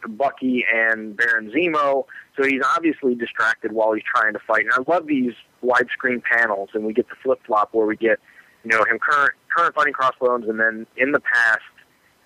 Bucky, 0.08 0.66
and 0.72 1.16
Baron 1.16 1.52
Zemo. 1.52 2.06
So 2.36 2.44
he's 2.44 2.62
obviously 2.76 3.16
distracted 3.16 3.72
while 3.72 3.94
he's 3.94 4.04
trying 4.04 4.34
to 4.34 4.40
fight. 4.40 4.66
And 4.66 4.74
I 4.74 4.92
love 4.92 5.08
these 5.08 5.34
widescreen 5.64 6.22
panels, 6.24 6.70
and 6.74 6.86
we 6.86 6.94
get 6.94 7.08
the 7.10 7.16
flip 7.24 7.40
flop 7.46 7.70
where 7.74 7.86
we 7.86 7.96
get 7.96 8.20
you 8.64 8.72
know 8.72 8.84
him 8.84 9.00
current 9.00 9.34
current 9.56 9.76
fighting 9.76 9.94
Crossbones, 9.94 10.48
and 10.48 10.60
then 10.60 10.86
in 10.98 11.12
the 11.12 11.22
past. 11.22 11.62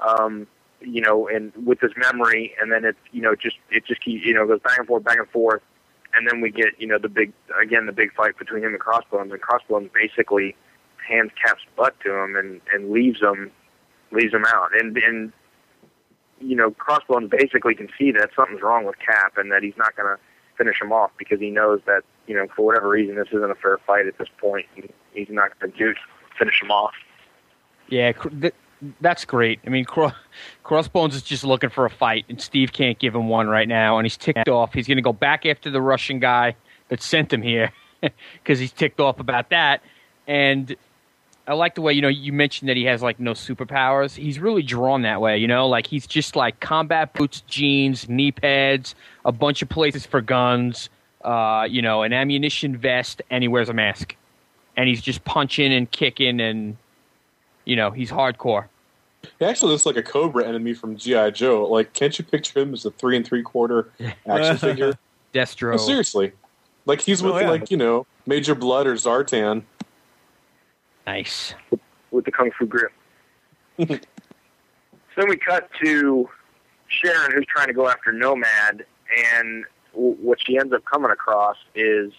Um, 0.01 0.47
you 0.85 1.01
know, 1.01 1.27
and 1.27 1.51
with 1.65 1.79
his 1.81 1.91
memory, 1.97 2.53
and 2.61 2.71
then 2.71 2.85
it's 2.85 2.97
you 3.11 3.21
know, 3.21 3.35
just 3.35 3.57
it 3.71 3.85
just 3.85 4.01
keep, 4.03 4.23
you 4.25 4.33
know 4.33 4.45
goes 4.47 4.59
back 4.61 4.77
and 4.77 4.87
forth, 4.87 5.03
back 5.03 5.17
and 5.17 5.29
forth, 5.29 5.61
and 6.13 6.27
then 6.27 6.41
we 6.41 6.51
get 6.51 6.79
you 6.79 6.87
know 6.87 6.97
the 6.97 7.09
big 7.09 7.33
again 7.61 7.85
the 7.85 7.91
big 7.91 8.13
fight 8.13 8.37
between 8.37 8.63
him 8.63 8.71
and 8.71 8.79
Crossbones, 8.79 9.31
and 9.31 9.41
Crossbones 9.41 9.89
basically 9.93 10.55
hands 11.07 11.31
Cap's 11.41 11.61
butt 11.75 11.99
to 12.01 12.13
him 12.13 12.35
and 12.35 12.61
and 12.73 12.91
leaves 12.91 13.21
him 13.21 13.51
leaves 14.11 14.33
him 14.33 14.45
out, 14.45 14.69
and 14.79 14.97
and 14.97 15.31
you 16.39 16.55
know 16.55 16.71
Crossbones 16.71 17.29
basically 17.29 17.75
can 17.75 17.89
see 17.97 18.11
that 18.11 18.29
something's 18.35 18.61
wrong 18.61 18.85
with 18.85 18.95
Cap 18.99 19.37
and 19.37 19.51
that 19.51 19.63
he's 19.63 19.77
not 19.77 19.95
going 19.95 20.15
to 20.15 20.21
finish 20.57 20.81
him 20.81 20.93
off 20.93 21.11
because 21.17 21.39
he 21.39 21.49
knows 21.49 21.81
that 21.85 22.03
you 22.27 22.35
know 22.35 22.47
for 22.55 22.65
whatever 22.65 22.89
reason 22.89 23.15
this 23.15 23.27
isn't 23.31 23.51
a 23.51 23.55
fair 23.55 23.77
fight 23.85 24.07
at 24.07 24.17
this 24.17 24.29
point, 24.39 24.65
and 24.75 24.91
he's 25.13 25.29
not 25.29 25.57
going 25.59 25.71
to 25.71 25.77
do 25.77 25.93
finish 26.37 26.61
him 26.61 26.71
off. 26.71 26.93
Yeah, 27.87 28.13
that's 29.01 29.25
great. 29.25 29.59
I 29.65 29.69
mean, 29.69 29.85
Cro- 29.85 30.11
Crossbones 30.63 31.15
is 31.15 31.21
just 31.21 31.43
looking 31.43 31.69
for 31.69 31.85
a 31.85 31.89
fight, 31.89 32.25
and 32.29 32.41
Steve 32.41 32.73
can't 32.73 32.99
give 32.99 33.15
him 33.15 33.29
one 33.29 33.47
right 33.47 33.67
now, 33.67 33.97
and 33.97 34.05
he's 34.05 34.17
ticked 34.17 34.49
off. 34.49 34.73
He's 34.73 34.87
going 34.87 34.97
to 34.97 35.01
go 35.01 35.13
back 35.13 35.45
after 35.45 35.71
the 35.71 35.81
Russian 35.81 36.19
guy 36.19 36.55
that 36.89 37.01
sent 37.01 37.31
him 37.31 37.41
here 37.41 37.71
because 38.01 38.59
he's 38.59 38.71
ticked 38.71 38.99
off 38.99 39.19
about 39.19 39.49
that. 39.49 39.81
And 40.27 40.75
I 41.47 41.53
like 41.53 41.75
the 41.75 41.81
way 41.81 41.93
you 41.93 42.01
know 42.01 42.07
you 42.07 42.33
mentioned 42.33 42.69
that 42.69 42.77
he 42.77 42.85
has 42.85 43.01
like 43.01 43.19
no 43.19 43.31
superpowers. 43.31 44.15
He's 44.15 44.39
really 44.39 44.63
drawn 44.63 45.03
that 45.03 45.21
way, 45.21 45.37
you 45.37 45.47
know, 45.47 45.67
like 45.67 45.87
he's 45.87 46.07
just 46.07 46.35
like 46.35 46.59
combat 46.59 47.13
boots, 47.13 47.41
jeans, 47.41 48.09
knee 48.09 48.31
pads, 48.31 48.95
a 49.23 49.31
bunch 49.31 49.61
of 49.61 49.69
places 49.69 50.05
for 50.05 50.21
guns, 50.21 50.89
uh, 51.23 51.67
you 51.69 51.81
know, 51.81 52.01
an 52.03 52.13
ammunition 52.13 52.77
vest, 52.77 53.21
and 53.29 53.43
he 53.43 53.47
wears 53.47 53.69
a 53.69 53.73
mask, 53.73 54.15
and 54.75 54.89
he's 54.89 55.01
just 55.01 55.23
punching 55.23 55.71
and 55.71 55.89
kicking 55.91 56.39
and 56.41 56.77
you 57.65 57.75
know 57.75 57.91
he's 57.91 58.11
hardcore. 58.11 58.67
He 59.39 59.45
actually 59.45 59.71
looks 59.71 59.85
like 59.87 59.97
a 59.97 60.03
Cobra 60.03 60.45
enemy 60.47 60.73
from 60.75 60.95
GI 60.97 61.31
Joe. 61.31 61.65
Like, 61.67 61.93
can't 61.93 62.17
you 62.17 62.23
picture 62.23 62.59
him 62.59 62.73
as 62.73 62.85
a 62.85 62.91
three 62.91 63.17
and 63.17 63.25
three 63.25 63.41
quarter 63.41 63.89
action 64.27 64.57
figure? 64.57 64.93
Destro. 65.33 65.71
No, 65.71 65.77
seriously, 65.77 66.31
like 66.85 67.01
he's 67.01 67.21
with 67.23 67.33
Oh, 67.33 67.39
yeah. 67.39 67.49
like 67.49 67.71
you 67.71 67.77
know 67.77 68.05
Major 68.25 68.55
Blood 68.55 68.87
or 68.87 68.93
Zartan. 68.95 69.63
Nice. 71.07 71.53
with 72.11 72.25
the 72.25 72.31
kung 72.31 72.51
fu 72.57 72.65
grip. 72.65 72.91
so 73.79 73.85
then 73.85 75.29
we 75.29 75.37
cut 75.37 75.69
to 75.83 76.29
Sharon, 76.87 77.31
who's 77.31 77.45
trying 77.47 77.67
to 77.67 77.73
go 77.73 77.87
after 77.87 78.11
Nomad, 78.11 78.85
and 79.35 79.65
w- 79.93 80.15
what 80.21 80.39
she 80.43 80.57
ends 80.57 80.73
up 80.73 80.83
coming 80.85 81.11
across 81.11 81.57
is 81.75 82.11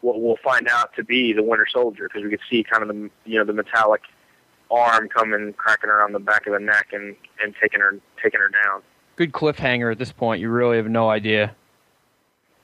what 0.00 0.20
we'll 0.20 0.38
find 0.44 0.68
out 0.68 0.94
to 0.96 1.04
be 1.04 1.32
the 1.32 1.42
Winter 1.42 1.66
Soldier, 1.70 2.08
because 2.08 2.22
we 2.22 2.30
could 2.30 2.40
see 2.48 2.62
kind 2.64 2.82
of 2.82 2.88
the 2.88 3.10
you 3.24 3.38
know 3.38 3.44
the 3.44 3.52
metallic 3.52 4.02
arm 4.78 5.08
coming, 5.08 5.52
cracking 5.54 5.90
her 5.90 6.02
on 6.02 6.12
the 6.12 6.18
back 6.18 6.46
of 6.46 6.52
the 6.52 6.60
neck, 6.60 6.88
and 6.92 7.16
and 7.42 7.54
taking 7.60 7.80
her 7.80 7.98
taking 8.22 8.40
her 8.40 8.48
down. 8.48 8.82
Good 9.16 9.32
cliffhanger 9.32 9.92
at 9.92 9.98
this 9.98 10.12
point. 10.12 10.40
You 10.40 10.50
really 10.50 10.76
have 10.76 10.88
no 10.88 11.08
idea. 11.08 11.54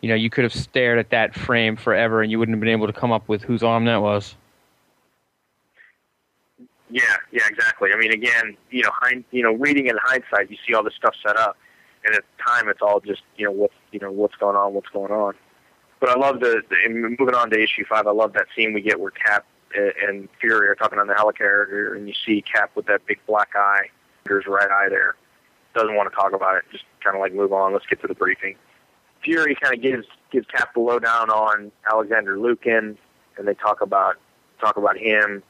You 0.01 0.09
know, 0.09 0.15
you 0.15 0.31
could 0.31 0.45
have 0.45 0.55
stared 0.55 0.99
at 0.99 1.11
that 1.11 1.35
frame 1.35 1.77
forever, 1.77 2.23
and 2.23 2.31
you 2.31 2.39
wouldn't 2.39 2.57
have 2.57 2.61
been 2.61 2.71
able 2.71 2.87
to 2.87 2.93
come 2.93 3.13
up 3.13 3.29
with 3.29 3.43
whose 3.43 3.63
arm 3.63 3.85
that 3.85 4.01
was. 4.01 4.35
Yeah, 6.91 7.03
yeah, 7.31 7.43
exactly. 7.49 7.91
I 7.93 7.97
mean, 7.97 8.13
again, 8.13 8.57
you 8.71 8.83
know, 8.83 8.91
hind, 8.93 9.25
you 9.31 9.43
know, 9.43 9.53
reading 9.53 9.87
in 9.87 9.97
hindsight, 10.03 10.51
you 10.51 10.57
see 10.67 10.75
all 10.75 10.83
this 10.83 10.95
stuff 10.95 11.15
set 11.25 11.37
up, 11.37 11.57
and 12.05 12.15
at 12.15 12.23
the 12.23 12.43
time, 12.43 12.69
it's 12.69 12.81
all 12.83 13.01
just 13.01 13.23
you 13.37 13.45
know 13.45 13.53
what's 13.53 13.75
you 13.93 14.01
know 14.01 14.11
what's 14.11 14.35
going 14.37 14.57
on, 14.57 14.75
what's 14.75 14.89
going 14.89 15.13
on. 15.13 15.35
But 16.01 16.09
I 16.09 16.19
love 16.19 16.41
the, 16.41 16.63
the 16.71 16.89
moving 16.89 17.35
on 17.35 17.51
to 17.51 17.63
issue 17.63 17.85
five. 17.89 18.07
I 18.07 18.13
love 18.13 18.33
that 18.33 18.47
scene 18.57 18.73
we 18.73 18.81
get 18.81 18.99
where 18.99 19.11
Cap 19.11 19.45
and 19.75 20.29
Fury 20.41 20.69
are 20.69 20.75
talking 20.75 20.99
on 20.99 21.07
the 21.07 21.15
helicarrier, 21.15 21.97
and 21.97 22.09
you 22.09 22.15
see 22.27 22.43
Cap 22.43 22.73
with 22.75 22.87
that 22.87 23.07
big 23.07 23.19
black 23.27 23.51
eye, 23.55 23.89
there's 24.25 24.47
right 24.47 24.71
eye 24.71 24.89
there. 24.89 25.17
Doesn't 25.75 25.95
want 25.95 26.11
to 26.11 26.17
talk 26.17 26.33
about 26.33 26.57
it. 26.57 26.65
Just 26.73 26.85
kind 27.03 27.17
of 27.17 27.21
like 27.21 27.33
move 27.33 27.53
on. 27.53 27.73
Let's 27.73 27.87
get 27.87 28.01
to 28.03 28.09
the 28.09 28.15
briefing. 28.15 28.57
Fury 29.23 29.57
kind 29.61 29.75
of 29.75 29.83
gives 29.83 30.07
gives 30.33 30.47
Cap 30.47 30.75
the 30.75 30.81
lowdown 30.81 31.31
on 31.31 31.71
Alexander 31.91 32.39
Lukin, 32.39 32.97
and 33.37 33.47
they 33.49 33.55
talk 33.55 33.81
about 33.81 34.17
talk 34.61 34.77
about 34.77 34.97
him, 34.97 35.43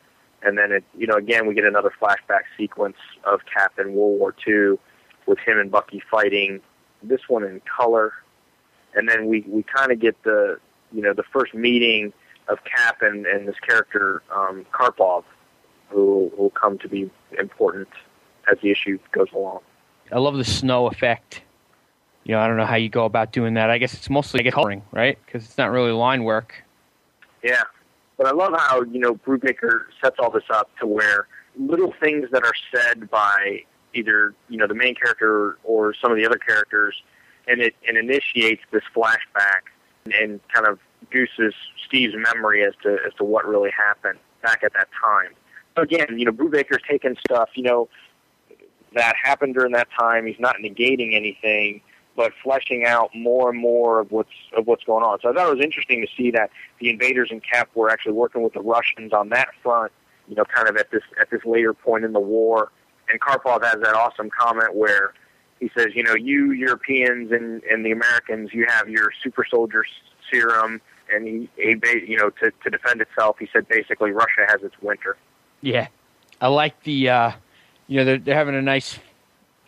and 0.43 0.59
then 0.59 0.73
it 0.73 0.85
you 0.97 1.07
know 1.07 1.17
again 1.17 1.47
we 1.47 1.55
get 1.55 1.65
another 1.65 1.93
flashback 2.01 2.43
sequence 2.57 2.97
of 3.25 3.41
Cap 3.53 3.79
in 3.79 3.95
World 3.95 4.19
War 4.19 4.35
II 4.47 4.79
with 5.27 5.39
him 5.39 5.59
and 5.59 5.71
Bucky 5.71 6.03
fighting. 6.11 6.61
This 7.03 7.21
one 7.29 7.45
in 7.45 7.63
color, 7.77 8.13
and 8.95 9.09
then 9.09 9.27
we 9.27 9.45
we 9.47 9.63
kind 9.63 9.93
of 9.93 10.01
get 10.01 10.23
the 10.25 10.59
you 10.93 11.01
know 11.01 11.15
the 11.15 11.25
first 11.33 11.55
meeting 11.55 12.13
of 12.51 12.59
Cap 12.65 13.03
and 13.03 13.27
and 13.27 13.47
this 13.47 13.57
character 13.67 14.23
um, 14.35 14.67
Karpov, 14.73 15.25
who 15.89 16.31
will 16.37 16.51
come 16.51 16.79
to 16.79 16.89
be 16.89 17.11
important 17.39 17.89
as 18.51 18.59
the 18.63 18.71
issue 18.71 18.99
goes 19.13 19.29
along. 19.35 19.61
I 20.13 20.19
love 20.19 20.37
the 20.37 20.45
snow 20.45 20.87
effect. 20.89 21.43
You 22.25 22.33
know, 22.35 22.41
I 22.41 22.47
don't 22.47 22.57
know 22.57 22.67
how 22.67 22.77
you 22.77 22.89
go 22.89 23.05
about 23.05 23.33
doing 23.33 23.55
that. 23.55 23.71
I 23.71 23.79
guess 23.79 23.95
it's 23.95 24.11
mostly 24.11 24.43
like 24.43 24.53
coloring, 24.53 24.83
right? 24.93 25.19
Because 25.25 25.45
it's 25.45 25.57
not 25.57 25.71
really 25.71 25.93
line 25.93 26.25
work. 26.25 26.63
Yeah, 27.43 27.63
but 28.19 28.27
I 28.27 28.33
love 28.33 28.53
how 28.57 28.83
you 28.83 28.99
know 28.99 29.15
Brubaker 29.15 29.85
sets 30.03 30.17
all 30.19 30.31
this 30.31 30.45
up 30.51 30.71
to 30.81 30.87
where 30.87 31.27
little 31.57 31.95
things 32.01 32.29
that 32.33 32.45
are 32.45 32.53
said 32.75 33.09
by 33.11 33.65
either 33.95 34.35
you 34.49 34.59
know 34.59 34.67
the 34.67 34.75
main 34.75 34.95
character 34.95 35.59
or 35.65 35.95
some 35.95 36.11
of 36.11 36.19
the 36.19 36.27
other 36.27 36.39
characters, 36.39 37.03
and 37.49 37.61
it 37.61 37.75
and 37.89 37.97
initiates 37.97 38.63
this 38.71 38.83
flashback 38.95 39.63
and 40.13 40.41
kind 40.53 40.67
of 40.67 40.79
gooses 41.11 41.55
Steve's 41.87 42.15
memory 42.17 42.65
as 42.65 42.75
to 42.83 42.99
as 43.07 43.13
to 43.15 43.25
what 43.25 43.47
really 43.47 43.71
happened 43.71 44.19
back 44.43 44.63
at 44.63 44.73
that 44.75 44.89
time. 45.03 45.35
Again, 45.77 46.19
you 46.19 46.25
know, 46.25 46.33
Brubaker's 46.33 46.83
taking 46.89 47.17
stuff, 47.27 47.51
you 47.55 47.63
know, 47.63 47.89
that 48.95 49.15
happened 49.23 49.55
during 49.55 49.73
that 49.73 49.89
time. 49.99 50.27
He's 50.27 50.41
not 50.41 50.57
negating 50.57 51.15
anything, 51.15 51.81
but 52.17 52.33
fleshing 52.43 52.85
out 52.85 53.11
more 53.15 53.51
and 53.51 53.59
more 53.59 54.01
of 54.01 54.11
what's 54.11 54.31
of 54.57 54.67
what's 54.67 54.85
going 54.85 55.05
on. 55.05 55.19
So 55.23 55.31
I 55.31 55.33
thought 55.33 55.47
it 55.47 55.57
was 55.57 55.65
interesting 55.65 56.01
to 56.01 56.09
see 56.17 56.31
that 56.33 56.51
the 56.81 56.91
invaders 56.91 57.29
and 57.31 57.43
Cap 57.43 57.71
were 57.75 57.91
actually 57.91 58.13
working 58.13 58.43
with 58.43 58.53
the 58.53 58.61
Russians 58.61 59.13
on 59.13 59.29
that 59.31 59.49
front. 59.63 59.93
You 60.29 60.37
know, 60.37 60.45
kind 60.45 60.69
of 60.69 60.77
at 60.77 60.91
this 60.91 61.03
at 61.21 61.31
this 61.31 61.41
later 61.45 61.73
point 61.73 62.05
in 62.05 62.13
the 62.13 62.21
war. 62.21 62.71
And 63.09 63.21
Karpov 63.21 63.65
has 63.65 63.81
that 63.83 63.95
awesome 63.95 64.31
comment 64.31 64.77
where 64.77 65.13
he 65.59 65.71
says, 65.77 65.89
you 65.95 66.03
know, 66.03 66.15
you 66.15 66.53
Europeans 66.53 67.33
and 67.33 67.63
and 67.65 67.85
the 67.85 67.91
Americans, 67.91 68.51
you 68.53 68.67
have 68.69 68.89
your 68.89 69.11
super 69.23 69.45
soldier 69.49 69.85
serum, 70.31 70.81
and 71.13 71.27
he, 71.27 71.49
he 71.57 71.77
you 72.07 72.17
know, 72.17 72.31
to 72.31 72.51
to 72.51 72.71
defend 72.71 73.01
itself, 73.01 73.37
he 73.39 73.49
said 73.53 73.69
basically 73.69 74.13
Russia 74.13 74.47
has 74.49 74.63
its 74.63 74.75
winter. 74.81 75.17
Yeah, 75.61 75.89
I 76.41 76.49
like 76.49 76.83
the. 76.85 77.09
Uh, 77.09 77.33
you 77.87 77.99
know, 77.99 78.05
they're 78.05 78.19
they're 78.19 78.37
having 78.37 78.55
a 78.55 78.63
nice 78.63 78.99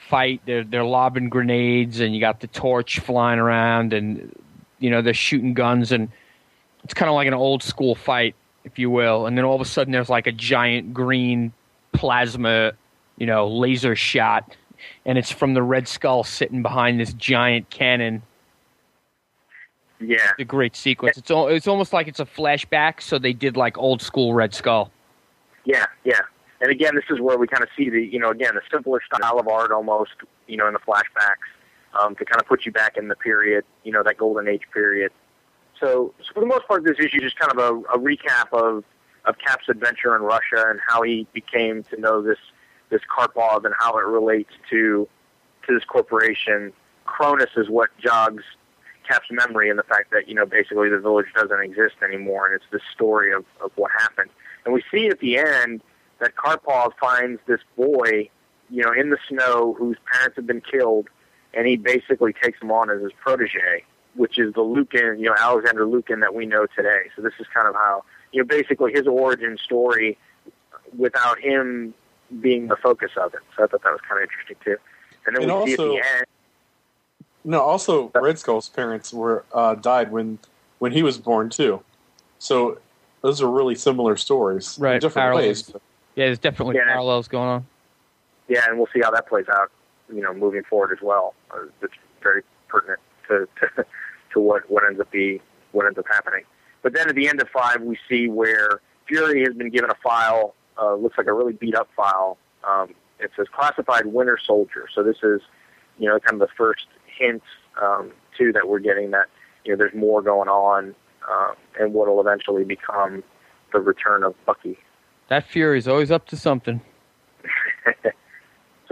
fight. 0.08 0.40
They're 0.46 0.64
they're 0.64 0.84
lobbing 0.84 1.28
grenades, 1.28 2.00
and 2.00 2.14
you 2.14 2.20
got 2.20 2.40
the 2.40 2.46
torch 2.46 3.00
flying 3.00 3.38
around, 3.38 3.92
and 3.92 4.32
you 4.78 4.90
know 4.90 5.02
they're 5.02 5.14
shooting 5.14 5.54
guns, 5.54 5.90
and 5.90 6.08
it's 6.84 6.94
kind 6.94 7.08
of 7.08 7.14
like 7.14 7.26
an 7.26 7.34
old 7.34 7.62
school 7.62 7.94
fight, 7.94 8.34
if 8.64 8.78
you 8.78 8.90
will. 8.90 9.26
And 9.26 9.36
then 9.36 9.44
all 9.44 9.54
of 9.54 9.60
a 9.60 9.64
sudden, 9.64 9.92
there's 9.92 10.08
like 10.08 10.26
a 10.26 10.32
giant 10.32 10.94
green 10.94 11.52
plasma, 11.92 12.72
you 13.18 13.26
know, 13.26 13.48
laser 13.48 13.96
shot, 13.96 14.56
and 15.04 15.18
it's 15.18 15.30
from 15.30 15.54
the 15.54 15.62
Red 15.62 15.88
Skull 15.88 16.24
sitting 16.24 16.62
behind 16.62 17.00
this 17.00 17.12
giant 17.14 17.70
cannon. 17.70 18.22
Yeah, 20.04 20.32
a 20.38 20.44
great 20.44 20.76
sequence. 20.76 21.16
It's 21.16 21.30
al- 21.30 21.48
it's 21.48 21.68
almost 21.68 21.92
like 21.92 22.08
it's 22.08 22.20
a 22.20 22.24
flashback, 22.24 23.00
so 23.00 23.18
they 23.18 23.32
did 23.32 23.56
like 23.56 23.78
old 23.78 24.02
school 24.02 24.34
Red 24.34 24.54
Skull. 24.54 24.90
Yeah, 25.64 25.86
yeah. 26.04 26.20
And 26.60 26.70
again, 26.70 26.94
this 26.94 27.04
is 27.10 27.20
where 27.20 27.36
we 27.38 27.48
kind 27.48 27.62
of 27.62 27.68
see 27.76 27.90
the, 27.90 28.00
you 28.00 28.20
know, 28.20 28.30
again, 28.30 28.54
the 28.54 28.62
simpler 28.70 29.00
style 29.04 29.38
of 29.38 29.48
art 29.48 29.72
almost, 29.72 30.12
you 30.46 30.56
know, 30.56 30.68
in 30.68 30.74
the 30.74 30.78
flashbacks 30.78 31.48
um, 32.00 32.14
to 32.14 32.24
kind 32.24 32.40
of 32.40 32.46
put 32.46 32.64
you 32.64 32.72
back 32.72 32.96
in 32.96 33.08
the 33.08 33.16
period, 33.16 33.64
you 33.82 33.92
know, 33.92 34.02
that 34.04 34.16
golden 34.16 34.46
age 34.48 34.62
period. 34.72 35.10
So, 35.80 36.14
so 36.20 36.34
for 36.34 36.40
the 36.40 36.46
most 36.46 36.68
part, 36.68 36.84
this 36.84 36.98
issue 37.00 37.16
is 37.16 37.32
just 37.32 37.38
kind 37.38 37.52
of 37.52 37.58
a, 37.58 37.96
a 37.96 37.98
recap 37.98 38.52
of, 38.52 38.84
of 39.24 39.38
Cap's 39.38 39.68
adventure 39.68 40.14
in 40.14 40.22
Russia 40.22 40.64
and 40.68 40.78
how 40.86 41.02
he 41.02 41.26
became 41.32 41.82
to 41.84 42.00
know 42.00 42.22
this, 42.22 42.38
this 42.90 43.00
Karpov 43.12 43.64
and 43.64 43.74
how 43.76 43.98
it 43.98 44.04
relates 44.04 44.52
to, 44.70 45.08
to 45.66 45.74
this 45.74 45.84
corporation. 45.84 46.72
Kronas 47.06 47.56
is 47.56 47.68
what 47.68 47.90
jogs 47.98 48.44
Cap's 49.06 49.26
memory 49.30 49.70
and 49.70 49.78
the 49.78 49.84
fact 49.84 50.10
that, 50.12 50.28
you 50.28 50.34
know, 50.34 50.46
basically 50.46 50.88
the 50.88 50.98
village 50.98 51.26
doesn't 51.34 51.60
exist 51.60 51.96
anymore 52.02 52.46
and 52.46 52.54
it's 52.54 52.64
this 52.70 52.82
story 52.92 53.32
of, 53.32 53.44
of 53.62 53.70
what 53.76 53.90
happened. 53.92 54.30
And 54.64 54.72
we 54.72 54.82
see 54.90 55.08
at 55.08 55.20
the 55.20 55.38
end 55.38 55.82
that 56.20 56.34
Karpov 56.36 56.92
finds 57.00 57.40
this 57.46 57.60
boy, 57.76 58.30
you 58.70 58.82
know, 58.82 58.92
in 58.92 59.10
the 59.10 59.18
snow 59.28 59.74
whose 59.78 59.96
parents 60.12 60.36
have 60.36 60.46
been 60.46 60.62
killed, 60.62 61.08
and 61.52 61.66
he 61.66 61.76
basically 61.76 62.32
takes 62.32 62.60
him 62.60 62.70
on 62.70 62.90
as 62.90 63.02
his 63.02 63.12
protege, 63.20 63.84
which 64.14 64.38
is 64.38 64.54
the 64.54 64.62
Lukin, 64.62 65.18
you 65.18 65.26
know, 65.26 65.34
Alexander 65.38 65.86
Lukin 65.86 66.20
that 66.20 66.34
we 66.34 66.46
know 66.46 66.66
today. 66.76 67.10
So 67.16 67.22
this 67.22 67.34
is 67.40 67.46
kind 67.52 67.68
of 67.68 67.74
how, 67.74 68.04
you 68.32 68.40
know, 68.40 68.46
basically 68.46 68.92
his 68.92 69.06
origin 69.06 69.58
story 69.58 70.16
without 70.96 71.38
him 71.38 71.94
being 72.40 72.68
the 72.68 72.76
focus 72.76 73.10
of 73.16 73.34
it. 73.34 73.40
So 73.56 73.64
I 73.64 73.66
thought 73.66 73.82
that 73.82 73.92
was 73.92 74.00
kind 74.08 74.22
of 74.22 74.28
interesting 74.28 74.56
too. 74.64 74.76
And 75.26 75.36
then 75.36 75.50
And 75.50 75.64
we 75.64 75.66
see 75.66 75.72
at 75.72 75.78
the 75.78 76.18
end, 76.18 76.26
No, 77.44 77.60
also 77.60 78.10
Red 78.14 78.38
Skull's 78.38 78.68
parents 78.68 79.12
were 79.12 79.44
uh, 79.52 79.74
died 79.74 80.12
when 80.12 80.38
when 80.78 80.92
he 80.92 81.02
was 81.02 81.18
born 81.18 81.50
too. 81.50 81.82
So 82.38 82.78
those 83.20 83.40
are 83.42 83.48
really 83.50 83.74
similar 83.74 84.16
stories, 84.16 84.76
in 84.78 84.82
Right, 84.84 85.00
Different 85.00 85.14
parallels. 85.14 85.44
ways. 85.46 85.72
Yeah, 86.16 86.26
there's 86.26 86.38
definitely 86.38 86.76
Yeah. 86.76 86.86
parallels 86.86 87.28
going 87.28 87.48
on. 87.48 87.66
yeah, 88.48 88.64
and 88.68 88.76
we'll 88.78 88.88
see 88.92 89.00
how 89.00 89.10
that 89.12 89.28
plays 89.28 89.46
out, 89.48 89.70
you 90.12 90.20
know, 90.20 90.34
moving 90.34 90.62
forward 90.64 90.92
as 90.96 91.00
well. 91.02 91.34
Uh, 91.52 91.64
it's 91.80 91.94
very 92.22 92.42
pertinent 92.68 92.98
to, 93.28 93.48
to 93.60 93.86
to 94.32 94.40
what 94.40 94.68
what 94.70 94.84
ends 94.84 95.00
up 95.00 95.10
be 95.10 95.40
what 95.72 95.86
ends 95.86 95.98
up 95.98 96.06
happening. 96.10 96.44
But 96.82 96.92
then 96.94 97.08
at 97.08 97.14
the 97.14 97.28
end 97.28 97.40
of 97.40 97.48
five, 97.48 97.80
we 97.82 97.96
see 98.08 98.28
where 98.28 98.80
Fury 99.06 99.44
has 99.44 99.54
been 99.54 99.70
given 99.70 99.90
a 99.90 99.94
file. 100.02 100.54
Uh, 100.80 100.94
looks 100.94 101.16
like 101.18 101.26
a 101.28 101.32
really 101.32 101.52
beat 101.52 101.74
up 101.76 101.88
file. 101.96 102.38
Um, 102.64 102.94
it 103.20 103.30
says 103.36 103.46
classified 103.54 104.06
Winter 104.06 104.36
Soldier. 104.44 104.88
So 104.92 105.02
this 105.04 105.18
is, 105.22 105.40
you 105.98 106.08
know, 106.08 106.18
kind 106.18 106.40
of 106.42 106.48
the 106.48 106.52
first 106.56 106.86
hints 107.22 107.46
um, 107.80 108.10
too 108.36 108.52
that 108.52 108.68
we're 108.68 108.80
getting 108.80 109.10
that 109.12 109.26
you 109.64 109.72
know 109.72 109.78
there's 109.78 109.94
more 109.94 110.22
going 110.22 110.48
on, 110.48 110.94
um, 111.30 111.54
and 111.78 111.94
what 111.94 112.08
will 112.08 112.20
eventually 112.20 112.64
become 112.64 113.22
the 113.72 113.80
return 113.80 114.22
of 114.22 114.34
Bucky. 114.44 114.78
That 115.28 115.46
Fury's 115.46 115.88
always 115.88 116.10
up 116.10 116.26
to 116.26 116.36
something. 116.36 116.80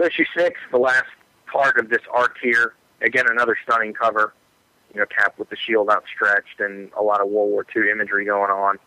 So 0.01 0.07
issue 0.07 0.25
six, 0.35 0.59
the 0.71 0.79
last 0.79 1.05
part 1.45 1.77
of 1.77 1.89
this 1.89 2.01
arc 2.11 2.37
here. 2.41 2.73
Again, 3.03 3.25
another 3.29 3.55
stunning 3.63 3.93
cover. 3.93 4.33
You 4.93 4.99
know, 4.99 5.05
Cap 5.05 5.37
with 5.37 5.49
the 5.49 5.55
shield 5.55 5.89
outstretched 5.89 6.59
and 6.59 6.89
a 6.97 7.03
lot 7.03 7.21
of 7.21 7.29
World 7.29 7.51
War 7.51 7.65
II 7.75 7.91
imagery 7.91 8.25
going 8.25 8.49
on. 8.49 8.77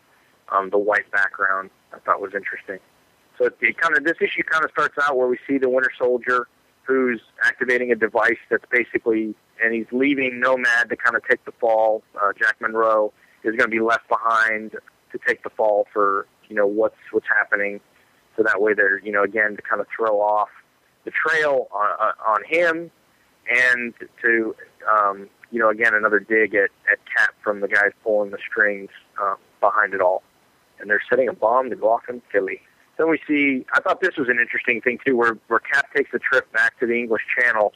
Um, 0.49 0.69
the 0.71 0.77
white 0.77 1.09
background 1.11 1.69
I 1.93 1.99
thought 1.99 2.21
was 2.21 2.33
interesting. 2.35 2.79
So 3.37 3.45
it, 3.45 3.57
it 3.61 3.77
kind 3.77 3.97
of 3.97 4.03
this 4.03 4.17
issue 4.19 4.43
kind 4.43 4.65
of 4.65 4.71
starts 4.71 4.95
out 5.01 5.17
where 5.17 5.27
we 5.27 5.37
see 5.47 5.57
the 5.57 5.69
Winter 5.69 5.91
Soldier 5.97 6.47
who's 6.85 7.21
activating 7.43 7.91
a 7.91 7.95
device 7.95 8.37
that's 8.49 8.65
basically 8.71 9.35
and 9.63 9.73
he's 9.73 9.87
leaving 9.91 10.39
Nomad 10.39 10.89
to 10.89 10.95
kind 10.95 11.15
of 11.15 11.23
take 11.27 11.43
the 11.45 11.51
fall. 11.53 12.03
Uh, 12.21 12.31
Jack 12.37 12.59
Monroe 12.59 13.13
is 13.43 13.55
going 13.55 13.69
to 13.69 13.75
be 13.75 13.79
left 13.79 14.07
behind 14.09 14.71
to 14.71 15.19
take 15.25 15.43
the 15.43 15.49
fall 15.49 15.87
for 15.93 16.27
you 16.49 16.55
know 16.55 16.67
what's 16.67 16.97
what's 17.11 17.27
happening. 17.27 17.79
So 18.37 18.43
that 18.43 18.61
way 18.61 18.73
they're 18.73 18.99
you 18.99 19.11
know 19.11 19.23
again 19.23 19.55
to 19.55 19.61
kind 19.61 19.81
of 19.81 19.87
throw 19.95 20.19
off 20.19 20.49
the 21.05 21.11
trail 21.11 21.67
on, 21.71 21.89
uh, 21.99 22.31
on 22.31 22.43
him 22.45 22.91
and 23.49 23.93
to 24.21 24.55
um, 24.91 25.29
you 25.51 25.59
know 25.59 25.69
again 25.69 25.93
another 25.93 26.19
dig 26.19 26.55
at, 26.55 26.69
at 26.91 26.99
Cap 27.15 27.33
from 27.43 27.61
the 27.61 27.67
guys 27.67 27.91
pulling 28.03 28.31
the 28.31 28.39
strings 28.49 28.89
uh, 29.21 29.35
behind 29.59 29.93
it 29.93 30.01
all, 30.01 30.23
and 30.79 30.89
they're 30.89 31.01
setting 31.09 31.29
a 31.29 31.33
bomb 31.33 31.69
to 31.69 31.75
go 31.75 31.91
off 31.91 32.03
in 32.09 32.21
Philly. 32.31 32.61
Then 32.97 33.09
we 33.09 33.19
see. 33.27 33.65
I 33.73 33.81
thought 33.81 34.01
this 34.01 34.15
was 34.17 34.29
an 34.29 34.39
interesting 34.39 34.81
thing 34.81 34.99
too, 35.05 35.15
where 35.17 35.37
where 35.47 35.59
Cap 35.59 35.93
takes 35.93 36.11
a 36.13 36.19
trip 36.19 36.51
back 36.53 36.79
to 36.79 36.87
the 36.87 36.93
English 36.93 37.23
Channel, 37.39 37.73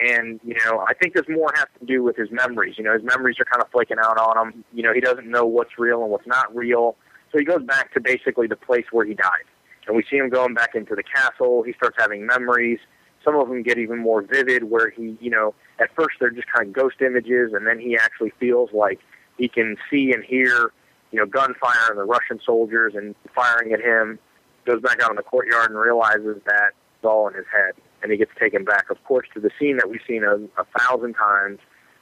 and 0.00 0.40
you 0.44 0.54
know 0.64 0.84
I 0.86 0.94
think 0.94 1.14
this 1.14 1.24
more 1.28 1.52
has 1.56 1.66
to 1.80 1.86
do 1.86 2.02
with 2.02 2.16
his 2.16 2.30
memories. 2.30 2.76
You 2.78 2.84
know 2.84 2.92
his 2.92 3.02
memories 3.02 3.36
are 3.40 3.44
kind 3.44 3.62
of 3.62 3.70
flaking 3.70 3.98
out 3.98 4.18
on 4.18 4.38
him. 4.38 4.64
You 4.72 4.82
know 4.82 4.92
he 4.94 5.00
doesn't 5.00 5.28
know 5.28 5.46
what's 5.46 5.78
real 5.78 6.02
and 6.02 6.10
what's 6.10 6.26
not 6.26 6.54
real, 6.54 6.96
so 7.32 7.38
he 7.38 7.44
goes 7.44 7.62
back 7.64 7.92
to 7.94 8.00
basically 8.00 8.46
the 8.46 8.56
place 8.56 8.86
where 8.92 9.04
he 9.04 9.14
died. 9.14 9.46
And 9.86 9.96
we 9.96 10.04
see 10.08 10.16
him 10.16 10.28
going 10.28 10.54
back 10.54 10.74
into 10.74 10.94
the 10.94 11.02
castle. 11.02 11.64
He 11.64 11.72
starts 11.72 11.96
having 11.98 12.24
memories. 12.24 12.78
Some 13.24 13.34
of 13.36 13.48
them 13.48 13.62
get 13.62 13.78
even 13.78 13.98
more 13.98 14.22
vivid, 14.22 14.64
where 14.64 14.90
he, 14.90 15.16
you 15.20 15.30
know, 15.30 15.54
at 15.80 15.94
first 15.96 16.16
they're 16.20 16.30
just 16.30 16.46
kind 16.52 16.68
of 16.68 16.72
ghost 16.72 17.00
images, 17.00 17.52
and 17.52 17.66
then 17.66 17.78
he 17.78 17.96
actually 17.96 18.32
feels 18.38 18.70
like 18.72 19.00
he 19.38 19.48
can 19.48 19.76
see 19.90 20.12
and 20.12 20.24
hear, 20.24 20.72
you 21.10 21.18
know, 21.18 21.26
gunfire 21.26 21.90
and 21.90 21.98
the 21.98 22.04
Russian 22.04 22.40
soldiers 22.44 22.94
and 22.94 23.14
firing 23.34 23.72
at 23.72 23.80
him. 23.80 24.18
Goes 24.64 24.80
back 24.80 25.00
out 25.02 25.10
in 25.10 25.16
the 25.16 25.22
courtyard 25.22 25.70
and 25.70 25.78
realizes 25.78 26.40
that 26.46 26.70
it's 26.96 27.04
all 27.04 27.28
in 27.28 27.34
his 27.34 27.46
head, 27.52 27.74
and 28.02 28.12
he 28.12 28.18
gets 28.18 28.30
taken 28.38 28.64
back, 28.64 28.90
of 28.90 29.02
course, 29.04 29.26
to 29.34 29.40
the 29.40 29.50
scene 29.58 29.76
that 29.78 29.90
we've 29.90 30.00
seen 30.06 30.22
a, 30.22 30.36
a 30.60 30.64
thousand 30.78 31.14
times 31.14 31.58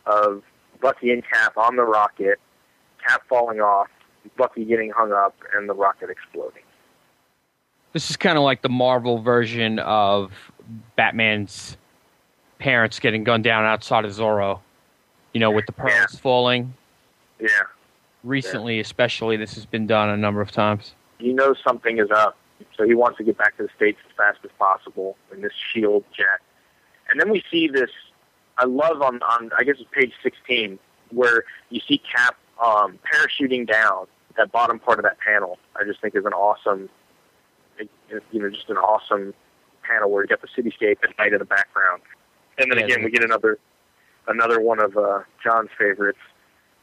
of 0.07 0.43
Bucky 0.81 1.11
and 1.11 1.23
Cap 1.27 1.57
on 1.57 1.77
the 1.77 1.85
rocket, 1.85 2.39
Cap 3.07 3.23
falling 3.29 3.61
off, 3.61 3.89
Bucky 4.37 4.65
getting 4.65 4.91
hung 4.91 5.13
up, 5.13 5.35
and 5.55 5.69
the 5.69 5.75
rocket 5.75 6.11
exploding. 6.11 6.63
This 7.93 8.11
is 8.11 8.17
kind 8.17 8.37
of 8.37 8.45
like 8.45 8.63
the 8.63 8.69
Marvel 8.69 9.21
version 9.23 9.79
of 9.79 10.33
Batman's 10.97 11.77
parents 12.59 13.01
getting 13.01 13.25
gunned 13.25 13.45
down 13.45 13.65
outside 13.65 14.05
of 14.05 14.13
Zorro. 14.13 14.61
You 15.33 15.41
know, 15.41 15.51
with 15.51 15.67
the 15.67 15.73
pearls 15.73 16.19
falling. 16.19 16.75
Yeah. 17.41 17.49
Recently, 18.25 18.81
especially, 18.81 19.37
this 19.37 19.55
has 19.55 19.65
been 19.65 19.87
done 19.87 20.09
a 20.11 20.17
number 20.17 20.41
of 20.41 20.51
times. 20.51 20.95
You 21.21 21.33
know 21.33 21.55
something 21.65 21.99
is 21.99 22.11
up, 22.11 22.37
so 22.77 22.87
he 22.87 22.95
wants 22.95 23.19
to 23.19 23.25
get 23.25 23.39
back 23.39 23.57
to 23.57 23.65
the 23.65 23.69
states 23.77 23.99
as 24.09 24.17
fast 24.17 24.39
as 24.45 24.51
possible 24.59 25.17
in 25.33 25.43
this 25.43 25.53
shield 25.73 26.05
jet. 26.17 26.41
And 27.09 27.21
then 27.21 27.31
we 27.31 27.43
see 27.51 27.69
this. 27.69 27.91
I 28.59 28.67
love 28.67 29.03
on 29.03 29.23
on 29.23 29.51
I 29.59 29.65
guess 29.65 29.77
it's 29.79 29.91
page 29.93 30.13
sixteen 30.23 30.79
where 31.11 31.45
you 31.71 31.81
see 31.89 31.99
Cap 31.99 32.37
um, 32.65 32.99
parachuting 33.13 33.67
down 33.67 34.07
that 34.37 34.53
bottom 34.53 34.79
part 34.79 34.99
of 34.99 35.05
that 35.05 35.19
panel. 35.19 35.59
I 35.77 35.85
just 35.85 36.01
think 36.01 36.15
is 36.15 36.25
an 36.25 36.33
awesome, 36.33 36.89
you 37.79 38.41
know, 38.41 38.51
just 38.51 38.69
an 38.69 38.77
awesome 38.77 39.35
panel 39.83 40.11
where 40.11 40.23
you 40.23 40.29
got 40.29 40.41
the 40.41 40.49
cityscape 40.49 40.99
at 41.03 41.17
night 41.19 41.33
in 41.33 41.39
the 41.39 41.45
background. 41.45 42.03
And 42.59 42.71
then 42.71 42.79
Yeah, 42.79 42.85
again, 42.85 43.05
we 43.05 43.11
get 43.11 43.25
another 43.25 43.59
another 44.29 44.61
one 44.61 44.81
of 44.81 44.97
uh, 44.97 45.21
John's 45.43 45.71
favorites 45.79 46.19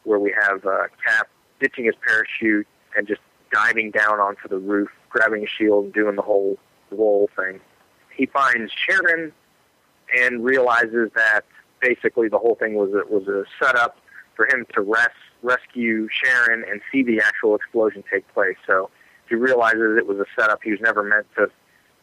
where 0.04 0.20
we 0.20 0.34
have 0.42 0.66
uh, 0.66 0.88
Cap 1.06 1.28
ditching 1.60 1.86
his 1.86 1.96
parachute 2.06 2.68
and 2.96 3.08
just 3.08 3.22
diving 3.52 3.92
down 3.92 4.20
onto 4.20 4.48
the 4.48 4.58
roof, 4.58 4.90
grabbing 5.10 5.44
a 5.44 5.48
shield, 5.48 5.86
and 5.86 5.94
doing 5.94 6.16
the 6.16 6.22
whole 6.22 6.58
roll 6.92 7.30
thing. 7.36 7.60
He 8.16 8.26
finds 8.26 8.72
Sharon 8.72 9.32
and 10.16 10.44
realizes 10.44 11.12
that 11.16 11.42
basically 11.82 12.30
the 12.30 12.38
whole 12.38 12.56
thing 12.56 12.76
was 12.76 12.90
a, 12.94 13.08
was 13.14 13.28
a 13.28 13.44
setup 13.62 13.98
for 14.36 14.48
him 14.48 14.66
to 14.74 14.82
res- 14.82 15.08
rescue 15.44 16.08
Sharon 16.12 16.64
and 16.70 16.82
see 16.92 17.04
the 17.04 17.20
actual 17.20 17.56
explosion 17.56 18.04
take 18.12 18.28
place. 18.34 18.58
So 18.66 18.90
he 19.30 19.36
realizes 19.36 19.98
it 19.98 20.08
was 20.08 20.18
a 20.18 20.26
setup. 20.40 20.62
He 20.64 20.72
was 20.72 20.80
never 20.82 21.04
meant 21.04 21.28
to 21.38 21.50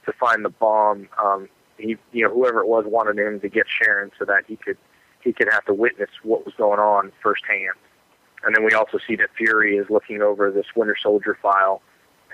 to 0.06 0.12
find 0.12 0.44
the 0.44 0.50
bomb. 0.50 1.08
Um, 1.22 1.48
he, 1.78 1.96
you 2.12 2.24
know, 2.24 2.32
whoever 2.32 2.60
it 2.60 2.66
was 2.66 2.84
wanted 2.86 3.18
him 3.18 3.40
to 3.40 3.48
get 3.48 3.64
Sharon 3.66 4.10
so 4.18 4.24
that 4.26 4.44
he 4.46 4.56
could 4.56 4.76
he 5.22 5.32
could 5.32 5.48
have 5.50 5.64
to 5.64 5.74
witness 5.74 6.10
what 6.22 6.44
was 6.44 6.54
going 6.56 6.78
on 6.78 7.10
firsthand. 7.22 7.74
And 8.44 8.54
then 8.54 8.64
we 8.64 8.72
also 8.72 8.98
see 9.06 9.16
that 9.16 9.28
Fury 9.36 9.76
is 9.76 9.88
looking 9.88 10.20
over 10.22 10.50
this 10.50 10.66
Winter 10.76 10.96
Soldier 11.00 11.36
file 11.40 11.80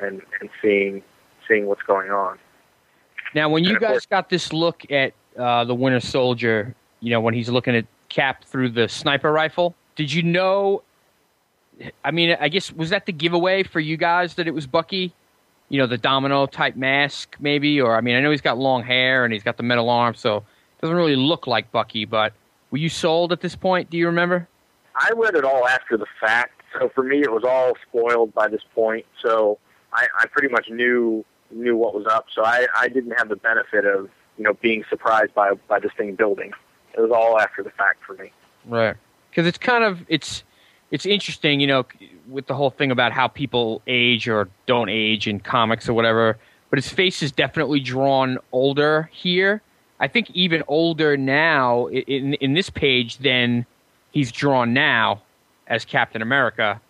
and 0.00 0.20
and 0.40 0.50
seeing 0.61 1.02
seeing 1.46 1.66
what's 1.66 1.82
going 1.82 2.11
on. 2.11 2.38
Now, 3.34 3.48
when 3.48 3.64
you 3.64 3.78
guys 3.78 3.90
course- 3.90 4.06
got 4.06 4.28
this 4.28 4.52
look 4.52 4.90
at 4.90 5.12
uh, 5.38 5.64
the 5.64 5.74
Winter 5.74 6.00
Soldier, 6.00 6.74
you 7.00 7.11
know, 7.11 7.20
when 7.20 7.34
he's 7.34 7.48
looking 7.48 7.76
at 7.76 7.86
Cap 8.08 8.44
through 8.44 8.70
the 8.70 8.88
sniper 8.88 9.30
rifle, 9.30 9.74
did 9.94 10.12
you 10.12 10.22
know? 10.22 10.82
I 12.04 12.11
mean, 12.11 12.36
I 12.40 12.48
guess 12.48 12.72
was 12.72 12.90
that 12.90 13.06
the 13.06 13.12
giveaway 13.12 13.62
for 13.62 13.80
you 13.80 13.96
guys 13.96 14.34
that 14.34 14.46
it 14.46 14.50
was 14.54 14.66
Bucky? 14.66 15.14
You 15.68 15.78
know, 15.78 15.86
the 15.86 15.96
domino 15.98 16.46
type 16.46 16.74
mask, 16.74 17.36
maybe, 17.38 17.80
or 17.80 17.94
I 17.96 18.00
mean, 18.00 18.16
I 18.16 18.20
know 18.20 18.32
he's 18.32 18.40
got 18.40 18.58
long 18.58 18.82
hair 18.82 19.24
and 19.24 19.32
he's 19.32 19.44
got 19.44 19.56
the 19.56 19.62
metal 19.62 19.88
arm, 19.88 20.16
so 20.16 20.38
it 20.38 20.80
doesn't 20.82 20.96
really 20.96 21.14
look 21.14 21.46
like 21.46 21.70
Bucky. 21.70 22.04
But 22.04 22.32
were 22.72 22.78
you 22.78 22.88
sold 22.88 23.30
at 23.30 23.40
this 23.40 23.54
point? 23.54 23.88
Do 23.88 23.96
you 23.96 24.06
remember? 24.06 24.48
I 25.01 25.12
read 25.16 25.34
it 25.34 25.44
all 25.44 25.66
after 25.66 25.96
the 25.96 26.07
fact, 26.20 26.62
so 26.78 26.90
for 26.94 27.03
me 27.03 27.20
it 27.22 27.32
was 27.32 27.42
all 27.42 27.72
spoiled 27.88 28.34
by 28.34 28.48
this 28.48 28.61
point. 28.74 29.07
So 29.24 29.59
I, 29.92 30.07
I 30.20 30.26
pretty 30.26 30.48
much 30.48 30.68
knew 30.68 31.24
knew 31.51 31.76
what 31.76 31.94
was 31.94 32.07
up. 32.07 32.26
So 32.32 32.44
I, 32.44 32.66
I 32.76 32.88
didn't 32.88 33.12
have 33.12 33.28
the 33.28 33.36
benefit 33.36 33.84
of 33.84 34.09
you 34.36 34.44
know 34.44 34.55
being 34.55 34.84
surprised 34.90 35.34
by 35.34 35.55
by 35.68 35.80
this 35.80 35.92
thing 35.96 36.14
building. 36.14 36.53
It 36.96 37.01
was 37.01 37.11
all 37.11 37.40
after 37.40 37.62
the 37.62 37.70
fact 37.70 38.05
for 38.07 38.14
me. 38.14 38.32
Right. 38.66 38.96
Because 39.30 39.46
it's 39.46 39.59
kind 39.59 39.84
of 39.84 40.05
it's 40.09 40.44
it's 40.90 41.07
interesting, 41.07 41.61
you 41.61 41.66
know, 41.66 41.86
with 42.28 42.46
the 42.46 42.55
whole 42.55 42.70
thing 42.70 42.90
about 42.90 43.12
how 43.12 43.28
people 43.28 43.80
age 43.86 44.28
or 44.28 44.48
don't 44.66 44.88
age 44.88 45.26
in 45.26 45.40
comics 45.40 45.88
or 45.88 45.94
whatever. 45.94 46.36
But 46.68 46.78
his 46.78 46.88
face 46.88 47.22
is 47.22 47.32
definitely 47.32 47.80
drawn 47.80 48.38
older 48.53 49.09
here. 49.12 49.62
I 49.98 50.09
think 50.09 50.30
even 50.30 50.62
older 50.68 51.16
now 51.16 51.86
in 51.88 52.34
in 52.34 52.55
this 52.55 52.70
page 52.70 53.18
than 53.18 53.66
he's 54.12 54.32
drawn 54.32 54.72
now 54.72 55.22
as 55.66 55.84
Captain 55.84 56.22
America. 56.22 56.80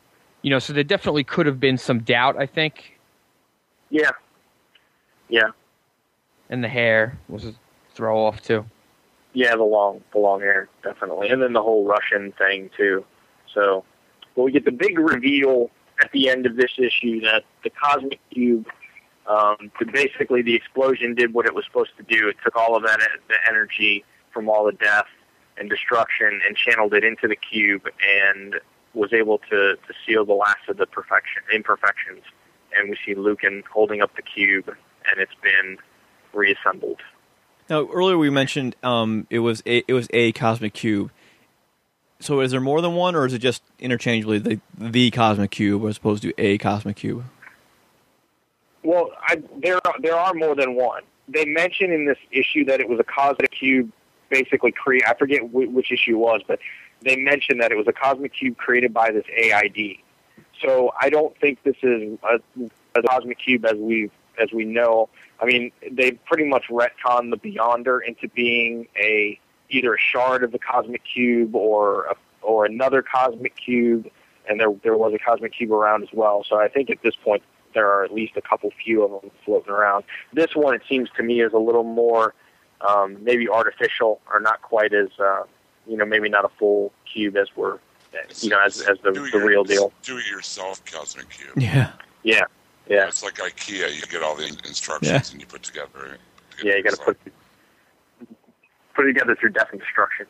You 0.43 0.51
know, 0.51 0.59
so 0.59 0.73
there 0.73 0.85
definitely 0.85 1.25
could 1.25 1.47
have 1.47 1.61
been 1.61 1.77
some 1.79 2.01
doubt. 2.01 2.37
I 2.39 2.47
think, 2.47 2.99
Yeah, 3.91 4.11
yeah, 5.29 5.51
and 6.49 6.65
the 6.65 6.69
hair 6.69 7.19
was 7.29 7.45
a 7.45 7.55
throw 7.95 8.25
off 8.25 8.41
too. 8.43 8.65
yeah. 9.35 9.55
The 9.55 9.63
long 9.63 10.01
the 10.13 10.19
long 10.19 10.41
hair 10.41 10.69
definitely, 10.83 11.29
and 11.29 11.43
then 11.43 11.53
the 11.53 11.63
whole 11.63 11.85
Russian 11.87 12.33
thing 12.33 12.71
too. 12.77 13.05
So, 13.55 13.85
but 14.35 14.45
we 14.45 14.53
get 14.53 14.65
the 14.65 14.73
big 14.73 14.99
reveal 14.99 15.71
at 16.03 16.11
the 16.13 16.31
end 16.31 16.47
of 16.47 16.57
this 16.57 16.73
issue 16.79 17.21
that 17.23 17.45
the 17.65 17.71
cosmic 17.71 18.21
cube. 18.33 18.67
Um, 19.27 19.71
basically, 19.93 20.43
the 20.43 20.55
explosion 20.57 21.15
did 21.15 21.33
what 21.35 21.47
it 21.47 21.55
was 21.55 21.65
supposed 21.67 21.91
to 21.99 22.03
do. 22.03 22.29
It 22.29 22.37
took 22.43 22.57
all 22.57 22.75
of 22.77 22.83
that 22.85 22.99
the 23.29 23.37
energy 23.49 24.05
from 24.33 24.49
all 24.49 24.65
the 24.65 24.73
death 24.73 25.07
and 25.61 25.71
destruction 25.71 26.41
and 26.47 26.57
channeled 26.57 26.95
it 26.95 27.05
into 27.05 27.29
the 27.29 27.37
cube 27.37 27.87
and 28.25 28.57
was 28.95 29.13
able 29.13 29.39
to, 29.39 29.77
to 29.77 29.95
seal 30.05 30.25
the 30.25 30.33
last 30.33 30.69
of 30.69 30.79
the 30.79 30.87
perfection 30.87 31.43
imperfections. 31.55 32.25
And 32.77 32.91
we 32.91 32.97
see 33.05 33.15
Lukin 33.15 33.63
holding 33.73 34.01
up 34.01 34.17
the 34.17 34.23
cube, 34.23 34.69
and 34.69 35.21
it's 35.21 35.35
been 35.43 35.79
reassembled. 36.33 37.01
Now, 37.69 37.89
earlier 37.93 38.19
we 38.19 38.31
mentioned 38.31 38.75
um, 38.83 39.27
it 39.31 39.41
was 39.41 39.63
a, 39.67 39.85
it 39.87 39.93
was 39.93 40.09
a 40.13 40.33
cosmic 40.33 40.73
cube. 40.73 41.13
So, 42.21 42.41
is 42.41 42.51
there 42.51 42.61
more 42.61 42.81
than 42.81 42.95
one, 42.95 43.15
or 43.15 43.25
is 43.25 43.33
it 43.33 43.39
just 43.39 43.63
interchangeably 43.79 44.39
the 44.39 44.61
the 44.77 45.11
cosmic 45.11 45.53
cube 45.53 45.85
as 45.87 45.97
opposed 45.97 46.23
to 46.23 46.35
a 46.37 46.59
cosmic 46.59 46.97
cube? 46.97 47.25
Well, 48.83 49.11
I, 49.23 49.43
there 49.57 49.79
are, 49.87 49.95
there 50.01 50.17
are 50.17 50.35
more 50.35 50.55
than 50.55 50.75
one. 50.75 51.03
They 51.29 51.45
mention 51.47 51.93
in 51.93 52.07
this 52.07 52.19
issue 52.31 52.65
that 52.67 52.81
it 52.81 52.89
was 52.89 52.99
a 52.99 53.05
cosmic 53.05 53.53
cube, 53.53 53.91
basically 54.31 54.73
create. 54.73 55.03
I 55.07 55.15
forget 55.15 55.41
wh- 55.41 55.73
which 55.75 55.93
issue 55.93 56.13
it 56.13 56.19
was, 56.19 56.41
but 56.47 56.59
they 57.03 57.17
mentioned 57.17 57.61
that 57.61 57.73
it 57.73 57.77
was 57.77 57.89
a 57.89 57.93
cosmic 57.93 58.33
cube 58.35 58.57
created 58.57 58.95
by 58.95 59.11
this 59.11 59.25
AID. 59.37 59.99
So 60.63 60.93
I 61.01 61.11
don't 61.11 61.37
think 61.39 61.63
this 61.63 61.77
is 61.83 62.19
a, 62.23 62.41
a 62.99 63.03
cosmic 63.03 63.39
cube 63.39 63.65
as 63.65 63.77
we 63.77 64.11
as 64.41 64.53
we 64.53 64.65
know. 64.65 65.09
I 65.41 65.47
mean, 65.47 65.73
they 65.91 66.13
pretty 66.13 66.45
much 66.45 66.65
retcon 66.71 67.31
the 67.31 67.37
Beyonder 67.37 67.99
into 68.07 68.29
being 68.29 68.87
a 68.97 69.39
either 69.69 69.95
a 69.95 69.99
shard 69.99 70.43
of 70.43 70.53
the 70.53 70.59
cosmic 70.59 71.03
cube 71.05 71.55
or 71.55 72.07
a, 72.07 72.15
or 72.43 72.67
another 72.67 73.03
cosmic 73.03 73.57
cube, 73.57 74.09
and 74.49 74.61
there 74.61 74.73
there 74.83 74.97
was 74.97 75.15
a 75.15 75.19
cosmic 75.19 75.55
cube 75.55 75.73
around 75.73 76.03
as 76.03 76.11
well. 76.13 76.45
So 76.49 76.57
I 76.57 76.69
think 76.69 76.91
at 76.91 77.03
this 77.03 77.15
point 77.17 77.43
there 77.75 77.89
are 77.89 78.05
at 78.05 78.13
least 78.13 78.37
a 78.37 78.43
couple 78.43 78.71
few 78.85 79.03
of 79.03 79.23
them 79.23 79.31
floating 79.45 79.73
around. 79.73 80.05
This 80.33 80.55
one, 80.55 80.75
it 80.75 80.83
seems 80.89 81.09
to 81.17 81.23
me, 81.23 81.41
is 81.41 81.53
a 81.53 81.59
little 81.59 81.85
more 81.85 82.35
um, 82.89 83.23
maybe 83.23 83.49
artificial 83.49 84.21
or 84.33 84.41
not 84.41 84.63
quite 84.63 84.93
as 84.93 85.09
uh, 85.19 85.43
you 85.87 85.97
know 85.97 86.05
maybe 86.07 86.29
not 86.29 86.45
a 86.45 86.49
full 86.59 86.93
cube 87.13 87.37
as 87.37 87.49
we're 87.57 87.79
you 88.41 88.49
know 88.51 88.61
as 88.65 88.81
as 88.83 88.99
the, 89.03 89.13
do 89.13 89.25
it 89.25 89.33
the 89.33 89.39
your- 89.39 89.47
real 89.47 89.65
deal. 89.65 89.93
Do 90.03 90.19
it 90.19 90.27
yourself 90.27 90.85
cosmic 90.85 91.29
cube. 91.31 91.53
Yeah. 91.57 91.93
Yeah, 92.23 92.45
yeah, 92.87 93.07
It's 93.09 93.23
like 93.23 93.37
IKEA. 93.37 93.95
You 93.95 94.03
get 94.03 94.23
all 94.23 94.37
the 94.37 94.45
instructions 94.67 95.11
Yeah. 95.11 95.33
and 95.33 95.41
you 95.41 95.47
put 95.47 95.63
together. 95.63 96.19
yeah. 96.63 96.77
You 96.77 96.83
got 96.83 96.95
to 96.97 97.03
put 97.03 97.19
put 98.95 99.07
it 99.07 99.13
together 99.15 99.35
through 99.37 99.51
death 99.51 99.69
and 99.73 99.81
destruction. 99.81 100.27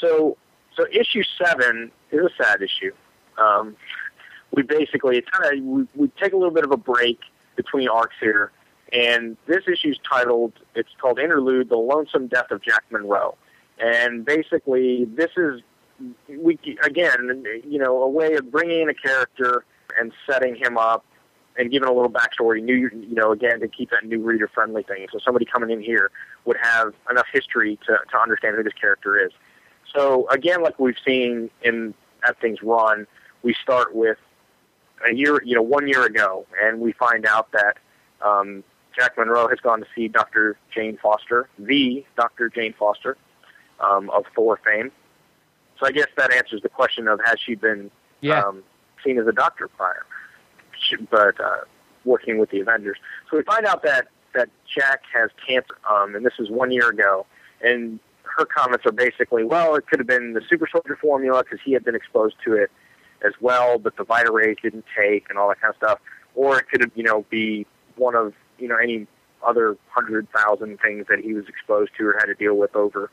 So 0.00 0.36
so 0.76 0.86
issue 0.92 1.22
seven 1.44 1.90
is 2.12 2.20
a 2.20 2.30
sad 2.42 2.62
issue. 2.62 2.92
Um, 3.38 3.76
we 4.54 4.62
basically 4.62 5.18
it's 5.18 5.28
kind 5.30 5.58
of 5.58 5.64
we, 5.64 5.86
we 5.94 6.08
take 6.20 6.32
a 6.32 6.36
little 6.36 6.52
bit 6.54 6.64
of 6.64 6.70
a 6.70 6.76
break 6.76 7.18
between 7.56 7.88
arcs 7.88 8.14
here, 8.20 8.52
and 8.92 9.36
this 9.46 9.64
issue 9.66 9.90
is 9.90 9.98
titled 10.08 10.52
it's 10.74 10.90
called 11.00 11.18
Interlude: 11.18 11.68
The 11.68 11.76
Lonesome 11.76 12.26
Death 12.28 12.50
of 12.50 12.62
Jack 12.62 12.84
Monroe, 12.90 13.36
and 13.78 14.24
basically 14.24 15.06
this 15.06 15.30
is 15.36 15.62
we 16.28 16.58
again 16.84 17.44
you 17.66 17.78
know 17.78 18.02
a 18.02 18.08
way 18.08 18.34
of 18.34 18.50
bringing 18.50 18.82
in 18.82 18.88
a 18.88 18.94
character 18.94 19.64
and 19.98 20.12
setting 20.26 20.56
him 20.56 20.76
up 20.76 21.04
and 21.58 21.70
giving 21.70 21.88
a 21.88 21.92
little 21.92 22.10
backstory, 22.10 22.62
new 22.62 22.74
you 22.74 23.14
know 23.14 23.32
again 23.32 23.60
to 23.60 23.68
keep 23.68 23.90
that 23.90 24.04
new 24.04 24.20
reader 24.20 24.48
friendly 24.48 24.82
thing. 24.82 25.06
So 25.12 25.18
somebody 25.18 25.44
coming 25.44 25.70
in 25.70 25.80
here 25.80 26.10
would 26.44 26.56
have 26.60 26.94
enough 27.10 27.26
history 27.32 27.78
to 27.86 27.98
to 28.10 28.18
understand 28.18 28.56
who 28.56 28.62
this 28.62 28.72
character 28.74 29.18
is. 29.24 29.32
So 29.94 30.28
again, 30.28 30.62
like 30.62 30.78
we've 30.78 30.96
seen 31.04 31.50
in 31.62 31.94
at 32.26 32.40
things 32.40 32.62
run, 32.62 33.06
we 33.42 33.54
start 33.54 33.94
with 33.94 34.18
a 35.08 35.14
year, 35.14 35.42
you 35.44 35.54
know, 35.54 35.62
one 35.62 35.88
year 35.88 36.04
ago, 36.04 36.46
and 36.62 36.80
we 36.80 36.92
find 36.92 37.26
out 37.26 37.50
that 37.52 37.78
um, 38.20 38.62
Jack 38.98 39.16
Monroe 39.16 39.48
has 39.48 39.58
gone 39.60 39.80
to 39.80 39.86
see 39.94 40.08
Dr. 40.08 40.56
Jane 40.74 40.98
Foster, 41.02 41.48
the 41.58 42.04
Dr. 42.16 42.48
Jane 42.48 42.74
Foster 42.78 43.16
um, 43.80 44.10
of 44.10 44.24
Thor 44.34 44.58
fame. 44.64 44.90
So 45.78 45.86
I 45.86 45.92
guess 45.92 46.06
that 46.16 46.32
answers 46.32 46.62
the 46.62 46.68
question 46.68 47.08
of 47.08 47.20
has 47.24 47.36
she 47.44 47.54
been 47.54 47.90
Yeah. 48.20 48.40
um, 48.42 48.62
seen 49.04 49.18
as 49.18 49.26
a 49.26 49.32
doctor 49.32 49.68
prior, 49.68 50.04
She- 50.78 50.96
but 50.96 51.40
uh, 51.40 51.60
working 52.04 52.38
with 52.38 52.50
the 52.50 52.60
Avengers. 52.60 52.98
So 53.30 53.36
we 53.36 53.42
find 53.44 53.66
out 53.66 53.82
that 53.82 54.08
that 54.34 54.48
Jack 54.66 55.02
has 55.12 55.28
cancer, 55.46 55.76
um, 55.90 56.14
and 56.14 56.24
this 56.24 56.32
is 56.38 56.48
one 56.48 56.70
year 56.70 56.88
ago, 56.88 57.26
and 57.60 57.98
her 58.22 58.46
comments 58.46 58.86
are 58.86 58.92
basically, 58.92 59.44
well, 59.44 59.74
it 59.74 59.86
could 59.86 59.98
have 60.00 60.06
been 60.06 60.32
the 60.32 60.40
super 60.48 60.66
soldier 60.72 60.96
formula 60.98 61.42
because 61.44 61.58
he 61.62 61.72
had 61.72 61.84
been 61.84 61.94
exposed 61.94 62.36
to 62.42 62.54
it 62.54 62.70
as 63.22 63.34
well, 63.42 63.78
but 63.78 63.94
the 63.98 64.04
Vita 64.04 64.32
rays 64.32 64.56
didn't 64.62 64.86
take 64.96 65.28
and 65.28 65.38
all 65.38 65.48
that 65.48 65.60
kind 65.60 65.70
of 65.70 65.76
stuff. 65.76 65.98
Or 66.34 66.58
it 66.58 66.66
could 66.70 66.80
have, 66.80 66.92
you 66.94 67.02
know, 67.02 67.26
be 67.28 67.66
one 67.96 68.14
of, 68.14 68.32
you 68.62 68.68
know, 68.68 68.76
any 68.76 69.06
other 69.44 69.76
hundred 69.88 70.28
thousand 70.30 70.78
things 70.80 71.06
that 71.08 71.18
he 71.18 71.34
was 71.34 71.44
exposed 71.48 71.90
to 71.98 72.06
or 72.06 72.14
had 72.18 72.26
to 72.26 72.34
deal 72.34 72.56
with 72.56 72.74
over 72.76 73.10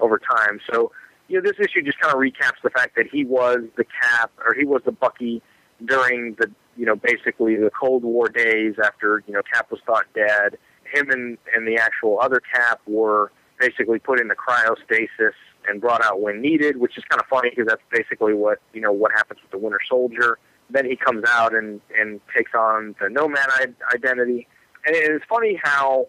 over 0.00 0.18
time. 0.18 0.60
So 0.70 0.92
you 1.28 1.36
know, 1.36 1.42
this 1.42 1.58
issue 1.60 1.82
just 1.82 2.00
kind 2.00 2.12
of 2.12 2.20
recaps 2.20 2.60
the 2.62 2.70
fact 2.70 2.96
that 2.96 3.06
he 3.06 3.24
was 3.24 3.58
the 3.76 3.84
Cap 3.84 4.32
or 4.44 4.54
he 4.54 4.64
was 4.64 4.82
the 4.84 4.92
Bucky 4.92 5.42
during 5.84 6.34
the 6.34 6.50
you 6.76 6.86
know 6.86 6.96
basically 6.96 7.56
the 7.56 7.70
Cold 7.78 8.02
War 8.02 8.28
days 8.28 8.74
after 8.82 9.22
you 9.26 9.34
know 9.34 9.42
Cap 9.52 9.70
was 9.70 9.80
thought 9.86 10.06
dead. 10.14 10.58
Him 10.92 11.10
and 11.10 11.38
and 11.54 11.68
the 11.68 11.76
actual 11.76 12.18
other 12.20 12.40
Cap 12.40 12.80
were 12.86 13.30
basically 13.60 13.98
put 13.98 14.20
into 14.20 14.34
cryostasis 14.34 15.32
and 15.68 15.80
brought 15.80 16.02
out 16.02 16.20
when 16.20 16.40
needed, 16.40 16.78
which 16.78 16.96
is 16.96 17.04
kind 17.04 17.20
of 17.20 17.26
funny 17.26 17.50
because 17.50 17.66
that's 17.66 17.82
basically 17.90 18.34
what 18.34 18.60
you 18.72 18.80
know 18.80 18.92
what 18.92 19.12
happens 19.12 19.40
with 19.42 19.50
the 19.50 19.58
Winter 19.58 19.80
Soldier. 19.88 20.38
Then 20.70 20.84
he 20.86 20.96
comes 20.96 21.24
out 21.28 21.54
and 21.54 21.80
and 21.98 22.20
takes 22.36 22.54
on 22.54 22.94
the 23.00 23.08
Nomad 23.08 23.74
identity, 23.94 24.48
and 24.86 24.96
it's 24.96 25.24
funny 25.28 25.60
how 25.62 26.08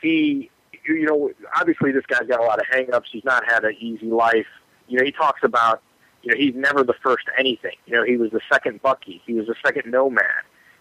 he 0.00 0.50
you 0.86 1.04
know 1.04 1.30
obviously 1.56 1.92
this 1.92 2.06
guy's 2.06 2.26
got 2.28 2.40
a 2.40 2.44
lot 2.44 2.58
of 2.60 2.66
hangups. 2.66 3.06
He's 3.10 3.24
not 3.24 3.44
had 3.50 3.64
an 3.64 3.76
easy 3.78 4.06
life. 4.06 4.46
You 4.88 4.98
know 4.98 5.04
he 5.04 5.12
talks 5.12 5.40
about 5.42 5.82
you 6.22 6.32
know 6.32 6.38
he's 6.38 6.54
never 6.54 6.82
the 6.82 6.94
first 7.02 7.26
anything. 7.38 7.76
You 7.86 7.94
know 7.94 8.04
he 8.04 8.16
was 8.16 8.30
the 8.30 8.40
second 8.50 8.82
Bucky. 8.82 9.22
He 9.26 9.34
was 9.34 9.46
the 9.46 9.56
second 9.64 9.90
Nomad. 9.90 10.24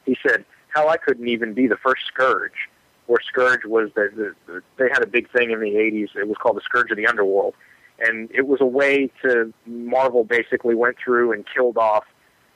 He 0.05 0.17
said 0.25 0.45
hell 0.73 0.89
I 0.89 0.97
couldn't 0.97 1.27
even 1.27 1.53
be 1.53 1.67
the 1.67 1.77
first 1.77 2.05
Scourge. 2.07 2.69
Where 3.07 3.19
Scourge 3.25 3.65
was 3.65 3.89
the, 3.95 4.09
the, 4.15 4.53
the 4.53 4.61
they 4.77 4.89
had 4.89 5.01
a 5.01 5.07
big 5.07 5.31
thing 5.31 5.51
in 5.51 5.59
the 5.61 5.71
80s. 5.71 6.15
It 6.15 6.27
was 6.27 6.37
called 6.37 6.57
the 6.57 6.61
Scourge 6.61 6.91
of 6.91 6.97
the 6.97 7.07
Underworld 7.07 7.53
and 7.99 8.29
it 8.33 8.47
was 8.47 8.61
a 8.61 8.65
way 8.65 9.11
to 9.23 9.53
Marvel 9.65 10.23
basically 10.23 10.75
went 10.75 10.97
through 11.03 11.31
and 11.31 11.45
killed 11.53 11.77
off 11.77 12.05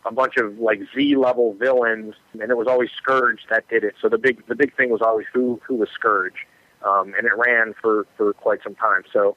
a 0.05 0.11
bunch 0.11 0.37
of 0.37 0.59
like 0.59 0.81
Z 0.95 1.15
level 1.15 1.53
villains, 1.53 2.15
and 2.33 2.49
it 2.49 2.57
was 2.57 2.67
always 2.67 2.89
Scourge 2.97 3.41
that 3.49 3.67
did 3.69 3.83
it. 3.83 3.95
So 4.01 4.09
the 4.09 4.17
big 4.17 4.45
the 4.47 4.55
big 4.55 4.75
thing 4.75 4.89
was 4.89 5.01
always 5.01 5.27
who 5.33 5.61
who 5.65 5.75
was 5.75 5.89
Scourge, 5.93 6.47
um, 6.83 7.13
and 7.17 7.25
it 7.27 7.33
ran 7.37 7.73
for 7.79 8.07
for 8.17 8.33
quite 8.33 8.63
some 8.63 8.75
time. 8.75 9.03
So 9.11 9.35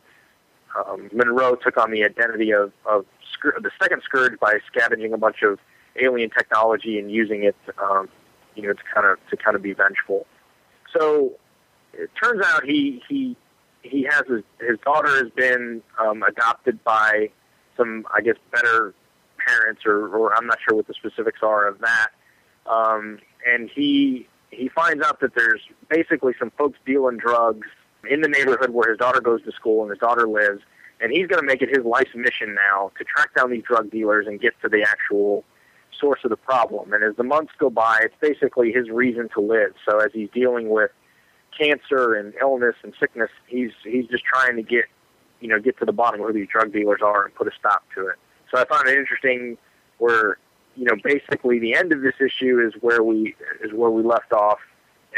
um, 0.77 1.11
Monroe 1.13 1.57
took 1.57 1.77
on 1.77 1.91
the 1.91 2.05
identity 2.05 2.53
of 2.53 2.73
of 2.87 3.05
Scour- 3.33 3.59
the 3.61 3.71
second 3.81 4.03
Scourge 4.03 4.39
by 4.41 4.59
scavenging 4.67 5.13
a 5.13 5.19
bunch 5.19 5.43
of 5.43 5.59
alien 6.01 6.31
technology 6.31 6.99
and 6.99 7.11
using 7.11 7.45
it, 7.45 7.57
um, 7.79 8.09
you 8.55 8.63
know, 8.63 8.73
to 8.73 8.83
kind 8.93 9.07
of 9.07 9.19
to 9.31 9.37
kind 9.37 9.57
of 9.57 9.63
be 9.63 9.73
vengeful. 9.73 10.27
So 10.97 11.33
it 11.93 12.11
turns 12.23 12.45
out 12.45 12.65
he 12.65 13.03
he 13.09 13.37
he 13.83 14.03
has 14.11 14.23
his, 14.29 14.43
his 14.61 14.79
daughter 14.85 15.11
has 15.11 15.31
been 15.37 15.83
um, 15.99 16.23
adopted 16.23 16.83
by 16.85 17.31
some, 17.77 18.07
I 18.15 18.21
guess, 18.21 18.37
better 18.51 18.95
parents, 19.47 19.83
or, 19.87 20.09
or 20.09 20.35
I'm 20.35 20.47
not 20.47 20.59
sure 20.67 20.77
what 20.77 20.87
the 20.87 20.95
specifics 20.95 21.41
are 21.43 21.67
of 21.69 21.79
that. 21.81 22.09
Um, 22.67 23.19
and 23.47 23.71
he 23.75 24.29
he 24.51 24.69
finds 24.69 25.05
out 25.05 25.21
that 25.21 25.35
there's 25.35 25.61
basically 25.89 26.33
some 26.39 26.51
folks 26.57 26.79
dealing 26.87 27.19
drugs 27.19 27.67
in 28.09 28.21
the 28.21 28.29
neighborhood 28.29 28.71
where 28.71 28.89
his 28.91 28.99
daughter 28.99 29.21
goes 29.21 29.43
to 29.45 29.53
school 29.53 29.83
and 29.83 29.91
his 29.91 29.99
daughter 29.99 30.29
lives, 30.29 30.63
and 31.01 31.13
he's 31.13 31.27
going 31.27 31.41
to 31.41 31.47
make 31.47 31.63
it 31.63 31.69
his 31.69 31.85
life's 31.85 32.15
mission 32.15 32.55
now 32.55 32.93
to 32.99 33.05
track 33.05 33.35
down 33.35 33.51
these 33.51 33.65
drug 33.65 33.91
dealers 33.91 34.27
and 34.27 34.41
get 34.41 34.53
to 34.63 34.69
the 34.69 34.83
actual 34.83 35.45
source 35.99 36.21
of 36.25 36.31
the 36.31 36.37
problem. 36.37 36.93
And 36.93 37.03
as 37.03 37.17
the 37.17 37.25
months 37.25 37.53
go 37.59 37.71
by, 37.71 37.99
it's 38.03 38.15
basically 38.21 38.73
his 38.73 38.91
reason 38.91 39.29
to 39.35 39.41
live. 39.41 39.75
So 39.89 39.99
as 39.99 40.11
he's 40.13 40.29
dealing 40.33 40.69
with 40.69 40.91
cancer 41.57 42.15
and 42.15 42.35
illness 42.41 42.75
and 42.83 42.93
sickness, 42.99 43.31
he's 43.47 43.71
he's 43.85 44.07
just 44.07 44.25
trying 44.25 44.57
to 44.57 44.63
get 44.63 44.85
you 45.41 45.49
know 45.49 45.61
get 45.61 45.79
to 45.79 45.85
the 45.85 45.93
bottom 45.93 46.21
of 46.21 46.27
who 46.27 46.33
these 46.33 46.49
drug 46.49 46.73
dealers 46.73 47.01
are 47.03 47.25
and 47.25 47.35
put 47.35 47.47
a 47.47 47.53
stop 47.59 47.85
to 47.95 48.09
it. 48.09 48.17
So 48.55 48.61
I 48.61 48.67
found 48.67 48.89
it 48.89 48.97
interesting 48.97 49.59
where 49.99 50.39
you 50.77 50.85
know 50.85 50.95
basically 51.03 51.59
the 51.59 51.75
end 51.75 51.93
of 51.93 52.03
this 52.03 52.15
issue 52.21 52.61
is 52.61 52.73
where 52.81 53.03
we 53.03 53.35
is 53.63 53.73
where 53.73 53.91
we 53.91 54.03
left 54.03 54.33
off 54.33 54.61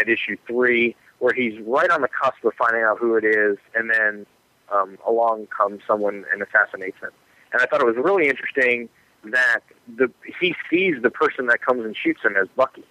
at 0.00 0.08
issue 0.08 0.36
three, 0.46 0.96
where 1.18 1.34
he's 1.34 1.60
right 1.66 1.90
on 1.90 2.00
the 2.00 2.08
cusp 2.08 2.42
of 2.44 2.54
finding 2.54 2.82
out 2.82 2.98
who 2.98 3.14
it 3.16 3.24
is, 3.24 3.58
and 3.74 3.90
then 3.90 4.26
um, 4.72 4.98
along 5.06 5.48
comes 5.48 5.82
someone 5.86 6.24
and 6.32 6.42
assassinates 6.42 6.98
him. 7.00 7.10
And 7.52 7.60
I 7.60 7.66
thought 7.66 7.80
it 7.80 7.86
was 7.86 7.96
really 7.96 8.28
interesting 8.28 8.88
that 9.24 9.60
the 9.96 10.10
he 10.40 10.54
sees 10.70 11.02
the 11.02 11.10
person 11.10 11.46
that 11.46 11.60
comes 11.60 11.84
and 11.84 11.94
shoots 11.94 12.22
him 12.22 12.36
as 12.36 12.48
Bucky, 12.56 12.84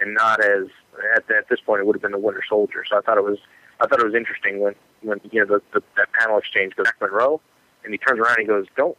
and 0.00 0.12
not 0.12 0.44
as 0.44 0.66
at, 1.16 1.30
at 1.30 1.48
this 1.48 1.60
point 1.60 1.80
it 1.80 1.86
would 1.86 1.96
have 1.96 2.02
been 2.02 2.12
the 2.12 2.18
Winter 2.18 2.42
Soldier. 2.46 2.84
So 2.86 2.98
I 2.98 3.00
thought 3.00 3.16
it 3.16 3.24
was 3.24 3.38
I 3.80 3.86
thought 3.86 4.00
it 4.00 4.06
was 4.06 4.14
interesting 4.14 4.60
when 4.60 4.74
when 5.00 5.18
you 5.30 5.40
know 5.40 5.46
the, 5.46 5.62
the 5.72 5.82
that 5.96 6.12
panel 6.12 6.36
exchange 6.36 6.76
goes 6.76 6.84
back 6.84 7.00
Monroe, 7.00 7.40
and 7.84 7.94
he 7.94 7.96
turns 7.96 8.20
around 8.20 8.36
and 8.36 8.40
he 8.40 8.46
goes, 8.46 8.66
"Don't 8.76 8.98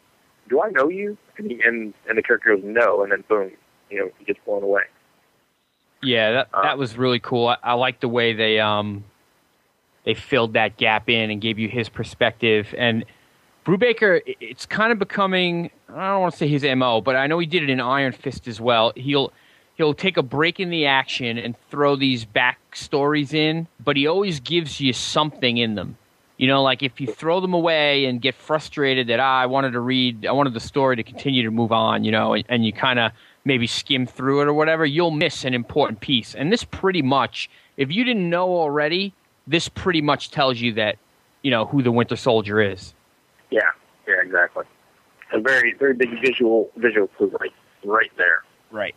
do 0.49 0.61
I 0.61 0.69
know 0.69 0.89
you?" 0.89 1.17
And 1.38 1.51
he, 1.51 1.61
and 1.63 1.93
and 2.07 2.17
the 2.17 2.21
character 2.21 2.55
goes, 2.55 2.63
"No," 2.63 3.03
and 3.03 3.11
then 3.11 3.23
boom, 3.27 3.51
you 3.89 3.99
know, 3.99 4.11
he 4.17 4.26
gets 4.26 4.39
blown 4.45 4.63
away. 4.63 4.84
Yeah, 6.01 6.31
that 6.31 6.49
that 6.51 6.77
was 6.77 6.97
really 6.97 7.19
cool. 7.19 7.47
I, 7.47 7.57
I 7.63 7.73
like 7.73 7.99
the 7.99 8.07
way 8.07 8.34
they 8.34 8.59
um 8.59 9.03
they 10.05 10.13
filled 10.13 10.53
that 10.53 10.77
gap 10.77 11.09
in 11.09 11.30
and 11.30 11.41
gave 11.41 11.59
you 11.59 11.67
his 11.67 11.89
perspective. 11.89 12.73
And 12.77 13.05
Brubaker, 13.65 14.21
it's 14.26 14.65
kind 14.65 14.91
of 14.91 14.99
becoming 14.99 15.71
I 15.89 16.11
don't 16.11 16.21
want 16.21 16.34
to 16.34 16.38
say 16.38 16.47
his 16.47 16.63
mo, 16.63 17.01
but 17.01 17.15
I 17.15 17.27
know 17.27 17.39
he 17.39 17.45
did 17.45 17.63
it 17.63 17.69
in 17.69 17.80
Iron 17.80 18.13
Fist 18.13 18.47
as 18.47 18.61
well. 18.61 18.93
He'll 18.95 19.34
he'll 19.76 19.93
take 19.93 20.17
a 20.17 20.23
break 20.23 20.59
in 20.59 20.69
the 20.69 20.85
action 20.85 21.38
and 21.38 21.55
throw 21.69 21.95
these 21.95 22.26
back 22.26 22.76
stories 22.76 23.34
in, 23.34 23.67
but 23.84 23.97
he 23.97 24.07
always 24.07 24.39
gives 24.39 24.80
you 24.80 24.93
something 24.93 25.57
in 25.57 25.76
them. 25.76 25.97
You 26.39 26.47
know, 26.47 26.63
like 26.63 26.81
if 26.81 27.01
you 27.01 27.07
throw 27.07 27.41
them 27.41 27.53
away 27.53 28.05
and 28.05 28.21
get 28.21 28.33
frustrated 28.33 29.07
that 29.07 29.19
ah, 29.19 29.41
I 29.41 29.45
wanted 29.45 29.71
to 29.71 29.81
read, 29.81 30.25
I 30.25 30.31
wanted 30.31 30.53
the 30.53 30.61
story 30.61 30.95
to 30.95 31.03
continue 31.03 31.43
to 31.43 31.51
move 31.51 31.73
on, 31.73 32.05
you 32.05 32.13
know, 32.13 32.33
and, 32.33 32.45
and 32.47 32.65
you 32.65 32.71
kind 32.71 32.97
of 32.97 33.11
maybe 33.43 33.67
skim 33.67 34.07
through 34.07 34.41
it 34.41 34.47
or 34.47 34.53
whatever, 34.53 34.85
you'll 34.85 35.11
miss 35.11 35.43
an 35.43 35.53
important 35.53 35.99
piece. 35.99 36.35
And 36.35 36.49
this 36.49 36.63
pretty 36.63 37.01
much, 37.01 37.49
if 37.75 37.91
you 37.91 38.05
didn't 38.05 38.29
know 38.29 38.55
already, 38.55 39.13
this 39.47 39.67
pretty 39.67 40.01
much 40.01 40.31
tells 40.31 40.61
you 40.61 40.71
that, 40.75 40.95
you 41.41 41.51
know, 41.51 41.65
who 41.65 41.83
the 41.83 41.91
Winter 41.91 42.15
Soldier 42.15 42.61
is. 42.61 42.93
Yeah, 43.49 43.59
yeah, 44.07 44.21
exactly. 44.23 44.63
A 45.33 45.41
very 45.41 45.73
very 45.73 45.93
big 45.93 46.21
visual 46.21 46.69
visual 46.77 47.07
clue 47.07 47.35
right 47.41 47.51
right 47.83 48.11
there. 48.15 48.43
Right. 48.71 48.95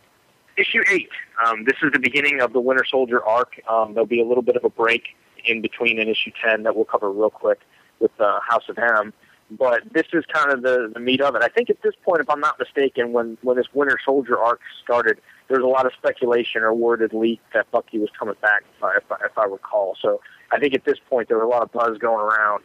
Issue 0.55 0.83
eight. 0.89 1.09
Um, 1.45 1.65
this 1.65 1.75
is 1.83 1.91
the 1.91 1.99
beginning 1.99 2.39
of 2.39 2.53
the 2.53 2.61
Winter 2.61 2.85
Soldier 2.85 3.21
arc. 3.25 3.59
Um, 3.69 3.93
there'll 3.93 4.07
be 4.07 4.21
a 4.21 4.25
little 4.25 4.43
bit 4.43 4.55
of 4.55 4.63
a 4.63 4.69
break 4.69 5.17
in 5.45 5.61
between 5.61 5.99
in 5.99 6.07
issue 6.07 6.31
ten 6.43 6.63
that 6.63 6.75
we'll 6.75 6.85
cover 6.85 7.11
real 7.11 7.29
quick 7.29 7.59
with 7.99 8.11
uh, 8.19 8.39
House 8.47 8.63
of 8.69 8.77
M. 8.77 9.13
But 9.51 9.81
this 9.91 10.07
is 10.13 10.23
kind 10.33 10.51
of 10.51 10.63
the, 10.63 10.89
the 10.93 10.99
meat 10.99 11.21
of 11.21 11.35
it. 11.35 11.43
I 11.43 11.47
think 11.47 11.69
at 11.69 11.81
this 11.83 11.93
point, 12.03 12.21
if 12.21 12.29
I'm 12.29 12.39
not 12.39 12.57
mistaken, 12.59 13.13
when 13.13 13.37
when 13.41 13.57
this 13.57 13.67
Winter 13.73 13.97
Soldier 14.03 14.37
arc 14.39 14.61
started, 14.83 15.19
there 15.47 15.59
was 15.59 15.65
a 15.65 15.69
lot 15.69 15.85
of 15.85 15.93
speculation 15.93 16.61
or 16.61 16.73
worded 16.73 17.13
leak 17.13 17.41
that 17.53 17.69
Bucky 17.71 17.99
was 17.99 18.09
coming 18.17 18.35
back, 18.41 18.63
if 18.77 18.83
I, 18.83 18.97
if 18.97 19.11
I, 19.11 19.25
if 19.25 19.37
I 19.37 19.45
recall. 19.45 19.95
So 20.01 20.21
I 20.51 20.59
think 20.59 20.73
at 20.73 20.85
this 20.85 20.97
point 21.09 21.27
there 21.27 21.37
was 21.37 21.45
a 21.45 21.47
lot 21.47 21.61
of 21.61 21.71
buzz 21.71 21.97
going 21.97 22.25
around 22.25 22.63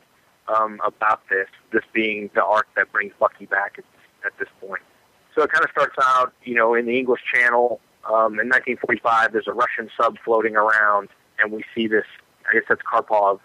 um, 0.49 0.81
about 0.85 1.21
this, 1.29 1.49
this 1.73 1.83
being 1.93 2.31
the 2.35 2.45
arc 2.45 2.67
that 2.77 2.91
brings 2.93 3.13
Bucky 3.19 3.47
back 3.47 3.75
at, 3.79 3.85
at 4.25 4.39
this 4.39 4.49
point. 4.61 4.83
So 5.35 5.43
it 5.43 5.53
kind 5.53 5.65
of 5.65 5.71
starts 5.71 5.95
out, 6.03 6.33
you 6.45 6.55
know, 6.55 6.75
in 6.75 6.87
the 6.87 6.99
English 6.99 7.21
Channel. 7.33 7.81
Um, 8.05 8.41
in 8.41 8.49
1945, 8.49 9.33
there's 9.33 9.47
a 9.47 9.53
Russian 9.53 9.91
sub 10.01 10.17
floating 10.25 10.57
around, 10.57 11.09
and 11.39 11.53
we 11.53 11.65
see 11.75 11.87
this. 11.87 12.07
I 12.49 12.55
guess 12.55 12.65
that's 12.69 12.83
Karpov 12.83 13.41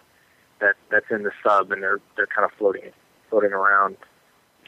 that 0.60 0.76
that's 0.90 1.06
in 1.12 1.24
the 1.24 1.32
sub, 1.44 1.72
and 1.72 1.84
they're 1.84 2.00
they're 2.16 2.28
kind 2.28 2.46
of 2.46 2.52
floating 2.58 2.92
floating 3.30 3.52
around, 3.52 3.98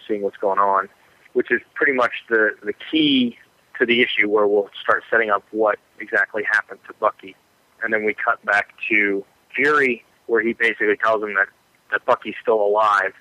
seeing 0.08 0.22
what's 0.22 0.38
going 0.38 0.60
on, 0.60 0.90
which 1.34 1.52
is 1.52 1.62
pretty 1.74 1.94
much 1.94 2.12
the 2.30 2.52
the 2.64 2.74
key 2.92 3.38
to 3.80 3.86
the 3.86 4.02
issue 4.02 4.30
where 4.30 4.48
we'll 4.48 4.70
start 4.82 5.04
setting 5.10 5.30
up 5.30 5.44
what 5.52 5.78
exactly 6.00 6.44
happened 6.44 6.80
to 6.88 6.94
Bucky, 7.00 7.36
and 7.84 7.94
then 7.94 8.06
we 8.06 8.14
cut 8.14 8.44
back 8.46 8.74
to 8.90 9.24
Fury, 9.54 10.04
where 10.28 10.42
he 10.42 10.54
basically 10.54 10.98
tells 10.98 11.24
him 11.24 11.34
that 11.36 11.48
that 11.92 12.06
Bucky's 12.06 12.36
still 12.42 12.62
alive, 12.62 13.14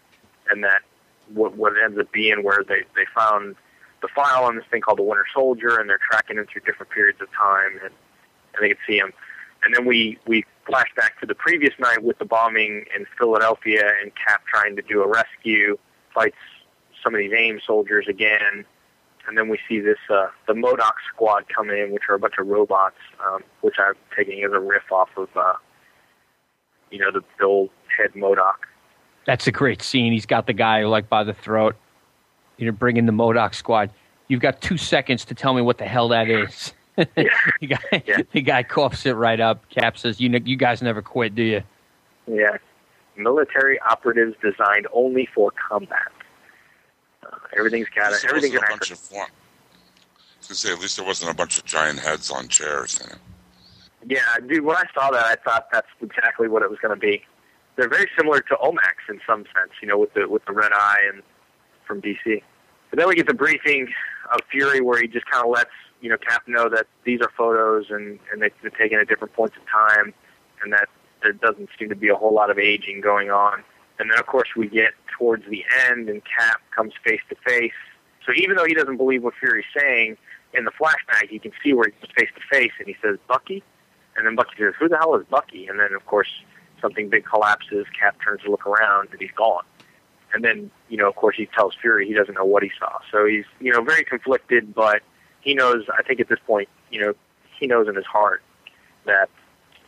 and 0.50 0.64
that 0.64 0.82
what 1.32 1.56
what 1.56 1.72
ends 1.82 1.98
up 1.98 2.10
being 2.12 2.42
where 2.42 2.64
they 2.66 2.82
they 2.96 3.04
found 3.14 3.56
the 4.02 4.08
file 4.08 4.44
on 4.44 4.56
this 4.56 4.66
thing 4.70 4.82
called 4.82 4.98
the 4.98 5.02
Winter 5.02 5.26
Soldier, 5.32 5.78
and 5.78 5.88
they're 5.88 6.00
tracking 6.10 6.36
him 6.36 6.46
through 6.52 6.60
different 6.62 6.92
periods 6.92 7.20
of 7.22 7.28
time, 7.32 7.78
and, 7.82 7.92
and 8.54 8.62
they 8.62 8.68
can 8.68 8.76
see 8.86 8.98
him. 8.98 9.12
And 9.64 9.74
then 9.74 9.86
we 9.86 10.18
we 10.26 10.44
flash 10.66 10.88
back 10.96 11.18
to 11.20 11.26
the 11.26 11.34
previous 11.34 11.74
night 11.78 12.02
with 12.02 12.18
the 12.18 12.24
bombing 12.24 12.84
in 12.96 13.06
Philadelphia, 13.18 13.90
and 14.02 14.12
Cap 14.14 14.42
trying 14.46 14.76
to 14.76 14.82
do 14.82 15.02
a 15.02 15.08
rescue, 15.08 15.78
fights 16.14 16.36
some 17.02 17.14
of 17.14 17.18
these 17.18 17.32
AIM 17.36 17.60
soldiers 17.66 18.06
again, 18.08 18.64
and 19.26 19.38
then 19.38 19.48
we 19.48 19.58
see 19.68 19.80
this 19.80 19.98
uh, 20.10 20.26
the 20.46 20.54
Modoc 20.54 20.94
squad 21.12 21.44
come 21.54 21.70
in, 21.70 21.92
which 21.92 22.04
are 22.08 22.14
a 22.14 22.18
bunch 22.18 22.34
of 22.38 22.46
robots, 22.46 22.96
um, 23.26 23.42
which 23.62 23.76
I'm 23.78 23.94
taking 24.16 24.44
as 24.44 24.52
a 24.52 24.60
riff 24.60 24.90
off 24.92 25.10
of 25.16 25.28
uh, 25.36 25.54
you 26.90 26.98
know 26.98 27.10
the, 27.10 27.22
the 27.38 27.44
old 27.44 27.70
head 27.96 28.12
MODOK. 28.14 28.56
That's 29.26 29.46
a 29.46 29.52
great 29.52 29.82
scene. 29.82 30.12
He's 30.12 30.26
got 30.26 30.46
the 30.46 30.52
guy 30.52 30.84
like 30.84 31.08
by 31.08 31.24
the 31.24 31.32
throat. 31.32 31.76
You 32.58 32.66
know, 32.66 32.72
bringing 32.72 33.06
the 33.06 33.12
Modoc 33.12 33.54
squad. 33.54 33.90
You've 34.28 34.40
got 34.40 34.60
two 34.60 34.76
seconds 34.76 35.24
to 35.26 35.34
tell 35.34 35.54
me 35.54 35.62
what 35.62 35.78
the 35.78 35.86
hell 35.86 36.08
that 36.08 36.30
is. 36.30 36.72
the 37.16 37.66
guy, 37.66 38.24
the 38.32 38.40
guy 38.42 38.62
coughs 38.62 39.04
it 39.06 39.12
right 39.12 39.40
up. 39.40 39.68
Cap 39.70 39.98
says, 39.98 40.20
"You, 40.20 40.30
you 40.44 40.56
guys 40.56 40.80
never 40.82 41.02
quit, 41.02 41.34
do 41.34 41.42
you?" 41.42 41.62
Yeah, 42.26 42.56
military 43.16 43.80
operatives 43.80 44.34
designed 44.42 44.86
only 44.92 45.28
for 45.34 45.52
combat. 45.68 46.12
Uh, 47.24 47.36
everything's 47.56 47.88
got 47.88 48.06
At 48.06 48.08
it. 48.08 48.12
least 48.12 48.22
there 48.22 48.30
Everything's 48.30 48.54
wasn't 48.54 48.70
an 48.70 48.74
a 48.74 48.78
bunch 48.78 48.90
of 48.92 49.12
one. 49.12 49.28
I 49.28 50.38
was 50.38 50.46
gonna 50.48 50.54
say, 50.56 50.72
at 50.72 50.78
least 50.80 50.96
there 50.96 51.06
wasn't 51.06 51.30
a 51.30 51.34
bunch 51.34 51.58
of 51.58 51.64
giant 51.64 51.98
heads 51.98 52.30
on 52.30 52.48
chairs 52.48 53.00
in 53.00 53.10
it. 53.10 53.18
Yeah, 54.06 54.20
dude. 54.46 54.64
When 54.64 54.76
I 54.76 54.84
saw 54.94 55.10
that, 55.10 55.24
I 55.24 55.36
thought 55.36 55.68
that's 55.72 55.86
exactly 56.02 56.46
what 56.48 56.62
it 56.62 56.68
was 56.70 56.78
going 56.80 56.94
to 56.94 57.00
be. 57.00 57.22
they're 57.76 57.88
very 57.88 58.08
similar 58.18 58.40
to 58.40 58.54
OMACs 58.62 59.08
in 59.08 59.18
some 59.26 59.44
sense, 59.56 59.72
you 59.80 59.88
know, 59.88 59.98
with 59.98 60.12
the 60.14 60.28
with 60.28 60.44
the 60.44 60.52
red 60.52 60.72
eye 60.74 61.00
and 61.12 61.22
from 61.86 62.02
DC. 62.02 62.42
But 62.90 62.98
then 62.98 63.08
we 63.08 63.14
get 63.14 63.26
the 63.26 63.34
briefing 63.34 63.88
of 64.32 64.40
Fury 64.50 64.80
where 64.82 65.00
he 65.00 65.08
just 65.08 65.24
kind 65.26 65.44
of 65.44 65.50
lets 65.50 65.70
you 66.04 66.10
know 66.10 66.18
Cap 66.18 66.46
know 66.46 66.68
that 66.68 66.86
these 67.04 67.20
are 67.22 67.30
photos 67.34 67.86
and 67.88 68.18
and 68.30 68.42
they, 68.42 68.50
they're 68.60 68.70
taken 68.70 68.98
at 68.98 69.08
different 69.08 69.32
points 69.32 69.56
of 69.56 69.62
time, 69.66 70.12
and 70.62 70.70
that 70.74 70.88
there 71.22 71.32
doesn't 71.32 71.70
seem 71.78 71.88
to 71.88 71.96
be 71.96 72.08
a 72.08 72.14
whole 72.14 72.34
lot 72.34 72.50
of 72.50 72.58
aging 72.58 73.00
going 73.00 73.30
on. 73.30 73.64
And 73.98 74.10
then 74.10 74.18
of 74.18 74.26
course 74.26 74.50
we 74.54 74.68
get 74.68 74.92
towards 75.18 75.44
the 75.48 75.64
end, 75.88 76.10
and 76.10 76.20
Cap 76.24 76.60
comes 76.76 76.92
face 77.02 77.22
to 77.30 77.36
face. 77.46 77.72
So 78.26 78.32
even 78.36 78.56
though 78.56 78.66
he 78.66 78.74
doesn't 78.74 78.98
believe 78.98 79.22
what 79.24 79.32
Fury's 79.40 79.64
saying, 79.74 80.18
in 80.52 80.66
the 80.66 80.72
flashback 80.72 81.32
you 81.32 81.40
can 81.40 81.52
see 81.64 81.72
where 81.72 81.86
he's 81.88 82.10
face 82.14 82.28
to 82.34 82.42
face, 82.54 82.72
and 82.78 82.86
he 82.86 82.96
says 83.00 83.16
Bucky, 83.26 83.62
and 84.14 84.26
then 84.26 84.34
Bucky 84.34 84.52
says, 84.58 84.74
"Who 84.78 84.90
the 84.90 84.98
hell 84.98 85.14
is 85.14 85.24
Bucky?" 85.30 85.66
And 85.68 85.80
then 85.80 85.94
of 85.94 86.04
course 86.04 86.28
something 86.82 87.08
big 87.08 87.24
collapses. 87.24 87.86
Cap 87.98 88.16
turns 88.22 88.42
to 88.42 88.50
look 88.50 88.66
around, 88.66 89.08
and 89.10 89.20
he's 89.20 89.32
gone. 89.34 89.64
And 90.34 90.44
then, 90.44 90.70
you 90.90 90.98
know, 90.98 91.08
of 91.08 91.14
course, 91.14 91.36
he 91.36 91.46
tells 91.46 91.74
Fury 91.80 92.06
he 92.06 92.12
doesn't 92.12 92.34
know 92.34 92.44
what 92.44 92.62
he 92.62 92.70
saw. 92.78 92.98
So 93.10 93.24
he's, 93.24 93.44
you 93.60 93.72
know, 93.72 93.82
very 93.82 94.04
conflicted, 94.04 94.74
but 94.74 95.00
he 95.44 95.54
knows, 95.54 95.84
I 95.96 96.02
think 96.02 96.20
at 96.20 96.28
this 96.28 96.38
point, 96.46 96.68
you 96.90 97.00
know, 97.00 97.14
he 97.60 97.66
knows 97.66 97.86
in 97.86 97.94
his 97.94 98.06
heart 98.06 98.42
that 99.04 99.28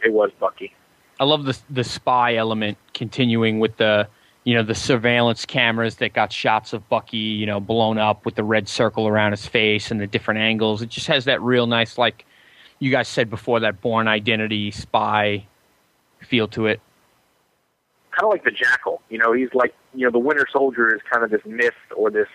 it 0.04 0.12
was 0.12 0.30
Bucky. 0.38 0.74
I 1.18 1.24
love 1.24 1.44
the 1.44 1.58
the 1.70 1.82
spy 1.82 2.36
element 2.36 2.76
continuing 2.92 3.58
with 3.58 3.78
the 3.78 4.06
you 4.44 4.54
know 4.54 4.62
the 4.62 4.74
surveillance 4.74 5.46
cameras 5.46 5.96
that 5.96 6.12
got 6.12 6.30
shots 6.30 6.74
of 6.74 6.86
Bucky 6.90 7.16
you 7.16 7.46
know 7.46 7.58
blown 7.58 7.96
up 7.96 8.26
with 8.26 8.34
the 8.34 8.44
red 8.44 8.68
circle 8.68 9.08
around 9.08 9.30
his 9.30 9.46
face 9.46 9.90
and 9.90 9.98
the 9.98 10.06
different 10.06 10.40
angles. 10.40 10.82
It 10.82 10.90
just 10.90 11.06
has 11.06 11.24
that 11.24 11.40
real 11.40 11.66
nice 11.66 11.96
like 11.96 12.26
you 12.78 12.90
guys 12.90 13.08
said 13.08 13.30
before 13.30 13.60
that 13.60 13.80
Bourne 13.80 14.08
Identity 14.08 14.70
spy 14.70 15.46
feel 16.20 16.48
to 16.48 16.66
it. 16.66 16.80
Kind 18.10 18.24
of 18.24 18.30
like 18.30 18.44
the 18.44 18.50
Jackal, 18.50 19.00
you 19.08 19.18
know, 19.18 19.32
he's 19.32 19.52
like, 19.54 19.74
you 19.94 20.04
know, 20.04 20.10
the 20.10 20.18
Winter 20.18 20.46
Soldier 20.50 20.94
is 20.94 21.00
kind 21.10 21.24
of 21.24 21.30
this 21.30 21.42
myth 21.46 21.74
or 21.94 22.10
this 22.10 22.28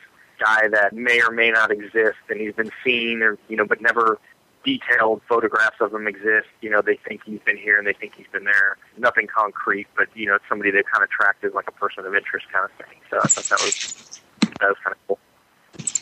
guy 0.43 0.67
that 0.69 0.93
may 0.93 1.21
or 1.21 1.31
may 1.31 1.51
not 1.51 1.71
exist, 1.71 2.17
and 2.29 2.39
he's 2.39 2.53
been 2.53 2.71
seen, 2.83 3.21
or 3.21 3.37
you 3.47 3.55
know, 3.55 3.65
but 3.65 3.81
never 3.81 4.19
detailed 4.63 5.21
photographs 5.27 5.77
of 5.79 5.93
him 5.93 6.07
exist. 6.07 6.47
You 6.61 6.69
know, 6.69 6.81
they 6.81 6.97
think 7.07 7.21
he's 7.25 7.39
been 7.45 7.57
here 7.57 7.77
and 7.77 7.87
they 7.87 7.93
think 7.93 8.13
he's 8.15 8.27
been 8.31 8.43
there. 8.43 8.77
Nothing 8.97 9.27
concrete, 9.27 9.87
but 9.95 10.07
you 10.15 10.27
know, 10.27 10.35
it's 10.35 10.45
somebody 10.47 10.71
they 10.71 10.83
kind 10.83 11.03
of 11.03 11.09
tracked 11.09 11.43
as 11.43 11.53
like 11.53 11.67
a 11.67 11.71
person 11.71 12.05
of 12.05 12.15
interest 12.15 12.45
kind 12.51 12.65
of 12.65 12.71
thing. 12.85 12.97
So 13.09 13.17
I 13.17 13.27
thought 13.27 13.45
that 13.45 13.61
was 13.63 14.21
that 14.59 14.69
was 14.69 14.77
kind 14.83 14.95
of 14.95 15.07
cool. 15.07 15.19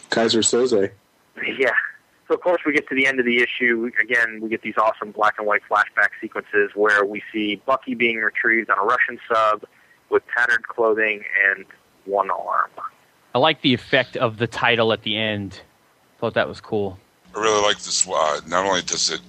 Keyser 0.09 0.43
Söze. 0.43 0.91
Yeah. 1.57 1.71
So 2.27 2.35
of 2.35 2.41
course 2.41 2.61
we 2.65 2.73
get 2.73 2.87
to 2.89 2.95
the 2.95 3.07
end 3.07 3.19
of 3.19 3.25
the 3.25 3.41
issue. 3.41 3.89
Again, 4.01 4.39
we 4.41 4.49
get 4.49 4.61
these 4.61 4.77
awesome 4.77 5.11
black 5.11 5.35
and 5.37 5.47
white 5.47 5.61
flashback 5.69 6.09
sequences 6.21 6.71
where 6.75 7.05
we 7.05 7.23
see 7.31 7.61
Bucky 7.65 7.95
being 7.95 8.17
retrieved 8.17 8.69
on 8.69 8.77
a 8.77 8.83
Russian 8.83 9.19
sub 9.31 9.63
with 10.09 10.23
tattered 10.35 10.67
clothing 10.67 11.23
and 11.47 11.65
one 12.05 12.29
arm. 12.29 12.71
I 13.33 13.37
like 13.37 13.61
the 13.61 13.73
effect 13.73 14.17
of 14.17 14.37
the 14.37 14.47
title 14.47 14.91
at 14.91 15.03
the 15.03 15.17
end. 15.17 15.61
Thought 16.19 16.33
that 16.33 16.47
was 16.47 16.59
cool. 16.59 16.97
I 17.35 17.39
really 17.39 17.61
like 17.61 17.77
this. 17.77 18.07
Uh, 18.07 18.41
not 18.47 18.65
only 18.65 18.81
does 18.81 19.11
it 19.11 19.21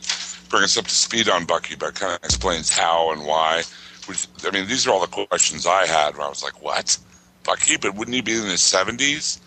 bring 0.48 0.64
us 0.64 0.76
up 0.76 0.86
to 0.86 0.94
speed 0.94 1.28
on 1.28 1.44
Bucky, 1.44 1.76
but 1.76 1.94
kind 1.94 2.14
of 2.14 2.24
explains 2.24 2.70
how 2.70 3.12
and 3.12 3.24
why. 3.26 3.62
Which, 4.06 4.26
I 4.44 4.50
mean, 4.50 4.66
these 4.66 4.86
are 4.86 4.90
all 4.90 5.00
the 5.00 5.26
questions 5.26 5.66
I 5.66 5.86
had 5.86 6.16
when 6.16 6.26
I 6.26 6.28
was 6.28 6.42
like, 6.42 6.62
"What, 6.62 6.98
Bucky? 7.44 7.76
But 7.76 7.94
wouldn't 7.94 8.14
he 8.14 8.22
be 8.22 8.32
in 8.32 8.44
his 8.44 8.62
seventies? 8.62 9.40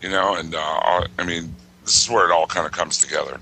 You 0.00 0.08
know?" 0.08 0.34
And 0.34 0.54
uh, 0.54 1.06
I 1.18 1.24
mean, 1.24 1.54
this 1.84 2.02
is 2.02 2.10
where 2.10 2.28
it 2.28 2.32
all 2.32 2.46
kind 2.46 2.66
of 2.66 2.72
comes 2.72 2.98
together. 2.98 3.38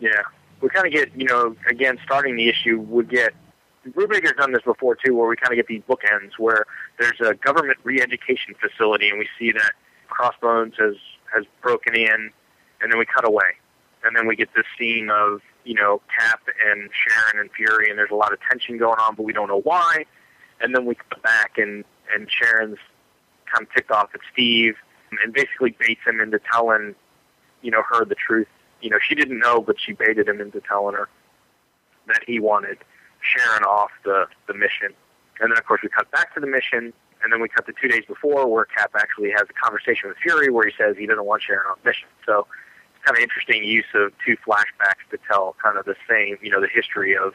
Yeah, 0.00 0.22
we 0.60 0.68
kind 0.68 0.86
of 0.86 0.92
get 0.92 1.10
you 1.16 1.26
know 1.26 1.56
again 1.68 1.98
starting 2.04 2.36
the 2.36 2.48
issue 2.48 2.80
we 2.80 3.04
get. 3.04 3.34
Brubaker's 3.88 4.36
done 4.36 4.52
this 4.52 4.62
before 4.62 4.96
too, 4.96 5.14
where 5.14 5.28
we 5.28 5.36
kind 5.36 5.52
of 5.52 5.56
get 5.56 5.66
these 5.66 5.82
bookends 5.88 6.38
where 6.38 6.66
there's 7.00 7.20
a 7.20 7.34
government 7.34 7.78
re-education 7.82 8.54
facility, 8.60 9.08
and 9.08 9.18
we 9.18 9.28
see 9.38 9.50
that 9.50 9.72
Crossbones 10.12 10.74
has 10.78 10.94
has 11.34 11.44
broken 11.62 11.96
in, 11.96 12.30
and 12.80 12.92
then 12.92 12.98
we 12.98 13.06
cut 13.06 13.26
away, 13.26 13.56
and 14.04 14.14
then 14.14 14.26
we 14.26 14.36
get 14.36 14.48
this 14.54 14.66
scene 14.78 15.10
of 15.10 15.40
you 15.64 15.74
know 15.74 16.00
Cap 16.18 16.40
and 16.66 16.90
Sharon 16.92 17.40
and 17.40 17.50
Fury, 17.52 17.88
and 17.90 17.98
there's 17.98 18.10
a 18.10 18.16
lot 18.16 18.32
of 18.32 18.38
tension 18.48 18.78
going 18.78 18.98
on, 18.98 19.14
but 19.14 19.22
we 19.22 19.32
don't 19.32 19.48
know 19.48 19.60
why, 19.60 20.04
and 20.60 20.74
then 20.74 20.84
we 20.84 20.94
cut 20.94 21.22
back, 21.22 21.58
and 21.58 21.84
and 22.14 22.28
Sharon's 22.30 22.78
kind 23.52 23.66
of 23.66 23.74
ticked 23.74 23.90
off 23.90 24.10
at 24.14 24.20
Steve, 24.32 24.74
and 25.22 25.32
basically 25.32 25.76
baits 25.78 26.00
him 26.06 26.20
into 26.20 26.38
telling 26.52 26.94
you 27.62 27.70
know 27.70 27.82
her 27.90 28.04
the 28.04 28.14
truth. 28.14 28.48
You 28.80 28.90
know 28.90 28.98
she 29.06 29.14
didn't 29.14 29.38
know, 29.38 29.60
but 29.60 29.76
she 29.80 29.92
baited 29.92 30.28
him 30.28 30.40
into 30.40 30.60
telling 30.60 30.94
her 30.94 31.08
that 32.08 32.22
he 32.26 32.40
wanted 32.40 32.78
Sharon 33.20 33.62
off 33.64 33.90
the 34.04 34.26
the 34.46 34.54
mission, 34.54 34.92
and 35.40 35.50
then 35.50 35.58
of 35.58 35.64
course 35.64 35.80
we 35.82 35.88
cut 35.88 36.10
back 36.10 36.34
to 36.34 36.40
the 36.40 36.46
mission, 36.46 36.92
and 37.22 37.32
then 37.32 37.40
we 37.40 37.48
cut 37.48 37.66
to 37.66 37.72
two 37.80 37.88
days 37.88 38.04
before 38.06 38.46
where 38.46 38.64
Cap 38.64 38.92
actually 38.96 39.30
has 39.30 39.42
a 39.48 39.52
conversation 39.52 40.08
with 40.08 40.18
Fury 40.18 40.50
where 40.50 40.66
he 40.66 40.72
says 40.76 40.96
he 40.98 41.06
doesn't 41.06 41.24
want 41.24 41.42
Sharon 41.42 41.66
on 41.70 41.76
mission. 41.84 42.08
So 42.26 42.46
it's 42.94 43.04
kind 43.04 43.16
of 43.16 43.22
interesting 43.22 43.64
use 43.64 43.86
of 43.94 44.12
two 44.24 44.36
flashbacks 44.46 45.04
to 45.10 45.18
tell 45.28 45.56
kind 45.62 45.78
of 45.78 45.84
the 45.84 45.96
same, 46.08 46.38
you 46.42 46.50
know, 46.50 46.60
the 46.60 46.68
history 46.72 47.16
of 47.16 47.32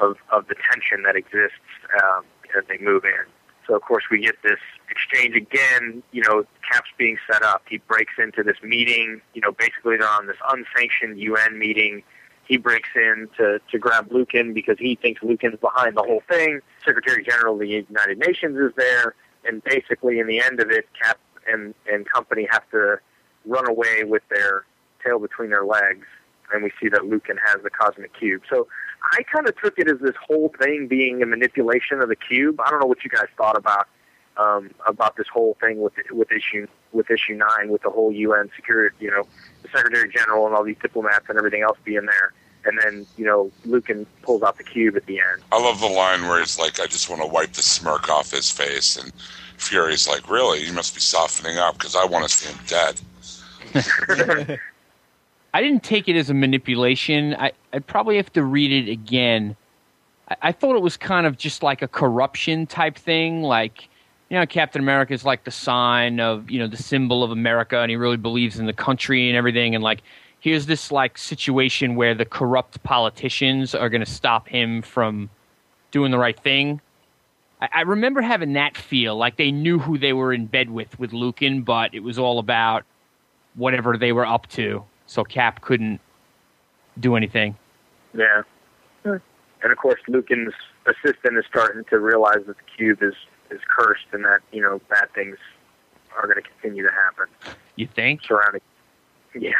of, 0.00 0.16
of 0.30 0.46
the 0.46 0.54
tension 0.70 1.02
that 1.02 1.16
exists 1.16 1.58
um, 2.02 2.24
as 2.56 2.64
they 2.68 2.78
move 2.78 3.04
in. 3.04 3.26
So 3.66 3.74
of 3.74 3.82
course 3.82 4.04
we 4.10 4.20
get 4.20 4.36
this 4.42 4.60
exchange 4.90 5.36
again. 5.36 6.02
You 6.12 6.22
know, 6.22 6.44
Cap's 6.70 6.90
being 6.96 7.18
set 7.30 7.42
up. 7.42 7.62
He 7.68 7.78
breaks 7.78 8.14
into 8.18 8.42
this 8.42 8.56
meeting. 8.62 9.20
You 9.34 9.42
know, 9.42 9.52
basically 9.52 9.96
they're 9.98 10.08
on 10.08 10.26
this 10.26 10.36
unsanctioned 10.48 11.18
UN 11.18 11.58
meeting. 11.58 12.02
He 12.46 12.56
breaks 12.56 12.88
in 12.96 13.28
to, 13.36 13.60
to 13.70 13.78
grab 13.78 14.10
Lukin 14.10 14.54
because 14.54 14.78
he 14.78 14.96
thinks 14.96 15.22
Lukin's 15.22 15.60
behind 15.60 15.96
the 15.96 16.02
whole 16.02 16.22
thing. 16.28 16.60
Secretary 16.82 17.22
General 17.22 17.54
of 17.54 17.60
the 17.60 17.68
United 17.68 18.18
Nations 18.18 18.56
is 18.56 18.72
there, 18.74 19.14
and 19.44 19.62
basically 19.64 20.18
in 20.18 20.26
the 20.26 20.40
end 20.40 20.60
of 20.60 20.70
it, 20.70 20.86
Cap 21.00 21.18
and 21.46 21.74
and 21.90 22.08
company 22.08 22.46
have 22.50 22.68
to 22.70 22.98
run 23.44 23.68
away 23.68 24.04
with 24.04 24.22
their 24.28 24.64
tail 25.04 25.18
between 25.18 25.50
their 25.50 25.64
legs, 25.64 26.06
and 26.52 26.62
we 26.62 26.72
see 26.80 26.88
that 26.88 27.06
Lukin 27.06 27.36
has 27.46 27.62
the 27.62 27.70
cosmic 27.70 28.12
cube. 28.14 28.42
So 28.48 28.68
I 29.12 29.22
kind 29.22 29.48
of 29.48 29.56
took 29.60 29.78
it 29.78 29.88
as 29.88 29.98
this 30.00 30.16
whole 30.26 30.52
thing 30.58 30.88
being 30.88 31.22
a 31.22 31.26
manipulation 31.26 32.00
of 32.00 32.08
the 32.08 32.16
cube. 32.16 32.60
I 32.60 32.70
don't 32.70 32.80
know 32.80 32.86
what 32.86 33.04
you 33.04 33.10
guys 33.10 33.26
thought 33.36 33.56
about 33.56 33.88
um, 34.36 34.70
about 34.86 35.16
this 35.16 35.26
whole 35.28 35.56
thing 35.60 35.80
with 35.80 35.94
with 36.10 36.30
issue 36.32 36.66
with 36.92 37.10
issue 37.10 37.34
nine, 37.34 37.70
with 37.70 37.82
the 37.82 37.90
whole 37.90 38.12
UN 38.12 38.50
security, 38.56 38.96
you 39.00 39.10
know, 39.10 39.24
the 39.62 39.68
Secretary 39.68 40.08
General 40.08 40.46
and 40.46 40.54
all 40.54 40.64
these 40.64 40.76
diplomats 40.80 41.26
and 41.28 41.38
everything 41.38 41.62
else 41.62 41.78
being 41.84 42.06
there. 42.06 42.32
And 42.68 42.78
then, 42.82 43.06
you 43.16 43.24
know, 43.24 43.50
Lukin 43.64 44.06
pulls 44.22 44.42
out 44.42 44.58
the 44.58 44.64
cube 44.64 44.96
at 44.96 45.06
the 45.06 45.18
end. 45.18 45.42
I 45.50 45.60
love 45.60 45.80
the 45.80 45.86
line 45.86 46.22
where 46.28 46.38
he's 46.38 46.58
like, 46.58 46.78
"I 46.80 46.86
just 46.86 47.08
want 47.08 47.22
to 47.22 47.26
wipe 47.26 47.52
the 47.54 47.62
smirk 47.62 48.08
off 48.08 48.30
his 48.30 48.50
face," 48.50 48.96
and 48.96 49.12
Fury's 49.56 50.06
like, 50.06 50.28
"Really? 50.30 50.64
You 50.64 50.72
must 50.72 50.94
be 50.94 51.00
softening 51.00 51.58
up 51.58 51.74
because 51.74 51.96
I 51.96 52.04
want 52.04 52.28
to 52.28 52.34
see 52.34 52.50
him 52.50 52.58
dead." 52.66 53.00
I 55.54 55.62
didn't 55.62 55.82
take 55.82 56.08
it 56.08 56.16
as 56.16 56.30
a 56.30 56.34
manipulation. 56.34 57.34
I 57.34 57.52
I 57.72 57.78
probably 57.80 58.16
have 58.16 58.32
to 58.34 58.44
read 58.44 58.70
it 58.70 58.90
again. 58.90 59.56
I, 60.28 60.36
I 60.42 60.52
thought 60.52 60.76
it 60.76 60.82
was 60.82 60.96
kind 60.96 61.26
of 61.26 61.38
just 61.38 61.62
like 61.62 61.82
a 61.82 61.88
corruption 61.88 62.66
type 62.66 62.96
thing, 62.96 63.42
like 63.42 63.88
you 64.28 64.38
know, 64.38 64.46
Captain 64.46 64.82
America 64.82 65.14
is 65.14 65.24
like 65.24 65.44
the 65.44 65.50
sign 65.50 66.20
of 66.20 66.50
you 66.50 66.58
know 66.58 66.66
the 66.66 66.76
symbol 66.76 67.24
of 67.24 67.30
America, 67.30 67.80
and 67.80 67.90
he 67.90 67.96
really 67.96 68.16
believes 68.16 68.58
in 68.58 68.66
the 68.66 68.72
country 68.72 69.28
and 69.28 69.36
everything. 69.36 69.74
And 69.74 69.82
like, 69.82 70.02
here's 70.40 70.66
this 70.66 70.92
like 70.92 71.18
situation 71.18 71.96
where 71.96 72.14
the 72.14 72.24
corrupt 72.24 72.82
politicians 72.82 73.74
are 73.74 73.88
going 73.88 74.00
to 74.00 74.10
stop 74.10 74.48
him 74.48 74.82
from 74.82 75.30
doing 75.90 76.10
the 76.10 76.18
right 76.18 76.38
thing. 76.38 76.80
I, 77.60 77.68
I 77.72 77.80
remember 77.82 78.20
having 78.20 78.52
that 78.54 78.76
feel 78.76 79.16
like 79.16 79.36
they 79.36 79.50
knew 79.50 79.78
who 79.78 79.98
they 79.98 80.12
were 80.12 80.32
in 80.32 80.46
bed 80.46 80.70
with 80.70 80.98
with 80.98 81.12
Lukin, 81.12 81.62
but 81.62 81.94
it 81.94 82.00
was 82.00 82.18
all 82.18 82.38
about 82.38 82.84
whatever 83.54 83.96
they 83.96 84.12
were 84.12 84.26
up 84.26 84.46
to. 84.48 84.84
So 85.06 85.24
Cap 85.24 85.60
couldn't 85.60 86.00
do 87.00 87.16
anything. 87.16 87.56
Yeah. 88.14 88.42
And 89.04 89.72
of 89.72 89.78
course, 89.78 90.00
Lukin's 90.08 90.54
assistant 90.86 91.36
is 91.36 91.44
starting 91.48 91.84
to 91.90 91.98
realize 91.98 92.44
that 92.46 92.56
the 92.56 92.62
cube 92.76 93.02
is 93.02 93.14
is 93.50 93.60
cursed 93.68 94.06
and 94.12 94.24
that 94.24 94.40
you 94.52 94.62
know 94.62 94.80
bad 94.88 95.12
things 95.14 95.36
are 96.16 96.26
going 96.26 96.36
to 96.42 96.48
continue 96.48 96.84
to 96.84 96.92
happen. 96.92 97.26
You 97.76 97.86
think? 97.86 98.22
Surrounding. 98.24 98.60
Yeah. 99.34 99.52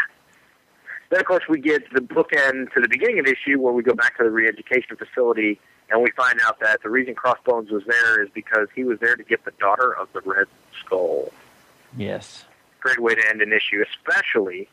Then 1.11 1.21
of 1.21 1.27
course 1.27 1.45
we 1.49 1.61
get 1.61 1.91
the 1.93 2.01
bookend 2.01 2.73
to 2.75 2.81
the 2.81 2.89
beginning 2.89 3.19
of 3.21 3.25
the 3.25 3.33
issue 3.33 3.59
where 3.59 3.73
we 3.73 3.83
go 3.83 3.95
back 3.95 4.19
to 4.19 4.25
the 4.25 4.31
re-education 4.31 4.97
facility 4.97 5.61
and 5.91 6.03
we 6.03 6.11
find 6.11 6.39
out 6.45 6.61
that 6.61 6.83
the 6.83 6.91
reason 6.91 7.15
Crossbones 7.15 7.71
was 7.71 7.83
there 7.87 8.23
is 8.23 8.29
because 8.35 8.69
he 8.75 8.85
was 8.85 8.99
there 9.01 9.17
to 9.17 9.25
get 9.25 9.45
the 9.45 9.53
daughter 9.53 9.97
of 9.97 10.09
the 10.13 10.21
Red 10.21 10.47
Skull. 10.81 11.33
Yes. 11.97 12.45
Great 12.81 13.01
way 13.01 13.15
to 13.15 13.29
end 13.29 13.41
an 13.41 13.53
issue, 13.53 13.83
especially 13.83 14.69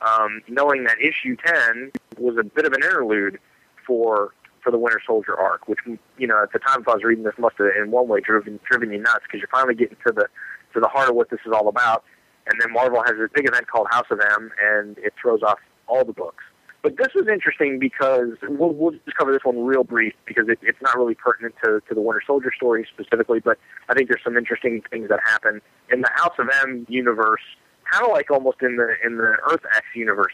um, 0.00 0.42
knowing 0.48 0.84
that 0.84 1.00
issue 1.00 1.36
ten 1.36 1.92
was 2.18 2.36
a 2.38 2.44
bit 2.44 2.64
of 2.64 2.72
an 2.72 2.82
interlude 2.82 3.38
for 3.86 4.32
for 4.62 4.70
the 4.70 4.78
Winter 4.78 5.00
Soldier 5.06 5.38
arc, 5.38 5.68
which 5.68 5.78
you 5.86 6.26
know 6.26 6.42
at 6.42 6.52
the 6.52 6.58
time 6.58 6.82
if 6.82 6.88
I 6.88 6.94
was 6.94 7.04
reading 7.04 7.24
this 7.24 7.34
must 7.38 7.56
have 7.58 7.68
in 7.76 7.90
one 7.90 8.08
way 8.08 8.20
driven 8.20 8.58
driven 8.64 8.92
you 8.92 8.98
nuts 8.98 9.24
because 9.24 9.40
you're 9.40 9.48
finally 9.48 9.74
getting 9.74 9.96
to 10.06 10.12
the 10.12 10.28
to 10.74 10.80
the 10.80 10.88
heart 10.88 11.08
of 11.08 11.14
what 11.14 11.30
this 11.30 11.40
is 11.46 11.52
all 11.52 11.68
about. 11.68 12.04
And 12.50 12.60
then 12.60 12.72
Marvel 12.72 13.02
has 13.04 13.14
this 13.18 13.30
big 13.34 13.46
event 13.46 13.66
called 13.68 13.88
House 13.90 14.06
of 14.10 14.20
M, 14.20 14.50
and 14.62 14.96
it 14.98 15.12
throws 15.20 15.42
off 15.42 15.58
all 15.86 16.04
the 16.04 16.12
books. 16.12 16.44
But 16.82 16.96
this 16.96 17.08
was 17.14 17.26
interesting 17.26 17.78
because 17.78 18.36
we'll, 18.42 18.70
we'll 18.70 18.92
just 18.92 19.16
cover 19.16 19.32
this 19.32 19.44
one 19.44 19.64
real 19.64 19.82
brief 19.82 20.14
because 20.26 20.48
it, 20.48 20.58
it's 20.62 20.80
not 20.80 20.96
really 20.96 21.14
pertinent 21.14 21.54
to, 21.64 21.82
to 21.88 21.94
the 21.94 22.00
Winter 22.00 22.22
Soldier 22.24 22.52
story 22.56 22.86
specifically, 22.92 23.40
but 23.40 23.58
I 23.88 23.94
think 23.94 24.08
there's 24.08 24.22
some 24.22 24.36
interesting 24.36 24.82
things 24.90 25.08
that 25.08 25.20
happen 25.24 25.60
in 25.90 26.02
the 26.02 26.10
House 26.14 26.34
of 26.38 26.48
M 26.62 26.86
universe, 26.88 27.42
kind 27.90 28.06
of 28.06 28.12
like 28.12 28.30
almost 28.30 28.62
in 28.62 28.76
the 28.76 28.94
in 29.04 29.16
the 29.16 29.36
Earth 29.50 29.64
X 29.74 29.86
universe. 29.94 30.32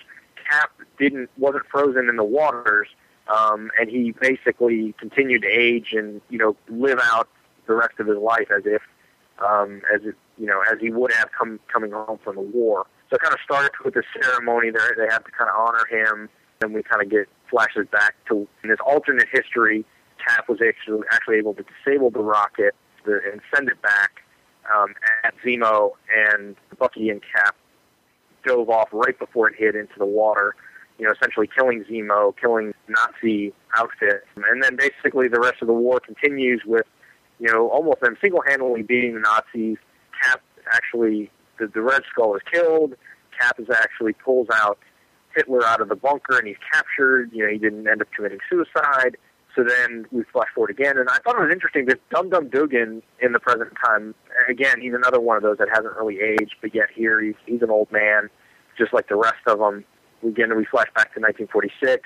Cap 0.48 0.70
didn't 0.98 1.30
wasn't 1.38 1.64
frozen 1.70 2.10
in 2.10 2.16
the 2.16 2.24
waters, 2.24 2.88
um, 3.34 3.70
and 3.80 3.88
he 3.88 4.12
basically 4.12 4.94
continued 4.98 5.42
to 5.42 5.48
age 5.48 5.94
and 5.94 6.20
you 6.28 6.36
know 6.36 6.56
live 6.68 7.00
out 7.02 7.26
the 7.66 7.74
rest 7.74 7.98
of 7.98 8.06
his 8.06 8.18
life 8.18 8.48
as 8.54 8.64
if 8.66 8.82
um, 9.38 9.80
as 9.92 10.02
it, 10.04 10.14
you 10.38 10.46
know 10.46 10.62
as 10.70 10.78
he 10.80 10.90
would 10.90 11.12
have 11.12 11.30
come 11.36 11.60
coming 11.72 11.92
home 11.92 12.18
from 12.22 12.36
the 12.36 12.42
war. 12.42 12.86
So 13.10 13.16
it 13.16 13.22
kind 13.22 13.34
of 13.34 13.40
started 13.44 13.72
with 13.84 13.94
the 13.94 14.02
ceremony 14.20 14.70
there. 14.70 14.94
They 14.96 15.12
have 15.12 15.24
to 15.24 15.30
kind 15.30 15.50
of 15.50 15.56
honor 15.56 15.86
him. 15.90 16.28
Then 16.60 16.72
we 16.72 16.82
kind 16.82 17.02
of 17.02 17.10
get 17.10 17.28
flashes 17.50 17.86
back 17.90 18.14
to 18.28 18.48
in 18.62 18.70
this 18.70 18.78
alternate 18.84 19.28
history. 19.32 19.84
Cap 20.24 20.48
was 20.48 20.60
actually 20.66 21.02
actually 21.10 21.36
able 21.36 21.54
to 21.54 21.64
disable 21.64 22.10
the 22.10 22.20
rocket 22.22 22.74
and 23.06 23.40
send 23.54 23.68
it 23.68 23.80
back 23.82 24.22
um, 24.74 24.94
at 25.24 25.34
Zemo, 25.44 25.90
and 26.16 26.56
Bucky 26.78 27.10
and 27.10 27.20
Cap 27.34 27.56
dove 28.46 28.70
off 28.70 28.88
right 28.92 29.18
before 29.18 29.48
it 29.48 29.54
hit 29.56 29.74
into 29.74 29.98
the 29.98 30.06
water. 30.06 30.54
You 30.98 31.06
know, 31.06 31.12
essentially 31.12 31.48
killing 31.48 31.84
Zemo, 31.84 32.34
killing 32.40 32.72
Nazi 32.88 33.52
outfit, 33.76 34.24
and 34.36 34.62
then 34.62 34.76
basically 34.76 35.26
the 35.26 35.40
rest 35.40 35.56
of 35.60 35.66
the 35.66 35.74
war 35.74 35.98
continues 35.98 36.62
with, 36.64 36.86
you 37.40 37.52
know, 37.52 37.68
almost 37.68 38.00
them 38.00 38.16
single-handedly 38.20 38.82
beating 38.82 39.14
the 39.14 39.20
Nazis. 39.20 39.76
Actually 40.72 41.30
the, 41.58 41.66
the 41.66 41.82
Red 41.82 42.02
Skull 42.10 42.34
is 42.36 42.42
killed. 42.50 42.94
Cap 43.38 43.58
is 43.58 43.68
actually 43.70 44.12
pulls 44.12 44.48
out 44.52 44.78
Hitler 45.34 45.64
out 45.64 45.80
of 45.80 45.88
the 45.88 45.96
bunker 45.96 46.38
and 46.38 46.46
he's 46.46 46.56
captured. 46.72 47.30
You 47.32 47.44
know, 47.44 47.50
he 47.50 47.58
didn't 47.58 47.86
end 47.88 48.00
up 48.00 48.08
committing 48.14 48.38
suicide. 48.48 49.16
So 49.54 49.62
then 49.62 50.06
we 50.10 50.24
flash 50.32 50.48
forward 50.52 50.70
again, 50.70 50.98
and 50.98 51.08
I 51.08 51.18
thought 51.18 51.36
it 51.36 51.40
was 51.40 51.52
interesting 51.52 51.86
that 51.86 52.00
Dum 52.10 52.28
Dum 52.28 52.48
Dugan 52.48 53.02
in 53.20 53.32
the 53.32 53.38
present 53.38 53.72
time, 53.84 54.12
again, 54.48 54.80
he's 54.80 54.94
another 54.94 55.20
one 55.20 55.36
of 55.36 55.44
those 55.44 55.58
that 55.58 55.68
hasn't 55.68 55.94
really 55.94 56.18
aged, 56.20 56.56
but 56.60 56.74
yet 56.74 56.88
here 56.92 57.20
he's, 57.20 57.36
he's 57.46 57.62
an 57.62 57.70
old 57.70 57.90
man, 57.92 58.30
just 58.76 58.92
like 58.92 59.08
the 59.08 59.14
rest 59.14 59.46
of 59.46 59.60
them. 59.60 59.84
Again, 60.26 60.56
we 60.56 60.64
flash 60.64 60.88
back 60.96 61.14
to 61.14 61.20
1946, 61.20 62.02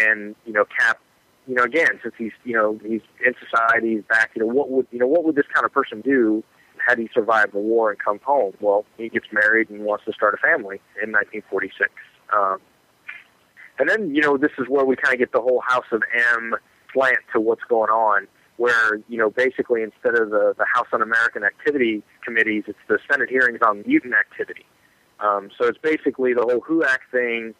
and 0.00 0.34
you 0.44 0.52
know, 0.52 0.64
Cap, 0.76 0.98
you 1.46 1.54
know, 1.54 1.62
again, 1.62 2.00
since 2.02 2.14
he's 2.18 2.32
you 2.42 2.54
know 2.54 2.76
he's 2.82 3.02
in 3.24 3.34
society, 3.38 3.94
he's 3.94 4.04
back. 4.08 4.32
You 4.34 4.42
know, 4.42 4.52
what 4.52 4.68
would 4.70 4.88
you 4.90 4.98
know 4.98 5.06
what 5.06 5.24
would 5.24 5.36
this 5.36 5.46
kind 5.54 5.64
of 5.64 5.72
person 5.72 6.00
do 6.00 6.42
had 6.86 6.98
he 6.98 7.08
survived 7.14 7.52
the 7.52 7.58
war 7.58 7.90
and 7.90 7.98
come 7.98 8.20
home? 8.22 8.52
Well, 8.60 8.84
he 8.96 9.08
gets 9.08 9.26
married 9.32 9.70
and 9.70 9.84
wants 9.84 10.04
to 10.04 10.12
start 10.12 10.34
a 10.34 10.36
family 10.36 10.80
in 11.02 11.12
1946. 11.12 11.90
Um, 12.36 12.58
and 13.78 13.88
then, 13.88 14.14
you 14.14 14.22
know, 14.22 14.36
this 14.36 14.52
is 14.58 14.68
where 14.68 14.84
we 14.84 14.96
kind 14.96 15.14
of 15.14 15.18
get 15.18 15.32
the 15.32 15.40
whole 15.40 15.62
House 15.66 15.86
of 15.92 16.02
M 16.36 16.54
slant 16.92 17.18
to 17.32 17.40
what's 17.40 17.64
going 17.68 17.90
on, 17.90 18.28
where, 18.56 19.00
you 19.08 19.18
know, 19.18 19.30
basically 19.30 19.82
instead 19.82 20.14
of 20.14 20.30
the, 20.30 20.54
the 20.56 20.66
House 20.72 20.86
on 20.92 21.02
American 21.02 21.42
Activity 21.42 22.02
Committees, 22.24 22.64
it's 22.66 22.78
the 22.88 22.98
Senate 23.10 23.28
hearings 23.28 23.60
on 23.66 23.82
mutant 23.86 24.14
activity. 24.14 24.64
Um, 25.20 25.50
so 25.58 25.66
it's 25.66 25.78
basically 25.78 26.34
the 26.34 26.42
whole 26.42 26.60
HUAC 26.60 26.98
thing 27.10 27.54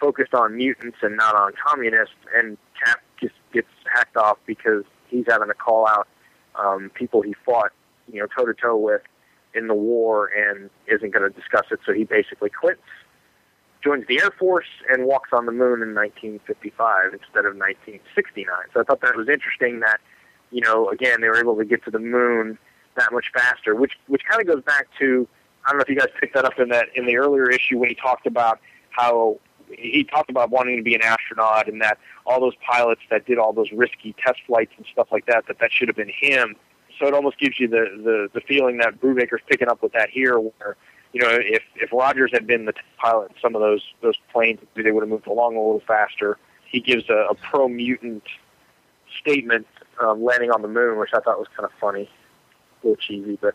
focused 0.00 0.34
on 0.34 0.56
mutants 0.56 0.98
and 1.02 1.16
not 1.16 1.34
on 1.34 1.52
communists, 1.66 2.14
and 2.36 2.58
Cap 2.84 3.00
just 3.20 3.34
gets 3.52 3.68
hacked 3.90 4.16
off 4.16 4.38
because 4.46 4.84
he's 5.08 5.24
having 5.28 5.48
to 5.48 5.54
call 5.54 5.86
out 5.88 6.06
um, 6.56 6.90
people 6.94 7.22
he 7.22 7.34
fought, 7.44 7.72
you 8.12 8.20
know, 8.20 8.26
toe 8.26 8.46
to 8.46 8.54
toe 8.54 8.76
with 8.76 9.02
in 9.54 9.68
the 9.68 9.74
war 9.74 10.26
and 10.26 10.70
isn't 10.86 11.10
going 11.10 11.30
to 11.30 11.38
discuss 11.38 11.66
it. 11.70 11.80
So 11.86 11.92
he 11.92 12.04
basically 12.04 12.50
quits 12.50 12.80
joins 13.86 14.06
the 14.08 14.20
Air 14.20 14.32
Force 14.32 14.66
and 14.90 15.04
walks 15.04 15.30
on 15.32 15.46
the 15.46 15.52
moon 15.52 15.80
in 15.80 15.94
1955 15.94 17.12
instead 17.12 17.44
of 17.46 17.54
1969. 17.54 18.46
So 18.74 18.80
I 18.80 18.82
thought 18.82 19.00
that 19.02 19.14
was 19.14 19.28
interesting 19.28 19.80
that, 19.80 20.00
you 20.50 20.60
know, 20.60 20.88
again, 20.88 21.20
they 21.20 21.28
were 21.28 21.38
able 21.38 21.56
to 21.56 21.64
get 21.64 21.84
to 21.84 21.90
the 21.90 22.00
moon 22.00 22.58
that 22.96 23.12
much 23.12 23.26
faster, 23.32 23.74
which 23.74 23.92
which 24.08 24.22
kind 24.28 24.40
of 24.40 24.46
goes 24.48 24.62
back 24.64 24.88
to 24.98 25.28
I 25.64 25.70
don't 25.70 25.78
know 25.78 25.82
if 25.82 25.88
you 25.88 25.96
guys 25.96 26.08
picked 26.20 26.34
that 26.34 26.44
up 26.44 26.58
in 26.58 26.68
that 26.70 26.88
in 26.94 27.06
the 27.06 27.16
earlier 27.16 27.48
issue 27.48 27.78
when 27.78 27.88
he 27.88 27.94
talked 27.94 28.26
about 28.26 28.60
how 28.90 29.38
he 29.70 30.04
talked 30.04 30.30
about 30.30 30.50
wanting 30.50 30.76
to 30.76 30.82
be 30.82 30.94
an 30.94 31.02
astronaut 31.02 31.68
and 31.68 31.80
that 31.82 31.98
all 32.24 32.40
those 32.40 32.54
pilots 32.66 33.02
that 33.10 33.26
did 33.26 33.38
all 33.38 33.52
those 33.52 33.70
risky 33.72 34.14
test 34.24 34.40
flights 34.46 34.72
and 34.76 34.86
stuff 34.90 35.08
like 35.12 35.26
that 35.26 35.46
that 35.46 35.58
that 35.60 35.70
should 35.70 35.88
have 35.88 35.96
been 35.96 36.12
him. 36.20 36.56
So 36.98 37.06
it 37.06 37.14
almost 37.14 37.38
gives 37.38 37.58
you 37.60 37.68
the 37.68 37.86
the, 38.02 38.28
the 38.32 38.40
feeling 38.40 38.78
that 38.78 39.00
Brubaker's 39.00 39.42
picking 39.46 39.68
up 39.68 39.82
with 39.82 39.92
that 39.92 40.10
here, 40.10 40.38
where 40.38 40.76
you 41.12 41.20
know, 41.22 41.30
if 41.30 41.62
if 41.76 41.92
Rogers 41.92 42.30
had 42.32 42.46
been 42.46 42.64
the 42.64 42.74
pilot 42.98 43.32
some 43.40 43.54
of 43.54 43.60
those 43.60 43.82
those 44.02 44.16
planes, 44.32 44.60
they 44.74 44.90
would 44.90 45.02
have 45.02 45.10
moved 45.10 45.26
along 45.26 45.56
a 45.56 45.60
little 45.60 45.82
faster. 45.86 46.38
He 46.66 46.80
gives 46.80 47.08
a, 47.08 47.28
a 47.30 47.34
pro 47.34 47.68
mutant 47.68 48.24
statement 49.20 49.66
um, 50.00 50.22
landing 50.22 50.50
on 50.50 50.62
the 50.62 50.68
moon, 50.68 50.98
which 50.98 51.10
I 51.14 51.20
thought 51.20 51.38
was 51.38 51.48
kind 51.56 51.64
of 51.64 51.72
funny, 51.80 52.10
a 52.82 52.86
little 52.86 52.96
cheesy, 52.96 53.38
but 53.40 53.54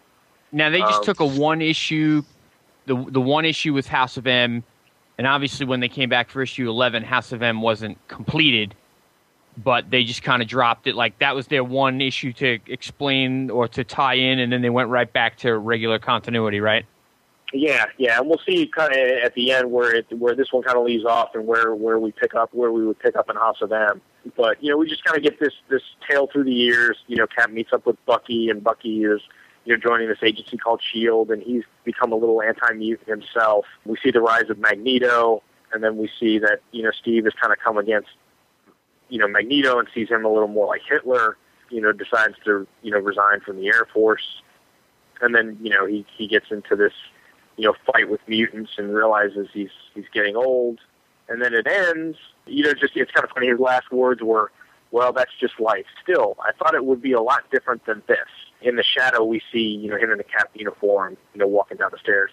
now 0.52 0.70
they 0.70 0.80
just 0.80 1.00
um, 1.00 1.04
took 1.04 1.20
a 1.20 1.26
one 1.26 1.62
issue, 1.62 2.24
the 2.86 2.96
the 3.10 3.22
one 3.22 3.46
issue 3.46 3.74
with 3.74 3.88
House 3.88 4.18
of 4.18 4.28
M, 4.28 4.64
and 5.18 5.28
obviously 5.28 5.66
when 5.66 5.80
they 5.80 5.90
came 5.90 6.10
back 6.10 6.30
for 6.30 6.42
issue 6.42 6.70
eleven, 6.70 7.04
House 7.04 7.32
of 7.32 7.42
M 7.42 7.62
wasn't 7.62 7.98
completed, 8.08 8.76
but 9.58 9.90
they 9.90 10.04
just 10.04 10.24
kind 10.24 10.42
of 10.42 10.48
dropped 10.48 10.88
it. 10.88 10.96
Like 10.96 11.20
that 11.20 11.36
was 11.36 11.48
their 11.48 11.64
one 11.64 12.02
issue 12.02 12.34
to 12.34 12.60
explain 12.68 13.50
or 13.50 13.68
to 13.70 13.84
tie 13.84 14.16
in, 14.16 14.40
and 14.40 14.52
then 14.52 14.62
they 14.62 14.70
went 14.70 14.90
right 14.90 15.12
back 15.12 15.38
to 15.40 15.58
regular 15.58 16.00
continuity, 16.00 16.60
right? 16.60 16.86
Yeah, 17.54 17.86
yeah, 17.98 18.20
and 18.20 18.28
we'll 18.28 18.40
see 18.48 18.66
kind 18.68 18.94
of 18.94 19.00
at 19.24 19.36
the 19.36 19.52
end 19.52 19.72
where 19.72 19.94
it 19.94 20.06
where 20.18 20.36
this 20.36 20.54
one 20.54 20.64
kind 20.64 20.78
of 20.78 20.86
leaves 20.86 21.04
off 21.04 21.32
and 21.34 21.46
where 21.46 21.76
where 21.76 22.00
we 22.00 22.12
pick 22.14 22.34
up 22.34 22.54
where 22.54 22.72
we 22.72 22.86
would 22.86 23.00
pick 23.00 23.16
up 23.16 23.30
in 23.30 23.36
House 23.36 23.62
of 23.62 23.72
M. 23.72 24.02
But 24.38 24.64
you 24.64 24.70
know, 24.70 24.78
we 24.78 24.88
just 24.88 25.04
kind 25.04 25.18
of 25.18 25.24
get 25.24 25.40
this 25.40 25.54
this 25.70 25.82
tale 26.10 26.28
through 26.32 26.46
the 26.46 26.54
years. 26.54 26.98
You 27.08 27.18
know, 27.18 27.28
Cap 27.28 27.52
meets 27.52 27.74
up 27.74 27.86
with 27.86 27.98
Bucky, 28.06 28.50
and 28.50 28.64
Bucky 28.64 29.04
is 29.04 29.22
you 29.66 29.76
know 29.76 29.82
joining 29.82 30.08
this 30.08 30.20
agency 30.24 30.56
called 30.56 30.82
Shield, 30.82 31.30
and 31.30 31.44
he's 31.44 31.64
become 31.84 32.14
a 32.14 32.16
little 32.16 32.42
anti-mutant 32.42 33.10
himself. 33.10 33.66
We 33.86 33.98
see 34.02 34.12
the 34.12 34.22
rise 34.22 34.50
of 34.50 34.58
Magneto, 34.58 35.44
and 35.74 35.84
then 35.84 35.98
we 35.98 36.10
see 36.20 36.40
that 36.40 36.60
you 36.72 36.84
know 36.84 36.92
Steve 36.92 37.26
has 37.26 37.34
kind 37.34 37.52
of 37.52 37.60
come 37.60 37.78
against 37.78 38.10
you 39.12 39.20
know 39.20 39.28
Magneto 39.28 39.78
and 39.78 39.88
sees 39.94 40.10
him 40.10 40.26
a 40.26 40.34
little 40.34 40.48
more 40.48 40.66
like 40.66 40.82
Hitler. 40.90 41.38
You 41.70 41.82
know, 41.82 41.92
decides 41.92 42.36
to 42.46 42.68
you 42.82 42.92
know 42.92 42.98
resign 43.00 43.42
from 43.46 43.58
the 43.58 43.68
Air 43.68 43.88
Force, 43.94 44.42
and 45.22 45.36
then 45.36 45.58
you 45.62 45.70
know 45.70 45.86
he 45.86 46.06
he 46.18 46.28
gets 46.28 46.48
into 46.50 46.76
this 46.76 46.94
you 47.58 47.68
know, 47.68 47.76
fight 47.92 48.10
with 48.10 48.22
mutants 48.28 48.72
and 48.78 48.94
realizes 48.94 49.48
he's 49.54 49.70
he's 49.94 50.06
getting 50.14 50.36
old. 50.36 50.80
And 51.30 51.42
then 51.42 51.54
it 51.54 51.68
ends. 51.68 52.18
You 52.46 52.64
know, 52.64 52.74
just 52.74 52.96
it's 52.96 53.12
kind 53.12 53.24
of 53.24 53.30
funny. 53.32 53.48
His 53.48 53.60
last 53.60 53.92
words 53.92 54.22
were, 54.22 54.52
"Well, 54.92 55.14
that's 55.14 55.32
just 55.40 55.60
life." 55.60 55.86
Still, 56.02 56.36
I 56.40 56.52
thought 56.58 56.74
it 56.74 56.86
would 56.86 57.02
be 57.02 57.14
a 57.14 57.22
lot 57.22 57.44
different 57.52 57.86
than 57.86 58.02
this. 58.08 58.28
In 58.62 58.76
the 58.76 58.84
shadow, 58.84 59.24
we 59.24 59.42
see 59.52 59.60
you 59.60 59.90
know 59.90 59.98
him 59.98 60.12
in 60.12 60.18
the 60.18 60.24
cap 60.24 60.50
uniform, 60.56 61.18
you 61.34 61.40
know, 61.40 61.48
walking 61.48 61.78
down 61.78 61.92
the 61.92 62.00
stairs, 62.00 62.32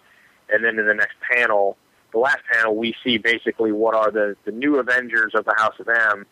and 0.49 0.65
then 0.65 0.79
in 0.79 0.87
the 0.87 0.95
next 0.95 1.17
panel, 1.21 1.77
the 2.13 2.19
last 2.19 2.41
panel, 2.51 2.75
we 2.75 2.95
see 3.05 3.19
basically 3.19 3.71
what 3.71 3.95
are 3.95 4.11
the 4.11 4.37
the 4.45 4.53
new 4.53 4.77
Avengers 4.77 5.33
of 5.35 5.45
the 5.45 5.55
House 5.59 5.79
of 5.79 5.89
M, 5.89 6.27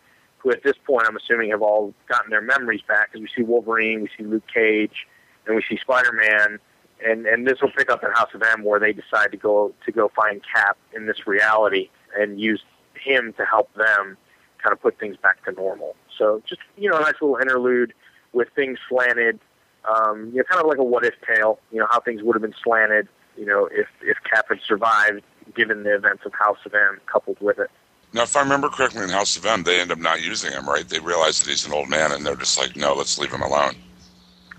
who 0.47 0.53
at 0.53 0.63
this 0.63 0.75
point 0.85 1.05
I'm 1.07 1.17
assuming 1.17 1.51
have 1.51 1.61
all 1.61 1.93
gotten 2.07 2.29
their 2.29 2.41
memories 2.41 2.81
back 2.87 3.11
because 3.11 3.21
we 3.21 3.29
see 3.35 3.43
Wolverine, 3.43 4.01
we 4.01 4.09
see 4.17 4.23
Luke 4.23 4.47
Cage, 4.53 5.05
and 5.45 5.55
we 5.55 5.63
see 5.67 5.77
Spider 5.77 6.13
Man 6.13 6.59
and 7.05 7.25
and 7.25 7.45
this 7.45 7.61
will 7.61 7.71
pick 7.71 7.91
up 7.91 8.03
in 8.03 8.11
House 8.11 8.29
of 8.33 8.41
M 8.41 8.63
where 8.63 8.79
they 8.79 8.93
decide 8.93 9.31
to 9.31 9.37
go 9.37 9.73
to 9.85 9.91
go 9.91 10.11
find 10.15 10.41
Cap 10.53 10.77
in 10.95 11.05
this 11.05 11.27
reality 11.27 11.89
and 12.17 12.39
use 12.39 12.61
him 12.95 13.33
to 13.37 13.45
help 13.45 13.71
them 13.75 14.17
kind 14.61 14.73
of 14.73 14.81
put 14.81 14.99
things 14.99 15.17
back 15.17 15.43
to 15.45 15.51
normal. 15.51 15.95
So 16.17 16.41
just 16.47 16.61
you 16.77 16.89
know, 16.89 16.97
a 16.97 17.01
nice 17.01 17.13
little 17.21 17.37
interlude 17.37 17.93
with 18.33 18.47
things 18.55 18.79
slanted. 18.89 19.39
Um, 19.85 20.31
you 20.33 20.37
know, 20.37 20.43
kind 20.43 20.61
of 20.61 20.67
like 20.67 20.79
a 20.79 20.83
what 20.83 21.05
if 21.05 21.13
tale. 21.21 21.59
You 21.71 21.79
know, 21.79 21.87
how 21.89 21.99
things 21.99 22.23
would 22.23 22.35
have 22.35 22.41
been 22.41 22.55
slanted. 22.63 23.07
You 23.37 23.45
know, 23.45 23.67
if 23.71 23.87
if 24.01 24.17
Cap 24.29 24.47
had 24.49 24.59
survived, 24.65 25.21
given 25.55 25.83
the 25.83 25.95
events 25.95 26.23
of 26.25 26.33
House 26.33 26.59
of 26.65 26.73
M 26.73 26.99
coupled 27.11 27.37
with 27.39 27.59
it. 27.59 27.69
Now, 28.13 28.23
if 28.23 28.35
I 28.35 28.41
remember 28.41 28.69
correctly, 28.69 29.03
in 29.03 29.09
House 29.09 29.35
of 29.35 29.45
M, 29.45 29.63
they 29.63 29.81
end 29.81 29.91
up 29.91 29.99
not 29.99 30.21
using 30.21 30.51
him, 30.51 30.67
right? 30.67 30.87
They 30.87 30.99
realize 30.99 31.39
that 31.39 31.49
he's 31.49 31.65
an 31.65 31.73
old 31.73 31.89
man, 31.89 32.11
and 32.11 32.25
they're 32.25 32.35
just 32.35 32.57
like, 32.57 32.75
"No, 32.75 32.93
let's 32.93 33.17
leave 33.17 33.31
him 33.31 33.41
alone." 33.41 33.75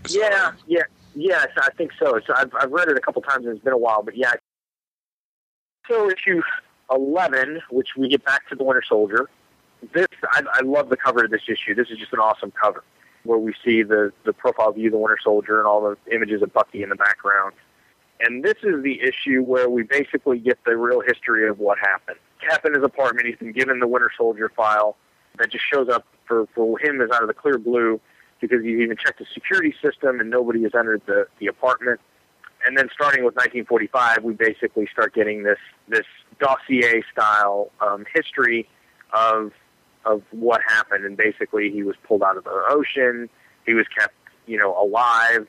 Is 0.04 0.14
yeah, 0.14 0.50
right? 0.50 0.54
yeah, 0.66 0.82
yes, 1.14 1.48
I 1.56 1.70
think 1.76 1.92
so. 1.98 2.20
So 2.26 2.34
I've 2.36 2.52
I've 2.54 2.70
read 2.70 2.88
it 2.88 2.96
a 2.96 3.00
couple 3.00 3.22
times 3.22 3.46
and 3.46 3.54
it's 3.54 3.64
been 3.64 3.72
a 3.72 3.78
while, 3.78 4.02
but 4.02 4.16
yeah. 4.16 4.32
So 5.88 6.10
issue 6.10 6.42
eleven, 6.90 7.60
which 7.70 7.88
we 7.96 8.08
get 8.08 8.24
back 8.24 8.48
to 8.50 8.54
the 8.54 8.64
Winter 8.64 8.82
Soldier. 8.86 9.28
This 9.92 10.06
I, 10.30 10.42
I 10.52 10.60
love 10.62 10.88
the 10.88 10.96
cover 10.96 11.24
of 11.24 11.30
this 11.30 11.42
issue. 11.48 11.74
This 11.74 11.88
is 11.90 11.98
just 11.98 12.12
an 12.12 12.18
awesome 12.18 12.52
cover 12.52 12.84
where 13.24 13.38
we 13.38 13.54
see 13.64 13.82
the 13.82 14.12
the 14.24 14.32
profile 14.32 14.72
view 14.72 14.86
of 14.86 14.92
the 14.92 14.98
Winter 14.98 15.18
Soldier 15.22 15.58
and 15.58 15.66
all 15.66 15.80
the 15.82 16.14
images 16.14 16.42
of 16.42 16.52
Bucky 16.52 16.82
in 16.82 16.88
the 16.90 16.96
background. 16.96 17.54
And 18.20 18.42
this 18.42 18.56
is 18.62 18.82
the 18.82 19.00
issue 19.00 19.42
where 19.42 19.68
we 19.70 19.84
basically 19.84 20.38
get 20.38 20.58
the 20.64 20.76
real 20.76 21.00
history 21.00 21.48
of 21.48 21.58
what 21.58 21.78
happened. 21.78 22.18
Cap 22.40 22.64
in 22.64 22.74
his 22.74 22.82
apartment, 22.82 23.26
he's 23.26 23.36
been 23.36 23.52
given 23.52 23.78
the 23.78 23.86
Winter 23.86 24.10
Soldier 24.16 24.50
file 24.54 24.96
that 25.38 25.50
just 25.52 25.64
shows 25.72 25.88
up 25.88 26.04
for, 26.26 26.46
for 26.54 26.78
him 26.78 27.00
is 27.00 27.10
out 27.10 27.22
of 27.22 27.28
the 27.28 27.34
clear 27.34 27.58
blue 27.58 28.00
because 28.40 28.62
he's 28.62 28.80
even 28.80 28.96
checked 28.96 29.18
the 29.18 29.26
security 29.32 29.74
system 29.82 30.20
and 30.20 30.30
nobody 30.30 30.62
has 30.62 30.72
entered 30.74 31.02
the, 31.06 31.26
the 31.38 31.46
apartment. 31.46 32.00
And 32.66 32.76
then 32.76 32.88
starting 32.92 33.24
with 33.24 33.34
1945, 33.36 34.24
we 34.24 34.34
basically 34.34 34.88
start 34.92 35.14
getting 35.14 35.44
this 35.44 35.58
this 35.88 36.06
dossier 36.40 37.02
style 37.12 37.70
um, 37.80 38.04
history 38.12 38.68
of 39.12 39.52
of 40.04 40.22
what 40.32 40.60
happened. 40.66 41.04
And 41.04 41.16
basically, 41.16 41.70
he 41.70 41.84
was 41.84 41.94
pulled 42.02 42.22
out 42.22 42.36
of 42.36 42.44
the 42.44 42.62
ocean. 42.68 43.30
He 43.64 43.74
was 43.74 43.86
kept, 43.96 44.14
you 44.46 44.58
know, 44.58 44.76
alive. 44.76 45.46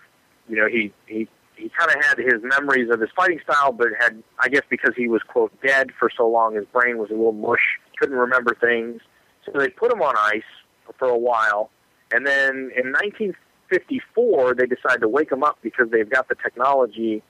You 0.47 0.57
know, 0.57 0.67
he 0.67 0.93
he 1.07 1.27
he 1.59 1.69
kind 1.69 1.91
of 1.91 2.03
had 2.03 2.17
his 2.17 2.41
memories 2.41 2.89
of 2.89 3.01
his 3.01 3.09
fighting 3.15 3.39
style, 3.43 3.71
but 3.71 3.89
had 3.99 4.23
I 4.39 4.49
guess 4.49 4.63
because 4.69 4.93
he 4.95 5.07
was 5.07 5.21
quote 5.23 5.51
dead 5.61 5.91
for 5.97 6.09
so 6.15 6.27
long, 6.27 6.55
his 6.55 6.65
brain 6.65 6.97
was 6.97 7.09
a 7.09 7.13
little 7.13 7.31
mush. 7.33 7.77
Couldn't 7.97 8.17
remember 8.17 8.55
things. 8.55 9.01
So 9.45 9.51
they 9.59 9.69
put 9.69 9.91
him 9.91 10.01
on 10.01 10.15
ice 10.17 10.41
for 10.97 11.09
a 11.09 11.17
while, 11.17 11.69
and 12.11 12.25
then 12.25 12.71
in 12.75 12.91
1954 12.93 14.55
they 14.55 14.65
decided 14.65 15.01
to 15.01 15.07
wake 15.07 15.31
him 15.31 15.43
up 15.43 15.59
because 15.61 15.89
they've 15.91 16.09
got 16.09 16.29
the 16.29 16.35
technology 16.35 17.21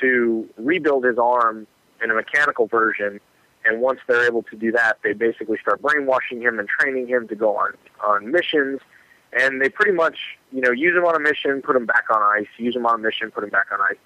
to 0.00 0.48
rebuild 0.58 1.04
his 1.04 1.18
arm 1.18 1.66
in 2.02 2.10
a 2.10 2.14
mechanical 2.14 2.66
version. 2.66 3.20
And 3.64 3.80
once 3.80 3.98
they're 4.06 4.26
able 4.26 4.42
to 4.44 4.56
do 4.56 4.70
that, 4.72 4.98
they 5.02 5.12
basically 5.12 5.58
start 5.60 5.82
brainwashing 5.82 6.40
him 6.40 6.58
and 6.58 6.68
training 6.68 7.08
him 7.08 7.26
to 7.28 7.34
go 7.34 7.56
on 7.56 7.72
on 8.04 8.30
missions. 8.30 8.80
And 9.32 9.60
they 9.60 9.68
pretty 9.68 9.92
much, 9.92 10.18
you 10.52 10.60
know, 10.60 10.70
use 10.70 10.96
him 10.96 11.04
on 11.04 11.14
a 11.14 11.20
mission, 11.20 11.60
put 11.62 11.76
him 11.76 11.86
back 11.86 12.04
on 12.10 12.22
ice. 12.22 12.46
Use 12.58 12.74
him 12.76 12.86
on 12.86 12.94
a 12.96 13.02
mission, 13.02 13.30
put 13.30 13.44
him 13.44 13.50
back 13.50 13.66
on 13.72 13.80
ice. 13.80 13.98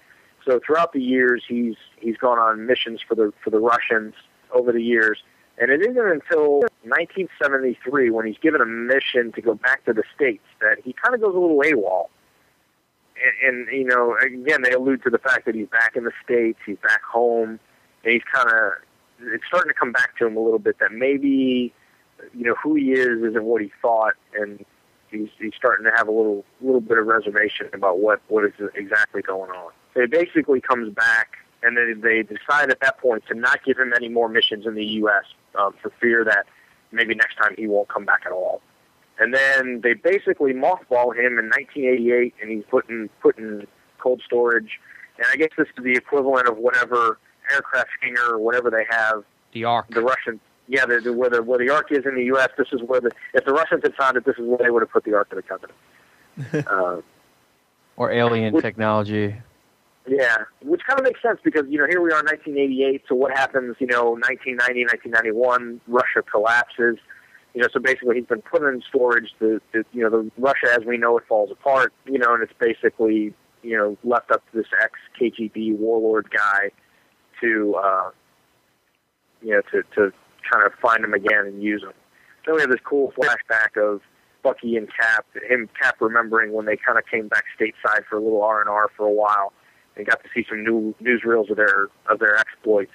So 0.45 0.59
throughout 0.65 0.93
the 0.93 1.01
years, 1.01 1.43
he's 1.47 1.75
he's 1.99 2.17
gone 2.17 2.39
on 2.39 2.65
missions 2.65 2.99
for 3.07 3.15
the 3.15 3.31
for 3.43 3.49
the 3.49 3.59
Russians 3.59 4.13
over 4.51 4.71
the 4.71 4.81
years. 4.81 5.19
And 5.57 5.69
it 5.69 5.81
isn't 5.81 5.97
until 5.97 6.61
1973 6.83 8.09
when 8.09 8.25
he's 8.25 8.37
given 8.41 8.61
a 8.61 8.65
mission 8.65 9.31
to 9.33 9.41
go 9.41 9.53
back 9.53 9.85
to 9.85 9.93
the 9.93 10.03
states 10.15 10.43
that 10.59 10.77
he 10.83 10.93
kind 10.93 11.13
of 11.13 11.21
goes 11.21 11.35
a 11.35 11.37
little 11.37 11.59
AWOL 11.59 12.07
and, 13.21 13.67
and 13.67 13.77
you 13.77 13.85
know, 13.85 14.15
again, 14.17 14.61
they 14.61 14.71
allude 14.71 15.03
to 15.03 15.09
the 15.09 15.17
fact 15.17 15.45
that 15.45 15.55
he's 15.55 15.67
back 15.67 15.95
in 15.95 16.03
the 16.03 16.11
states, 16.23 16.59
he's 16.65 16.77
back 16.77 17.03
home, 17.03 17.59
and 18.03 18.13
he's 18.13 18.23
kind 18.33 18.49
of 18.49 18.73
it's 19.19 19.43
starting 19.47 19.69
to 19.69 19.73
come 19.73 19.91
back 19.91 20.17
to 20.17 20.25
him 20.25 20.35
a 20.35 20.39
little 20.39 20.59
bit 20.59 20.79
that 20.79 20.91
maybe 20.91 21.71
you 22.33 22.45
know 22.45 22.55
who 22.61 22.75
he 22.75 22.91
is 22.91 23.21
isn't 23.21 23.43
what 23.43 23.61
he 23.61 23.71
thought, 23.81 24.13
and 24.33 24.65
he's 25.11 25.29
he's 25.39 25.53
starting 25.55 25.85
to 25.85 25.91
have 25.95 26.07
a 26.07 26.11
little 26.11 26.43
little 26.61 26.81
bit 26.81 26.97
of 26.97 27.05
reservation 27.05 27.69
about 27.73 27.99
what 27.99 28.21
what 28.27 28.45
is 28.45 28.53
exactly 28.75 29.21
going 29.21 29.51
on. 29.51 29.71
So 29.93 30.01
he 30.01 30.07
basically 30.07 30.61
comes 30.61 30.93
back, 30.93 31.37
and 31.63 31.77
then 31.77 32.01
they 32.01 32.23
decide 32.23 32.71
at 32.71 32.79
that 32.81 32.97
point 32.97 33.25
to 33.27 33.35
not 33.35 33.63
give 33.63 33.77
him 33.77 33.93
any 33.95 34.09
more 34.09 34.29
missions 34.29 34.65
in 34.65 34.75
the 34.75 34.85
U.S. 34.85 35.25
Um, 35.55 35.73
for 35.81 35.91
fear 35.99 36.23
that 36.23 36.45
maybe 36.91 37.13
next 37.13 37.35
time 37.35 37.53
he 37.57 37.67
won't 37.67 37.89
come 37.89 38.05
back 38.05 38.21
at 38.25 38.31
all. 38.31 38.61
And 39.19 39.33
then 39.33 39.81
they 39.83 39.93
basically 39.93 40.53
mothball 40.53 41.15
him 41.15 41.37
in 41.37 41.49
1988, 41.49 42.33
and 42.41 42.51
he's 42.51 42.63
put 42.69 42.89
in 42.89 43.09
put 43.21 43.37
in 43.37 43.67
cold 43.99 44.21
storage. 44.25 44.79
And 45.17 45.27
I 45.31 45.35
guess 45.35 45.49
this 45.57 45.67
is 45.77 45.83
the 45.83 45.93
equivalent 45.93 46.47
of 46.47 46.57
whatever 46.57 47.19
aircraft 47.51 47.89
hangar 48.01 48.33
or 48.33 48.39
whatever 48.39 48.69
they 48.69 48.85
have. 48.89 49.23
The 49.53 49.65
Ark. 49.65 49.87
The 49.89 50.01
Russian. 50.01 50.39
Yeah, 50.71 50.85
the, 50.85 51.01
the, 51.01 51.11
where 51.11 51.29
the 51.29 51.43
where 51.43 51.59
the 51.59 51.69
Ark 51.69 51.87
is 51.91 52.05
in 52.05 52.15
the 52.15 52.23
U.S. 52.35 52.47
This 52.57 52.67
is 52.71 52.79
where 52.81 53.01
the 53.01 53.11
if 53.33 53.43
the 53.43 53.51
Russians 53.51 53.81
had 53.83 53.93
found 53.95 54.15
it, 54.15 54.23
this 54.23 54.37
is 54.37 54.45
where 54.45 54.59
they 54.59 54.69
would 54.69 54.81
have 54.81 54.89
put 54.89 55.03
the 55.03 55.13
Ark 55.13 55.27
of 55.33 55.35
the 55.35 55.43
Covenant. 55.43 56.67
uh, 56.67 57.01
Or 57.97 58.09
alien 58.09 58.59
technology. 58.61 59.35
yeah, 60.07 60.37
which 60.63 60.79
kind 60.87 60.97
of 60.97 61.03
makes 61.03 61.21
sense 61.21 61.39
because 61.43 61.63
you 61.67 61.77
know 61.77 61.87
here 61.87 61.99
we 62.01 62.11
are 62.11 62.21
in 62.21 62.25
1988. 62.25 63.03
So 63.09 63.15
what 63.15 63.31
happens? 63.37 63.75
You 63.79 63.87
know, 63.87 64.11
1990, 64.11 64.85
1991, 64.85 65.81
Russia 65.87 66.21
collapses. 66.21 66.97
You 67.53 67.61
know, 67.61 67.67
so 67.73 67.81
basically 67.81 68.15
he's 68.15 68.25
been 68.25 68.41
put 68.41 68.63
in 68.63 68.81
storage. 68.87 69.35
The, 69.39 69.59
the 69.73 69.83
you 69.91 70.03
know 70.03 70.09
the 70.09 70.31
Russia 70.37 70.67
as 70.71 70.85
we 70.85 70.95
know 70.95 71.17
it 71.17 71.25
falls 71.27 71.51
apart. 71.51 71.91
You 72.05 72.17
know, 72.17 72.33
and 72.33 72.41
it's 72.41 72.53
basically 72.57 73.33
you 73.61 73.77
know 73.77 73.97
left 74.05 74.31
up 74.31 74.41
to 74.51 74.57
this 74.57 74.67
ex 74.81 74.93
KGB 75.19 75.75
warlord 75.77 76.31
guy 76.31 76.71
to 77.41 77.75
uh, 77.75 78.11
you 79.41 79.51
know 79.51 79.61
to 79.73 79.83
to 79.95 80.13
kind 80.49 80.65
of 80.65 80.73
find 80.81 81.03
him 81.03 81.13
again 81.13 81.45
and 81.45 81.61
use 81.61 81.83
him. 81.83 81.93
Then 82.45 82.55
we 82.55 82.61
have 82.61 82.69
this 82.69 82.79
cool 82.83 83.13
flashback 83.17 83.77
of 83.77 84.01
Bucky 84.43 84.75
and 84.75 84.87
Cap, 84.87 85.25
him 85.47 85.69
Cap 85.79 85.97
remembering 85.99 86.53
when 86.53 86.65
they 86.65 86.77
kind 86.77 86.97
of 86.97 87.05
came 87.05 87.27
back 87.27 87.45
stateside 87.59 88.05
for 88.09 88.17
a 88.17 88.21
little 88.21 88.41
R 88.41 88.59
and 88.61 88.69
R 88.69 88.89
for 88.95 89.05
a 89.05 89.11
while, 89.11 89.53
and 89.95 90.05
got 90.05 90.23
to 90.23 90.29
see 90.33 90.45
some 90.49 90.63
new 90.63 90.95
newsreels 91.01 91.49
of 91.49 91.57
their 91.57 91.89
of 92.09 92.19
their 92.19 92.37
exploits. 92.37 92.91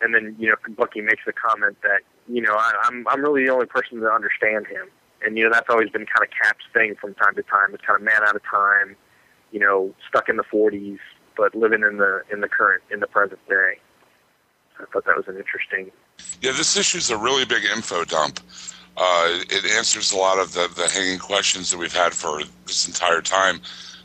And 0.00 0.14
then 0.14 0.36
you 0.38 0.48
know 0.48 0.56
Bucky 0.76 1.00
makes 1.00 1.22
the 1.26 1.32
comment 1.32 1.76
that 1.82 2.00
you 2.28 2.40
know 2.40 2.54
I, 2.54 2.72
I'm 2.84 3.06
I'm 3.08 3.22
really 3.22 3.44
the 3.44 3.52
only 3.52 3.66
person 3.66 4.00
to 4.00 4.10
understand 4.10 4.66
him, 4.66 4.88
and 5.24 5.36
you 5.36 5.44
know 5.44 5.50
that's 5.52 5.68
always 5.68 5.90
been 5.90 6.06
kind 6.06 6.22
of 6.22 6.28
Cap's 6.30 6.64
thing 6.72 6.94
from 7.00 7.14
time 7.14 7.34
to 7.34 7.42
time. 7.42 7.74
It's 7.74 7.84
kind 7.84 7.98
of 7.98 8.04
man 8.04 8.22
out 8.22 8.36
of 8.36 8.42
time, 8.44 8.96
you 9.50 9.60
know, 9.60 9.94
stuck 10.08 10.28
in 10.28 10.36
the 10.36 10.44
40s, 10.44 10.98
but 11.36 11.54
living 11.54 11.82
in 11.82 11.98
the 11.98 12.22
in 12.32 12.40
the 12.40 12.48
current 12.48 12.82
in 12.90 13.00
the 13.00 13.06
present 13.06 13.40
day. 13.48 13.80
I 14.80 14.84
thought 14.92 15.04
that 15.06 15.16
was 15.16 15.28
an 15.28 15.36
interesting. 15.36 15.90
Yeah, 16.40 16.52
this 16.52 16.76
issue 16.76 16.98
is 16.98 17.10
a 17.10 17.16
really 17.16 17.44
big 17.44 17.64
info 17.64 18.04
dump. 18.04 18.40
Uh, 18.96 19.40
it 19.50 19.64
answers 19.76 20.12
a 20.12 20.16
lot 20.16 20.38
of 20.38 20.52
the, 20.52 20.70
the 20.76 20.88
hanging 20.88 21.18
questions 21.18 21.70
that 21.70 21.78
we've 21.78 21.94
had 21.94 22.12
for 22.12 22.42
this 22.66 22.86
entire 22.86 23.20
time 23.20 23.60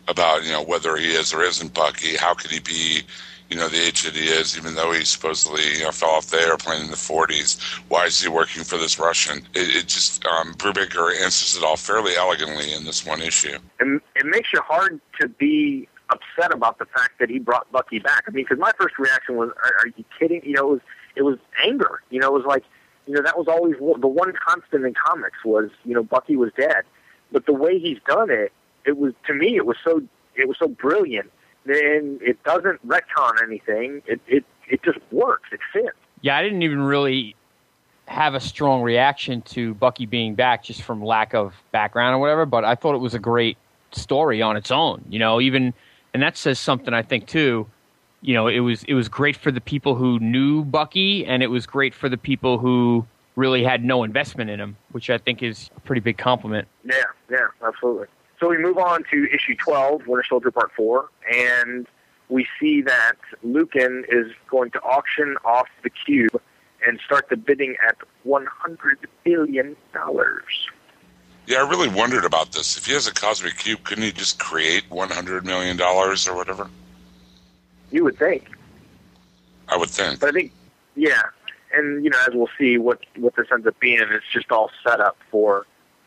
about 0.08 0.44
you 0.44 0.52
know 0.52 0.64
whether 0.64 0.98
he 0.98 1.12
is 1.12 1.34
or 1.34 1.44
isn't 1.44 1.74
Bucky. 1.74 2.18
How 2.18 2.34
could 2.34 2.50
he 2.50 2.60
be, 2.60 3.04
you 3.50 3.58
know, 3.58 3.68
the 3.68 3.80
age 3.80 4.04
that 4.04 4.16
he 4.16 4.26
is, 4.26 4.58
even 4.58 4.74
though 4.74 4.92
he 4.92 5.06
supposedly 5.06 5.78
you 5.78 5.84
know, 5.84 5.92
fell 5.92 6.10
off 6.10 6.28
the 6.28 6.38
airplane 6.38 6.82
in 6.82 6.90
the 6.90 6.96
40s? 6.96 7.62
Why 7.90 8.06
is 8.06 8.20
he 8.22 8.30
working 8.30 8.64
for 8.64 8.78
this 8.78 8.98
Russian? 8.98 9.40
It, 9.54 9.76
it 9.76 9.88
just 9.88 10.26
um, 10.26 10.56
Brubaker 10.56 11.16
answers 11.22 11.56
it 11.56 11.64
all 11.64 11.78
fairly 11.78 12.16
elegantly 12.16 12.74
in 12.74 12.84
this 12.84 13.06
one 13.06 13.22
issue. 13.22 13.58
It, 13.80 14.02
it 14.16 14.26
makes 14.26 14.52
you 14.52 14.62
hard 14.62 15.00
to 15.22 15.28
be 15.28 15.88
upset 16.10 16.54
about 16.54 16.80
the 16.80 16.86
fact 16.86 17.20
that 17.20 17.30
he 17.30 17.40
brought 17.40 17.72
Bucky 17.72 18.00
back. 18.00 18.24
I 18.28 18.32
mean, 18.32 18.46
because 18.46 18.60
my 18.60 18.72
first 18.80 18.98
reaction 18.98 19.36
was, 19.36 19.50
are, 19.50 19.74
"Are 19.80 19.88
you 19.88 20.04
kidding?" 20.18 20.42
You 20.44 20.54
know, 20.54 20.68
it 20.68 20.72
was 20.72 20.82
it 21.16 21.22
was 21.24 21.38
anger. 21.66 22.02
You 22.10 22.20
know, 22.20 22.28
it 22.28 22.34
was 22.34 22.46
like, 22.46 22.64
you 23.06 23.14
know, 23.14 23.22
that 23.22 23.38
was 23.38 23.48
always 23.48 23.76
the 23.78 24.08
one 24.08 24.34
constant 24.34 24.86
in 24.86 24.94
comics 24.94 25.44
was, 25.44 25.70
you 25.84 25.94
know, 25.94 26.04
Bucky 26.04 26.36
was 26.36 26.52
dead. 26.58 26.84
But 27.32 27.46
the 27.46 27.54
way 27.54 27.80
he's 27.80 28.00
done 28.08 28.30
it, 28.30 28.52
it 28.86 28.98
was 28.98 29.14
to 29.28 29.34
me, 29.34 29.56
it 29.56 29.66
was 29.66 29.78
so 29.84 30.02
it 30.36 30.48
was 30.48 30.58
so 30.58 30.68
brilliant. 30.68 31.32
And 31.66 32.22
it 32.22 32.42
doesn't 32.44 32.86
retcon 32.88 33.44
anything. 33.44 34.02
It 34.06 34.22
it 34.28 34.46
it 34.68 34.84
just 34.84 35.00
works. 35.12 35.50
It 35.52 35.60
fits. 35.72 35.98
Yeah, 36.22 36.38
I 36.38 36.44
didn't 36.44 36.64
even 36.64 36.82
really 36.82 37.36
have 38.08 38.34
a 38.34 38.40
strong 38.40 38.82
reaction 38.82 39.42
to 39.44 39.76
Bucky 39.76 40.08
being 40.08 40.34
back 40.34 40.64
just 40.64 40.82
from 40.82 41.04
lack 41.04 41.36
of 41.36 41.54
background 41.72 42.16
or 42.16 42.20
whatever, 42.20 42.46
but 42.46 42.66
I 42.66 42.74
thought 42.74 42.96
it 42.96 43.00
was 43.00 43.14
a 43.14 43.20
great 43.20 43.58
story 43.92 44.42
on 44.42 44.58
its 44.58 44.72
own. 44.72 45.06
You 45.10 45.20
know, 45.20 45.40
even 45.40 45.74
and 46.14 46.24
that 46.24 46.38
says 46.38 46.60
something 46.60 46.94
I 46.94 47.02
think 47.02 47.28
too. 47.28 47.68
You 48.22 48.34
know, 48.34 48.48
it 48.48 48.60
was 48.60 48.84
it 48.84 48.94
was 48.94 49.08
great 49.08 49.36
for 49.36 49.52
the 49.52 49.62
people 49.62 49.96
who 49.96 50.20
knew 50.20 50.64
Bucky 50.66 51.26
and 51.26 51.42
it 51.42 51.48
was 51.48 51.66
great 51.66 51.94
for 51.94 52.10
the 52.10 52.18
people 52.18 52.58
who 52.58 53.06
really 53.36 53.64
had 53.64 53.84
no 53.84 54.04
investment 54.04 54.50
in 54.50 54.60
him, 54.60 54.76
which 54.92 55.10
I 55.10 55.18
think 55.18 55.42
is 55.42 55.70
a 55.78 55.80
pretty 55.82 56.02
big 56.02 56.18
compliment. 56.18 56.68
Yeah, 56.84 57.04
yeah, 57.32 57.48
absolutely. 57.66 58.08
So 58.40 58.50
we 58.50 58.58
move 58.58 58.78
on 58.78 59.04
to 59.12 59.28
issue 59.34 59.56
12, 59.56 60.08
Winter 60.08 60.24
Soldier 60.28 60.52
Part 60.52 60.72
4, 60.76 61.10
and 61.34 61.88
we 62.30 62.48
see 62.60 62.82
that 62.82 63.18
Lukin 63.44 64.06
is 64.10 64.32
going 64.50 64.72
to 64.72 64.82
auction 64.82 65.36
off 65.44 65.68
the 65.84 65.90
cube 65.90 66.42
and 66.86 67.00
start 67.06 67.28
the 67.30 67.36
bidding 67.36 67.76
at 67.86 67.98
$100 68.26 68.48
billion. 69.24 69.76
Yeah, 71.50 71.64
I 71.64 71.68
really 71.68 71.90
wondered 71.90 72.26
about 72.26 72.52
this. 72.52 72.78
If 72.78 72.86
he 72.86 72.94
has 72.94 73.08
a 73.08 73.12
cosmic 73.12 73.58
cube, 73.58 73.84
couldn't 73.84 74.04
he 74.04 74.12
just 74.12 74.38
create 74.38 74.84
one 74.90 75.10
hundred 75.10 75.48
million 75.48 75.78
dollars 75.78 76.28
or 76.28 76.36
whatever? 76.36 76.70
You 77.90 78.04
would 78.04 78.20
think. 78.20 78.48
I 79.68 79.76
would 79.76 79.90
think. 79.90 80.20
But 80.20 80.30
I 80.30 80.32
think, 80.32 80.52
yeah, 80.96 81.24
and 81.74 82.04
you 82.04 82.12
know, 82.12 82.20
as 82.28 82.36
we'll 82.36 82.52
see, 82.56 82.78
what 82.78 83.00
what 83.18 83.36
this 83.36 83.48
ends 83.52 83.66
up 83.66 83.80
being, 83.80 84.00
it's 84.00 84.26
just 84.32 84.52
all 84.52 84.70
set 84.84 85.02
up 85.02 85.18
for 85.32 85.66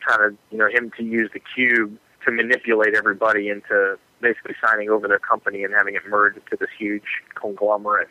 kind 0.08 0.22
of 0.22 0.38
you 0.52 0.58
know 0.58 0.68
him 0.68 0.92
to 0.96 1.02
use 1.02 1.28
the 1.32 1.40
cube 1.40 1.98
to 2.24 2.30
manipulate 2.30 2.94
everybody 2.94 3.48
into 3.48 3.98
basically 4.20 4.54
signing 4.64 4.90
over 4.90 5.08
their 5.08 5.18
company 5.18 5.64
and 5.64 5.74
having 5.74 5.96
it 5.96 6.02
merged 6.08 6.36
into 6.36 6.56
this 6.56 6.70
huge 6.78 7.20
conglomerate. 7.34 8.10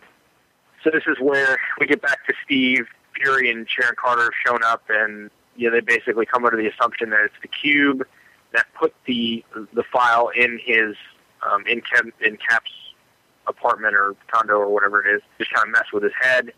So 0.83 0.89
this 0.89 1.03
is 1.07 1.17
where 1.21 1.57
we 1.79 1.87
get 1.87 2.01
back 2.01 2.27
to 2.27 2.33
Steve 2.43 2.87
Fury 3.15 3.49
and 3.49 3.69
Sharon 3.69 3.95
Carter 3.97 4.23
have 4.23 4.33
shown 4.45 4.63
up, 4.65 4.83
and 4.89 5.31
you 5.61 5.69
know 5.69 5.75
they 5.75 5.81
basically 5.81 6.25
come 6.25 6.43
under 6.43 6.57
the 6.57 6.67
assumption 6.67 7.11
that 7.11 7.19
it's 7.23 7.35
the 7.43 7.47
cube 7.47 8.03
that 8.51 8.65
put 8.73 8.93
the 9.05 9.45
the 9.73 9.83
file 9.83 10.29
in 10.29 10.59
his 10.63 10.95
um, 11.43 11.65
in 11.67 11.81
in 12.19 12.38
Cap's 12.38 12.71
apartment 13.47 13.95
or 13.95 14.15
condo 14.31 14.55
or 14.55 14.69
whatever 14.69 15.05
it 15.05 15.15
is, 15.15 15.21
just 15.38 15.53
kind 15.53 15.67
of 15.67 15.71
mess 15.71 15.85
with 15.93 16.03
his 16.03 16.13
head. 16.19 16.51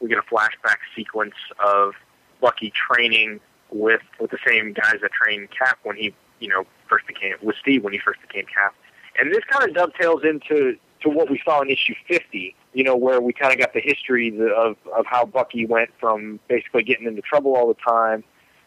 We 0.00 0.08
get 0.08 0.18
a 0.18 0.22
flashback 0.22 0.78
sequence 0.96 1.34
of 1.64 1.94
Bucky 2.40 2.72
training 2.74 3.38
with 3.70 4.02
with 4.18 4.32
the 4.32 4.38
same 4.44 4.72
guys 4.72 4.96
that 5.02 5.12
trained 5.12 5.48
Cap 5.56 5.78
when 5.84 5.96
he 5.96 6.12
you 6.40 6.48
know 6.48 6.64
first 6.88 7.06
became 7.06 7.34
with 7.42 7.54
Steve 7.60 7.84
when 7.84 7.92
he 7.92 8.00
first 8.00 8.20
became 8.20 8.46
Cap, 8.46 8.74
and 9.18 9.32
this 9.32 9.44
kind 9.48 9.68
of 9.68 9.76
dovetails 9.76 10.24
into 10.24 10.76
to 11.02 11.08
what 11.08 11.30
we 11.30 11.40
saw 11.44 11.62
in 11.62 11.70
issue 11.70 11.94
50. 12.08 12.56
You 12.74 12.82
know 12.82 12.96
where 12.96 13.20
we 13.20 13.32
kind 13.32 13.52
of 13.52 13.60
got 13.60 13.74
the 13.74 13.80
history 13.80 14.28
of 14.56 14.76
of 14.92 15.06
how 15.06 15.24
Bucky 15.24 15.66
went 15.66 15.90
from 16.00 16.40
basically 16.48 16.82
getting 16.82 17.06
into 17.06 17.22
trouble 17.22 17.54
all 17.54 17.68
the 17.68 17.74
time 17.74 18.24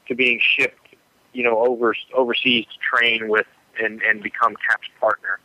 to 0.08 0.16
being 0.16 0.40
shipped 0.42 0.84
you 1.34 1.44
know 1.44 1.60
over 1.60 1.96
overseas 2.14 2.66
to 2.66 2.78
train 2.80 3.28
with 3.28 3.48
and 3.82 4.02
and 4.02 4.22
become 4.22 4.56
Cap's 4.70 4.88
partner. 5.00 5.40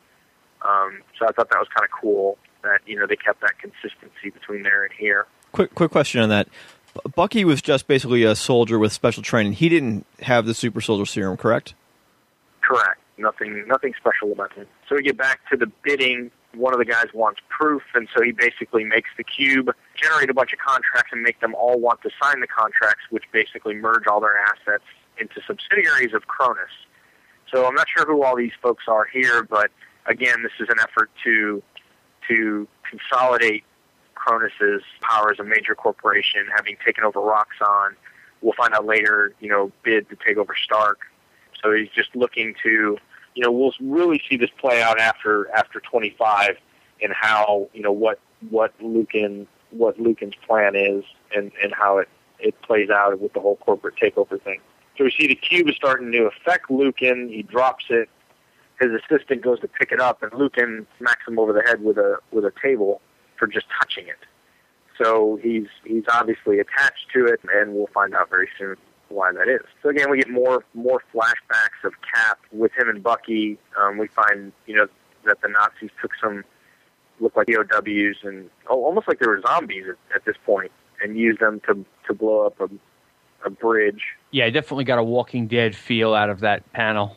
Um, 0.62 1.02
so 1.18 1.26
I 1.26 1.32
thought 1.32 1.50
that 1.50 1.58
was 1.58 1.68
kind 1.74 1.84
of 1.84 1.90
cool 2.00 2.38
that 2.62 2.80
you 2.86 2.98
know 2.98 3.06
they 3.06 3.16
kept 3.16 3.40
that 3.40 3.58
consistency 3.58 4.30
between 4.30 4.62
there 4.62 4.84
and 4.84 4.92
here. 4.92 5.26
Quick, 5.52 5.74
quick 5.74 5.90
question 5.90 6.20
on 6.20 6.28
that. 6.28 6.48
Bucky 7.14 7.44
was 7.44 7.62
just 7.62 7.86
basically 7.86 8.24
a 8.24 8.34
soldier 8.34 8.78
with 8.78 8.92
special 8.92 9.22
training. 9.22 9.54
He 9.54 9.68
didn't 9.68 10.06
have 10.20 10.46
the 10.46 10.54
super 10.54 10.80
soldier 10.80 11.06
serum, 11.06 11.36
correct? 11.36 11.74
Correct. 12.60 13.00
Nothing 13.16 13.66
nothing 13.66 13.94
special 13.98 14.32
about 14.32 14.52
him. 14.52 14.66
So 14.88 14.96
we 14.96 15.02
get 15.02 15.16
back 15.16 15.40
to 15.50 15.56
the 15.56 15.70
bidding. 15.82 16.30
One 16.54 16.72
of 16.72 16.78
the 16.78 16.84
guys 16.84 17.06
wants 17.12 17.40
proof, 17.48 17.82
and 17.94 18.08
so 18.14 18.22
he 18.22 18.32
basically 18.32 18.84
makes 18.84 19.10
the 19.16 19.24
cube 19.24 19.70
generate 19.94 20.30
a 20.30 20.34
bunch 20.34 20.52
of 20.52 20.58
contracts 20.58 21.10
and 21.12 21.22
make 21.22 21.40
them 21.40 21.54
all 21.54 21.78
want 21.78 22.02
to 22.02 22.10
sign 22.22 22.40
the 22.40 22.46
contracts, 22.46 23.02
which 23.10 23.24
basically 23.32 23.74
merge 23.74 24.06
all 24.06 24.20
their 24.20 24.38
assets 24.38 24.84
into 25.18 25.40
subsidiaries 25.46 26.14
of 26.14 26.26
Kronas. 26.26 26.72
So 27.52 27.66
I'm 27.66 27.74
not 27.74 27.86
sure 27.94 28.06
who 28.06 28.22
all 28.22 28.36
these 28.36 28.52
folks 28.62 28.84
are 28.88 29.04
here, 29.04 29.42
but 29.42 29.70
again, 30.06 30.42
this 30.42 30.52
is 30.58 30.68
an 30.68 30.78
effort 30.80 31.10
to 31.24 31.62
to 32.28 32.68
consolidate 32.88 33.64
Kronas's 34.14 34.82
power 35.00 35.30
as 35.30 35.38
a 35.38 35.44
major 35.44 35.74
corporation, 35.74 36.46
having 36.54 36.76
taken 36.84 37.04
over 37.04 37.20
Roxxon. 37.20 37.94
We'll 38.42 38.54
find 38.54 38.74
out 38.74 38.84
later, 38.84 39.32
you 39.40 39.48
know, 39.48 39.72
bid 39.82 40.08
to 40.10 40.16
take 40.16 40.36
over 40.36 40.54
Stark. 40.62 41.00
So 41.62 41.72
he's 41.72 41.88
just 41.88 42.14
looking 42.14 42.54
to, 42.62 42.98
you 43.38 43.44
know, 43.44 43.52
we'll 43.52 43.72
really 43.80 44.20
see 44.28 44.36
this 44.36 44.50
play 44.58 44.82
out 44.82 44.98
after 44.98 45.48
after 45.54 45.78
25 45.78 46.56
and 47.00 47.12
how, 47.12 47.68
you 47.72 47.80
know, 47.80 47.92
what 47.92 48.18
what 48.50 48.74
Lukin 48.80 49.46
what 49.70 49.96
Lukin's 49.96 50.34
plan 50.44 50.74
is 50.74 51.04
and 51.36 51.52
and 51.62 51.72
how 51.72 51.98
it 51.98 52.08
it 52.40 52.60
plays 52.62 52.90
out 52.90 53.16
with 53.20 53.32
the 53.34 53.40
whole 53.40 53.54
corporate 53.58 53.94
takeover 53.94 54.42
thing. 54.42 54.60
So 54.96 55.04
we 55.04 55.12
see 55.16 55.28
the 55.28 55.36
cube 55.36 55.68
is 55.68 55.76
starting 55.76 56.10
to 56.10 56.24
affect 56.24 56.68
Lukin. 56.68 57.28
He 57.28 57.44
drops 57.44 57.84
it. 57.90 58.08
His 58.80 58.90
assistant 58.90 59.42
goes 59.42 59.60
to 59.60 59.68
pick 59.68 59.92
it 59.92 60.00
up, 60.00 60.20
and 60.24 60.32
Lukin 60.34 60.84
smacks 60.98 61.28
him 61.28 61.38
over 61.38 61.52
the 61.52 61.62
head 61.62 61.80
with 61.80 61.96
a 61.96 62.16
with 62.32 62.44
a 62.44 62.52
table 62.60 63.00
for 63.36 63.46
just 63.46 63.66
touching 63.80 64.08
it. 64.08 64.18
So 65.00 65.38
he's 65.40 65.68
he's 65.84 66.02
obviously 66.12 66.58
attached 66.58 67.06
to 67.14 67.26
it, 67.26 67.38
and 67.54 67.74
we'll 67.74 67.90
find 67.94 68.16
out 68.16 68.30
very 68.30 68.48
soon 68.58 68.74
why 69.08 69.32
that 69.32 69.48
is. 69.48 69.60
So 69.82 69.88
again, 69.88 70.10
we 70.10 70.18
get 70.18 70.30
more 70.30 70.64
more 70.74 71.02
flashbacks 71.14 71.84
of 71.84 71.92
Cap 72.14 72.38
with 72.52 72.72
him 72.72 72.88
and 72.88 73.02
Bucky. 73.02 73.58
Um, 73.80 73.98
we 73.98 74.08
find 74.08 74.52
you 74.66 74.76
know 74.76 74.86
that 75.24 75.40
the 75.42 75.48
Nazis 75.48 75.90
took 76.00 76.12
some 76.20 76.44
look 77.20 77.36
like 77.36 77.48
POWs 77.48 78.18
and 78.22 78.48
oh, 78.68 78.84
almost 78.84 79.08
like 79.08 79.18
they 79.18 79.26
were 79.26 79.40
zombies 79.46 79.84
at, 79.88 80.16
at 80.16 80.24
this 80.24 80.36
point, 80.44 80.70
and 81.02 81.16
used 81.16 81.40
them 81.40 81.60
to 81.66 81.84
to 82.06 82.14
blow 82.14 82.46
up 82.46 82.60
a 82.60 82.68
a 83.44 83.50
bridge. 83.50 84.02
Yeah, 84.30 84.46
I 84.46 84.50
definitely 84.50 84.84
got 84.84 84.98
a 84.98 85.02
Walking 85.02 85.46
Dead 85.46 85.74
feel 85.74 86.14
out 86.14 86.30
of 86.30 86.40
that 86.40 86.70
panel. 86.72 87.16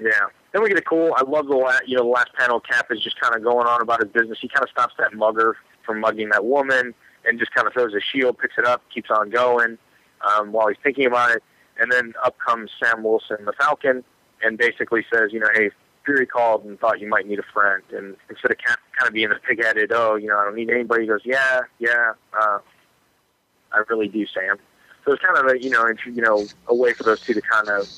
Yeah. 0.00 0.12
Then 0.52 0.62
we 0.62 0.68
get 0.70 0.78
a 0.78 0.82
cool. 0.82 1.12
I 1.16 1.22
love 1.28 1.46
the 1.46 1.56
last, 1.56 1.82
you 1.86 1.96
know, 1.96 2.04
the 2.04 2.08
last 2.08 2.30
panel. 2.38 2.60
Cap 2.60 2.86
is 2.90 3.02
just 3.02 3.20
kind 3.20 3.34
of 3.34 3.42
going 3.42 3.66
on 3.66 3.82
about 3.82 4.02
his 4.02 4.10
business. 4.10 4.38
He 4.40 4.48
kind 4.48 4.62
of 4.62 4.70
stops 4.70 4.94
that 4.98 5.12
mugger 5.12 5.56
from 5.84 6.00
mugging 6.00 6.30
that 6.30 6.44
woman, 6.44 6.94
and 7.26 7.38
just 7.38 7.52
kind 7.52 7.66
of 7.66 7.74
throws 7.74 7.92
his 7.92 8.02
shield, 8.02 8.38
picks 8.38 8.54
it 8.56 8.64
up, 8.64 8.82
keeps 8.92 9.10
on 9.10 9.28
going 9.28 9.76
um, 10.22 10.52
while 10.52 10.68
he's 10.68 10.76
thinking 10.82 11.06
about 11.06 11.30
it. 11.30 11.42
And 11.80 11.92
then 11.92 12.14
up 12.24 12.36
comes 12.38 12.70
Sam 12.82 13.04
Wilson, 13.04 13.44
the 13.44 13.52
Falcon, 13.52 14.02
and 14.42 14.58
basically 14.58 15.04
says, 15.12 15.32
you 15.32 15.40
know, 15.40 15.48
hey, 15.54 15.70
Fury 16.04 16.26
called 16.26 16.64
and 16.64 16.78
thought 16.80 17.00
you 17.00 17.08
might 17.08 17.26
need 17.26 17.38
a 17.38 17.44
friend. 17.52 17.82
And 17.92 18.16
instead 18.30 18.50
of 18.50 18.58
kind 18.58 19.06
of 19.06 19.12
being 19.12 19.28
the 19.28 19.36
pig-headed, 19.36 19.92
oh, 19.92 20.16
you 20.16 20.26
know, 20.26 20.38
I 20.38 20.44
don't 20.44 20.56
need 20.56 20.70
anybody, 20.70 21.02
he 21.02 21.08
goes, 21.08 21.20
yeah, 21.24 21.60
yeah, 21.78 22.14
uh, 22.36 22.58
I 23.72 23.82
really 23.88 24.08
do, 24.08 24.26
Sam. 24.26 24.56
So 25.04 25.12
it's 25.12 25.22
kind 25.22 25.38
of 25.38 25.46
a, 25.52 25.62
you 25.62 25.70
know, 25.70 25.88
you 26.06 26.22
know, 26.22 26.46
a 26.66 26.74
way 26.74 26.92
for 26.92 27.02
those 27.02 27.20
two 27.20 27.34
to 27.34 27.40
kind 27.40 27.68
of, 27.68 27.88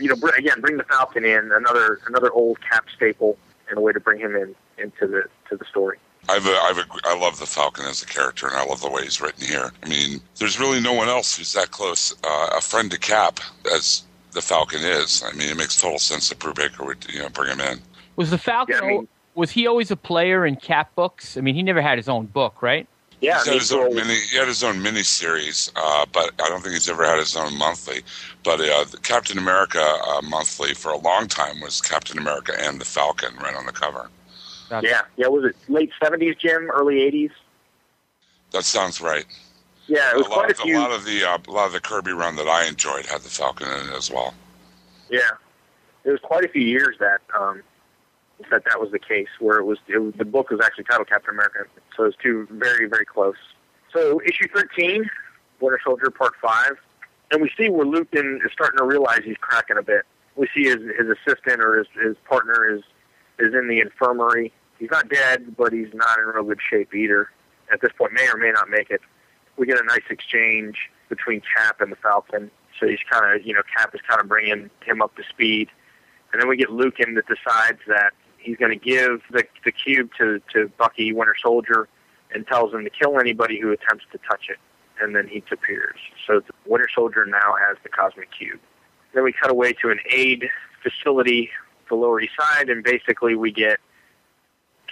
you 0.00 0.08
know, 0.08 0.28
again, 0.36 0.60
bring 0.60 0.76
the 0.76 0.84
Falcon 0.84 1.24
in, 1.24 1.52
another 1.52 2.00
another 2.06 2.32
old 2.32 2.58
Cap 2.60 2.86
staple, 2.94 3.36
and 3.68 3.78
a 3.78 3.80
way 3.80 3.92
to 3.92 4.00
bring 4.00 4.18
him 4.18 4.34
in 4.34 4.54
into 4.78 5.06
the 5.06 5.24
to 5.48 5.56
the 5.56 5.64
story. 5.66 5.98
I've, 6.28 6.46
uh, 6.46 6.50
I've, 6.62 6.78
ag- 6.78 7.00
I 7.04 7.18
love 7.18 7.38
the 7.38 7.46
Falcon 7.46 7.86
as 7.86 8.02
a 8.02 8.06
character, 8.06 8.46
and 8.46 8.56
I 8.56 8.64
love 8.64 8.80
the 8.80 8.90
way 8.90 9.02
he's 9.02 9.20
written 9.20 9.44
here. 9.46 9.72
I 9.82 9.88
mean, 9.88 10.20
there's 10.38 10.58
really 10.60 10.80
no 10.80 10.92
one 10.92 11.08
else 11.08 11.36
who's 11.36 11.52
that 11.54 11.70
close, 11.70 12.14
uh, 12.24 12.50
a 12.56 12.60
friend 12.60 12.90
to 12.90 12.98
Cap 12.98 13.40
as 13.74 14.02
the 14.32 14.42
Falcon 14.42 14.80
is. 14.82 15.22
I 15.26 15.32
mean, 15.32 15.48
it 15.48 15.56
makes 15.56 15.80
total 15.80 15.98
sense 15.98 16.28
that 16.28 16.38
Brubaker 16.38 16.86
would, 16.86 17.06
you 17.12 17.20
know, 17.20 17.28
bring 17.30 17.50
him 17.52 17.60
in. 17.60 17.80
Was 18.16 18.30
the 18.30 18.38
Falcon? 18.38 18.74
Yeah, 18.78 18.82
I 18.84 18.88
mean- 18.88 19.08
was 19.34 19.52
he 19.52 19.66
always 19.68 19.90
a 19.92 19.96
player 19.96 20.44
in 20.44 20.56
Cap 20.56 20.92
books? 20.96 21.36
I 21.36 21.40
mean, 21.40 21.54
he 21.54 21.62
never 21.62 21.80
had 21.80 21.96
his 21.96 22.08
own 22.08 22.26
book, 22.26 22.60
right? 22.60 22.88
Yeah, 23.20 23.38
He's 23.38 23.46
had 23.46 23.54
his 23.54 23.72
own 23.72 23.94
mini. 23.94 24.14
He 24.30 24.36
had 24.36 24.46
his 24.48 24.62
own 24.62 24.80
mini 24.82 25.02
series, 25.02 25.72
uh, 25.76 26.06
but 26.12 26.30
I 26.40 26.48
don't 26.48 26.60
think 26.60 26.74
he's 26.74 26.88
ever 26.88 27.04
had 27.04 27.18
his 27.18 27.34
own 27.36 27.56
monthly. 27.58 28.02
But 28.44 28.60
uh, 28.60 28.84
the 28.84 28.98
Captain 29.02 29.38
America 29.38 29.80
uh, 29.80 30.22
monthly 30.22 30.74
for 30.74 30.90
a 30.92 30.96
long 30.98 31.26
time 31.26 31.60
was 31.60 31.80
Captain 31.80 32.18
America 32.18 32.52
and 32.60 32.80
the 32.80 32.84
Falcon 32.84 33.34
right 33.36 33.54
on 33.56 33.66
the 33.66 33.72
cover. 33.72 34.08
Yeah, 34.70 35.02
yeah. 35.16 35.26
Was 35.28 35.44
it 35.44 35.56
late 35.68 35.90
seventies, 36.02 36.36
Jim? 36.38 36.70
Early 36.70 37.00
eighties? 37.00 37.30
That 38.52 38.64
sounds 38.64 39.00
right. 39.00 39.26
Yeah, 39.86 40.10
it 40.12 40.16
was 40.18 40.26
a 40.26 40.30
lot, 40.30 40.38
quite 40.38 40.50
a 40.50 40.54
of, 40.54 40.60
a 40.60 40.62
few. 40.62 40.78
lot 40.78 40.90
of 40.90 41.04
the 41.04 41.24
uh, 41.24 41.38
a 41.48 41.50
lot 41.50 41.66
of 41.66 41.72
the 41.72 41.80
Kirby 41.80 42.12
run 42.12 42.36
that 42.36 42.48
I 42.48 42.66
enjoyed 42.66 43.06
had 43.06 43.22
the 43.22 43.30
Falcon 43.30 43.66
in 43.66 43.88
it 43.88 43.96
as 43.96 44.10
well. 44.10 44.34
Yeah, 45.10 45.20
it 46.04 46.10
was 46.10 46.20
quite 46.22 46.44
a 46.44 46.48
few 46.48 46.62
years 46.62 46.96
that 47.00 47.20
um, 47.38 47.62
that 48.50 48.64
that 48.64 48.78
was 48.78 48.90
the 48.90 48.98
case, 48.98 49.28
where 49.40 49.58
it 49.58 49.64
was, 49.64 49.78
it 49.88 49.98
was 49.98 50.12
the 50.18 50.26
book 50.26 50.50
was 50.50 50.60
actually 50.62 50.84
titled 50.84 51.08
Captain 51.08 51.32
America, 51.32 51.64
so 51.96 52.04
it 52.04 52.06
was 52.06 52.16
two 52.22 52.46
very 52.50 52.86
very 52.86 53.06
close. 53.06 53.36
So 53.92 54.20
issue 54.20 54.48
thirteen, 54.54 55.08
Winter 55.60 55.80
Soldier 55.82 56.10
Part 56.10 56.34
Five, 56.42 56.76
and 57.30 57.40
we 57.40 57.50
see 57.56 57.70
where 57.70 57.86
Lukin 57.86 58.40
is 58.44 58.52
starting 58.52 58.76
to 58.78 58.84
realize 58.84 59.20
he's 59.24 59.38
cracking 59.40 59.78
a 59.78 59.82
bit. 59.82 60.02
We 60.36 60.48
see 60.54 60.64
his 60.64 60.80
his 60.98 61.08
assistant 61.08 61.62
or 61.62 61.78
his 61.78 61.86
his 62.02 62.16
partner 62.28 62.76
is 62.76 62.82
is 63.38 63.54
in 63.54 63.68
the 63.68 63.80
infirmary. 63.80 64.52
He's 64.78 64.90
not 64.90 65.08
dead, 65.08 65.56
but 65.56 65.72
he's 65.72 65.92
not 65.92 66.18
in 66.18 66.26
real 66.26 66.44
good 66.44 66.60
shape 66.70 66.94
either. 66.94 67.30
At 67.72 67.80
this 67.80 67.90
point, 67.96 68.12
may 68.12 68.28
or 68.28 68.36
may 68.36 68.50
not 68.50 68.70
make 68.70 68.90
it. 68.90 69.00
We 69.56 69.66
get 69.66 69.80
a 69.80 69.84
nice 69.84 70.04
exchange 70.08 70.76
between 71.08 71.42
Cap 71.56 71.80
and 71.80 71.90
the 71.90 71.96
Falcon. 71.96 72.50
So 72.78 72.86
he's 72.86 73.00
kind 73.10 73.34
of, 73.34 73.46
you 73.46 73.52
know, 73.52 73.62
Cap 73.76 73.94
is 73.94 74.00
kind 74.08 74.20
of 74.20 74.28
bringing 74.28 74.70
him 74.84 75.02
up 75.02 75.16
to 75.16 75.22
speed. 75.28 75.68
And 76.32 76.40
then 76.40 76.48
we 76.48 76.56
get 76.56 76.70
Lukin 76.70 77.14
that 77.14 77.26
decides 77.26 77.80
that 77.88 78.12
he's 78.38 78.56
going 78.56 78.70
to 78.70 78.84
give 78.84 79.22
the, 79.30 79.44
the 79.64 79.72
cube 79.72 80.10
to, 80.18 80.40
to 80.52 80.70
Bucky, 80.78 81.12
Winter 81.12 81.34
Soldier, 81.42 81.88
and 82.32 82.46
tells 82.46 82.72
him 82.72 82.84
to 82.84 82.90
kill 82.90 83.18
anybody 83.18 83.60
who 83.60 83.72
attempts 83.72 84.04
to 84.12 84.18
touch 84.28 84.48
it. 84.48 84.58
And 85.00 85.14
then 85.14 85.26
he 85.28 85.40
disappears. 85.40 85.98
So 86.26 86.40
the 86.40 86.52
Winter 86.66 86.88
Soldier 86.94 87.26
now 87.26 87.56
has 87.66 87.76
the 87.82 87.88
Cosmic 87.88 88.30
Cube. 88.30 88.60
Then 89.14 89.24
we 89.24 89.32
cut 89.32 89.50
away 89.50 89.72
to 89.74 89.90
an 89.90 89.98
aid 90.10 90.48
facility, 90.82 91.50
the 91.88 91.94
Lower 91.94 92.20
East 92.20 92.34
Side, 92.38 92.68
and 92.68 92.84
basically 92.84 93.34
we 93.34 93.50
get 93.50 93.80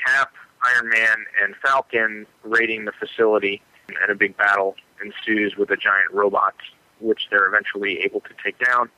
Cap, 0.07 0.33
Iron 0.65 0.89
Man, 0.89 1.16
and 1.43 1.55
Falcon 1.62 2.27
raiding 2.45 2.85
the 2.85 2.93
facility, 2.93 3.62
and 3.89 4.11
a 4.11 4.15
big 4.15 4.37
battle 4.37 4.74
ensues 5.05 5.57
with 5.57 5.70
a 5.70 5.77
giant 5.77 6.12
robot, 6.12 6.55
which 7.01 7.28
they're 7.31 7.47
eventually 7.47 7.99
able 8.01 8.20
to 8.20 8.31
take 8.43 8.59
down. 8.65 8.89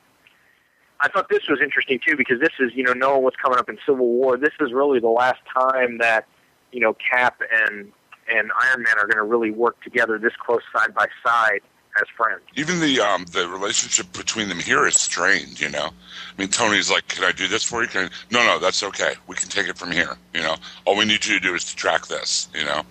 I 1.01 1.07
thought 1.07 1.29
this 1.29 1.47
was 1.49 1.59
interesting 1.61 1.99
too 2.05 2.17
because 2.17 2.39
this 2.39 2.53
is, 2.59 2.71
you 2.73 2.83
know, 2.83 2.93
knowing 2.93 3.23
what's 3.23 3.37
coming 3.37 3.57
up 3.57 3.69
in 3.69 3.77
Civil 3.85 4.07
War. 4.07 4.37
This 4.37 4.53
is 4.59 4.73
really 4.73 4.99
the 4.99 5.07
last 5.07 5.39
time 5.53 5.97
that, 5.99 6.25
you 6.71 6.81
know, 6.81 6.93
Cap 6.93 7.41
and 7.67 7.91
and 8.27 8.51
Iron 8.63 8.83
Man 8.83 8.97
are 8.99 9.07
going 9.07 9.17
to 9.17 9.23
really 9.23 9.49
work 9.49 9.81
together 9.81 10.19
this 10.19 10.33
close 10.45 10.61
side 10.75 10.93
by 10.93 11.07
side 11.25 11.61
as 11.99 12.07
friends. 12.15 12.41
Even 12.55 12.79
the 12.79 12.99
um, 12.99 13.25
the 13.31 13.47
relationship 13.47 14.11
between 14.13 14.49
them 14.49 14.59
here 14.59 14.85
is 14.87 14.95
strained. 14.95 15.59
You 15.59 15.69
know, 15.69 15.87
I 15.87 16.41
mean, 16.41 16.49
Tony's 16.49 16.89
like, 16.89 17.07
"Can 17.07 17.23
I 17.23 17.31
do 17.31 17.47
this 17.47 17.63
for 17.63 17.81
you?" 17.81 17.87
Can 17.87 18.05
I? 18.05 18.09
No, 18.31 18.45
no, 18.45 18.59
that's 18.59 18.83
okay. 18.83 19.13
We 19.27 19.35
can 19.35 19.49
take 19.49 19.67
it 19.67 19.77
from 19.77 19.91
here. 19.91 20.17
You 20.33 20.41
know, 20.41 20.55
all 20.85 20.97
we 20.97 21.05
need 21.05 21.25
you 21.25 21.39
to 21.39 21.39
do 21.39 21.53
is 21.53 21.63
to 21.65 21.75
track 21.75 22.07
this. 22.07 22.49
You 22.55 22.65
know, 22.65 22.81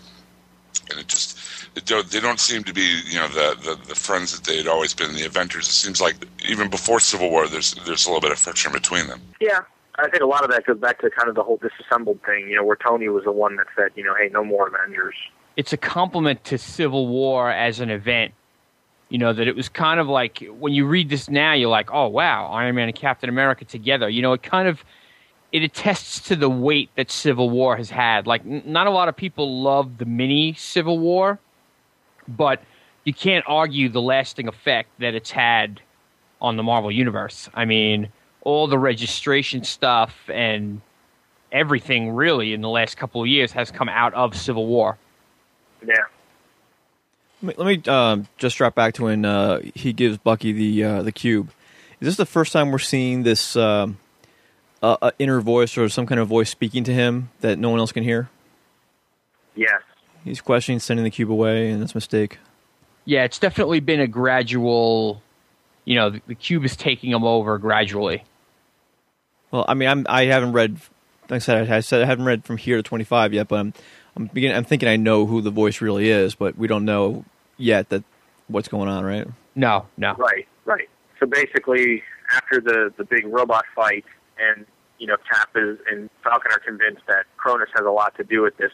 and 0.91 1.01
it 1.01 1.09
just 1.09 1.39
it 1.77 1.85
don't, 1.85 2.09
they 2.11 2.21
don't 2.21 2.41
seem 2.41 2.65
to 2.65 2.73
be 2.73 3.01
you 3.07 3.19
know 3.19 3.29
the, 3.29 3.57
the 3.63 3.89
the 3.89 3.95
friends 3.95 4.39
that 4.39 4.49
they 4.49 4.57
had 4.57 4.69
always 4.69 4.95
been. 4.95 5.15
The 5.15 5.27
Avengers. 5.27 5.69
It 5.69 5.73
seems 5.73 6.01
like 6.01 6.17
even 6.47 6.69
before 6.69 7.01
Civil 7.01 7.31
War, 7.31 7.49
there's 7.49 7.75
there's 7.87 8.07
a 8.07 8.09
little 8.09 8.21
bit 8.21 8.33
of 8.33 8.39
friction 8.39 8.73
between 8.73 9.07
them. 9.07 9.21
Yeah, 9.41 9.61
I 9.99 10.09
think 10.09 10.23
a 10.23 10.27
lot 10.27 10.45
of 10.45 10.51
that 10.51 10.65
goes 10.65 10.79
back 10.79 11.01
to 11.01 11.11
kind 11.11 11.29
of 11.29 11.35
the 11.35 11.43
whole 11.43 11.59
disassembled 11.59 12.21
thing, 12.25 12.49
you 12.49 12.55
know, 12.55 12.65
where 12.65 12.77
Tony 12.77 13.09
was 13.09 13.25
the 13.25 13.33
one 13.33 13.57
that 13.57 13.67
said, 13.75 13.91
you 13.97 14.05
know, 14.05 14.15
hey, 14.15 14.29
no 14.33 14.45
more 14.45 14.69
Avengers. 14.69 15.17
It's 15.57 15.73
a 15.73 15.77
compliment 15.77 16.45
to 16.45 16.57
Civil 16.57 17.09
War 17.09 17.51
as 17.51 17.81
an 17.81 17.91
event. 17.91 18.33
You 19.09 19.19
know 19.19 19.33
that 19.33 19.49
it 19.49 19.57
was 19.57 19.69
kind 19.69 20.01
of 20.01 20.09
like 20.09 20.47
when 20.59 20.75
you 20.75 20.87
read 20.87 21.09
this 21.09 21.31
now, 21.31 21.55
you're 21.55 21.71
like, 21.71 21.91
oh 21.93 22.09
wow, 22.09 22.47
Iron 22.49 22.75
Man 22.75 22.89
and 22.89 22.97
Captain 22.97 23.29
America 23.29 23.65
together. 23.65 24.09
You 24.09 24.23
know, 24.23 24.33
it 24.35 24.43
kind 24.43 24.69
of 24.69 24.85
it 25.53 25.63
attests 25.63 26.21
to 26.29 26.37
the 26.37 26.51
weight 26.51 26.91
that 26.97 27.11
Civil 27.11 27.49
War 27.51 27.77
has 27.77 27.91
had. 27.91 28.27
Like, 28.27 28.45
n- 28.45 28.63
not 28.67 28.87
a 28.87 28.91
lot 28.91 29.09
of 29.09 29.17
people 29.17 29.63
love 29.63 29.99
the 29.99 30.05
mini 30.05 30.53
Civil 30.55 30.99
War, 30.99 31.39
but 32.27 32.63
you 33.05 33.15
can't 33.15 33.45
argue 33.49 33.89
the 33.89 34.03
lasting 34.03 34.49
effect 34.49 34.91
that 34.99 35.15
it's 35.15 35.31
had 35.31 35.81
on 36.41 36.57
the 36.57 36.63
Marvel 36.63 36.93
Universe. 36.93 37.49
I 37.55 37.65
mean, 37.65 38.11
all 38.43 38.67
the 38.67 38.79
registration 38.79 39.65
stuff 39.65 40.29
and 40.29 40.83
everything 41.51 42.11
really 42.11 42.53
in 42.53 42.61
the 42.61 42.69
last 42.69 42.97
couple 42.97 43.23
of 43.23 43.27
years 43.27 43.53
has 43.53 43.71
come 43.71 43.89
out 43.89 44.13
of 44.13 44.37
Civil 44.37 44.67
War. 44.67 44.99
Yeah. 45.87 45.95
Let 47.43 47.59
me, 47.59 47.65
let 47.65 47.89
um, 47.89 48.27
just 48.37 48.57
drop 48.57 48.75
back 48.75 48.95
to 48.95 49.05
when 49.05 49.25
uh, 49.25 49.61
he 49.75 49.93
gives 49.93 50.19
Bucky 50.19 50.53
the 50.53 50.85
uh, 50.85 51.03
the 51.03 51.13
cube. 51.13 51.51
Is 52.01 52.07
this 52.07 52.17
the 52.17 52.27
first 52.27 52.53
time 52.53 52.71
we're 52.71 52.79
seeing 52.79 53.23
this 53.23 53.55
um, 53.55 53.99
uh, 54.83 54.97
uh, 55.01 55.11
inner 55.19 55.41
voice 55.41 55.79
or 55.79 55.89
some 55.89 56.07
kind 56.07 56.21
of 56.21 56.29
voice 56.29 56.51
speaking 56.51 56.85
to 56.85 56.93
him 56.93 57.31
that 57.41 57.59
no 57.59 57.71
one 57.71 57.79
else 57.79 57.93
can 57.93 58.03
hear? 58.03 58.29
Yes. 59.55 59.83
He's 60.25 60.41
questioning 60.41 60.81
sending 60.81 61.05
the 61.05 61.11
cube 61.11 61.31
away, 61.31 61.71
and 61.71 61.83
it's 61.83 61.93
a 61.93 61.97
mistake. 61.97 62.39
Yeah, 63.05 63.25
it's 63.25 63.39
definitely 63.39 63.81
been 63.81 64.01
a 64.01 64.09
gradual. 64.09 65.23
You 65.85 65.95
know, 65.95 66.11
the, 66.11 66.23
the 66.27 66.35
cube 66.35 66.65
is 66.65 66.77
taking 66.77 67.11
him 67.11 67.25
over 67.25 67.57
gradually. 67.59 68.25
Well, 69.51 69.65
I 69.67 69.75
mean, 69.75 69.89
I'm 69.89 70.07
I 70.09 70.25
haven't 70.25 70.53
read. 70.53 70.79
Like 71.31 71.37
I 71.37 71.39
said, 71.39 71.71
I 71.71 71.81
said 71.81 72.03
I 72.03 72.07
haven't 72.07 72.25
read 72.25 72.45
from 72.45 72.57
here 72.57 72.77
to 72.77 72.83
25 72.83 73.35
yet, 73.35 73.49
but 73.49 73.61
I'm 73.61 73.75
I'm 74.19 74.27
beginning. 74.27 74.57
I'm 74.57 74.65
thinking 74.65 74.89
I 74.89 74.97
know 74.97 75.27
who 75.27 75.41
the 75.41 75.51
voice 75.51 75.81
really 75.81 76.11
is, 76.11 76.35
but 76.35 76.59
we 76.59 76.67
don't 76.67 76.85
know 76.85 77.25
yet 77.57 77.89
that 77.91 78.03
what's 78.49 78.69
going 78.69 78.89
on, 78.89 79.05
right? 79.05 79.27
No, 79.55 79.87
no. 79.97 80.15
Right, 80.15 80.47
right. 80.65 80.89
So 81.21 81.27
basically, 81.27 82.03
after 82.33 82.61
the 82.61 82.93
the 82.97 83.05
big 83.05 83.27
robot 83.27 83.65
fight, 83.75 84.05
and 84.39 84.67
you 84.99 85.07
know, 85.07 85.17
Cap 85.31 85.51
is 85.55 85.79
and 85.91 86.11
Falcon 86.25 86.51
are 86.53 86.59
convinced 86.59 87.03
that 87.07 87.27
Kronas 87.39 87.69
has 87.77 87.87
a 87.87 87.91
lot 87.91 88.17
to 88.17 88.25
do 88.25 88.43
with 88.43 88.57
this. 88.57 88.73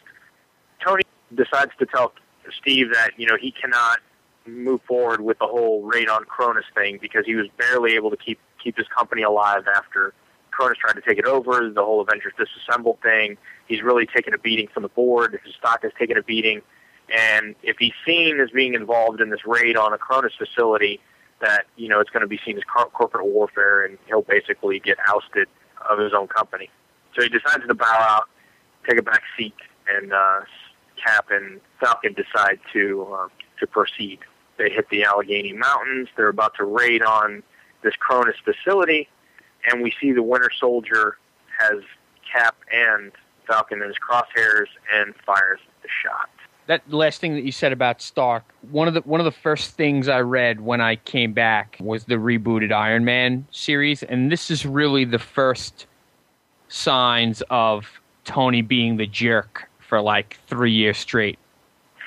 Tony 0.85 1.03
decides 1.35 1.73
to 1.79 1.87
tell 1.87 2.13
Steve 2.59 2.93
that 2.95 3.11
you 3.19 3.27
know 3.27 3.37
he 3.39 3.51
cannot 3.51 3.99
move 4.47 4.81
forward 4.87 5.21
with 5.21 5.39
the 5.39 5.47
whole 5.47 5.83
raid 5.83 6.09
on 6.09 6.25
Kronas 6.25 6.65
thing 6.75 6.99
because 7.01 7.27
he 7.27 7.35
was 7.35 7.47
barely 7.59 7.95
able 7.95 8.11
to 8.11 8.17
keep 8.17 8.39
keep 8.63 8.77
his 8.79 8.89
company 8.89 9.23
alive 9.23 9.65
after 9.75 10.15
Kronas 10.55 10.77
tried 10.77 10.95
to 10.95 11.01
take 11.01 11.19
it 11.19 11.27
over. 11.27 11.71
The 11.71 11.85
whole 11.85 12.01
Avengers 12.01 12.33
disassembled 12.39 12.99
thing. 13.03 13.37
He's 13.67 13.83
really 13.83 14.07
taken 14.07 14.35
a 14.35 14.39
beating 14.39 14.69
from 14.73 14.83
the 14.83 14.89
board. 14.89 15.39
His 15.45 15.55
stock 15.55 15.83
has 15.83 15.93
taken 15.99 16.17
a 16.17 16.23
beating, 16.23 16.63
and 17.15 17.55
if 17.63 17.77
he's 17.79 17.93
seen 18.07 18.41
as 18.41 18.51
being 18.51 18.75
involved 18.75 19.21
in 19.21 19.31
this 19.31 19.47
raid 19.47 19.77
on 19.77 19.93
a 19.93 19.99
Kronas 19.99 20.37
facility, 20.37 21.01
that 21.41 21.65
you 21.77 21.89
know 21.89 22.01
it's 22.01 22.11
going 22.11 22.23
to 22.23 22.27
be 22.27 22.41
seen 22.45 22.57
as 22.57 22.65
cor- 22.65 22.91
corporate 22.91 23.27
warfare, 23.27 23.85
and 23.85 23.99
he'll 24.07 24.23
basically 24.23 24.81
get 24.81 24.99
ousted 25.09 25.49
of 25.89 25.99
his 25.99 26.13
own 26.13 26.29
company. 26.29 26.71
So 27.15 27.23
he 27.23 27.29
decides 27.29 27.67
to 27.67 27.75
bow 27.75 27.87
out, 27.87 28.29
take 28.89 28.99
a 28.99 29.03
back 29.03 29.23
seat, 29.37 29.55
and 29.89 30.13
uh, 30.13 30.41
Cap 31.03 31.27
and 31.31 31.61
Falcon 31.81 32.15
decide 32.15 32.59
to 32.73 33.07
uh, 33.13 33.29
to 33.61 33.67
proceed. 33.67 34.21
They 34.57 34.71
hit 34.71 34.89
the 34.91 35.05
Allegheny 35.05 35.53
Mountains. 35.53 36.09
They're 36.17 36.29
about 36.29 36.55
to 36.57 36.65
raid 36.65 37.03
on 37.03 37.43
this 37.83 37.95
Kronas 37.97 38.35
facility, 38.45 39.09
and 39.67 39.83
we 39.83 39.93
see 40.01 40.13
the 40.13 40.23
Winter 40.23 40.51
Soldier 40.59 41.19
has 41.59 41.83
Cap 42.31 42.57
and 42.73 43.13
Falcon 43.47 43.83
in 43.83 43.89
his 43.89 43.97
crosshairs 43.97 44.67
and 44.93 45.15
fires 45.27 45.61
the 45.83 45.89
shot. 46.03 46.31
That 46.67 46.91
last 46.91 47.21
thing 47.21 47.35
that 47.35 47.45
you 47.45 47.53
said 47.53 47.73
about 47.73 48.01
Stark, 48.01 48.45
one 48.71 48.89
of 48.89 48.95
the 48.95 49.03
one 49.03 49.21
of 49.21 49.25
the 49.25 49.33
first 49.33 49.73
things 49.77 50.09
I 50.09 50.21
read 50.21 50.63
when 50.63 50.81
I 50.81 50.97
came 50.97 51.35
back 51.35 51.77
was 51.79 52.05
the 52.05 52.15
rebooted 52.15 52.73
Iron 52.73 53.05
Man 53.05 53.47
series, 53.51 54.03
and 54.03 54.33
this 54.33 54.51
is 54.51 54.65
really 54.65 55.05
the 55.05 55.19
first 55.19 55.87
signs 56.69 57.43
of 57.51 58.01
Tony 58.25 58.63
being 58.63 58.97
the 58.97 59.07
jerk 59.07 59.69
for 59.79 60.01
like 60.01 60.39
three 60.47 60.73
years 60.73 60.97
straight. 60.97 61.39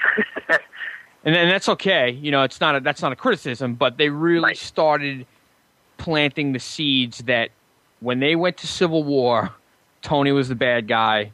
and 0.50 1.36
then 1.36 1.50
that's 1.50 1.70
okay, 1.70 2.10
you 2.10 2.32
know, 2.32 2.42
it's 2.42 2.60
not 2.60 2.76
a, 2.76 2.80
that's 2.80 3.04
not 3.04 3.12
a 3.12 3.16
criticism, 3.16 3.76
but 3.76 3.98
they 3.98 4.10
really 4.10 4.56
started 4.56 5.28
planting 5.98 6.53
the 6.53 6.60
seeds 6.60 7.19
that 7.19 7.49
when 7.99 8.19
they 8.19 8.36
went 8.36 8.57
to 8.57 8.68
Civil 8.68 9.03
War, 9.03 9.53
Tony 10.02 10.32
was 10.32 10.49
the 10.49 10.56
bad 10.56 10.88
guy 10.88 11.32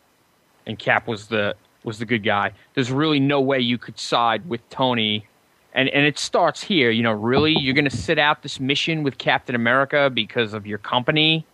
and 0.65 0.79
Cap 0.79 1.07
was 1.07 1.27
the 1.27 1.55
was 1.83 1.99
the 1.99 2.05
good 2.05 2.23
guy. 2.23 2.51
There's 2.75 2.91
really 2.91 3.19
no 3.19 3.41
way 3.41 3.59
you 3.59 3.77
could 3.77 3.99
side 3.99 4.47
with 4.47 4.67
Tony. 4.69 5.27
And 5.73 5.89
and 5.89 6.05
it 6.05 6.17
starts 6.17 6.63
here, 6.63 6.91
you 6.91 7.03
know, 7.03 7.11
really 7.11 7.57
you're 7.57 7.73
going 7.73 7.85
to 7.85 7.95
sit 7.95 8.19
out 8.19 8.43
this 8.43 8.59
mission 8.59 9.03
with 9.03 9.17
Captain 9.17 9.55
America 9.55 10.09
because 10.09 10.53
of 10.53 10.65
your 10.65 10.77
company? 10.77 11.45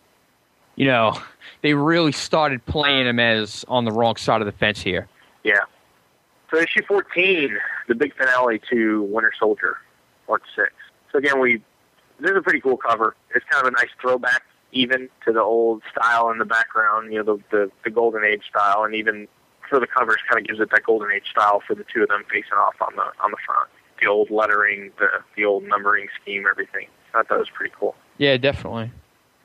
You 0.75 0.85
know, 0.85 1.19
they 1.61 1.73
really 1.73 2.11
started 2.11 2.65
playing 2.65 3.07
him 3.07 3.19
as 3.19 3.65
on 3.67 3.85
the 3.85 3.91
wrong 3.91 4.15
side 4.15 4.41
of 4.41 4.45
the 4.45 4.51
fence 4.51 4.81
here. 4.81 5.07
Yeah. 5.43 5.61
So 6.51 6.57
issue 6.57 6.81
14, 6.87 7.57
the 7.87 7.95
big 7.95 8.15
finale 8.15 8.59
to 8.71 9.03
Winter 9.03 9.31
Soldier, 9.39 9.77
part 10.25 10.41
six. 10.55 10.73
So 11.11 11.19
again, 11.19 11.39
we 11.39 11.61
this 12.19 12.31
is 12.31 12.37
a 12.37 12.41
pretty 12.41 12.59
cool 12.59 12.77
cover. 12.77 13.15
It's 13.33 13.45
kind 13.49 13.65
of 13.65 13.73
a 13.73 13.75
nice 13.75 13.89
throwback, 14.01 14.43
even 14.71 15.09
to 15.25 15.31
the 15.33 15.41
old 15.41 15.81
style 15.91 16.29
in 16.31 16.37
the 16.37 16.45
background. 16.45 17.11
You 17.11 17.23
know, 17.23 17.35
the 17.35 17.57
the, 17.57 17.71
the 17.83 17.89
Golden 17.89 18.23
Age 18.23 18.43
style, 18.49 18.83
and 18.83 18.95
even 18.95 19.27
for 19.69 19.79
the 19.79 19.87
covers, 19.87 20.17
kind 20.27 20.41
of 20.41 20.47
gives 20.47 20.59
it 20.59 20.69
that 20.71 20.83
Golden 20.83 21.11
Age 21.11 21.29
style 21.31 21.61
for 21.65 21.75
the 21.75 21.85
two 21.93 22.03
of 22.03 22.09
them 22.09 22.23
facing 22.29 22.53
off 22.53 22.75
on 22.81 22.95
the 22.95 23.05
on 23.23 23.31
the 23.31 23.37
front. 23.45 23.69
The 24.01 24.07
old 24.07 24.29
lettering, 24.29 24.91
the 24.99 25.07
the 25.35 25.45
old 25.45 25.63
numbering 25.63 26.07
scheme, 26.21 26.45
everything. 26.49 26.87
I 27.09 27.17
thought 27.17 27.29
that 27.29 27.39
was 27.39 27.49
pretty 27.49 27.73
cool. 27.77 27.95
Yeah, 28.17 28.37
definitely. 28.37 28.91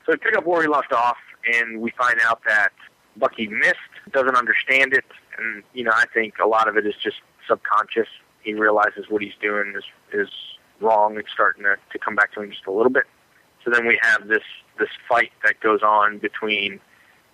So 0.05 0.11
we 0.11 0.17
pick 0.17 0.37
up 0.37 0.45
where 0.45 0.59
we 0.59 0.67
left 0.67 0.93
off, 0.93 1.17
and 1.51 1.81
we 1.81 1.91
find 1.97 2.19
out 2.27 2.41
that 2.47 2.71
Bucky 3.17 3.47
missed, 3.47 3.75
doesn't 4.11 4.35
understand 4.35 4.93
it, 4.93 5.05
and 5.37 5.63
you 5.73 5.83
know 5.83 5.91
I 5.93 6.05
think 6.13 6.35
a 6.43 6.47
lot 6.47 6.67
of 6.67 6.77
it 6.77 6.85
is 6.85 6.95
just 7.01 7.17
subconscious. 7.47 8.07
He 8.41 8.53
realizes 8.53 9.05
what 9.09 9.21
he's 9.21 9.33
doing 9.41 9.73
is 9.75 9.83
is 10.13 10.29
wrong. 10.81 11.17
It's 11.17 11.31
starting 11.31 11.63
to, 11.63 11.75
to 11.91 11.99
come 11.99 12.15
back 12.15 12.33
to 12.33 12.41
him 12.41 12.51
just 12.51 12.65
a 12.67 12.71
little 12.71 12.91
bit. 12.91 13.03
So 13.63 13.71
then 13.71 13.87
we 13.87 13.99
have 14.01 14.27
this 14.27 14.43
this 14.77 14.89
fight 15.09 15.31
that 15.43 15.59
goes 15.59 15.81
on 15.81 16.19
between 16.19 16.79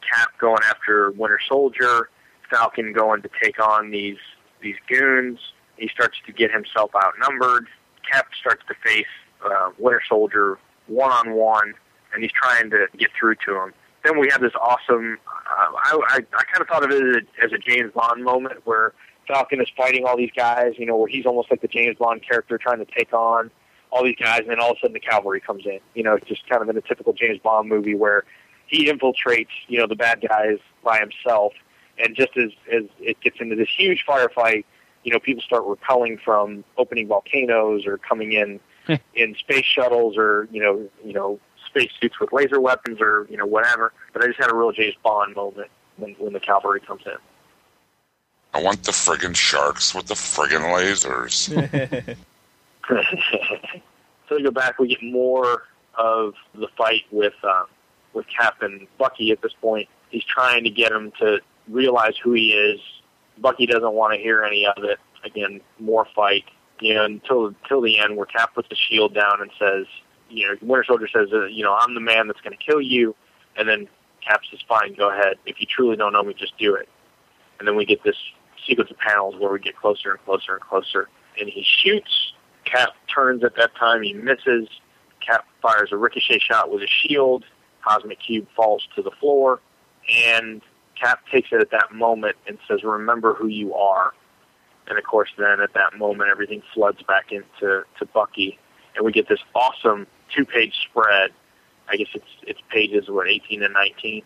Cap 0.01 0.31
going 0.39 0.61
after 0.69 1.11
Winter 1.11 1.39
Soldier, 1.47 2.09
Falcon 2.49 2.93
going 2.93 3.21
to 3.21 3.29
take 3.41 3.59
on 3.65 3.91
these 3.91 4.17
these 4.61 4.75
goons. 4.87 5.39
He 5.77 5.87
starts 5.87 6.17
to 6.25 6.31
get 6.31 6.51
himself 6.51 6.91
outnumbered. 6.95 7.67
Cap 8.09 8.27
starts 8.39 8.63
to 8.67 8.75
face 8.83 9.05
uh, 9.43 9.71
Winter 9.77 10.01
Soldier 10.07 10.59
one 10.87 11.11
on 11.11 11.33
one, 11.33 11.73
and 12.13 12.23
he's 12.23 12.31
trying 12.31 12.69
to 12.69 12.87
get 12.97 13.09
through 13.19 13.35
to 13.45 13.55
him. 13.55 13.73
Then 14.03 14.19
we 14.19 14.29
have 14.31 14.41
this 14.41 14.53
awesome. 14.59 15.17
Uh, 15.27 15.71
I 15.83 15.99
I, 16.07 16.15
I 16.17 16.43
kind 16.43 16.61
of 16.61 16.67
thought 16.67 16.83
of 16.83 16.91
it 16.91 17.03
as 17.03 17.23
a, 17.23 17.45
as 17.45 17.51
a 17.53 17.57
James 17.57 17.91
Bond 17.93 18.23
moment 18.23 18.61
where 18.65 18.93
Falcon 19.31 19.61
is 19.61 19.69
fighting 19.77 20.05
all 20.05 20.17
these 20.17 20.31
guys. 20.35 20.73
You 20.77 20.85
know, 20.85 20.97
where 20.97 21.07
he's 21.07 21.25
almost 21.25 21.49
like 21.49 21.61
the 21.61 21.67
James 21.67 21.97
Bond 21.97 22.21
character 22.21 22.57
trying 22.57 22.79
to 22.79 22.85
take 22.85 23.13
on 23.13 23.49
all 23.91 24.03
these 24.03 24.15
guys, 24.15 24.39
and 24.39 24.49
then 24.49 24.59
all 24.59 24.71
of 24.71 24.77
a 24.77 24.79
sudden 24.81 24.93
the 24.93 24.99
cavalry 24.99 25.39
comes 25.39 25.65
in. 25.65 25.79
You 25.93 26.03
know, 26.03 26.15
it's 26.15 26.27
just 26.27 26.47
kind 26.49 26.61
of 26.61 26.69
in 26.69 26.77
a 26.77 26.81
typical 26.81 27.13
James 27.13 27.39
Bond 27.39 27.69
movie 27.69 27.95
where 27.95 28.23
he 28.67 28.89
infiltrates, 28.89 29.47
you 29.67 29.79
know, 29.79 29.87
the 29.87 29.95
bad 29.95 30.25
guys 30.27 30.57
by 30.83 30.99
himself, 30.99 31.53
and 31.97 32.15
just 32.15 32.35
as 32.37 32.51
as 32.71 32.83
it 32.99 33.19
gets 33.21 33.37
into 33.39 33.55
this 33.55 33.69
huge 33.69 34.03
firefight, 34.07 34.65
you 35.03 35.13
know, 35.13 35.19
people 35.19 35.41
start 35.43 35.63
repelling 35.65 36.17
from 36.23 36.63
opening 36.77 37.07
volcanoes 37.07 37.85
or 37.85 37.97
coming 37.97 38.33
in 38.33 38.59
in 39.15 39.35
space 39.35 39.65
shuttles 39.65 40.17
or 40.17 40.47
you 40.51 40.61
know, 40.61 40.89
you 41.05 41.13
know, 41.13 41.39
space 41.67 41.91
suits 42.01 42.19
with 42.19 42.33
laser 42.33 42.59
weapons 42.59 42.99
or 42.99 43.27
you 43.29 43.37
know 43.37 43.45
whatever. 43.45 43.93
But 44.13 44.23
I 44.23 44.27
just 44.27 44.39
had 44.39 44.51
a 44.51 44.55
real 44.55 44.71
James 44.71 44.95
Bond 45.03 45.35
moment 45.35 45.69
when 45.97 46.15
when 46.19 46.33
the 46.33 46.39
cavalry 46.39 46.81
comes 46.81 47.03
in. 47.05 47.17
I 48.53 48.61
want 48.61 48.83
the 48.83 48.91
friggin' 48.91 49.35
sharks 49.35 49.95
with 49.95 50.07
the 50.07 50.13
friggin' 50.13 50.61
lasers. 50.73 51.47
so 54.29 54.35
we 54.35 54.43
go 54.43 54.51
back, 54.51 54.77
we 54.79 54.87
get 54.87 55.03
more 55.03 55.63
of 55.95 56.33
the 56.55 56.67
fight 56.77 57.03
with 57.11 57.33
uh, 57.43 57.63
with 58.13 58.25
Cap 58.27 58.61
and 58.61 58.87
Bucky. 58.97 59.31
At 59.31 59.41
this 59.41 59.53
point, 59.61 59.87
he's 60.09 60.23
trying 60.23 60.63
to 60.63 60.69
get 60.69 60.91
him 60.91 61.11
to 61.19 61.39
realize 61.69 62.13
who 62.21 62.33
he 62.33 62.51
is. 62.51 62.79
Bucky 63.37 63.65
doesn't 63.65 63.93
want 63.93 64.13
to 64.13 64.19
hear 64.19 64.43
any 64.43 64.65
of 64.65 64.83
it. 64.83 64.99
Again, 65.23 65.61
more 65.79 66.05
fight. 66.15 66.45
You 66.79 66.95
know, 66.95 67.05
until 67.05 67.47
until 67.47 67.81
the 67.81 67.99
end, 67.99 68.17
where 68.17 68.25
Cap 68.25 68.53
puts 68.55 68.69
the 68.69 68.75
shield 68.75 69.13
down 69.13 69.41
and 69.41 69.51
says, 69.59 69.85
you 70.29 70.47
know, 70.47 70.55
Winter 70.61 70.83
Soldier 70.85 71.07
says, 71.07 71.29
uh, 71.31 71.45
you 71.45 71.63
know, 71.63 71.77
I'm 71.79 71.93
the 71.93 72.01
man 72.01 72.27
that's 72.27 72.41
going 72.41 72.57
to 72.57 72.63
kill 72.63 72.81
you, 72.81 73.15
and 73.55 73.67
then 73.69 73.87
Cap 74.25 74.41
says, 74.49 74.59
fine, 74.67 74.95
go 74.95 75.11
ahead. 75.11 75.37
If 75.45 75.59
you 75.59 75.67
truly 75.67 75.95
don't 75.95 76.13
know 76.13 76.23
me, 76.23 76.33
just 76.33 76.57
do 76.57 76.75
it. 76.75 76.89
And 77.59 77.67
then 77.67 77.75
we 77.75 77.85
get 77.85 78.03
this 78.03 78.15
sequence 78.71 78.89
of 78.89 78.97
panels 78.97 79.35
where 79.37 79.51
we 79.51 79.59
get 79.59 79.75
closer 79.75 80.11
and 80.11 80.23
closer 80.23 80.53
and 80.53 80.61
closer, 80.61 81.09
and 81.37 81.49
he 81.49 81.61
shoots. 81.63 82.31
Cap 82.63 82.91
turns 83.13 83.43
at 83.43 83.55
that 83.57 83.75
time, 83.75 84.01
he 84.01 84.13
misses. 84.13 84.69
Cap 85.19 85.45
fires 85.61 85.89
a 85.91 85.97
ricochet 85.97 86.39
shot 86.39 86.71
with 86.71 86.81
a 86.81 86.87
shield. 86.87 87.43
Cosmic 87.85 88.19
Cube 88.21 88.47
falls 88.55 88.87
to 88.95 89.01
the 89.01 89.11
floor, 89.11 89.59
and 90.09 90.61
Cap 90.99 91.19
takes 91.31 91.49
it 91.51 91.59
at 91.59 91.71
that 91.71 91.91
moment 91.91 92.37
and 92.47 92.57
says, 92.67 92.83
"Remember 92.83 93.33
who 93.33 93.47
you 93.47 93.75
are." 93.75 94.13
And 94.87 94.97
of 94.97 95.03
course, 95.03 95.29
then 95.37 95.59
at 95.59 95.73
that 95.73 95.97
moment, 95.97 96.29
everything 96.29 96.61
floods 96.73 97.01
back 97.03 97.31
into 97.31 97.83
to 97.97 98.05
Bucky, 98.13 98.57
and 98.95 99.03
we 99.03 99.11
get 99.11 99.27
this 99.27 99.41
awesome 99.53 100.07
two-page 100.33 100.75
spread. 100.89 101.31
I 101.89 101.97
guess 101.97 102.09
it's 102.13 102.31
it's 102.43 102.61
pages 102.69 103.09
what 103.09 103.27
18 103.27 103.63
and 103.63 103.73
19, 103.73 104.23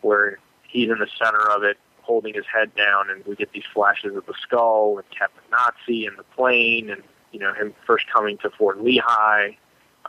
where 0.00 0.38
he's 0.66 0.90
in 0.90 0.98
the 0.98 1.08
center 1.18 1.48
of 1.50 1.62
it, 1.62 1.78
holding 2.04 2.34
his 2.34 2.44
head 2.52 2.74
down, 2.74 3.10
and 3.10 3.24
we 3.26 3.34
get 3.34 3.52
these 3.52 3.64
flashes 3.72 4.14
of 4.14 4.26
the 4.26 4.34
skull 4.40 4.98
and 4.98 5.06
Captain 5.10 5.42
Nazi 5.50 6.06
and 6.06 6.16
the 6.18 6.22
plane, 6.22 6.90
and 6.90 7.02
you 7.32 7.40
know 7.40 7.52
him 7.54 7.74
first 7.86 8.04
coming 8.12 8.38
to 8.38 8.50
Fort 8.50 8.82
Lehigh. 8.82 9.56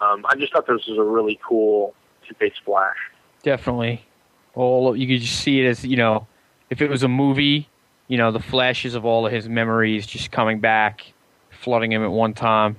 Um, 0.02 0.26
I 0.28 0.36
just 0.36 0.54
thought 0.54 0.68
this 0.68 0.86
was 0.88 0.98
a 0.98 1.04
really 1.04 1.40
cool 1.48 1.94
two-page 2.28 2.56
splash. 2.58 2.98
Definitely. 3.44 4.06
All 4.54 4.96
you 4.96 5.08
could 5.08 5.22
just 5.22 5.40
see 5.40 5.62
it 5.62 5.68
as 5.68 5.86
you 5.86 5.98
know, 5.98 6.28
if 6.70 6.82
it 6.82 6.90
was 6.90 7.04
a 7.04 7.08
movie, 7.08 7.70
you 8.08 8.18
know, 8.18 8.32
the 8.32 8.40
flashes 8.40 8.96
of 8.96 9.06
all 9.06 9.26
of 9.26 9.32
his 9.32 9.48
memories 9.48 10.06
just 10.06 10.32
coming 10.32 10.60
back, 10.60 11.14
flooding 11.50 11.92
him 11.92 12.04
at 12.04 12.12
one 12.12 12.34
time. 12.34 12.76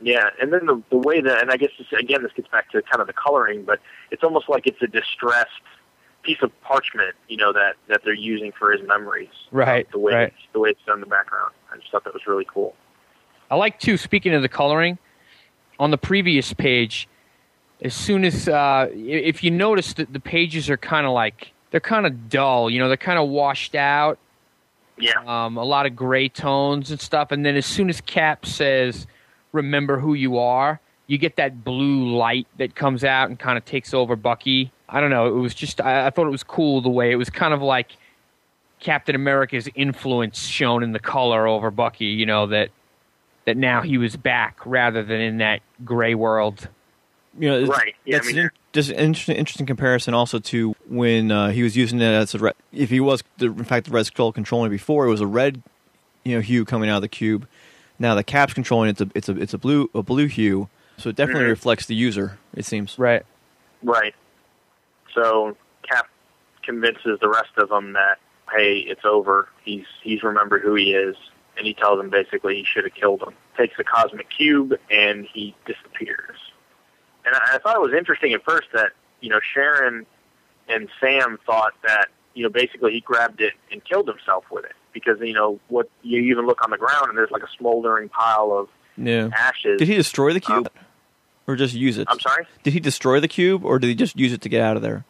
Yeah, 0.00 0.30
and 0.40 0.52
then 0.52 0.66
the 0.66 0.82
the 0.90 0.98
way 0.98 1.20
that, 1.20 1.40
and 1.40 1.50
I 1.50 1.56
guess 1.56 1.70
this, 1.78 1.86
again, 1.98 2.22
this 2.22 2.32
gets 2.32 2.48
back 2.48 2.70
to 2.72 2.82
kind 2.82 3.00
of 3.00 3.06
the 3.06 3.12
coloring, 3.12 3.64
but 3.64 3.80
it's 4.10 4.22
almost 4.22 4.48
like 4.48 4.66
it's 4.66 4.82
a 4.82 4.86
distressed 4.86 5.50
piece 6.24 6.38
of 6.42 6.50
parchment, 6.62 7.14
you 7.28 7.36
know, 7.36 7.52
that 7.52 7.74
that 7.88 8.00
they're 8.04 8.14
using 8.14 8.52
for 8.58 8.72
his 8.72 8.86
memories. 8.86 9.28
Right, 9.50 9.90
The 9.92 9.98
way 9.98 10.14
right. 10.14 10.32
the 10.52 10.60
way 10.60 10.70
it's 10.70 10.80
done 10.86 10.96
in 10.96 11.00
the 11.00 11.06
background. 11.06 11.52
I 11.72 11.76
just 11.76 11.90
thought 11.90 12.04
that 12.04 12.14
was 12.14 12.26
really 12.26 12.46
cool. 12.52 12.74
I 13.50 13.56
like 13.56 13.78
too. 13.78 13.96
Speaking 13.96 14.34
of 14.34 14.42
the 14.42 14.48
coloring, 14.48 14.98
on 15.78 15.90
the 15.90 15.98
previous 15.98 16.52
page, 16.52 17.08
as 17.82 17.94
soon 17.94 18.24
as 18.24 18.48
uh, 18.48 18.88
if 18.92 19.44
you 19.44 19.50
notice 19.50 19.92
that 19.94 20.12
the 20.12 20.20
pages 20.20 20.70
are 20.70 20.76
kind 20.76 21.06
of 21.06 21.12
like 21.12 21.52
they're 21.70 21.80
kind 21.80 22.06
of 22.06 22.28
dull. 22.28 22.70
You 22.70 22.78
know, 22.78 22.88
they're 22.88 22.96
kind 22.96 23.18
of 23.18 23.28
washed 23.28 23.74
out. 23.74 24.18
Yeah. 24.96 25.14
Um, 25.26 25.56
a 25.56 25.64
lot 25.64 25.86
of 25.86 25.96
gray 25.96 26.28
tones 26.28 26.92
and 26.92 27.00
stuff. 27.00 27.32
And 27.32 27.44
then 27.44 27.56
as 27.56 27.66
soon 27.66 27.88
as 27.90 28.00
Cap 28.00 28.46
says, 28.46 29.08
"Remember 29.52 29.98
who 29.98 30.14
you 30.14 30.38
are," 30.38 30.78
you 31.08 31.18
get 31.18 31.34
that 31.36 31.64
blue 31.64 32.16
light 32.16 32.46
that 32.58 32.76
comes 32.76 33.02
out 33.02 33.28
and 33.28 33.38
kind 33.38 33.58
of 33.58 33.64
takes 33.64 33.92
over 33.92 34.14
Bucky. 34.14 34.70
I 34.94 35.00
don't 35.00 35.10
know. 35.10 35.26
It 35.26 35.32
was 35.40 35.54
just 35.54 35.80
I, 35.80 36.06
I 36.06 36.10
thought 36.10 36.26
it 36.26 36.30
was 36.30 36.44
cool 36.44 36.80
the 36.80 36.88
way 36.88 37.10
it 37.10 37.16
was 37.16 37.28
kind 37.28 37.52
of 37.52 37.60
like 37.60 37.96
Captain 38.80 39.14
America's 39.14 39.68
influence 39.74 40.46
shown 40.46 40.82
in 40.82 40.92
the 40.92 40.98
color 41.00 41.46
over 41.48 41.70
Bucky. 41.70 42.06
You 42.06 42.26
know 42.26 42.46
that 42.46 42.68
that 43.44 43.56
now 43.56 43.82
he 43.82 43.98
was 43.98 44.16
back 44.16 44.58
rather 44.64 45.02
than 45.02 45.20
in 45.20 45.38
that 45.38 45.60
gray 45.84 46.14
world. 46.14 46.68
You 47.38 47.48
know, 47.50 47.56
it's- 47.58 47.68
Right. 47.68 47.94
Yeah, 48.04 48.16
I 48.16 48.18
That's 48.20 48.28
mean- 48.28 48.38
an, 48.44 48.50
just 48.72 48.90
an 48.90 48.96
interesting, 48.96 49.36
interesting 49.36 49.66
comparison 49.66 50.14
also 50.14 50.38
to 50.38 50.74
when 50.88 51.30
uh, 51.30 51.50
he 51.50 51.62
was 51.64 51.76
using 51.76 52.00
it 52.00 52.04
as 52.04 52.34
a 52.34 52.38
red, 52.38 52.54
if 52.72 52.90
he 52.90 53.00
was 53.00 53.22
the, 53.38 53.46
in 53.46 53.64
fact 53.64 53.86
the 53.86 53.92
Red 53.92 54.06
Skull 54.06 54.32
controlling 54.32 54.68
it 54.68 54.70
before, 54.70 55.06
it 55.06 55.10
was 55.10 55.20
a 55.20 55.26
red, 55.26 55.60
you 56.24 56.34
know, 56.36 56.40
hue 56.40 56.64
coming 56.64 56.88
out 56.88 56.96
of 56.96 57.02
the 57.02 57.08
cube. 57.08 57.46
Now 57.98 58.14
the 58.14 58.24
Cap's 58.24 58.54
controlling 58.54 58.88
it, 58.90 59.00
it's 59.00 59.00
a 59.00 59.10
it's 59.14 59.28
a 59.28 59.40
it's 59.42 59.54
a 59.54 59.58
blue 59.58 59.90
a 59.94 60.02
blue 60.02 60.26
hue, 60.26 60.68
so 60.96 61.08
it 61.10 61.16
definitely 61.16 61.44
Mhm. 61.44 61.50
reflects 61.50 61.86
the 61.86 61.94
user. 61.94 62.38
It 62.54 62.64
seems. 62.64 62.98
Right. 62.98 63.24
Right. 63.82 64.14
So 65.14 65.56
Cap 65.88 66.08
convinces 66.62 67.18
the 67.20 67.28
rest 67.28 67.50
of 67.56 67.68
them 67.68 67.92
that 67.94 68.18
hey, 68.54 68.78
it's 68.78 69.04
over. 69.04 69.48
He's 69.64 69.86
he's 70.02 70.22
remembered 70.22 70.62
who 70.62 70.74
he 70.74 70.92
is, 70.92 71.16
and 71.56 71.66
he 71.66 71.74
tells 71.74 71.98
them 71.98 72.10
basically 72.10 72.56
he 72.56 72.64
should 72.64 72.84
have 72.84 72.94
killed 72.94 73.22
him. 73.22 73.34
Takes 73.56 73.76
the 73.76 73.84
cosmic 73.84 74.28
cube 74.30 74.74
and 74.90 75.26
he 75.32 75.54
disappears. 75.66 76.38
And 77.24 77.34
I, 77.34 77.54
I 77.54 77.58
thought 77.58 77.76
it 77.76 77.80
was 77.80 77.94
interesting 77.96 78.32
at 78.32 78.44
first 78.44 78.68
that 78.74 78.92
you 79.20 79.30
know 79.30 79.40
Sharon 79.54 80.06
and 80.68 80.88
Sam 81.00 81.38
thought 81.46 81.72
that 81.86 82.06
you 82.34 82.42
know 82.42 82.50
basically 82.50 82.92
he 82.92 83.00
grabbed 83.00 83.40
it 83.40 83.54
and 83.70 83.84
killed 83.84 84.08
himself 84.08 84.44
with 84.50 84.64
it 84.64 84.72
because 84.92 85.18
you 85.20 85.32
know 85.34 85.60
what 85.68 85.88
you 86.02 86.20
even 86.22 86.46
look 86.46 86.62
on 86.62 86.70
the 86.70 86.78
ground 86.78 87.08
and 87.08 87.16
there's 87.18 87.30
like 87.30 87.42
a 87.42 87.50
smoldering 87.58 88.08
pile 88.08 88.52
of 88.52 88.68
Yeah. 88.96 89.30
ashes. 89.36 89.78
Did 89.78 89.88
he 89.88 89.94
destroy 89.96 90.32
the 90.32 90.40
cube, 90.40 90.68
or 91.46 91.56
just 91.56 91.74
use 91.74 91.98
it? 91.98 92.06
I'm 92.10 92.20
sorry. 92.20 92.46
Did 92.62 92.72
he 92.72 92.80
destroy 92.80 93.20
the 93.20 93.28
cube, 93.28 93.64
or 93.64 93.78
did 93.78 93.88
he 93.88 93.94
just 93.94 94.18
use 94.18 94.32
it 94.32 94.40
to 94.42 94.48
get 94.48 94.60
out 94.60 94.76
of 94.76 94.82
there? 94.82 95.04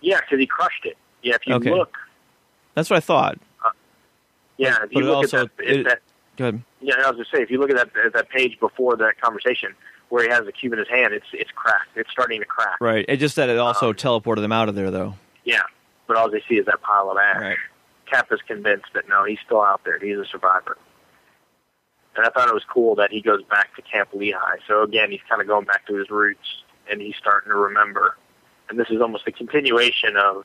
Yeah, 0.00 0.20
because 0.20 0.38
he 0.38 0.46
crushed 0.46 0.84
it. 0.84 0.96
Yeah, 1.22 1.34
if 1.36 1.46
you 1.46 1.54
Okay. 1.54 1.70
look, 1.70 1.96
That's 2.74 2.90
what 2.90 2.96
I 2.96 3.00
thought. 3.00 3.38
yeah, 4.56 4.74
if 4.74 4.80
But 4.80 4.92
you 4.92 5.04
look 5.04 5.16
also- 5.16 5.44
at 5.44 5.56
that, 5.56 5.64
if 5.64 5.70
it- 5.78 5.84
that 5.84 6.00
Go 6.36 6.46
ahead. 6.48 6.62
Yeah, 6.80 6.94
I 6.96 6.98
was 7.10 7.12
going 7.12 7.24
to 7.30 7.36
say, 7.36 7.42
if 7.44 7.50
you 7.52 7.58
look 7.60 7.70
at 7.70 7.76
that 7.76 7.90
at 8.06 8.12
that 8.14 8.28
page 8.28 8.58
before 8.58 8.96
that 8.96 9.20
conversation 9.20 9.72
where 10.08 10.24
he 10.24 10.28
has 10.30 10.44
the 10.44 10.50
cube 10.50 10.72
in 10.72 10.80
his 10.80 10.88
hand, 10.88 11.14
it's 11.14 11.26
it's 11.32 11.50
cracked. 11.52 11.90
It's 11.96 12.10
starting 12.10 12.40
to 12.40 12.44
crack. 12.44 12.76
Right. 12.80 13.04
It 13.08 13.18
just 13.18 13.36
that 13.36 13.48
it 13.48 13.56
also 13.56 13.90
Um, 13.90 13.94
teleported 13.94 14.40
them 14.40 14.50
out 14.50 14.68
of 14.68 14.74
there, 14.74 14.90
though. 14.90 15.14
Yeah, 15.44 15.62
but 16.08 16.16
all 16.16 16.28
they 16.28 16.42
see 16.48 16.56
is 16.56 16.66
that 16.66 16.82
pile 16.82 17.08
of 17.10 17.18
ash. 17.18 17.40
Right. 17.40 17.56
Cap 18.06 18.32
is 18.32 18.40
convinced 18.48 18.86
that 18.94 19.08
no, 19.08 19.22
he's 19.22 19.38
still 19.46 19.62
out 19.62 19.82
there. 19.84 19.96
He's 20.00 20.18
a 20.18 20.24
survivor. 20.24 20.76
And 22.16 22.24
I 22.24 22.30
thought 22.30 22.48
it 22.48 22.54
was 22.54 22.64
cool 22.72 22.94
that 22.96 23.10
he 23.10 23.20
goes 23.20 23.42
back 23.44 23.74
to 23.76 23.82
Camp 23.82 24.10
Lehigh. 24.12 24.58
So 24.68 24.82
again, 24.82 25.10
he's 25.10 25.20
kind 25.28 25.40
of 25.40 25.48
going 25.48 25.64
back 25.64 25.86
to 25.86 25.94
his 25.96 26.10
roots, 26.10 26.62
and 26.90 27.00
he's 27.00 27.16
starting 27.16 27.50
to 27.50 27.56
remember. 27.56 28.16
And 28.68 28.78
this 28.78 28.88
is 28.90 29.00
almost 29.00 29.26
a 29.26 29.32
continuation 29.32 30.16
of 30.16 30.44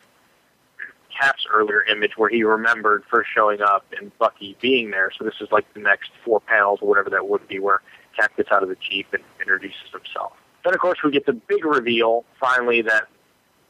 Cap's 1.19 1.45
earlier 1.51 1.83
image 1.83 2.17
where 2.17 2.29
he 2.29 2.43
remembered 2.43 3.03
first 3.09 3.29
showing 3.33 3.61
up 3.61 3.85
and 3.97 4.17
Bucky 4.17 4.57
being 4.61 4.91
there. 4.91 5.11
So 5.17 5.25
this 5.25 5.35
is 5.41 5.49
like 5.51 5.71
the 5.73 5.79
next 5.79 6.11
four 6.23 6.39
panels 6.39 6.79
or 6.81 6.87
whatever 6.87 7.09
that 7.09 7.27
would 7.27 7.47
be 7.47 7.59
where 7.59 7.81
Cap 8.17 8.35
gets 8.37 8.51
out 8.51 8.63
of 8.63 8.69
the 8.69 8.75
Jeep 8.75 9.07
and 9.13 9.23
introduces 9.39 9.91
himself. 9.91 10.33
Then, 10.63 10.73
of 10.73 10.79
course, 10.79 10.99
we 11.03 11.11
get 11.11 11.25
the 11.25 11.33
big 11.33 11.65
reveal 11.65 12.25
finally 12.39 12.81
that 12.83 13.07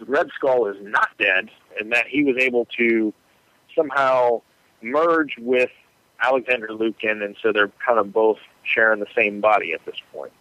Red 0.06 0.30
Skull 0.36 0.68
is 0.68 0.78
not 0.82 1.10
dead 1.20 1.50
and 1.80 1.92
that 1.92 2.08
he 2.08 2.24
was 2.24 2.38
able 2.38 2.66
to 2.78 3.14
somehow 3.76 4.42
merge 4.82 5.36
with 5.38 5.70
Alexander 6.22 6.70
Lukin, 6.74 7.22
and 7.22 7.36
so 7.41 7.52
they're 7.52 7.72
kind 7.86 8.00
of 8.00 8.12
both 8.12 8.40
sharing 8.64 9.00
the 9.00 9.08
same 9.16 9.41
body 9.41 9.74
at 9.74 9.84
this 9.86 9.96
point. 10.12 10.32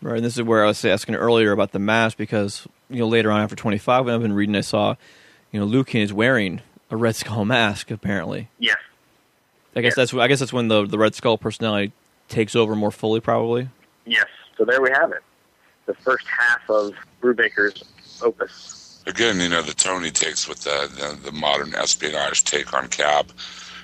Right, 0.00 0.16
and 0.16 0.24
this 0.24 0.36
is 0.36 0.42
where 0.42 0.64
I 0.64 0.66
was 0.66 0.84
asking 0.84 1.14
earlier 1.14 1.52
about 1.52 1.72
the 1.72 1.78
mask 1.78 2.16
because 2.16 2.66
you 2.90 2.98
know 2.98 3.08
later 3.08 3.30
on 3.30 3.40
after 3.40 3.54
twenty 3.54 3.78
five 3.78 4.04
when 4.04 4.14
I've 4.14 4.22
been 4.22 4.32
reading, 4.32 4.56
I 4.56 4.62
saw 4.62 4.96
you 5.52 5.60
know 5.60 5.66
Lukin 5.66 6.00
is 6.00 6.12
wearing 6.12 6.60
a 6.90 6.96
Red 6.96 7.16
Skull 7.16 7.44
mask 7.44 7.90
apparently. 7.90 8.48
Yes. 8.58 8.78
I 9.74 9.80
guess 9.80 9.94
that's 9.94 10.12
I 10.12 10.26
guess 10.28 10.40
that's 10.40 10.52
when 10.52 10.68
the 10.68 10.86
the 10.86 10.98
Red 10.98 11.14
Skull 11.14 11.38
personality 11.38 11.92
takes 12.28 12.56
over 12.56 12.74
more 12.74 12.90
fully, 12.90 13.20
probably. 13.20 13.68
Yes. 14.04 14.26
So 14.58 14.64
there 14.64 14.82
we 14.82 14.90
have 14.90 15.12
it. 15.12 15.22
The 15.86 15.94
first 15.94 16.26
half 16.26 16.68
of 16.68 16.92
Brubaker's 17.20 17.84
opus. 18.22 19.02
Again, 19.06 19.40
you 19.40 19.48
know 19.48 19.62
the 19.62 19.72
tone 19.72 20.02
he 20.04 20.10
takes 20.10 20.48
with 20.48 20.60
the 20.62 20.90
the, 21.22 21.30
the 21.30 21.32
modern 21.32 21.74
espionage 21.74 22.44
take 22.44 22.74
on 22.74 22.88
Cap. 22.88 23.30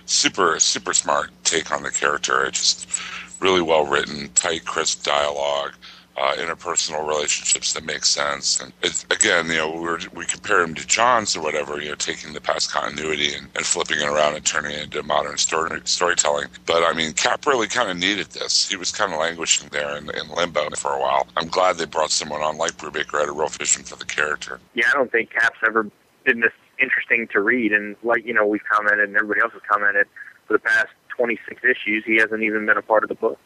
Super 0.09 0.59
super 0.59 0.95
smart 0.95 1.31
take 1.45 1.71
on 1.71 1.83
the 1.83 1.91
character. 1.91 2.45
It's 2.47 2.59
just 2.59 3.03
really 3.41 3.63
well 3.63 3.87
written, 3.87 4.31
tight, 4.35 4.65
crisp 4.65 5.05
dialogue. 5.05 5.75
Uh, 6.21 6.35
interpersonal 6.35 7.07
relationships 7.07 7.75
that 7.75 7.85
make 7.85 8.05
sense, 8.05 8.61
and 8.61 8.73
it, 8.83 9.05
again, 9.09 9.47
you 9.47 9.55
know, 9.55 9.71
we're, 9.81 10.01
we 10.15 10.27
compare 10.27 10.63
him 10.63 10.75
to 10.75 10.85
Johns 10.85 11.37
or 11.37 11.43
whatever, 11.45 11.81
you 11.81 11.91
know, 11.91 11.95
taking 11.95 12.33
the 12.33 12.41
past 12.41 12.73
continuity 12.73 13.35
and, 13.35 13.47
and 13.55 13.65
flipping 13.65 14.01
it 14.01 14.05
around 14.09 14.35
and 14.35 14.45
turning 14.45 14.73
it 14.73 14.83
into 14.83 15.01
modern 15.05 15.39
story, 15.39 15.81
storytelling. 15.85 16.49
But 16.67 16.83
I 16.83 16.93
mean, 16.93 17.13
Cap 17.13 17.47
really 17.47 17.69
kind 17.69 17.89
of 17.89 17.99
needed 17.99 18.33
this. 18.33 18.69
He 18.69 18.75
was 18.75 18.91
kind 18.91 19.13
of 19.13 19.21
languishing 19.21 19.69
there 19.71 19.97
in, 19.97 20.11
in 20.11 20.29
limbo 20.35 20.69
for 20.71 20.91
a 20.91 21.01
while. 21.01 21.29
I'm 21.37 21.47
glad 21.47 21.77
they 21.77 21.85
brought 21.85 22.11
someone 22.11 22.43
on 22.43 22.59
like 22.59 22.73
Brubaker 22.73 23.21
had 23.21 23.29
a 23.29 23.33
real 23.33 23.47
vision 23.47 23.85
for 23.85 23.95
the 23.95 24.05
character. 24.05 24.59
Yeah, 24.75 24.87
I 24.93 24.95
don't 24.95 25.13
think 25.13 25.31
Cap's 25.31 25.61
ever 25.65 25.89
been 26.25 26.41
this 26.41 26.53
interesting 26.81 27.29
to 27.33 27.41
read, 27.41 27.73
and 27.73 27.97
like 28.03 28.25
you 28.25 28.35
know, 28.35 28.47
we've 28.47 28.65
commented, 28.71 29.09
and 29.09 29.17
everybody 29.17 29.41
else 29.41 29.53
has 29.53 29.63
commented 29.71 30.07
for 30.47 30.55
the 30.55 30.59
past 30.59 30.89
26 31.17 31.63
issues, 31.65 32.05
he 32.07 32.17
hasn't 32.17 32.43
even 32.43 32.65
been 32.67 32.79
a 32.79 32.83
part 32.83 33.03
of 33.03 33.09
the 33.09 33.15
book. 33.15 33.39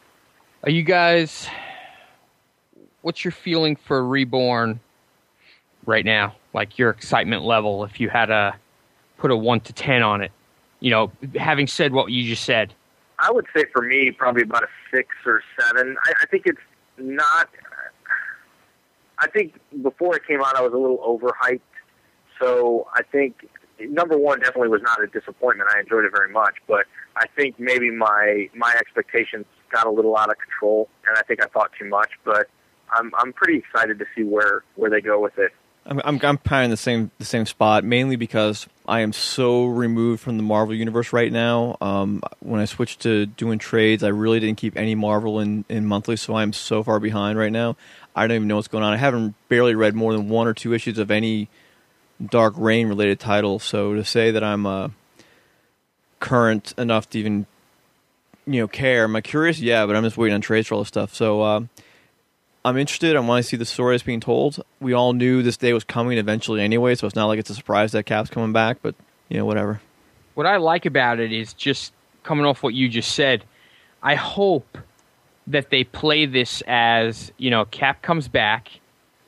Are 0.63 0.71
you 0.71 0.83
guys? 0.83 1.47
What's 3.01 3.25
your 3.25 3.31
feeling 3.31 3.75
for 3.75 4.05
Reborn 4.05 4.79
right 5.85 6.05
now? 6.05 6.35
Like 6.53 6.77
your 6.77 6.89
excitement 6.89 7.43
level, 7.43 7.83
if 7.83 7.99
you 7.99 8.09
had 8.09 8.27
to 8.27 8.55
put 9.17 9.31
a 9.31 9.35
one 9.35 9.59
to 9.61 9.73
ten 9.73 10.03
on 10.03 10.21
it. 10.21 10.31
You 10.79 10.91
know, 10.91 11.11
having 11.35 11.67
said 11.67 11.93
what 11.93 12.11
you 12.11 12.27
just 12.27 12.43
said. 12.43 12.73
I 13.19 13.31
would 13.31 13.45
say 13.55 13.65
for 13.71 13.81
me, 13.81 14.11
probably 14.11 14.43
about 14.43 14.63
a 14.63 14.67
six 14.91 15.09
or 15.25 15.41
seven. 15.59 15.95
I, 16.05 16.13
I 16.21 16.25
think 16.27 16.43
it's 16.45 16.59
not. 16.97 17.49
I 19.19 19.27
think 19.27 19.57
before 19.81 20.15
it 20.15 20.27
came 20.27 20.41
out, 20.41 20.55
I 20.55 20.61
was 20.61 20.73
a 20.73 20.77
little 20.77 20.97
overhyped. 20.97 21.61
So 22.39 22.87
I 22.93 23.03
think 23.03 23.47
number 23.79 24.17
one 24.17 24.39
definitely 24.39 24.69
was 24.69 24.81
not 24.81 25.01
a 25.03 25.07
disappointment. 25.07 25.69
I 25.75 25.79
enjoyed 25.79 26.05
it 26.05 26.11
very 26.15 26.31
much, 26.31 26.55
but 26.67 26.85
I 27.15 27.27
think 27.35 27.59
maybe 27.59 27.91
my 27.91 28.49
my 28.55 28.73
expectations 28.77 29.45
got 29.71 29.87
a 29.87 29.91
little 29.91 30.17
out 30.17 30.29
of 30.29 30.37
control, 30.37 30.89
and 31.07 31.17
I 31.17 31.21
think 31.23 31.43
I 31.43 31.47
thought 31.47 31.71
too 31.79 31.89
much. 31.89 32.11
But 32.23 32.47
I'm 32.91 33.11
I'm 33.17 33.33
pretty 33.33 33.57
excited 33.57 33.99
to 33.99 34.05
see 34.15 34.23
where 34.23 34.63
where 34.75 34.89
they 34.89 35.01
go 35.01 35.19
with 35.19 35.37
it. 35.37 35.51
I'm 35.85 35.99
I'm, 36.05 36.19
kind 36.19 36.61
of 36.61 36.63
in 36.63 36.69
the 36.71 36.77
same 36.77 37.11
the 37.17 37.25
same 37.25 37.45
spot, 37.45 37.83
mainly 37.83 38.15
because 38.15 38.67
I 38.87 39.01
am 39.01 39.11
so 39.11 39.65
removed 39.65 40.21
from 40.21 40.37
the 40.37 40.43
Marvel 40.43 40.73
universe 40.73 41.11
right 41.11 41.31
now. 41.31 41.77
Um, 41.81 42.21
when 42.39 42.61
I 42.61 42.65
switched 42.65 43.01
to 43.01 43.25
doing 43.25 43.59
trades, 43.59 44.01
I 44.01 44.07
really 44.09 44.39
didn't 44.39 44.57
keep 44.57 44.77
any 44.77 44.95
Marvel 44.95 45.39
in 45.39 45.65
in 45.67 45.85
monthly, 45.85 46.15
so 46.15 46.35
I'm 46.35 46.53
so 46.53 46.83
far 46.83 46.99
behind 46.99 47.37
right 47.37 47.51
now. 47.51 47.75
I 48.15 48.27
don't 48.27 48.35
even 48.35 48.47
know 48.47 48.55
what's 48.55 48.67
going 48.69 48.83
on. 48.83 48.93
I 48.93 48.97
haven't 48.97 49.35
barely 49.49 49.75
read 49.75 49.93
more 49.93 50.13
than 50.13 50.29
one 50.29 50.47
or 50.47 50.53
two 50.53 50.73
issues 50.73 50.99
of 50.99 51.11
any 51.11 51.49
Dark 52.25 52.53
Reign 52.57 52.87
related 52.87 53.19
title. 53.19 53.59
So 53.59 53.93
to 53.93 54.03
say 54.03 54.31
that 54.31 54.43
I'm 54.43 54.65
uh, 54.65 54.89
current 56.19 56.73
enough 56.77 57.09
to 57.11 57.19
even 57.19 57.45
you 58.45 58.61
know 58.61 58.67
care, 58.67 59.03
am 59.05 59.15
I 59.15 59.21
curious? 59.21 59.59
Yeah, 59.59 59.85
but 59.85 59.95
I'm 59.95 60.03
just 60.03 60.17
waiting 60.17 60.35
on 60.35 60.41
trades 60.41 60.67
for 60.67 60.75
all 60.75 60.81
this 60.81 60.89
stuff. 60.89 61.13
So. 61.13 61.41
Uh, 61.41 61.61
I'm 62.65 62.77
interested. 62.77 63.15
I 63.15 63.19
want 63.19 63.43
to 63.43 63.49
see 63.49 63.57
the 63.57 63.65
story 63.65 63.93
that's 63.93 64.03
being 64.03 64.21
told. 64.21 64.63
We 64.79 64.93
all 64.93 65.11
knew 65.11 65.43
this 65.43 65.57
day 65.57 65.73
was 65.73 65.83
coming 65.83 66.17
eventually 66.17 66.61
anyway, 66.61 66.95
so 66.95 67.05
it's 67.05 67.15
not 67.15 67.25
like 67.25 67.39
it's 67.39 67.49
a 67.49 67.55
surprise 67.55 67.91
that 67.91 68.05
Cap's 68.05 68.29
coming 68.29 68.53
back. 68.53 68.77
But 68.81 68.95
you 69.27 69.37
know, 69.37 69.45
whatever. 69.45 69.81
What 70.33 70.45
I 70.45 70.57
like 70.57 70.85
about 70.85 71.19
it 71.19 71.31
is 71.33 71.53
just 71.53 71.93
coming 72.23 72.45
off 72.45 72.63
what 72.63 72.73
you 72.73 72.87
just 72.87 73.13
said. 73.13 73.43
I 74.01 74.15
hope 74.15 74.77
that 75.47 75.69
they 75.69 75.83
play 75.83 76.25
this 76.25 76.63
as 76.65 77.31
you 77.37 77.49
know, 77.51 77.65
Cap 77.65 78.01
comes 78.01 78.29
back, 78.29 78.69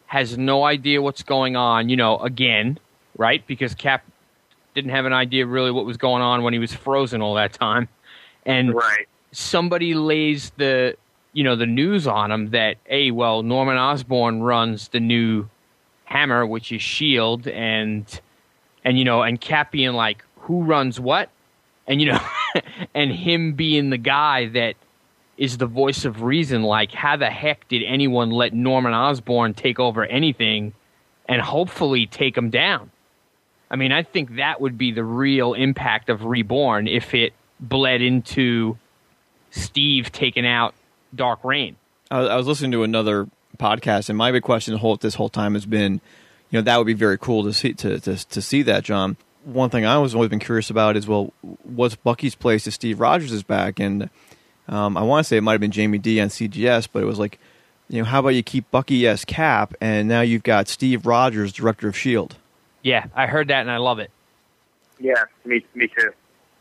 has 0.05 0.38
no 0.38 0.63
idea 0.63 1.01
what's 1.01 1.23
going 1.23 1.57
on. 1.57 1.89
You 1.89 1.97
know, 1.97 2.17
again, 2.17 2.80
right? 3.17 3.45
Because 3.47 3.75
Cap 3.75 4.03
didn't 4.73 4.91
have 4.91 5.05
an 5.05 5.13
idea 5.13 5.45
really 5.45 5.71
what 5.71 5.85
was 5.85 5.97
going 5.97 6.21
on 6.21 6.43
when 6.43 6.53
he 6.53 6.59
was 6.59 6.73
frozen 6.73 7.21
all 7.21 7.35
that 7.35 7.53
time, 7.53 7.87
and 8.45 8.73
right. 8.73 9.07
somebody 9.31 9.93
lays 9.93 10.51
the 10.57 10.95
you 11.33 11.43
know 11.43 11.55
the 11.55 11.65
news 11.65 12.07
on 12.07 12.31
him 12.31 12.51
that 12.51 12.77
hey 12.85 13.11
well 13.11 13.43
Norman 13.43 13.77
Osborn 13.77 14.41
runs 14.41 14.89
the 14.89 14.99
new 14.99 15.47
Hammer, 16.05 16.45
which 16.45 16.71
is 16.71 16.81
Shield, 16.81 17.47
and 17.47 18.21
and 18.83 18.97
you 18.97 19.03
know, 19.03 19.23
and 19.23 19.41
Cap 19.41 19.71
being 19.71 19.93
like, 19.93 20.23
who 20.37 20.63
runs 20.63 20.99
what, 20.99 21.29
and 21.87 21.99
you 21.99 22.11
know, 22.11 22.19
and 22.95 23.11
him 23.11 23.53
being 23.53 23.89
the 23.89 23.97
guy 23.97 24.47
that 24.49 24.75
is 25.37 25.57
the 25.57 25.65
voice 25.65 26.05
of 26.05 26.21
reason. 26.21 26.63
Like, 26.63 26.91
how 26.91 27.17
the 27.17 27.29
heck 27.29 27.67
did 27.67 27.83
anyone 27.83 28.29
let 28.29 28.53
Norman 28.53 28.93
Osborn 28.93 29.53
take 29.55 29.79
over 29.79 30.05
anything, 30.05 30.73
and 31.27 31.41
hopefully 31.41 32.05
take 32.05 32.37
him 32.37 32.49
down? 32.49 32.91
I 33.69 33.75
mean, 33.75 33.91
I 33.91 34.03
think 34.03 34.35
that 34.35 34.61
would 34.61 34.77
be 34.77 34.91
the 34.91 35.03
real 35.03 35.53
impact 35.53 36.09
of 36.09 36.23
Reborn 36.23 36.87
if 36.87 37.13
it 37.13 37.33
bled 37.59 38.01
into 38.01 38.77
Steve 39.51 40.11
taking 40.11 40.45
out 40.45 40.75
Dark 41.13 41.43
Reign. 41.43 41.75
I, 42.11 42.19
I 42.19 42.35
was 42.35 42.47
listening 42.47 42.71
to 42.71 42.83
another 42.83 43.27
podcast, 43.57 44.09
and 44.09 44.17
my 44.17 44.31
big 44.31 44.43
question 44.43 44.73
the 44.73 44.79
whole 44.79 44.97
this 44.97 45.15
whole 45.15 45.29
time 45.29 45.53
has 45.53 45.65
been, 45.65 45.93
you 46.49 46.59
know, 46.59 46.61
that 46.61 46.77
would 46.77 46.87
be 46.87 46.93
very 46.93 47.17
cool 47.17 47.43
to 47.43 47.53
see 47.53 47.73
to 47.73 47.99
to, 47.99 48.15
to 48.15 48.41
see 48.41 48.61
that, 48.63 48.83
John. 48.83 49.17
One 49.43 49.69
thing 49.69 49.85
I 49.85 49.97
was 49.99 50.15
always 50.15 50.29
been 50.29 50.39
curious 50.39 50.69
about 50.69 50.97
is, 50.97 51.07
well, 51.07 51.31
what's 51.63 51.95
Bucky's 51.95 52.33
place 52.33 52.65
if 52.65 52.73
Steve 52.73 52.99
Rogers 52.99 53.31
is 53.31 53.43
back? 53.43 53.79
And 53.79 54.09
um, 54.67 54.97
I 54.97 55.03
want 55.03 55.23
to 55.23 55.27
say 55.27 55.37
it 55.37 55.41
might 55.41 55.51
have 55.53 55.61
been 55.61 55.71
Jamie 55.71 55.99
D 55.99 56.19
on 56.19 56.29
CGS, 56.29 56.87
but 56.91 57.03
it 57.03 57.05
was 57.05 57.19
like, 57.19 57.39
you 57.87 57.99
know, 57.99 58.05
how 58.05 58.19
about 58.19 58.29
you 58.29 58.41
keep 58.41 58.69
Bucky 58.71 59.07
as 59.07 59.23
Cap, 59.23 59.75
and 59.79 60.07
now 60.07 60.21
you've 60.21 60.43
got 60.43 60.67
Steve 60.67 61.05
Rogers, 61.05 61.53
director 61.53 61.87
of 61.87 61.95
Shield. 61.95 62.35
Yeah, 62.85 63.07
I 63.15 63.25
heard 63.25 63.47
that 63.47 63.61
and 63.61 63.71
I 63.71 63.77
love 63.77 63.97
it. 63.97 64.11
Yeah, 64.99 65.23
me 65.43 65.65
me 65.73 65.87
too. 65.87 66.13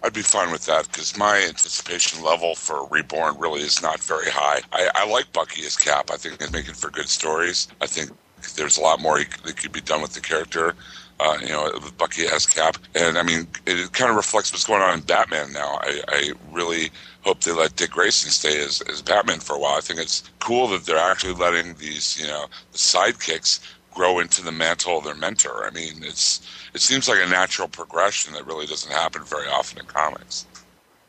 I'd 0.03 0.15
be 0.15 0.23
fine 0.23 0.51
with 0.51 0.65
that 0.65 0.91
because 0.91 1.19
my 1.19 1.37
anticipation 1.47 2.25
level 2.25 2.55
for 2.55 2.87
Reborn 2.89 3.39
really 3.39 3.61
is 3.61 3.83
not 3.83 4.01
very 4.01 4.31
high. 4.31 4.61
I, 4.73 4.89
I 4.95 5.07
like 5.07 5.31
Bucky 5.35 5.67
as 5.67 5.77
Cap. 5.77 6.11
I 6.11 6.17
think 6.17 6.41
he's 6.41 6.51
making 6.51 6.75
for 6.75 6.91
good 6.91 7.11
stories. 7.11 7.69
I 7.83 7.87
think 7.87 8.11
there's 8.57 8.79
a 8.79 8.81
lot 8.81 9.03
more 9.03 9.19
he, 9.19 9.27
that 9.45 9.59
could 9.59 9.73
be 9.73 9.83
done 9.83 10.01
with 10.01 10.15
the 10.15 10.21
character. 10.21 10.75
Uh, 11.21 11.39
you 11.41 11.49
know, 11.49 11.71
with 11.75 11.97
Bucky 11.97 12.27
as 12.27 12.45
Cap, 12.45 12.77
and 12.97 13.17
I 13.17 13.23
mean, 13.23 13.47
it 13.67 13.93
kind 13.93 14.11
of 14.11 14.17
reflects 14.17 14.51
what's 14.51 14.65
going 14.65 14.83
on 14.83 14.95
in 14.95 15.01
Batman 15.05 15.53
now. 15.53 15.79
I, 15.81 16.03
I 16.09 16.33
really 16.51 16.91
hope 17.23 17.41
they 17.41 17.53
let 17.53 17.77
Dick 17.77 17.93
Grayson 17.93 18.31
stay 18.31 18.61
as, 18.61 18.81
as 18.91 19.01
Batman 19.01 19.39
for 19.39 19.55
a 19.55 19.59
while. 19.61 19.77
I 19.77 19.81
think 19.81 20.01
it's 20.01 20.29
cool 20.41 20.67
that 20.69 20.87
they're 20.87 20.99
actually 20.99 21.35
letting 21.35 21.75
these, 21.75 22.21
you 22.21 22.27
know, 22.27 22.47
the 22.73 22.79
sidekicks 22.79 23.61
grow 23.95 24.19
into 24.19 24.43
the 24.43 24.53
mantle 24.53 24.99
of 24.99 25.05
their 25.05 25.15
mentor. 25.15 25.67
I 25.67 25.71
mean, 25.71 26.03
it's 26.03 26.41
it 26.75 26.81
seems 26.81 27.09
like 27.09 27.19
a 27.25 27.29
natural 27.29 27.69
progression 27.69 28.35
that 28.35 28.47
really 28.47 28.67
doesn't 28.67 28.93
happen 28.93 29.23
very 29.25 29.49
often 29.49 29.79
in 29.79 29.87
comics. 29.87 30.47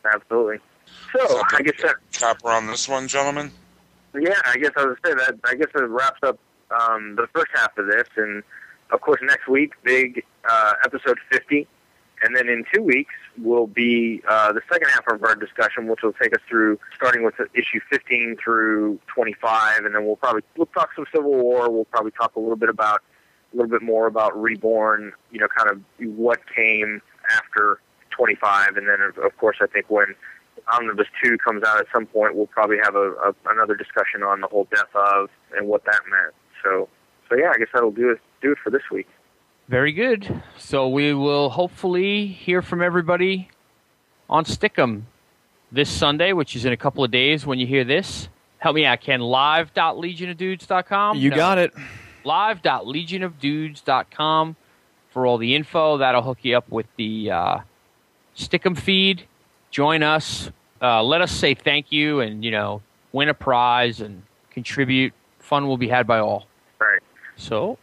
Absolutely. 0.05 0.59
So 1.13 1.41
I 1.53 1.61
guess 1.61 1.81
that 1.81 1.95
Capper 2.11 2.49
on 2.49 2.67
this 2.67 2.87
one, 2.87 3.07
gentlemen. 3.07 3.51
yeah, 4.13 4.35
I 4.45 4.57
guess 4.57 4.71
I 4.77 4.85
was 4.85 4.97
say 5.05 5.13
that. 5.13 5.39
I 5.45 5.55
guess 5.55 5.67
it 5.73 5.83
wraps 5.83 6.19
up 6.23 6.39
um, 6.71 7.15
the 7.15 7.27
first 7.33 7.51
half 7.55 7.77
of 7.77 7.87
this, 7.87 8.07
and 8.15 8.43
of 8.91 9.01
course 9.01 9.19
next 9.23 9.47
week, 9.47 9.73
big 9.83 10.23
uh, 10.49 10.73
episode 10.83 11.17
fifty, 11.31 11.67
and 12.21 12.35
then 12.35 12.47
in 12.49 12.65
two 12.73 12.81
weeks 12.81 13.13
will 13.37 13.67
be 13.67 14.21
uh, 14.27 14.53
the 14.53 14.61
second 14.71 14.89
half 14.89 15.05
of 15.07 15.23
our 15.23 15.35
discussion, 15.35 15.87
which 15.87 16.01
will 16.03 16.13
take 16.13 16.33
us 16.33 16.41
through 16.47 16.79
starting 16.95 17.23
with 17.23 17.35
issue 17.53 17.79
fifteen 17.89 18.35
through 18.43 18.99
twenty-five, 19.07 19.83
and 19.83 19.93
then 19.93 20.05
we'll 20.05 20.15
probably 20.15 20.41
we'll 20.55 20.67
talk 20.67 20.89
some 20.95 21.05
Civil 21.13 21.33
War. 21.33 21.69
We'll 21.69 21.85
probably 21.85 22.11
talk 22.11 22.35
a 22.35 22.39
little 22.39 22.55
bit 22.55 22.69
about 22.69 23.01
a 23.53 23.57
little 23.57 23.69
bit 23.69 23.81
more 23.81 24.07
about 24.07 24.39
Reborn. 24.41 25.13
You 25.31 25.39
know, 25.39 25.47
kind 25.47 25.69
of 25.69 25.81
what 26.17 26.39
came 26.53 27.01
after 27.31 27.79
twenty-five, 28.11 28.77
and 28.77 28.87
then 28.87 28.99
of, 29.01 29.37
course 29.37 29.57
I 29.61 29.67
think 29.67 29.89
when 29.89 30.15
Omnibus 30.73 31.07
Two 31.21 31.37
comes 31.37 31.63
out 31.63 31.79
at 31.79 31.87
some 31.93 32.05
point, 32.05 32.35
we'll 32.35 32.47
probably 32.47 32.77
have 32.81 32.95
a, 32.95 33.11
a 33.11 33.35
another 33.47 33.75
discussion 33.75 34.23
on 34.23 34.41
the 34.41 34.47
whole 34.47 34.67
death 34.73 34.93
of 34.95 35.29
and 35.57 35.67
what 35.67 35.83
that 35.85 36.01
meant. 36.09 36.33
So, 36.63 36.87
so 37.29 37.35
yeah, 37.35 37.51
I 37.53 37.57
guess 37.57 37.67
that'll 37.73 37.91
do 37.91 38.11
it 38.11 38.19
do 38.41 38.53
it 38.53 38.57
for 38.63 38.69
this 38.69 38.83
week. 38.91 39.07
Very 39.67 39.91
good. 39.91 40.43
So 40.57 40.87
we 40.89 41.13
will 41.13 41.49
hopefully 41.49 42.27
hear 42.27 42.61
from 42.61 42.83
everybody 42.83 43.49
on 44.29 44.45
Stickam 44.45 45.01
this 45.71 45.89
Sunday, 45.89 46.33
which 46.33 46.55
is 46.55 46.65
in 46.65 46.73
a 46.73 46.77
couple 46.77 47.03
of 47.03 47.09
days 47.11 47.43
when 47.45 47.57
you 47.59 47.65
hear 47.65 47.83
this. 47.83 48.29
Help 48.59 48.75
me 48.75 48.85
out, 48.85 49.01
Ken. 49.01 49.21
Live.legionofdudes.com. 49.21 51.17
You 51.17 51.31
got 51.31 51.57
it. 51.57 51.73
Live.legionofdudes.com 52.23 54.55
for 55.09 55.25
all 55.25 55.37
the 55.37 55.55
info. 55.55 55.97
That'll 55.97 56.21
hook 56.21 56.37
you 56.43 56.55
up 56.57 56.69
with 56.69 56.85
the 56.97 57.31
uh, 57.31 57.59
Stickam 58.35 58.77
feed. 58.77 59.23
Join 59.71 60.03
us. 60.03 60.51
Uh, 60.81 61.01
let 61.03 61.21
us 61.21 61.31
say 61.31 61.55
thank 61.55 61.89
you 61.91 62.19
and, 62.19 62.43
you 62.43 62.51
know, 62.51 62.81
win 63.11 63.29
a 63.29 63.33
prize 63.33 64.01
and 64.01 64.21
contribute. 64.51 65.13
Fun 65.39 65.65
will 65.67 65.77
be 65.77 65.87
had 65.87 66.05
by 66.05 66.19
all. 66.19 66.45
Right. 66.79 66.99
So 67.35 67.79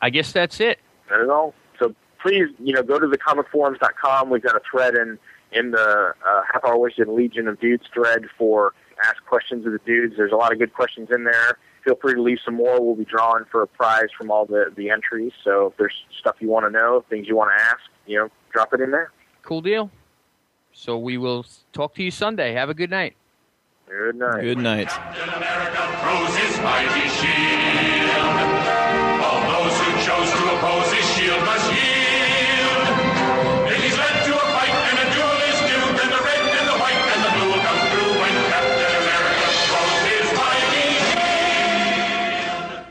I 0.00 0.10
guess 0.10 0.30
that's 0.32 0.60
it. 0.60 0.78
That 1.10 1.20
is 1.20 1.28
all. 1.28 1.54
So 1.78 1.94
please, 2.22 2.48
you 2.58 2.72
know, 2.72 2.82
go 2.82 2.98
to 2.98 3.06
the 3.06 3.18
comicforums.com. 3.18 4.30
We've 4.30 4.42
got 4.42 4.56
a 4.56 4.62
thread 4.70 4.94
in 4.94 5.18
in 5.52 5.70
the 5.70 6.14
uh, 6.26 6.42
Half 6.52 6.64
Hour 6.64 6.78
Wasted 6.78 7.08
Legion 7.08 7.46
of 7.46 7.60
Dudes 7.60 7.84
thread 7.92 8.24
for 8.36 8.74
ask 9.04 9.24
questions 9.26 9.66
of 9.66 9.72
the 9.72 9.78
dudes. 9.84 10.14
There's 10.16 10.32
a 10.32 10.36
lot 10.36 10.52
of 10.52 10.58
good 10.58 10.72
questions 10.72 11.08
in 11.12 11.24
there. 11.24 11.58
Feel 11.84 11.96
free 11.96 12.14
to 12.14 12.22
leave 12.22 12.38
some 12.44 12.54
more. 12.54 12.80
We'll 12.80 12.94
be 12.94 13.04
drawing 13.04 13.44
for 13.50 13.62
a 13.62 13.66
prize 13.66 14.08
from 14.16 14.30
all 14.30 14.46
the 14.46 14.72
the 14.76 14.90
entries. 14.90 15.32
So 15.42 15.66
if 15.66 15.76
there's 15.76 15.94
stuff 16.18 16.36
you 16.40 16.48
want 16.48 16.66
to 16.66 16.70
know, 16.70 17.04
things 17.10 17.28
you 17.28 17.36
want 17.36 17.50
to 17.56 17.62
ask, 17.64 17.80
you 18.06 18.18
know, 18.18 18.28
drop 18.52 18.72
it 18.72 18.80
in 18.80 18.90
there. 18.90 19.12
Cool 19.42 19.60
deal. 19.60 19.90
So 20.72 20.98
we 20.98 21.18
will 21.18 21.46
talk 21.72 21.94
to 21.94 22.02
you 22.02 22.10
Sunday. 22.10 22.52
Have 22.54 22.70
a 22.70 22.74
good 22.74 22.90
night. 22.90 23.14
Good 23.86 24.16
night. 24.16 24.40
Good 24.40 24.58
night 24.58 24.90
to 30.32 30.48
opposition. 30.48 31.13